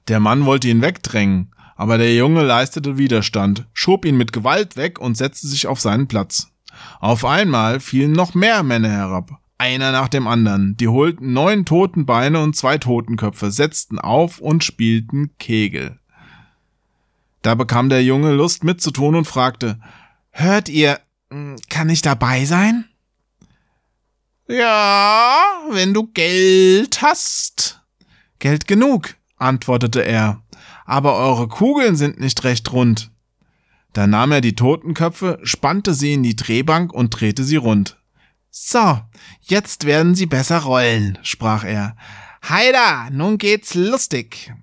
Der 0.10 0.20
Mann 0.20 0.46
wollte 0.46 0.68
ihn 0.68 0.82
wegdrängen, 0.82 1.56
aber 1.78 1.98
der 1.98 2.14
Junge 2.14 2.44
leistete 2.44 2.98
Widerstand, 2.98 3.66
schob 3.72 4.04
ihn 4.04 4.18
mit 4.18 4.34
Gewalt 4.34 4.76
weg 4.76 5.00
und 5.00 5.16
setzte 5.16 5.48
sich 5.48 5.68
auf 5.68 5.80
seinen 5.80 6.10
Platz. 6.10 6.52
Auf 7.00 7.24
einmal 7.24 7.80
fielen 7.80 8.12
noch 8.12 8.34
mehr 8.34 8.62
Männer 8.62 8.90
herab, 8.90 9.40
einer 9.58 9.94
nach 9.94 10.10
dem 10.10 10.28
anderen. 10.28 10.76
Die 10.76 10.90
holten 10.90 11.32
neun 11.32 11.64
Totenbeine 11.64 12.42
und 12.42 12.58
zwei 12.58 12.78
Totenköpfe, 12.78 13.52
setzten 13.52 14.00
auf 14.00 14.40
und 14.40 14.66
spielten 14.66 15.32
Kegel. 15.40 15.98
Da 17.42 17.56
bekam 17.56 17.88
der 17.88 18.04
Junge 18.04 18.34
Lust 18.34 18.66
mitzutun 18.66 19.16
und 19.16 19.28
fragte, 19.28 19.80
Hört 20.32 20.68
ihr, 20.68 21.00
hm, 21.30 21.56
kann 21.70 21.90
ich 21.90 22.02
dabei 22.02 22.44
sein? 22.44 22.84
Ja, 24.48 25.42
wenn 25.70 25.94
du 25.94 26.08
Geld 26.08 27.02
hast. 27.02 27.82
Geld 28.40 28.68
genug, 28.68 29.16
antwortete 29.38 30.04
er, 30.04 30.44
aber 30.86 31.16
eure 31.16 31.48
Kugeln 31.48 31.96
sind 31.96 32.20
nicht 32.20 32.44
recht 32.44 32.72
rund. 32.74 33.10
Da 33.94 34.06
nahm 34.06 34.34
er 34.34 34.42
die 34.42 34.56
Totenköpfe, 34.56 35.40
spannte 35.44 35.94
sie 35.94 36.14
in 36.14 36.24
die 36.24 36.36
Drehbank 36.36 36.92
und 36.92 37.10
drehte 37.12 37.44
sie 37.46 37.56
rund. 37.56 37.98
So, 38.50 39.00
jetzt 39.42 39.86
werden 39.86 40.14
sie 40.14 40.26
besser 40.26 40.60
rollen, 40.60 41.20
sprach 41.22 41.64
er. 41.64 41.96
Heida, 42.48 43.10
nun 43.12 43.38
geht's 43.38 43.76
lustig. 43.76 44.54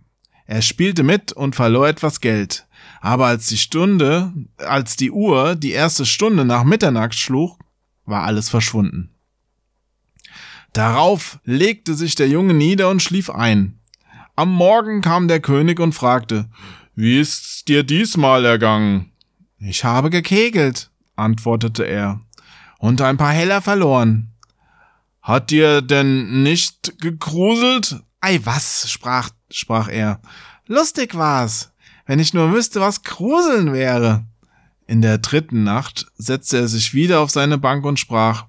Er 0.46 0.60
spielte 0.60 1.04
mit 1.04 1.32
und 1.32 1.56
verlor 1.56 1.88
etwas 1.88 2.20
Geld. 2.20 2.66
Aber 3.00 3.26
als 3.26 3.46
die 3.46 3.56
Stunde, 3.56 4.32
als 4.58 4.96
die 4.96 5.10
Uhr 5.10 5.54
die 5.54 5.72
erste 5.72 6.04
Stunde 6.04 6.44
nach 6.44 6.64
Mitternacht 6.64 7.14
schlug, 7.14 7.58
war 8.04 8.24
alles 8.24 8.50
verschwunden. 8.50 9.14
Darauf 10.72 11.38
legte 11.44 11.94
sich 11.94 12.14
der 12.14 12.28
Junge 12.28 12.54
nieder 12.54 12.88
und 12.88 13.02
schlief 13.02 13.30
ein. 13.30 13.80
Am 14.36 14.52
Morgen 14.52 15.00
kam 15.00 15.28
der 15.28 15.40
König 15.40 15.80
und 15.80 15.94
fragte, 15.94 16.48
wie 16.94 17.18
ist's 17.18 17.64
dir 17.64 17.82
diesmal 17.82 18.44
ergangen? 18.44 19.12
Ich 19.58 19.84
habe 19.84 20.10
gekegelt, 20.10 20.90
antwortete 21.16 21.84
er, 21.84 22.20
und 22.78 23.00
ein 23.02 23.16
paar 23.16 23.32
Heller 23.32 23.60
verloren. 23.60 24.32
Hat 25.22 25.50
dir 25.50 25.82
denn 25.82 26.42
nicht 26.42 26.98
gegruselt? 27.00 28.00
Ei, 28.20 28.40
was, 28.44 28.90
sprach, 28.90 29.30
sprach 29.50 29.88
er. 29.88 30.20
Lustig 30.66 31.14
war's, 31.14 31.72
wenn 32.06 32.18
ich 32.18 32.32
nur 32.32 32.52
wüsste, 32.52 32.80
was 32.80 33.02
Gruseln 33.02 33.72
wäre. 33.72 34.24
In 34.86 35.02
der 35.02 35.18
dritten 35.18 35.62
Nacht 35.62 36.06
setzte 36.16 36.58
er 36.58 36.68
sich 36.68 36.94
wieder 36.94 37.20
auf 37.20 37.30
seine 37.30 37.58
Bank 37.58 37.84
und 37.84 38.00
sprach, 38.00 38.46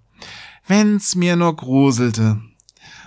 wenn's 0.67 1.15
mir 1.15 1.35
nur 1.35 1.55
gruselte. 1.55 2.41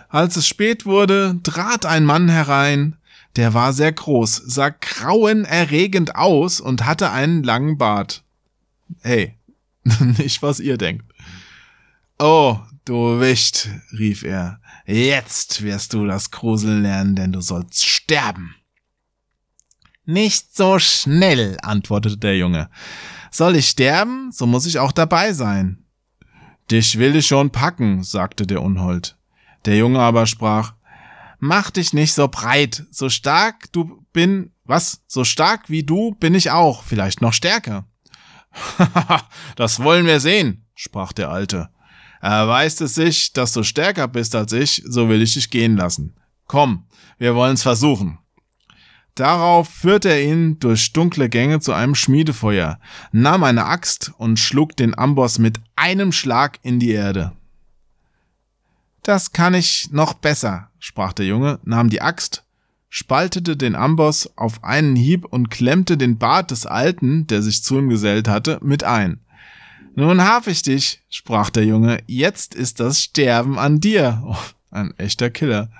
Als 0.09 0.36
es 0.36 0.47
spät 0.47 0.86
wurde, 0.86 1.40
trat 1.43 1.86
ein 1.86 2.05
Mann 2.05 2.28
herein, 2.28 2.97
der 3.36 3.52
war 3.52 3.72
sehr 3.72 3.93
groß, 3.93 4.43
sah 4.47 4.70
grauenerregend 4.70 6.14
aus 6.14 6.60
und 6.60 6.86
hatte 6.86 7.10
einen 7.10 7.43
langen 7.43 7.78
Bart. 7.78 8.22
Hey, 9.01 9.36
nicht 10.18 10.43
was 10.43 10.60
ihr 10.60 10.78
denkt. 10.78 11.05
Oh, 12.18 12.59
du 12.85 13.20
Wicht, 13.20 13.68
rief 13.98 14.22
er, 14.22 14.60
jetzt 14.86 15.62
wirst 15.62 15.94
du 15.94 16.06
das 16.06 16.31
Gruseln 16.31 16.82
lernen, 16.82 17.16
denn 17.16 17.32
du 17.32 17.40
sollst 17.40 17.85
sterben. 17.85 18.55
Nicht 20.05 20.55
so 20.55 20.78
schnell, 20.78 21.56
antwortete 21.62 22.18
der 22.18 22.36
Junge. 22.36 22.70
Soll 23.31 23.56
ich 23.56 23.68
sterben, 23.68 24.31
so 24.31 24.47
muss 24.47 24.66
ich 24.66 24.78
auch 24.78 24.93
dabei 24.93 25.32
sein. 25.32 25.84
Dich 26.70 26.99
will 26.99 27.16
ich 27.16 27.27
schon 27.27 27.51
packen, 27.51 28.03
sagte 28.03 28.47
der 28.47 28.62
Unhold. 28.62 29.16
Der 29.66 29.77
Junge 29.77 30.01
aber 30.01 30.27
sprach, 30.27 30.74
Mach 31.47 31.70
dich 31.70 31.93
nicht 31.93 32.15
so 32.15 32.28
breit, 32.28 32.85
so 32.91 33.11
stark 33.11 33.70
du 33.73 34.07
bin, 34.15 34.53
was, 34.65 35.03
so 35.07 35.24
stark 35.24 35.69
wie 35.69 35.82
du 35.82 36.12
bin 36.12 36.35
ich 36.35 36.51
auch, 36.51 36.85
vielleicht 36.85 37.20
noch 37.20 37.35
stärker. 37.35 37.86
das 39.57 39.82
wollen 39.82 40.07
wir 40.07 40.20
sehen, 40.20 40.65
sprach 40.74 41.12
der 41.12 41.28
Alte. 41.28 41.69
Erweist 42.23 42.81
es 42.81 42.95
sich, 42.95 43.35
dass 43.35 43.53
du 43.53 43.62
stärker 43.62 44.09
bist 44.09 44.35
als 44.35 44.55
ich, 44.55 44.82
so 44.86 45.11
will 45.11 45.20
ich 45.20 45.35
dich 45.35 45.51
gehen 45.51 45.77
lassen. 45.77 46.16
Komm, 46.47 46.86
wir 47.19 47.35
wollen's 47.35 47.62
versuchen. 47.62 48.19
Darauf 49.15 49.69
führte 49.69 50.09
er 50.09 50.24
ihn 50.24 50.59
durch 50.59 50.93
dunkle 50.93 51.28
Gänge 51.28 51.61
zu 51.61 51.73
einem 51.73 51.95
Schmiedefeuer, 51.95 52.81
nahm 53.12 53.45
eine 53.45 53.66
Axt 53.66 54.12
und 54.19 54.39
schlug 54.39 54.77
den 54.77 54.99
Amboss 54.99 55.39
mit 55.39 55.61
einem 55.77 56.11
Schlag 56.11 56.59
in 56.62 56.81
die 56.81 56.91
Erde. 56.91 57.32
Das 59.05 59.32
kann 59.32 59.55
ich 59.55 59.91
noch 59.93 60.15
besser, 60.15 60.70
sprach 60.78 61.12
der 61.12 61.27
Junge, 61.27 61.61
nahm 61.62 61.91
die 61.91 62.01
Axt, 62.01 62.43
spaltete 62.89 63.57
den 63.57 63.77
Amboss 63.77 64.36
auf 64.36 64.65
einen 64.65 64.97
Hieb 64.97 65.27
und 65.27 65.51
klemmte 65.51 65.97
den 65.97 66.19
Bart 66.19 66.51
des 66.51 66.66
Alten, 66.66 67.27
der 67.28 67.43
sich 67.43 67.62
zu 67.62 67.78
ihm 67.78 67.89
gesellt 67.89 68.27
hatte, 68.27 68.59
mit 68.62 68.82
ein. 68.82 69.20
Nun 69.95 70.24
hab 70.24 70.49
ich 70.49 70.62
dich, 70.62 71.03
sprach 71.09 71.51
der 71.51 71.65
Junge, 71.65 72.03
jetzt 72.07 72.55
ist 72.55 72.81
das 72.81 73.01
Sterben 73.01 73.61
an 73.61 73.78
dir. 73.78 74.24
Oh, 74.27 74.36
ein 74.73 74.93
echter 74.99 75.31
Killer. 75.31 75.70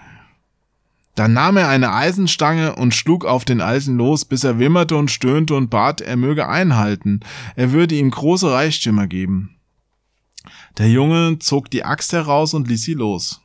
Dann 1.15 1.33
nahm 1.33 1.57
er 1.57 1.69
eine 1.69 1.93
Eisenstange 1.93 2.75
und 2.75 2.95
schlug 2.95 3.25
auf 3.25 3.45
den 3.45 3.61
Alten 3.61 3.97
los, 3.97 4.25
bis 4.25 4.43
er 4.43 4.59
wimmerte 4.59 4.97
und 4.97 5.11
stöhnte 5.11 5.55
und 5.55 5.71
bat, 5.71 6.01
er 6.01 6.17
möge 6.17 6.49
einhalten, 6.49 7.21
er 7.55 7.73
würde 7.73 7.95
ihm 7.95 8.11
große 8.11 8.51
Reichtümer 8.51 9.07
geben. 9.07 9.57
Der 10.79 10.91
Junge 10.91 11.39
zog 11.39 11.71
die 11.71 11.85
Axt 11.85 12.13
heraus 12.13 12.53
und 12.53 12.69
ließ 12.69 12.83
sie 12.83 12.95
los. 12.95 13.41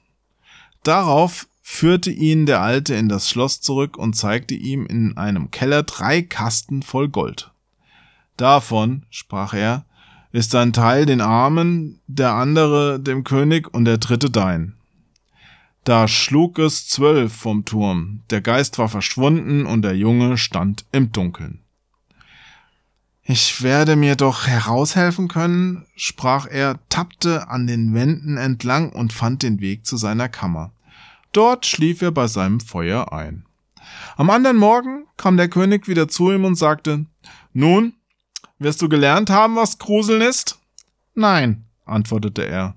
Darauf 0.83 1.47
führte 1.61 2.09
ihn 2.09 2.47
der 2.47 2.61
Alte 2.61 2.95
in 2.95 3.07
das 3.09 3.29
Schloss 3.29 3.61
zurück 3.61 3.97
und 3.97 4.15
zeigte 4.15 4.55
ihm 4.55 4.87
in 4.87 5.15
einem 5.17 5.51
Keller 5.51 5.83
drei 5.83 6.23
Kasten 6.23 6.81
voll 6.81 7.09
Gold. 7.09 7.51
Davon, 8.37 9.03
sprach 9.11 9.53
er, 9.53 9.85
ist 10.31 10.55
ein 10.55 10.73
Teil 10.73 11.05
den 11.05 11.21
Armen, 11.21 11.99
der 12.07 12.33
andere 12.33 12.99
dem 12.99 13.23
König 13.23 13.71
und 13.71 13.85
der 13.85 13.99
dritte 13.99 14.31
dein. 14.31 14.78
Da 15.83 16.07
schlug 16.07 16.59
es 16.59 16.87
zwölf 16.87 17.33
vom 17.33 17.65
Turm, 17.65 18.21
der 18.29 18.41
Geist 18.41 18.77
war 18.77 18.89
verschwunden 18.89 19.65
und 19.65 19.81
der 19.81 19.95
Junge 19.95 20.37
stand 20.37 20.85
im 20.91 21.11
Dunkeln. 21.11 21.61
Ich 23.23 23.61
werde 23.61 23.95
mir 23.95 24.15
doch 24.15 24.47
heraushelfen 24.47 25.27
können, 25.27 25.85
sprach 25.95 26.47
er, 26.47 26.79
tappte 26.89 27.47
an 27.47 27.67
den 27.67 27.93
Wänden 27.93 28.37
entlang 28.37 28.91
und 28.91 29.13
fand 29.13 29.43
den 29.43 29.61
Weg 29.61 29.85
zu 29.85 29.97
seiner 29.97 30.29
Kammer. 30.29 30.71
Dort 31.31 31.67
schlief 31.67 32.01
er 32.01 32.11
bei 32.11 32.27
seinem 32.27 32.59
Feuer 32.59 33.13
ein. 33.13 33.45
Am 34.17 34.31
anderen 34.31 34.57
Morgen 34.57 35.05
kam 35.15 35.37
der 35.37 35.47
König 35.47 35.87
wieder 35.87 36.07
zu 36.07 36.31
ihm 36.31 36.43
und 36.43 36.55
sagte, 36.55 37.05
Nun, 37.53 37.93
wirst 38.57 38.81
du 38.81 38.89
gelernt 38.89 39.29
haben, 39.29 39.55
was 39.55 39.77
Gruseln 39.77 40.21
ist? 40.21 40.59
Nein, 41.13 41.65
antwortete 41.85 42.47
er. 42.47 42.75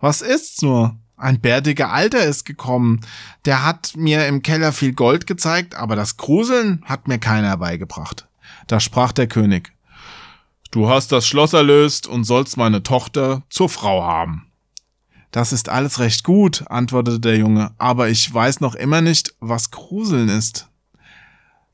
Was 0.00 0.22
ist's 0.22 0.60
nur? 0.60 0.96
Ein 1.16 1.40
bärtiger 1.40 1.92
Alter 1.92 2.24
ist 2.24 2.44
gekommen. 2.44 3.00
Der 3.44 3.64
hat 3.64 3.92
mir 3.96 4.26
im 4.26 4.42
Keller 4.42 4.72
viel 4.72 4.92
Gold 4.92 5.26
gezeigt, 5.26 5.74
aber 5.74 5.96
das 5.96 6.16
Gruseln 6.16 6.82
hat 6.84 7.06
mir 7.08 7.18
keiner 7.18 7.56
beigebracht. 7.56 8.26
Da 8.66 8.80
sprach 8.80 9.12
der 9.12 9.28
König, 9.28 9.72
Du 10.70 10.88
hast 10.88 11.12
das 11.12 11.24
Schloss 11.24 11.52
erlöst 11.52 12.08
und 12.08 12.24
sollst 12.24 12.56
meine 12.56 12.82
Tochter 12.82 13.42
zur 13.48 13.68
Frau 13.68 14.02
haben. 14.02 14.50
Das 15.30 15.52
ist 15.52 15.68
alles 15.68 16.00
recht 16.00 16.24
gut, 16.24 16.64
antwortete 16.68 17.20
der 17.20 17.36
Junge, 17.36 17.72
aber 17.78 18.08
ich 18.08 18.32
weiß 18.32 18.60
noch 18.60 18.74
immer 18.74 19.00
nicht, 19.00 19.34
was 19.38 19.70
Gruseln 19.70 20.28
ist. 20.28 20.68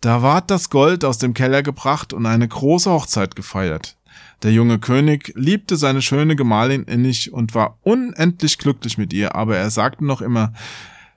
Da 0.03 0.23
ward 0.23 0.51
das 0.51 0.69
Gold 0.69 1.05
aus 1.05 1.17
dem 1.17 1.33
Keller 1.33 1.63
gebracht 1.63 2.13
und 2.13 2.27
eine 2.27 2.47
große 2.47 2.91
Hochzeit 2.91 3.37
gefeiert. 3.37 3.97
Der 4.43 4.53
junge 4.53 4.79
König 4.79 5.33
liebte 5.37 5.77
seine 5.77 6.01
schöne 6.01 6.35
Gemahlin 6.35 6.85
innig 6.85 7.33
und 7.33 7.55
war 7.55 7.79
unendlich 7.83 8.57
glücklich 8.59 8.97
mit 8.97 9.13
ihr, 9.13 9.35
aber 9.35 9.57
er 9.57 9.71
sagte 9.71 10.05
noch 10.05 10.23
immer, 10.23 10.55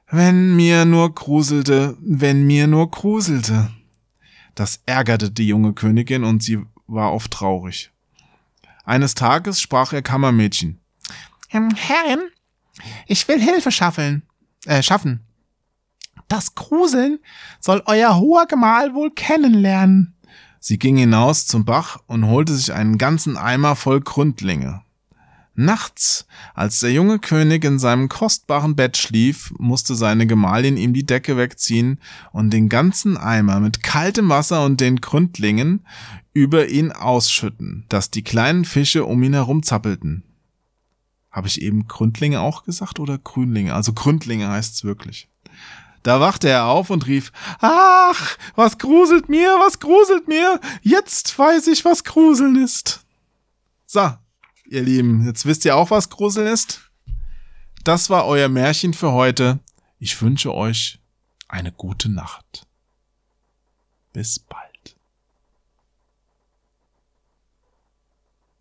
wenn 0.10 0.56
mir 0.56 0.86
nur 0.86 1.14
gruselte, 1.16 1.98
wenn 2.02 2.45
mir 2.45 2.68
nur 2.68 2.91
gruselte. 2.91 3.72
Das 4.56 4.82
ärgerte 4.86 5.32
die 5.32 5.48
junge 5.48 5.74
Königin 5.74 6.24
und 6.24 6.44
sie 6.44 6.60
war 6.86 7.14
oft 7.14 7.32
traurig. 7.32 7.91
Eines 8.84 9.16
Tages 9.16 9.62
sprach 9.62 9.94
ihr 9.94 10.02
Kammermädchen. 10.02 10.80
Herrin, 11.50 12.20
ich 13.08 13.28
will 13.28 13.40
Hilfe 13.40 13.72
schaffen, 13.72 14.24
äh, 14.66 14.84
schaffen. 14.84 15.22
Das 16.28 16.56
Gruseln 16.56 17.20
soll 17.60 17.84
euer 17.86 18.18
hoher 18.18 18.48
Gemahl 18.48 18.94
wohl 18.94 19.12
kennenlernen. 19.12 20.12
Sie 20.65 20.80
ging 20.80 20.95
hinaus 20.95 21.45
zum 21.45 21.65
Bach 21.65 21.99
und 22.07 22.26
holte 22.26 22.56
sich 22.56 22.72
einen 22.72 22.98
ganzen 22.98 23.35
Eimer 23.35 23.76
voll 23.76 23.99
Gründlinge. 23.99 24.81
Nachts, 25.56 26.26
als 26.53 26.80
der 26.80 26.94
junge 26.94 27.19
König 27.19 27.65
in 27.65 27.80
seinem 27.80 28.07
kostbaren 28.07 28.73
Bett 28.77 28.95
schlief, 28.95 29.53
musste 29.57 29.94
seine 29.94 30.26
Gemahlin 30.26 30.77
ihm 30.77 30.94
die 30.94 31.06
Decke 31.06 31.35
wegziehen 31.35 31.99
und 32.31 32.52
den 32.52 32.69
ganzen 32.69 33.18
Eimer 33.18 33.60
mit 33.60 33.84
kaltem 33.84 34.30
Wasser 34.30 34.64
und 34.64 34.80
den 34.80 35.02
Gründlingen 35.02 35.85
über 36.31 36.69
ihn 36.69 36.94
ausschütten, 36.94 37.84
dass 37.90 38.10
die 38.10 38.23
kleinen 38.23 38.64
Fische 38.64 39.03
um 39.03 39.22
ihn 39.22 39.34
herum 39.34 39.64
zappelten. 39.64 40.23
Habe 41.30 41.49
ich 41.49 41.61
eben 41.61 41.90
Gründlinge 41.90 42.40
auch 42.40 42.64
gesagt 42.64 43.02
oder 43.02 43.18
Grünlinge? 43.18 43.76
Also 43.76 43.91
Gründlinge 43.91 44.48
heißt's 44.48 44.85
wirklich. 44.85 45.27
Da 46.03 46.19
wachte 46.19 46.49
er 46.49 46.65
auf 46.65 46.89
und 46.89 47.07
rief, 47.07 47.31
Ach, 47.59 48.38
was 48.55 48.77
gruselt 48.77 49.30
mir, 49.30 49.47
was 49.65 49.80
gruselt 49.80 50.27
mir, 50.27 50.59
jetzt 50.81 51.38
weiß 51.38 51.67
ich, 51.67 51.85
was 51.85 52.03
Gruseln 52.03 52.61
ist. 52.61 53.05
So, 53.85 54.11
ihr 54.65 54.81
Lieben, 54.81 55.25
jetzt 55.25 55.45
wisst 55.45 55.65
ihr 55.65 55.75
auch, 55.75 55.91
was 55.91 56.09
Gruseln 56.09 56.47
ist? 56.47 56.81
Das 57.84 58.09
war 58.09 58.25
euer 58.25 58.49
Märchen 58.49 58.93
für 58.93 59.11
heute. 59.11 59.59
Ich 59.97 60.21
wünsche 60.21 60.53
euch 60.53 60.99
eine 61.47 61.71
gute 61.71 62.09
Nacht. 62.09 62.65
Bis 64.11 64.39
bald. 64.39 64.62